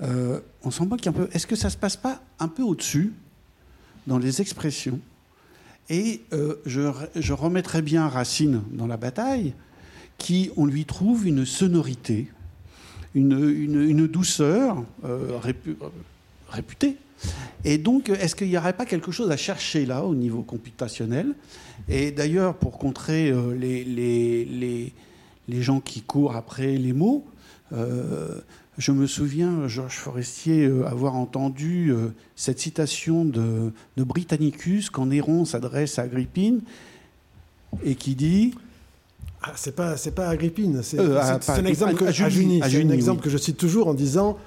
on 0.00 0.70
s'en 0.70 0.86
moque 0.86 1.06
un 1.06 1.12
peu. 1.12 1.28
Est-ce 1.32 1.46
que 1.46 1.56
ça 1.56 1.70
se 1.70 1.76
passe 1.76 1.96
pas 1.96 2.20
un 2.38 2.48
peu 2.48 2.62
au-dessus 2.62 3.12
dans 4.06 4.18
les 4.18 4.40
expressions? 4.40 5.00
Et 5.90 6.22
euh, 6.32 6.56
je, 6.64 7.32
remettrai 7.32 7.82
bien 7.82 8.08
Racine 8.08 8.62
dans 8.70 8.86
la 8.86 8.96
bataille, 8.96 9.54
qui, 10.16 10.50
on 10.56 10.66
lui 10.66 10.84
trouve 10.84 11.26
une 11.26 11.44
sonorité, 11.44 12.28
une, 13.14 14.06
douceur 14.06 14.82
euh, 15.04 15.38
réputée. 16.48 16.96
Et 17.64 17.78
donc, 17.78 18.10
est-ce 18.10 18.34
qu'il 18.34 18.48
n'y 18.48 18.58
aurait 18.58 18.74
pas 18.74 18.86
quelque 18.86 19.10
chose 19.10 19.30
à 19.30 19.36
chercher 19.36 19.86
là, 19.86 20.04
au 20.04 20.14
niveau 20.14 20.42
computationnel? 20.42 21.34
Et 21.88 22.10
d'ailleurs, 22.10 22.54
pour 22.54 22.78
contrer 22.78 23.30
euh, 23.30 23.54
les, 23.54 23.84
les, 23.84 24.92
les, 25.48 25.62
gens 25.62 25.80
qui 25.80 26.02
courent 26.02 26.36
après 26.36 26.76
les 26.76 26.92
mots, 26.92 27.24
je 28.78 28.92
me 28.92 29.06
souviens, 29.06 29.66
Georges 29.66 29.96
Forestier, 29.96 30.70
avoir 30.86 31.16
entendu 31.16 31.92
cette 32.36 32.60
citation 32.60 33.24
de, 33.24 33.72
de 33.96 34.04
Britannicus 34.04 34.90
quand 34.90 35.06
Néron 35.06 35.44
s'adresse 35.44 35.98
à 35.98 36.02
Agrippine 36.02 36.60
et 37.84 37.94
qui 37.94 38.14
dit 38.14 38.54
ah, 39.46 39.52
c'est 39.56 39.76
pas 39.76 39.98
c'est 39.98 40.12
pas 40.12 40.28
Agrippine, 40.28 40.82
c'est 40.82 40.98
un 40.98 41.64
exemple 41.66 41.94
que 41.96 42.04
un 42.06 42.90
exemple 42.90 43.22
que 43.22 43.28
je 43.28 43.36
cite 43.36 43.58
toujours 43.58 43.88
en 43.88 43.94
disant 43.94 44.38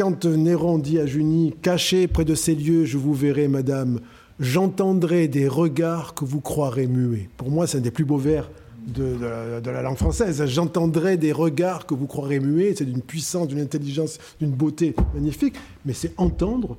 quand 0.00 0.24
Néron 0.24 0.78
dit 0.78 0.98
à 0.98 1.04
Junie 1.04 1.52
cachez 1.60 2.08
près 2.08 2.24
de 2.24 2.34
ces 2.34 2.54
lieux, 2.54 2.86
je 2.86 2.96
vous 2.96 3.12
verrai, 3.12 3.48
madame, 3.48 4.00
j'entendrai 4.38 5.28
des 5.28 5.46
regards 5.46 6.14
que 6.14 6.24
vous 6.24 6.40
croirez 6.40 6.86
muets. 6.86 7.28
Pour 7.36 7.50
moi, 7.50 7.66
c'est 7.66 7.76
un 7.76 7.82
des 7.82 7.90
plus 7.90 8.06
beaux 8.06 8.16
vers 8.16 8.50
de, 8.86 9.18
la, 9.62 9.82
langue 9.82 9.98
française. 9.98 10.42
J'entendrai 10.46 11.18
des 11.18 11.32
regards 11.32 11.84
que 11.84 11.92
vous 11.92 12.06
croirez 12.06 12.40
muets. 12.40 12.74
C'est 12.74 12.86
d'une 12.86 13.02
puissance, 13.02 13.48
d'une 13.48 13.60
intelligence, 13.60 14.18
d'une 14.40 14.52
beauté 14.52 14.96
magnifique. 15.12 15.56
Mais 15.84 15.92
c'est 15.92 16.14
entendre, 16.16 16.78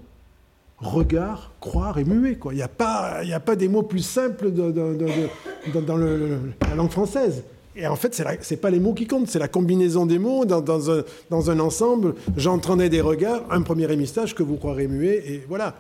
regard, 0.80 1.52
croire 1.60 2.00
et 2.00 2.06
muet. 2.06 2.40
Il 2.50 2.56
n'y 2.56 2.64
a 2.64 2.68
pas 2.68 3.56
des 3.56 3.68
mots 3.68 3.84
plus 3.84 4.04
simples 4.04 4.50
dans, 4.50 5.98
la 5.98 6.76
langue 6.76 6.90
française. 6.90 7.44
Et 7.76 7.88
en 7.88 7.96
fait, 7.96 8.14
ce 8.14 8.24
n'est 8.24 8.60
pas 8.60 8.70
les 8.70 8.80
mots 8.80 8.94
qui 8.94 9.08
comptent, 9.08 9.30
c'est 9.30 9.40
la 9.40 9.48
combinaison 9.48 10.06
des 10.06 10.20
mots 10.20 10.44
dans, 10.44 10.92
un, 10.92 11.04
dans 11.30 11.52
un, 11.52 11.60
ensemble. 11.60 12.16
J'entendais 12.36 12.90
des 12.90 13.02
regards, 13.02 13.44
un 13.50 13.62
premier 13.62 13.90
émistage 13.92 14.36
que 14.36 14.44
vous 14.44 14.58
croirez 14.58 14.88
muet, 14.88 15.24
et 15.26 15.46
voilà. 15.48 15.76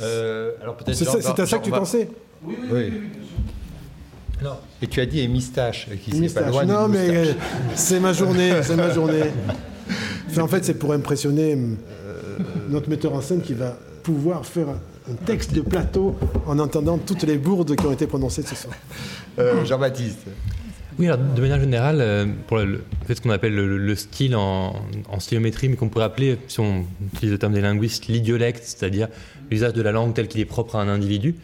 Euh, 0.00 0.52
c'est 0.92 1.40
à 1.40 1.46
ça 1.46 1.58
que 1.58 1.64
tu 1.64 1.70
pensais 1.70 2.08
Oui, 2.44 2.56
oui. 2.70 2.92
Non. 4.42 4.56
Et 4.82 4.88
tu 4.88 5.00
as 5.00 5.06
dit 5.06 5.20
émistache, 5.20 5.88
qui 6.02 6.28
pas 6.28 6.48
loin 6.48 6.64
Non, 6.64 6.88
mais 6.88 7.36
c'est 7.76 8.00
ma 8.00 8.12
journée, 8.12 8.52
c'est 8.62 8.76
ma 8.76 8.90
journée. 8.90 9.22
en 10.36 10.48
fait, 10.48 10.64
c'est 10.64 10.74
pour 10.74 10.92
impressionner 10.92 11.52
euh, 11.54 12.38
notre 12.68 12.90
metteur 12.90 13.14
en 13.14 13.20
scène 13.20 13.40
qui 13.40 13.54
va 13.54 13.76
pouvoir 14.02 14.44
faire 14.44 14.66
un 15.08 15.14
texte 15.26 15.54
de 15.54 15.60
plateau 15.60 16.16
en 16.46 16.58
entendant 16.58 16.98
toutes 16.98 17.22
les 17.22 17.38
bourdes 17.38 17.76
qui 17.76 17.86
ont 17.86 17.92
été 17.92 18.08
prononcées 18.08 18.42
ce 18.42 18.56
soir. 18.56 18.74
Euh, 19.38 19.64
Jean-Baptiste. 19.64 20.26
Oui, 20.98 21.06
alors, 21.06 21.18
de 21.18 21.40
manière 21.40 21.58
générale, 21.58 21.98
euh, 22.00 22.26
pour 22.46 22.58
le, 22.58 22.84
ce 23.08 23.20
qu'on 23.20 23.30
appelle 23.30 23.54
le, 23.54 23.94
style 23.96 24.36
en, 24.36 24.74
en 25.08 25.20
stylométrie, 25.20 25.68
mais 25.68 25.76
qu'on 25.76 25.88
pourrait 25.88 26.04
appeler, 26.04 26.38
si 26.46 26.60
on 26.60 26.84
utilise 27.12 27.32
le 27.32 27.38
terme 27.38 27.52
des 27.52 27.60
linguistes, 27.60 28.06
l'idiolecte, 28.06 28.62
c'est-à-dire 28.62 29.08
l'usage 29.50 29.72
de 29.72 29.82
la 29.82 29.90
langue 29.90 30.14
tel 30.14 30.28
qu'il 30.28 30.40
est 30.40 30.44
propre 30.46 30.76
à 30.76 30.82
un 30.82 30.88
individu. 30.88 31.34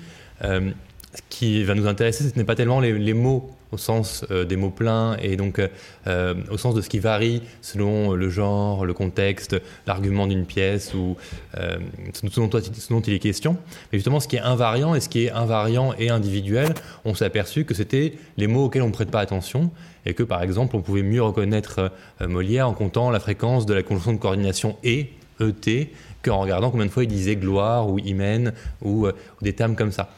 Euh, 0.44 0.70
ce 1.14 1.22
qui 1.28 1.64
va 1.64 1.74
nous 1.74 1.88
intéresser, 1.88 2.28
ce 2.28 2.38
n'est 2.38 2.44
pas 2.44 2.54
tellement 2.54 2.78
les, 2.80 3.14
mots 3.14 3.50
au 3.72 3.78
sens 3.78 4.24
euh, 4.30 4.44
des 4.44 4.56
mots 4.56 4.70
pleins 4.70 5.16
et 5.20 5.36
donc 5.36 5.60
euh, 6.06 6.34
au 6.50 6.58
sens 6.58 6.74
de 6.74 6.80
ce 6.80 6.88
qui 6.88 6.98
varie 6.98 7.42
selon 7.62 8.12
le 8.12 8.28
genre, 8.28 8.84
le 8.84 8.94
contexte, 8.94 9.56
l'argument 9.86 10.26
d'une 10.26 10.46
pièce 10.46 10.94
ou 10.94 11.16
ce, 11.54 12.90
dont, 12.90 13.00
il 13.00 13.14
est 13.14 13.18
question. 13.18 13.56
Mais 13.92 13.98
justement, 13.98 14.20
ce 14.20 14.28
qui 14.28 14.36
est 14.36 14.40
invariant 14.40 14.94
et 14.94 15.00
ce 15.00 15.08
qui 15.08 15.24
est 15.24 15.30
invariant 15.30 15.94
et 15.98 16.10
individuel, 16.10 16.74
on 17.04 17.14
s'est 17.14 17.24
aperçu 17.24 17.64
que 17.64 17.74
c'était 17.74 18.14
les 18.36 18.46
mots 18.46 18.66
auxquels 18.66 18.82
on 18.82 18.88
ne 18.88 18.92
prête 18.92 19.10
pas 19.10 19.20
attention 19.20 19.70
et 20.06 20.14
que 20.14 20.22
par 20.22 20.42
exemple, 20.42 20.76
on 20.76 20.82
pouvait 20.82 21.02
mieux 21.02 21.22
reconnaître 21.22 21.92
Molière 22.20 22.68
en 22.68 22.72
comptant 22.72 23.10
la 23.10 23.20
fréquence 23.20 23.66
de 23.66 23.74
la 23.74 23.82
conjonction 23.82 24.12
de 24.12 24.18
coordination 24.18 24.76
et 24.82 25.10
ET 25.40 25.90
qu'en 26.22 26.40
regardant 26.40 26.70
combien 26.70 26.86
de 26.86 26.90
fois 26.90 27.04
il 27.04 27.08
disait 27.08 27.36
gloire 27.36 27.88
ou 27.88 27.98
hymen 27.98 28.52
ou 28.82 29.06
des 29.42 29.52
termes 29.52 29.76
comme 29.76 29.92
ça. 29.92 30.10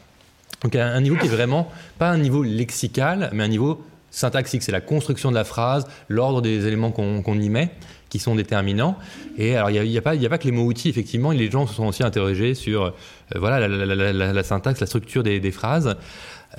Donc 0.63 0.75
un 0.75 1.01
niveau 1.01 1.15
qui 1.17 1.25
est 1.25 1.29
vraiment 1.29 1.69
pas 1.99 2.09
un 2.09 2.17
niveau 2.17 2.43
lexical, 2.43 3.29
mais 3.33 3.43
un 3.43 3.49
niveau 3.49 3.83
syntaxique. 4.13 4.63
C'est 4.63 4.71
la 4.71 4.81
construction 4.81 5.29
de 5.29 5.35
la 5.35 5.43
phrase, 5.43 5.85
l'ordre 6.07 6.41
des 6.41 6.67
éléments 6.67 6.91
qu'on 6.91 7.39
y 7.39 7.49
met 7.49 7.71
qui 8.09 8.19
sont 8.19 8.35
déterminants. 8.35 8.95
Et 9.39 9.55
alors, 9.55 9.71
il 9.71 9.89
n'y 9.89 9.97
a, 9.97 10.01
pas 10.01 10.15
que 10.15 10.43
les 10.43 10.51
mots-outils, 10.51 10.87
effectivement, 10.87 11.31
les 11.31 11.49
gens 11.49 11.65
se 11.65 11.73
sont 11.73 11.87
aussi 11.87 12.03
interrogés 12.03 12.53
sur 12.53 12.83
euh, 12.83 12.91
voilà, 13.35 13.67
la, 13.67 14.43
syntaxe, 14.43 14.79
la 14.79 14.85
structure 14.85 15.23
des, 15.23 15.51
phrases. 15.51 15.97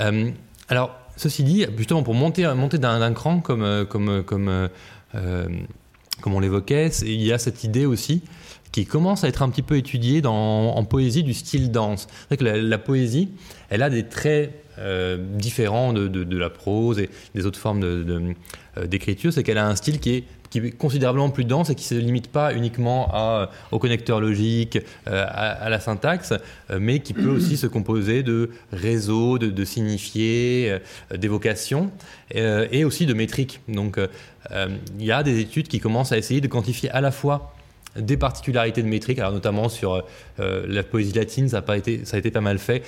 Euh, 0.00 0.30
alors, 0.68 0.98
ceci 1.16 1.44
dit, 1.44 1.64
justement, 1.76 2.02
pour 2.02 2.14
monter, 2.14 2.52
monter 2.56 2.78
d'un 2.78 3.12
cran, 3.12 3.38
comme, 3.38 3.62
euh, 3.62 3.84
comme, 3.84 4.24
comme, 4.24 4.68
comme 5.12 6.34
on 6.34 6.40
l'évoquait, 6.40 6.88
il 7.02 7.22
y 7.22 7.32
a 7.32 7.38
cette 7.38 7.62
idée 7.62 7.86
aussi 7.86 8.24
qui 8.74 8.86
commence 8.86 9.22
à 9.22 9.28
être 9.28 9.42
un 9.42 9.50
petit 9.50 9.62
peu 9.62 9.76
étudiée 9.76 10.20
dans, 10.20 10.74
en 10.74 10.84
poésie 10.84 11.22
du 11.22 11.32
style 11.32 11.70
danse. 11.70 12.08
C'est 12.28 12.36
que 12.36 12.42
la, 12.42 12.78
poésie, 12.78 13.28
elle 13.70 13.84
a 13.84 13.88
des 13.88 14.02
traits 14.02 14.50
euh, 14.80 15.16
différents 15.16 15.92
de, 15.92 16.08
de, 16.08 16.36
la 16.36 16.50
prose 16.50 16.98
et 16.98 17.08
des 17.36 17.46
autres 17.46 17.60
formes 17.60 17.84
euh, 17.84 18.34
d'écriture, 18.86 19.32
c'est 19.32 19.44
qu'elle 19.44 19.58
a 19.58 19.68
un 19.68 19.76
style 19.76 20.00
qui 20.00 20.10
est, 20.10 20.24
qui 20.50 20.58
est, 20.58 20.70
considérablement 20.72 21.30
plus 21.30 21.44
dense 21.44 21.70
et 21.70 21.76
qui 21.76 21.94
ne 21.94 22.00
se 22.00 22.04
limite 22.04 22.32
pas 22.32 22.52
uniquement 22.52 23.08
à, 23.12 23.48
au 23.70 23.78
connecteur 23.78 24.20
logique, 24.20 24.80
euh, 25.06 25.24
à, 25.28 25.70
la 25.70 25.78
syntaxe, 25.78 26.32
mais 26.76 26.98
qui 26.98 27.14
peut 27.14 27.30
aussi 27.30 27.56
se 27.56 27.68
composer 27.68 28.24
de 28.24 28.50
réseaux, 28.72 29.38
de, 29.38 29.50
de 29.50 29.64
signifiés, 29.64 30.78
d'évocations 31.14 31.92
et 32.32 32.84
aussi 32.84 33.06
de 33.06 33.14
métriques. 33.14 33.60
Donc 33.68 34.00
il 34.50 35.04
y 35.04 35.12
a 35.12 35.22
des 35.22 35.38
études 35.38 35.68
qui 35.68 35.78
commencent 35.78 36.10
à 36.10 36.18
essayer 36.18 36.40
de 36.40 36.48
quantifier 36.48 36.90
à 36.90 37.00
la 37.00 37.12
fois 37.12 37.53
des 37.96 38.16
particularités 38.16 38.82
de 38.82 38.88
métrique, 38.88 39.18
alors 39.18 39.32
notamment 39.32 39.68
sur 39.68 40.04
euh, 40.40 40.64
la 40.68 40.82
poésie 40.82 41.12
latine, 41.12 41.48
ça 41.48 41.58
a, 41.58 41.62
pas 41.62 41.76
été, 41.76 42.04
ça 42.04 42.16
a 42.16 42.20
été 42.20 42.30
pas 42.30 42.40
mal 42.40 42.58
fait. 42.58 42.82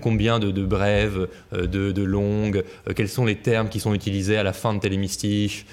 Combien 0.00 0.38
de, 0.38 0.50
brèves, 0.64 1.28
euh, 1.52 1.66
de, 1.66 2.02
longues, 2.02 2.62
euh, 2.88 2.92
quels 2.94 3.08
sont 3.08 3.24
les 3.24 3.36
termes 3.36 3.68
qui 3.68 3.80
sont 3.80 3.94
utilisés 3.94 4.36
à 4.36 4.42
la 4.42 4.52
fin 4.52 4.74
de 4.74 4.80
télémystiche, 4.80 5.66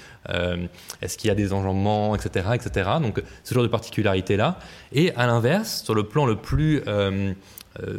est-ce 1.00 1.16
qu'il 1.16 1.28
y 1.28 1.30
a 1.30 1.34
des 1.34 1.52
enjambements, 1.52 2.14
etc., 2.14 2.50
etc. 2.54 2.90
Donc 3.02 3.22
ce 3.42 3.54
genre 3.54 3.62
de 3.62 3.68
particularités-là. 3.68 4.58
Et 4.92 5.12
à 5.14 5.26
l'inverse, 5.26 5.82
sur 5.82 5.94
le 5.94 6.04
plan 6.04 6.26
le 6.26 6.36
plus 6.36 6.82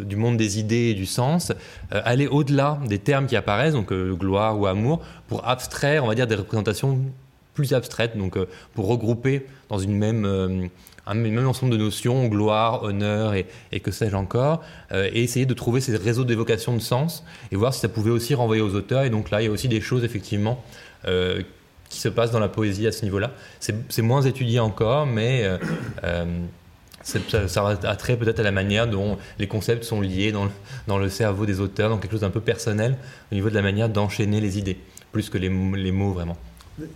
du 0.05 0.15
monde 0.15 0.38
des 0.38 0.59
idées 0.59 0.91
et 0.91 0.93
du 0.93 1.07
sens, 1.07 1.51
aller 1.89 2.27
au-delà 2.27 2.80
des 2.88 2.99
termes 2.99 3.26
qui 3.26 3.35
apparaissent, 3.35 3.73
donc 3.73 3.91
gloire 3.91 4.57
ou 4.57 4.68
amour, 4.68 5.01
pour 5.27 5.45
abstraire, 5.47 6.05
on 6.05 6.07
va 6.07 6.15
dire, 6.15 6.27
des 6.27 6.35
représentations 6.35 6.99
plus 7.53 7.73
abstraites, 7.73 8.18
donc 8.18 8.38
pour 8.73 8.88
regrouper 8.88 9.45
dans 9.69 9.80
une 9.80 9.98
même, 9.98 10.26
euh, 10.26 10.68
un 11.07 11.14
même 11.14 11.48
ensemble 11.48 11.72
de 11.72 11.78
notions, 11.78 12.28
gloire, 12.28 12.84
honneur 12.84 13.34
et, 13.34 13.80
que 13.80 13.90
sais-je 13.90 14.15
encore, 14.15 14.61
euh, 14.91 15.10
et 15.14 15.23
essayer 15.23 15.45
de 15.45 15.53
trouver 15.53 15.82
ces 15.82 15.95
réseaux 15.95 16.26
d'évocation 16.26 16.76
de 16.76 16.82
sens 16.82 17.23
et 17.52 17.56
voir 17.56 17.73
si 17.73 17.80
ça 17.80 17.90
pouvait 17.90 18.11
aussi 18.11 18.36
renvoyer 18.36 18.61
aux 18.61 18.76
auteurs. 18.76 19.03
Et 19.03 19.10
donc 19.10 19.32
là, 19.32 19.41
il 19.41 19.45
y 19.45 19.48
a 19.48 19.52
aussi 19.52 19.69
des 19.69 19.82
choses 19.82 20.03
effectivement 20.03 20.64
euh, 21.07 21.41
qui 21.90 21.99
se 21.99 22.10
passent 22.10 22.32
dans 22.32 22.40
la 22.40 22.49
poésie 22.49 22.86
à 22.86 22.91
ce 22.91 23.03
niveau-là. 23.03 23.32
C'est 23.60 24.02
moins 24.02 24.22
étudié 24.22 24.60
encore, 24.60 25.06
mais 25.06 25.45
ça, 27.02 27.48
ça, 27.48 27.68
a 27.68 27.95
trait 27.98 28.15
peut-être 28.15 28.40
à 28.40 28.44
la 28.44 28.52
manière 28.52 28.88
dont 28.88 29.18
les 29.40 29.48
concepts 29.48 29.84
sont 29.84 29.99
liés 29.99 30.32
dans 30.32 30.98
le, 30.98 31.10
cerveau 31.10 31.45
des 31.45 31.60
auteurs, 31.60 31.90
dans 31.90 31.98
quelque 31.98 32.11
chose 32.11 32.22
d'un 32.22 32.30
peu 32.30 32.40
personnel 32.40 32.98
au 33.32 33.36
niveau 33.36 33.49
de 33.49 33.56
la 33.56 33.61
manière 33.61 33.90
d'enchaîner 33.90 34.40
les 34.40 34.57
idées, 34.57 34.78
plus 35.11 35.30
que 35.30 35.38
les 35.38 35.49
mots 35.49 36.14
vraiment. 36.14 36.38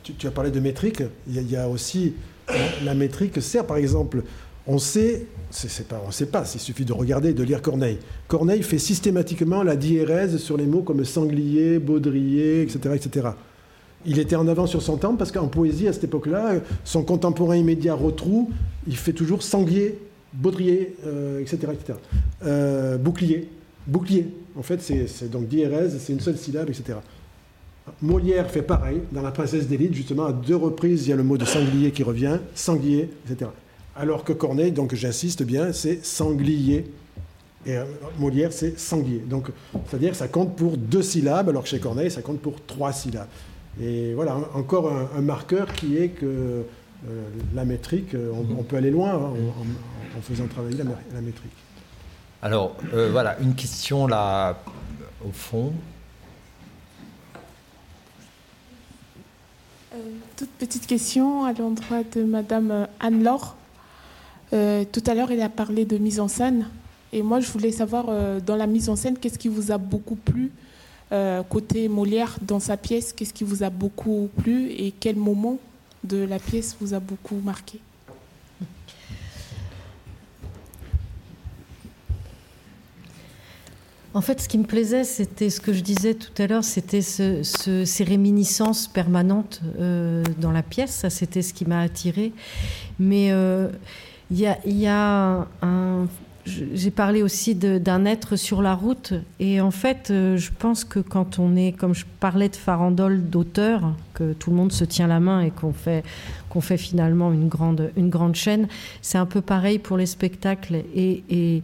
Tu, 0.03 0.27
as 0.27 0.31
parlé 0.31 0.51
de 0.51 0.59
métrique, 0.59 1.03
il 1.27 1.49
y 1.49 1.55
a, 1.55 1.67
aussi 1.67 2.13
la 2.83 2.93
métrique 2.93 3.41
sert, 3.41 3.65
par 3.65 3.77
exemple, 3.77 4.23
on 4.67 4.79
sait, 4.79 5.27
c'est 5.51 5.87
pas, 5.87 6.03
on 6.07 6.11
sait 6.11 6.25
pas, 6.25 6.43
il 6.53 6.59
suffit 6.59 6.85
de 6.85 6.93
regarder, 6.93 7.33
de 7.33 7.43
lire 7.43 7.61
Corneille. 7.61 7.99
Corneille 8.27 8.63
fait 8.63 8.79
systématiquement 8.79 9.63
la 9.63 9.75
diérèse 9.75 10.37
sur 10.37 10.57
les 10.57 10.65
mots 10.65 10.81
comme 10.81 11.05
sanglier, 11.05 11.79
baudrier, 11.79 12.61
etc., 12.63 12.95
etc. 12.95 13.27
Il 14.07 14.19
était 14.19 14.35
en 14.35 14.47
avance 14.47 14.69
sur 14.69 14.81
son 14.81 14.97
temps 14.97 15.15
parce 15.15 15.31
qu'en 15.31 15.47
poésie, 15.47 15.87
à 15.87 15.93
cette 15.93 16.05
époque-là, 16.05 16.55
son 16.83 17.03
contemporain 17.03 17.55
immédiat 17.55 17.95
Rotrou, 17.95 18.51
il 18.87 18.97
fait 18.97 19.13
toujours 19.13 19.43
sanglier, 19.43 19.99
baudrier, 20.33 20.95
etc., 21.41 21.57
euh, 21.67 21.73
etc. 21.73 21.99
Euh, 22.45 22.97
bouclier, 22.97 23.49
bouclier. 23.87 24.27
En 24.57 24.63
fait, 24.63 24.81
c'est 24.81 25.29
donc 25.29 25.47
diérèse, 25.47 25.97
c'est 25.99 26.13
une 26.13 26.19
seule 26.19 26.37
syllabe, 26.37 26.69
etc. 26.69 26.99
Molière 28.01 28.49
fait 28.49 28.61
pareil, 28.61 29.01
dans 29.11 29.21
La 29.21 29.31
Princesse 29.31 29.67
d'élite, 29.67 29.93
justement, 29.93 30.25
à 30.25 30.33
deux 30.33 30.55
reprises, 30.55 31.05
il 31.05 31.09
y 31.11 31.13
a 31.13 31.15
le 31.15 31.23
mot 31.23 31.37
de 31.37 31.45
sanglier 31.45 31.91
qui 31.91 32.03
revient, 32.03 32.39
sanglier, 32.55 33.09
etc. 33.29 33.51
Alors 33.95 34.23
que 34.23 34.33
Corneille, 34.33 34.71
donc 34.71 34.93
j'insiste 34.95 35.43
bien, 35.43 35.71
c'est 35.71 36.03
sanglier. 36.05 36.91
Et 37.65 37.77
euh, 37.77 37.85
Molière, 38.19 38.51
c'est 38.51 38.77
sanglier. 38.79 39.19
Donc, 39.19 39.49
c'est-à-dire 39.87 40.11
que 40.11 40.17
ça 40.17 40.27
compte 40.27 40.55
pour 40.55 40.77
deux 40.77 41.01
syllabes, 41.01 41.49
alors 41.49 41.63
que 41.63 41.69
chez 41.69 41.79
Corneille, 41.79 42.11
ça 42.11 42.21
compte 42.21 42.39
pour 42.39 42.63
trois 42.65 42.91
syllabes. 42.91 43.27
Et 43.81 44.13
voilà, 44.13 44.37
encore 44.53 44.91
un, 44.91 45.21
marqueur 45.21 45.71
qui 45.73 45.97
est 45.97 46.09
que 46.09 46.25
euh, 46.25 46.63
la 47.53 47.65
métrique, 47.65 48.15
euh, 48.15 48.31
on, 48.57 48.63
peut 48.63 48.77
aller 48.77 48.91
loin 48.91 49.13
hein, 49.13 49.33
en, 50.17 50.21
faisant 50.21 50.47
travailler 50.47 50.77
la, 50.77 51.21
métrique. 51.21 51.51
Alors, 52.41 52.75
voilà, 53.11 53.37
une 53.41 53.53
question 53.53 54.07
là, 54.07 54.59
au 55.27 55.31
fond. 55.31 55.73
Euh, 59.95 59.99
toute 60.35 60.49
petite 60.49 60.87
question 60.87 61.45
à 61.45 61.53
l'endroit 61.53 62.03
de 62.03 62.23
Madame 62.23 62.71
euh, 62.71 62.85
Anne-Laure. 62.99 63.55
Euh, 64.53 64.83
tout 64.91 65.03
à 65.07 65.13
l'heure, 65.13 65.31
elle 65.31 65.41
a 65.41 65.49
parlé 65.49 65.85
de 65.85 65.97
mise 65.97 66.19
en 66.19 66.27
scène. 66.27 66.67
Et 67.13 67.21
moi, 67.21 67.39
je 67.39 67.49
voulais 67.49 67.71
savoir, 67.71 68.07
dans 68.41 68.57
la 68.57 68.67
mise 68.67 68.89
en 68.89 68.97
scène, 68.97 69.17
qu'est-ce 69.17 69.39
qui 69.39 69.47
vous 69.47 69.71
a 69.71 69.77
beaucoup 69.77 70.15
plu 70.15 70.51
côté 71.49 71.87
Molière, 71.87 72.37
dans 72.41 72.59
sa 72.59 72.75
pièce, 72.75 73.13
qu'est-ce 73.13 73.31
qui 73.31 73.45
vous 73.45 73.63
a 73.63 73.69
beaucoup 73.69 74.27
plu 74.35 74.69
et 74.71 74.91
quel 74.91 75.15
moment 75.15 75.57
de 76.03 76.17
la 76.17 76.39
pièce 76.39 76.75
vous 76.81 76.93
a 76.93 76.99
beaucoup 76.99 77.35
marqué? 77.35 77.79
En 84.15 84.21
fait, 84.21 84.39
ce 84.39 84.47
qui 84.47 84.57
me 84.57 84.63
plaisait, 84.63 85.03
c'était 85.03 85.49
ce 85.49 85.59
que 85.59 85.73
je 85.73 85.81
disais 85.81 86.13
tout 86.13 86.41
à 86.41 86.47
l'heure, 86.47 86.63
c'était 86.63 87.01
ce, 87.01 87.43
ces 87.43 88.03
réminiscences 88.05 88.87
permanentes 88.87 89.59
euh, 89.77 90.23
dans 90.39 90.53
la 90.53 90.63
pièce. 90.63 90.91
Ça, 90.91 91.09
c'était 91.09 91.41
ce 91.41 91.53
qui 91.53 91.65
m'a 91.65 91.81
attiré. 91.81 92.31
Mais 92.97 93.33
euh, 93.33 93.67
il 94.31 94.39
y, 94.39 94.87
a, 94.87 95.45
un, 95.61 96.07
j'ai 96.45 96.91
parlé 96.91 97.23
aussi 97.23 97.55
d'un 97.55 98.05
être 98.05 98.35
sur 98.35 98.61
la 98.61 98.75
route. 98.75 99.13
Et 99.39 99.59
en 99.59 99.71
fait, 99.71 100.11
euh, 100.11 100.37
je 100.37 100.51
pense 100.57 100.85
que 100.85 100.99
quand 100.99 101.39
on 101.39 101.55
est, 101.55 101.71
comme 101.71 101.95
je 101.95 102.05
parlais 102.21 102.49
de 102.49 102.55
farandole 102.55 103.29
d'auteur, 103.29 103.95
que 104.13 104.33
tout 104.33 104.51
le 104.51 104.55
monde 104.55 104.71
se 104.71 104.85
tient 104.85 105.07
la 105.07 105.19
main 105.19 105.41
et 105.41 105.49
qu'on 105.51 105.73
fait, 105.73 106.05
qu'on 106.49 106.61
fait 106.61 106.77
finalement 106.77 107.33
une 107.33 107.49
grande, 107.49 107.91
une 107.97 108.09
grande 108.09 108.35
chaîne, 108.35 108.67
c'est 109.01 109.17
un 109.17 109.25
peu 109.25 109.41
pareil 109.41 109.79
pour 109.79 109.97
les 109.97 110.05
spectacles. 110.05 110.83
Et, 110.95 111.63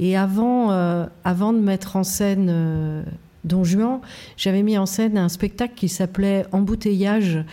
et 0.00 0.16
avant, 0.16 0.72
euh, 0.72 1.04
avant 1.24 1.52
de 1.52 1.60
mettre 1.60 1.96
en 1.96 2.04
scène 2.04 2.48
euh, 2.48 3.02
Don 3.44 3.64
Juan, 3.64 4.00
j'avais 4.38 4.62
mis 4.62 4.78
en 4.78 4.86
scène 4.86 5.18
un 5.18 5.28
spectacle 5.28 5.74
qui 5.76 5.90
s'appelait 5.90 6.46
Embouteillage 6.52 7.44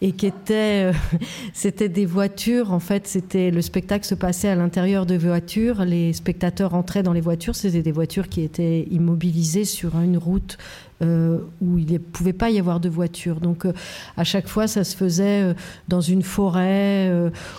et 0.00 0.12
qui 0.12 0.26
était, 0.26 0.92
euh, 0.92 0.92
c'était 1.52 1.88
des 1.88 2.06
voitures. 2.06 2.72
En 2.72 2.78
fait, 2.78 3.08
c'était 3.08 3.50
le 3.50 3.60
spectacle 3.60 4.06
se 4.06 4.14
passait 4.14 4.46
à 4.46 4.54
l'intérieur 4.54 5.04
de 5.04 5.16
voitures. 5.16 5.84
Les 5.84 6.12
spectateurs 6.12 6.74
entraient 6.74 7.02
dans 7.02 7.12
les 7.12 7.20
voitures. 7.20 7.56
C'était 7.56 7.82
des 7.82 7.92
voitures 7.92 8.28
qui 8.28 8.42
étaient 8.42 8.86
immobilisées 8.92 9.64
sur 9.64 9.98
une 9.98 10.16
route 10.16 10.58
euh, 11.02 11.38
où 11.60 11.78
il 11.78 11.92
ne 11.92 11.98
pouvait 11.98 12.32
pas 12.32 12.50
y 12.50 12.58
avoir 12.58 12.80
de 12.80 12.88
voiture. 12.88 13.40
Donc, 13.40 13.64
euh, 13.64 13.72
à 14.16 14.24
chaque 14.24 14.48
fois, 14.48 14.66
ça 14.66 14.84
se 14.84 14.96
faisait 14.96 15.54
dans 15.88 16.00
une 16.00 16.22
forêt, 16.22 17.12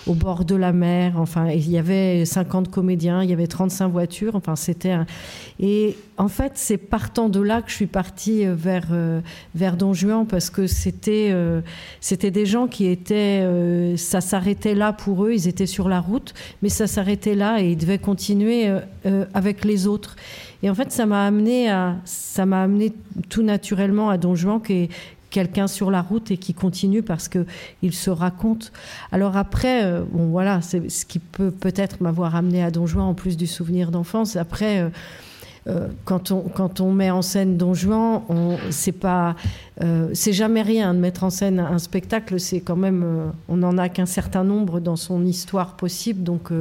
au 0.05 0.13
bord 0.13 0.45
de 0.45 0.55
la 0.55 0.73
mer. 0.73 1.13
Enfin, 1.17 1.49
il 1.49 1.69
y 1.69 1.77
avait 1.77 2.25
50 2.25 2.69
comédiens, 2.69 3.23
il 3.23 3.29
y 3.29 3.33
avait 3.33 3.47
35 3.47 3.87
voitures. 3.89 4.35
Enfin, 4.35 4.55
c'était 4.55 4.91
un... 4.91 5.05
et 5.59 5.97
en 6.17 6.27
fait, 6.27 6.53
c'est 6.55 6.77
partant 6.77 7.29
de 7.29 7.39
là 7.39 7.61
que 7.61 7.69
je 7.69 7.75
suis 7.75 7.87
partie 7.87 8.45
vers 8.45 8.87
vers 9.53 9.77
Don 9.77 9.93
Juan 9.93 10.25
parce 10.25 10.49
que 10.49 10.65
c'était 10.65 11.33
c'était 12.01 12.31
des 12.31 12.45
gens 12.45 12.67
qui 12.67 12.87
étaient, 12.87 13.41
euh, 13.41 13.97
ça 13.97 14.21
s'arrêtait 14.21 14.75
là 14.75 14.93
pour 14.93 15.25
eux, 15.25 15.33
ils 15.33 15.47
étaient 15.47 15.65
sur 15.65 15.89
la 15.89 15.99
route, 15.99 16.33
mais 16.61 16.69
ça 16.69 16.87
s'arrêtait 16.87 17.35
là 17.35 17.61
et 17.61 17.71
ils 17.71 17.77
devaient 17.77 17.97
continuer 17.97 18.67
euh, 18.67 18.79
euh, 19.05 19.25
avec 19.33 19.65
les 19.65 19.87
autres. 19.87 20.15
Et 20.63 20.69
en 20.69 20.75
fait, 20.75 20.91
ça 20.91 21.05
m'a 21.05 21.25
amené 21.25 21.69
à, 21.69 21.95
ça 22.05 22.45
m'a 22.45 22.63
amené 22.63 22.93
tout 23.29 23.43
naturellement 23.43 24.09
à 24.09 24.17
Don 24.17 24.35
Juan, 24.35 24.61
qui 24.61 24.73
est 24.73 24.89
quelqu'un 25.29 25.67
sur 25.67 25.91
la 25.91 26.01
route 26.01 26.31
et 26.31 26.37
qui 26.37 26.53
continue 26.53 27.03
parce 27.03 27.27
que 27.27 27.45
il 27.81 27.93
se 27.93 28.09
raconte. 28.09 28.71
Alors 29.11 29.35
après, 29.37 30.01
bon 30.11 30.27
voilà, 30.27 30.61
c'est 30.61 30.89
ce 30.89 31.05
qui 31.05 31.19
peut 31.19 31.51
peut-être 31.51 32.01
m'avoir 32.01 32.35
amené 32.35 32.63
à 32.63 32.71
Don 32.71 32.85
Juan 32.87 33.05
en 33.05 33.13
plus 33.13 33.37
du 33.37 33.47
souvenir 33.47 33.91
d'enfance. 33.91 34.35
Après. 34.35 34.89
Euh, 35.67 35.87
quand, 36.05 36.31
on, 36.31 36.41
quand 36.41 36.79
on 36.79 36.91
met 36.93 37.11
en 37.11 37.21
scène 37.21 37.57
Don 37.57 37.73
Juan, 37.73 38.21
c'est 38.69 38.93
pas, 38.93 39.35
euh, 39.81 40.09
c'est 40.13 40.33
jamais 40.33 40.61
rien 40.61 40.93
de 40.93 40.99
mettre 40.99 41.23
en 41.23 41.29
scène 41.29 41.59
un 41.59 41.79
spectacle. 41.79 42.39
C'est 42.39 42.61
quand 42.61 42.75
même, 42.75 43.03
euh, 43.03 43.29
on 43.49 43.57
n'en 43.57 43.77
a 43.77 43.89
qu'un 43.89 44.05
certain 44.05 44.43
nombre 44.43 44.79
dans 44.79 44.95
son 44.95 45.25
histoire 45.25 45.75
possible, 45.75 46.23
donc 46.23 46.51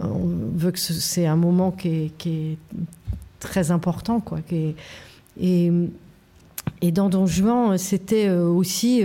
on 0.00 0.28
veut 0.54 0.70
que 0.70 0.78
c'est 0.78 1.26
un 1.26 1.36
moment 1.36 1.70
qui 1.70 2.12
est, 2.24 2.58
très 3.38 3.70
important, 3.70 4.20
quoi. 4.20 4.38
et 4.50 4.74
et 6.82 6.92
dans 6.92 7.10
Don 7.10 7.26
Juan, 7.26 7.76
c'était 7.76 8.30
aussi, 8.30 9.04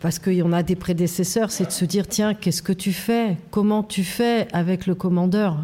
parce 0.00 0.18
qu'il 0.18 0.34
y 0.34 0.42
en 0.42 0.52
a 0.52 0.62
des 0.62 0.76
prédécesseurs, 0.76 1.50
c'est 1.50 1.66
de 1.66 1.70
se 1.70 1.84
dire, 1.84 2.06
tiens, 2.06 2.34
qu'est-ce 2.34 2.62
que 2.62 2.72
tu 2.72 2.92
fais? 2.92 3.36
Comment 3.50 3.82
tu 3.82 4.02
fais 4.02 4.48
avec 4.52 4.86
le 4.86 4.94
commandeur? 4.94 5.58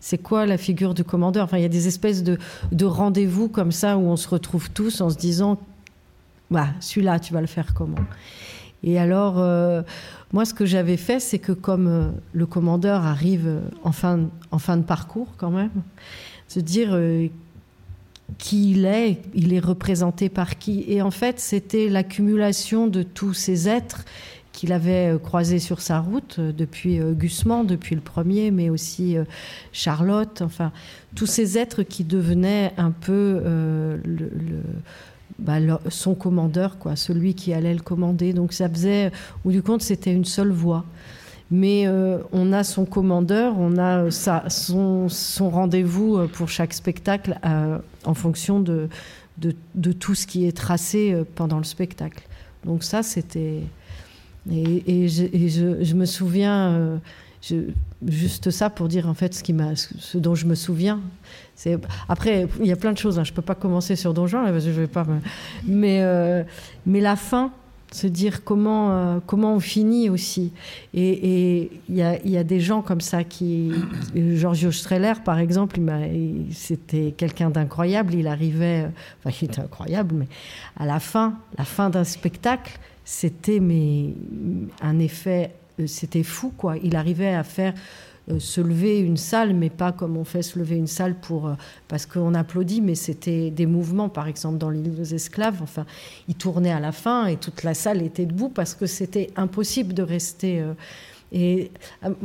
C'est 0.00 0.18
quoi 0.18 0.46
la 0.46 0.56
figure 0.56 0.94
du 0.94 1.02
commandeur? 1.02 1.44
Enfin, 1.44 1.58
il 1.58 1.62
y 1.62 1.66
a 1.66 1.70
des 1.70 1.88
espèces 1.88 2.22
de, 2.22 2.38
rendez-vous 2.84 3.48
comme 3.48 3.72
ça 3.72 3.96
où 3.96 4.02
on 4.02 4.16
se 4.16 4.28
retrouve 4.28 4.70
tous 4.70 5.00
en 5.00 5.10
se 5.10 5.16
disant, 5.16 5.58
bah, 6.50 6.68
celui-là, 6.78 7.18
tu 7.18 7.32
vas 7.32 7.40
le 7.40 7.48
faire 7.48 7.74
comment? 7.74 7.96
Et 8.84 9.00
alors, 9.00 9.38
euh, 9.38 9.82
moi, 10.32 10.44
ce 10.44 10.54
que 10.54 10.66
j'avais 10.66 10.96
fait, 10.96 11.20
c'est 11.20 11.38
que 11.38 11.52
comme 11.52 11.86
euh, 11.86 12.08
le 12.32 12.46
commandeur 12.46 13.04
arrive 13.04 13.60
en 13.84 13.92
fin, 13.92 14.28
en 14.50 14.58
fin 14.58 14.76
de 14.76 14.82
parcours, 14.82 15.28
quand 15.36 15.50
même, 15.50 15.70
se 16.48 16.60
dire 16.60 16.90
euh, 16.92 17.28
qui 18.38 18.72
il 18.72 18.84
est, 18.84 19.22
il 19.34 19.52
est 19.52 19.60
représenté 19.60 20.28
par 20.28 20.58
qui. 20.58 20.84
Et 20.88 21.00
en 21.00 21.10
fait, 21.10 21.38
c'était 21.38 21.88
l'accumulation 21.88 22.86
de 22.88 23.02
tous 23.02 23.34
ces 23.34 23.68
êtres 23.68 24.04
qu'il 24.56 24.72
avait 24.72 25.12
euh, 25.12 25.18
croisé 25.18 25.58
sur 25.58 25.80
sa 25.80 26.00
route 26.00 26.36
euh, 26.38 26.50
depuis 26.50 26.98
euh, 26.98 27.12
Gusman, 27.12 27.64
depuis 27.66 27.94
le 27.94 28.00
premier, 28.00 28.50
mais 28.50 28.70
aussi 28.70 29.16
Charlotte, 29.72 30.42
enfin, 30.42 30.72
tous 31.14 31.26
ces 31.26 31.58
êtres 31.58 31.82
qui 31.82 32.04
devenaient 32.04 32.72
un 32.78 32.90
peu 32.90 33.40
le, 34.04 34.62
bah, 35.38 35.58
son 35.88 36.14
commandeur, 36.14 36.78
quoi, 36.78 36.96
celui 36.96 37.34
qui 37.34 37.52
allait 37.52 37.74
le 37.74 37.80
commander. 37.80 38.32
Donc 38.32 38.52
ça 38.52 38.68
faisait, 38.68 39.12
ou 39.44 39.52
du 39.52 39.62
compte, 39.62 39.82
c'était 39.82 40.12
une 40.12 40.24
seule 40.24 40.50
voix. 40.50 40.84
Mais 41.50 41.86
on 42.32 42.52
a 42.52 42.64
son 42.64 42.84
commandeur, 42.84 43.54
on 43.56 43.78
a 43.78 44.10
sa, 44.10 44.50
son, 44.50 45.08
son 45.08 45.48
rendez-vous 45.48 46.26
pour 46.32 46.48
chaque 46.48 46.72
spectacle 46.72 47.38
en 48.04 48.14
fonction 48.14 48.58
de, 48.58 48.88
de, 49.38 49.92
tout 49.92 50.16
ce 50.16 50.26
qui 50.26 50.48
est 50.48 50.56
tracé 50.56 51.16
pendant 51.36 51.58
le 51.58 51.64
spectacle. 51.64 52.26
Donc 52.64 52.82
ça, 52.82 53.04
c'était 53.04 53.62
et, 54.50 55.08
je, 55.08 55.94
me 55.94 56.04
souviens, 56.04 56.70
euh, 56.70 56.96
juste 58.06 58.50
ça 58.50 58.70
pour 58.70 58.88
dire 58.88 59.08
en 59.08 59.14
fait 59.14 59.34
ce, 59.34 60.18
dont 60.18 60.34
je 60.34 60.46
me 60.46 60.54
souviens. 60.54 61.00
Après, 62.08 62.46
il 62.60 62.66
y 62.66 62.72
a 62.72 62.76
plein 62.76 62.92
de 62.92 62.98
choses, 62.98 63.18
hein. 63.18 63.24
je 63.24 63.32
ne 63.32 63.36
peux 63.36 63.42
pas 63.42 63.54
commencer 63.54 63.96
sur 63.96 64.12
Donjon, 64.14 64.44
parce 64.44 64.64
que 64.64 64.72
je 64.72 64.80
vais 64.80 64.86
pas. 64.86 65.06
Mais, 65.64 66.02
euh, 66.02 66.42
mais 66.84 67.00
la 67.00 67.16
fin, 67.16 67.50
se 67.92 68.06
dire 68.06 68.44
comment, 68.44 68.90
euh, 68.90 69.18
comment 69.24 69.54
on 69.54 69.60
finit 69.60 70.10
aussi. 70.10 70.52
Et 70.92 71.70
il 71.88 71.94
y 71.94 72.02
a, 72.02 72.20
y 72.26 72.36
a, 72.36 72.44
des 72.44 72.60
gens 72.60 72.82
comme 72.82 73.00
ça 73.00 73.24
qui. 73.24 73.72
Giorgio 74.14 74.70
Streller, 74.70 75.14
par 75.24 75.38
exemple, 75.38 75.80
c'était 76.52 77.14
quelqu'un 77.16 77.50
d'incroyable. 77.50 78.14
Il 78.14 78.26
arrivait. 78.26 78.88
Enfin, 79.18 79.36
il 79.40 79.44
était 79.46 79.60
incroyable, 79.60 80.14
mais 80.14 80.28
à 80.76 80.86
la 80.86 81.00
fin, 81.00 81.38
la 81.56 81.64
fin 81.64 81.90
d'un 81.90 82.04
spectacle, 82.04 82.78
c'était 83.04 83.62
un 84.82 84.98
effet, 84.98 85.52
c'était 85.86 86.22
fou 86.22 86.52
quoi. 86.56 86.76
Il 86.82 86.96
arrivait 86.96 87.34
à 87.34 87.42
faire 87.42 87.74
euh, 88.30 88.38
se 88.40 88.60
lever 88.60 88.98
une 88.98 89.16
salle, 89.16 89.54
mais 89.54 89.70
pas 89.70 89.92
comme 89.92 90.16
on 90.16 90.24
fait 90.24 90.42
se 90.42 90.58
lever 90.58 90.76
une 90.76 90.86
salle 90.86 91.14
pour 91.14 91.48
euh, 91.48 91.54
parce 91.88 92.06
qu'on 92.06 92.34
applaudit, 92.34 92.80
mais 92.80 92.94
c'était 92.94 93.50
des 93.50 93.66
mouvements, 93.66 94.08
par 94.08 94.26
exemple 94.26 94.58
dans 94.58 94.70
l'île 94.70 94.94
des 94.94 95.14
esclaves. 95.14 95.62
Enfin, 95.62 95.86
il 96.28 96.34
tournait 96.34 96.72
à 96.72 96.80
la 96.80 96.92
fin 96.92 97.26
et 97.26 97.36
toute 97.36 97.62
la 97.62 97.74
salle 97.74 98.02
était 98.02 98.26
debout 98.26 98.48
parce 98.48 98.74
que 98.74 98.86
c'était 98.86 99.30
impossible 99.36 99.94
de 99.94 100.02
rester. 100.02 100.64
et 101.32 101.70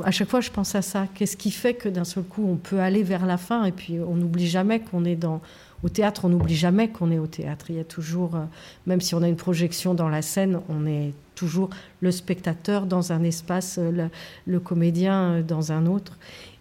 à 0.03 0.11
chaque 0.11 0.29
fois, 0.29 0.41
je 0.41 0.49
pense 0.49 0.75
à 0.75 0.81
ça. 0.81 1.07
Qu'est-ce 1.13 1.37
qui 1.37 1.51
fait 1.51 1.73
que 1.73 1.89
d'un 1.89 2.03
seul 2.03 2.23
coup, 2.23 2.45
on 2.47 2.55
peut 2.55 2.79
aller 2.79 3.03
vers 3.03 3.25
la 3.25 3.37
fin 3.37 3.65
et 3.65 3.71
puis 3.71 3.99
on 3.99 4.15
n'oublie 4.15 4.47
jamais 4.47 4.79
qu'on 4.79 5.05
est 5.05 5.15
dans 5.15 5.41
au 5.83 5.89
théâtre, 5.89 6.25
on 6.25 6.29
n'oublie 6.29 6.55
jamais 6.55 6.89
qu'on 6.89 7.11
est 7.11 7.17
au 7.17 7.27
théâtre. 7.27 7.65
Il 7.69 7.77
y 7.77 7.79
a 7.79 7.83
toujours, 7.83 8.35
euh, 8.35 8.45
même 8.85 9.01
si 9.01 9.15
on 9.15 9.21
a 9.21 9.27
une 9.27 9.35
projection 9.35 9.93
dans 9.93 10.09
la 10.09 10.21
scène, 10.21 10.61
on 10.69 10.85
est 10.85 11.13
toujours 11.33 11.69
le 12.01 12.11
spectateur 12.11 12.85
dans 12.85 13.11
un 13.11 13.23
espace, 13.23 13.79
euh, 13.79 14.07
le, 14.45 14.59
comédien 14.59 15.21
euh, 15.21 15.41
dans 15.41 15.71
un 15.71 15.87
autre. 15.87 16.17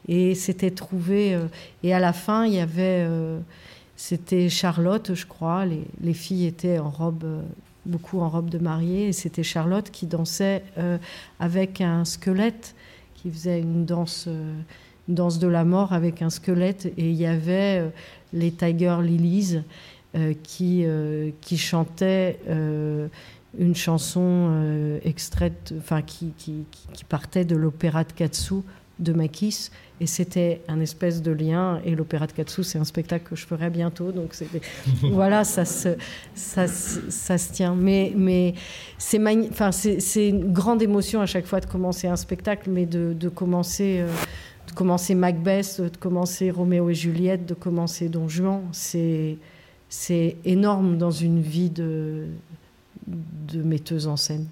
Et 0.08 0.34
c'était 0.34 0.70
trouvé. 0.70 1.38
et 1.82 1.94
à 1.94 2.00
la 2.00 2.12
fin, 2.12 2.46
il 2.46 2.54
y 2.54 2.58
avait. 2.58 3.06
c'était 3.96 4.48
Charlotte, 4.48 5.14
je 5.14 5.26
crois. 5.26 5.66
Les, 5.66 6.14
filles 6.14 6.46
étaient 6.46 6.78
en 6.78 6.88
robe, 6.88 7.24
beaucoup 7.84 8.20
en 8.20 8.28
robe 8.28 8.48
de 8.48 8.58
mariée. 8.58 9.08
Et 9.08 9.12
c'était 9.12 9.42
Charlotte 9.42 9.90
qui 9.90 10.06
dansait 10.06 10.64
avec 11.38 11.82
un 11.82 12.06
squelette, 12.06 12.74
qui 13.14 13.30
faisait 13.30 13.60
une 13.60 13.84
danse 13.84 14.26
danse 15.14 15.38
de 15.38 15.48
la 15.48 15.64
mort 15.64 15.92
avec 15.92 16.22
un 16.22 16.30
squelette 16.30 16.86
et 16.96 17.10
il 17.10 17.14
y 17.14 17.26
avait 17.26 17.90
les 18.32 18.52
Tiger 18.52 18.96
Lilies, 19.02 19.60
euh, 20.16 20.34
qui, 20.42 20.82
euh, 20.84 21.30
qui 21.40 21.56
chantaient 21.56 22.40
euh, 22.48 23.06
une 23.56 23.76
chanson 23.76 24.50
extraite, 25.04 25.72
enfin 25.78 26.02
qui, 26.02 26.32
qui, 26.36 26.64
qui, 26.92 27.04
partait 27.04 27.44
de 27.44 27.54
l'opéra 27.54 28.02
de 28.02 28.12
Katsu 28.12 28.56
de 28.98 29.12
Makis, 29.12 29.70
et 30.00 30.08
c'était 30.08 30.62
un 30.66 30.80
espèce 30.80 31.22
de 31.22 31.30
lien. 31.30 31.80
Et 31.84 31.94
l'opéra 31.94 32.26
de 32.26 32.32
Katsu, 32.32 32.64
c'est 32.64 32.78
un 32.80 32.84
spectacle 32.84 33.28
que 33.30 33.36
je 33.36 33.46
ferai 33.46 33.70
bientôt, 33.70 34.10
donc 34.10 34.34
voilà, 35.12 35.44
ça 35.44 35.64
se, 35.64 35.90
ça, 36.34 36.66
ça, 36.66 37.38
se 37.38 37.52
tient. 37.52 37.76
Mais, 37.76 38.12
mais 38.16 38.54
c'est 38.98 39.20
enfin, 39.48 39.70
c'est 39.70 40.28
une 40.28 40.52
grande 40.52 40.82
émotion 40.82 41.20
à 41.20 41.26
chaque 41.26 41.46
fois 41.46 41.60
de 41.60 41.66
commencer 41.66 42.08
un 42.08 42.16
spectacle, 42.16 42.68
mais 42.68 42.86
de, 42.86 43.12
de 43.12 43.28
commencer 43.28 44.04
de 44.70 44.74
commencer 44.74 45.14
Macbeth, 45.16 45.80
de 45.80 45.96
commencer 45.96 46.50
Roméo 46.50 46.90
et 46.90 46.94
Juliette, 46.94 47.44
de 47.44 47.54
commencer 47.54 48.08
Don 48.08 48.28
Juan, 48.28 48.62
c'est 48.72 49.36
énorme 50.44 50.96
dans 50.96 51.10
une 51.10 51.40
vie 51.40 51.70
de 51.70 52.28
metteuse 53.52 54.06
en 54.06 54.16
scène. 54.16 54.46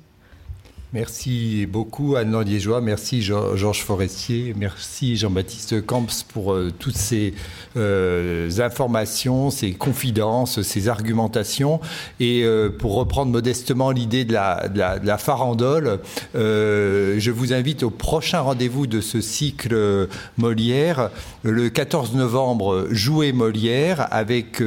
Merci 0.95 1.67
beaucoup 1.67 2.17
Anne 2.17 2.41
Liégeois, 2.41 2.81
merci 2.81 3.21
Georges 3.21 3.85
Forestier, 3.85 4.55
merci 4.57 5.19
Jean-Baptiste 5.19 5.85
Camps 5.85 6.25
pour 6.33 6.55
euh, 6.55 6.73
toutes 6.79 6.97
ces 6.97 7.35
euh, 7.77 8.49
informations, 8.59 9.51
ces 9.51 9.73
confidences, 9.73 10.63
ces 10.63 10.89
argumentations. 10.89 11.83
Et 12.21 12.43
euh, 12.43 12.71
pour 12.71 12.95
reprendre 12.95 13.31
modestement 13.31 13.91
l'idée 13.91 14.25
de 14.25 14.29
de 14.29 14.79
la, 14.79 15.19
farandole, 15.19 16.01
je 16.35 17.31
vous 17.31 17.53
invite 17.53 17.83
au 17.83 17.91
prochain 17.91 18.41
rendez-vous 18.41 18.87
de 18.87 19.01
ce 19.01 19.21
cycle 19.21 20.09
Molière, 20.37 21.11
le 21.43 21.69
14 21.69 22.15
novembre, 22.15 22.87
Jouer 22.91 23.33
Molière 23.33 24.07
avec 24.11 24.63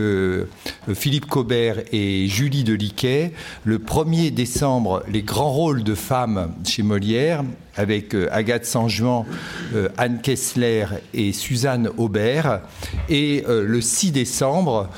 Philippe 0.93 1.27
Cobert 1.27 1.77
et 1.91 2.27
Julie 2.27 2.63
Deliquet. 2.63 3.33
Le 3.63 3.77
1er 3.77 4.31
décembre, 4.31 5.03
les 5.07 5.21
grands 5.21 5.51
rôles 5.51 5.83
de 5.83 5.95
chez 6.65 6.83
Molière 6.83 7.43
avec 7.77 8.13
euh, 8.13 8.27
Agathe 8.31 8.65
Sanjuan, 8.65 9.25
euh, 9.73 9.87
Anne 9.97 10.19
Kessler 10.21 10.85
et 11.13 11.31
Suzanne 11.31 11.89
Aubert. 11.97 12.59
Et 13.07 13.45
euh, 13.47 13.63
le 13.65 13.79
6 13.79 14.11
décembre, 14.11 14.89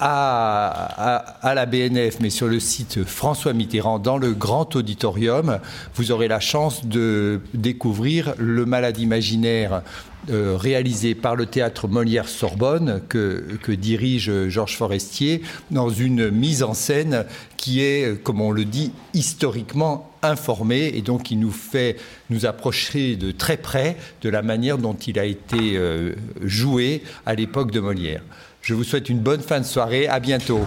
à, 0.00 1.16
à, 1.42 1.54
la 1.54 1.66
BNF, 1.66 2.20
mais 2.20 2.30
sur 2.30 2.46
le 2.46 2.60
site 2.60 3.04
François 3.04 3.52
Mitterrand, 3.52 3.98
dans 3.98 4.16
le 4.16 4.32
grand 4.32 4.74
auditorium, 4.76 5.58
vous 5.94 6.12
aurez 6.12 6.28
la 6.28 6.40
chance 6.40 6.86
de 6.86 7.40
découvrir 7.52 8.34
Le 8.38 8.64
Malade 8.64 8.98
imaginaire 8.98 9.82
réalisé 10.28 11.14
par 11.14 11.34
le 11.34 11.46
théâtre 11.46 11.88
Molière-Sorbonne 11.88 13.00
que, 13.08 13.72
dirige 13.72 14.48
Georges 14.48 14.76
Forestier 14.76 15.42
dans 15.70 15.88
une 15.88 16.30
mise 16.30 16.62
en 16.62 16.74
scène 16.74 17.24
qui 17.56 17.80
est, 17.82 18.22
comme 18.22 18.40
on 18.40 18.50
le 18.50 18.64
dit, 18.64 18.92
historiquement 19.14 20.10
informée 20.22 20.92
et 20.94 21.02
donc 21.02 21.24
qui 21.24 21.36
nous 21.36 21.50
fait 21.50 21.96
nous 22.28 22.46
approcher 22.46 23.16
de 23.16 23.30
très 23.30 23.56
près 23.56 23.96
de 24.22 24.28
la 24.28 24.42
manière 24.42 24.78
dont 24.78 24.94
il 24.94 25.18
a 25.18 25.24
été 25.24 25.76
euh, 25.76 26.14
joué 26.42 27.02
à 27.26 27.34
l'époque 27.34 27.70
de 27.70 27.80
Molière. 27.80 28.22
Je 28.62 28.74
vous 28.74 28.84
souhaite 28.84 29.08
une 29.08 29.20
bonne 29.20 29.40
fin 29.40 29.60
de 29.60 29.64
soirée. 29.64 30.06
À 30.06 30.20
bientôt. 30.20 30.66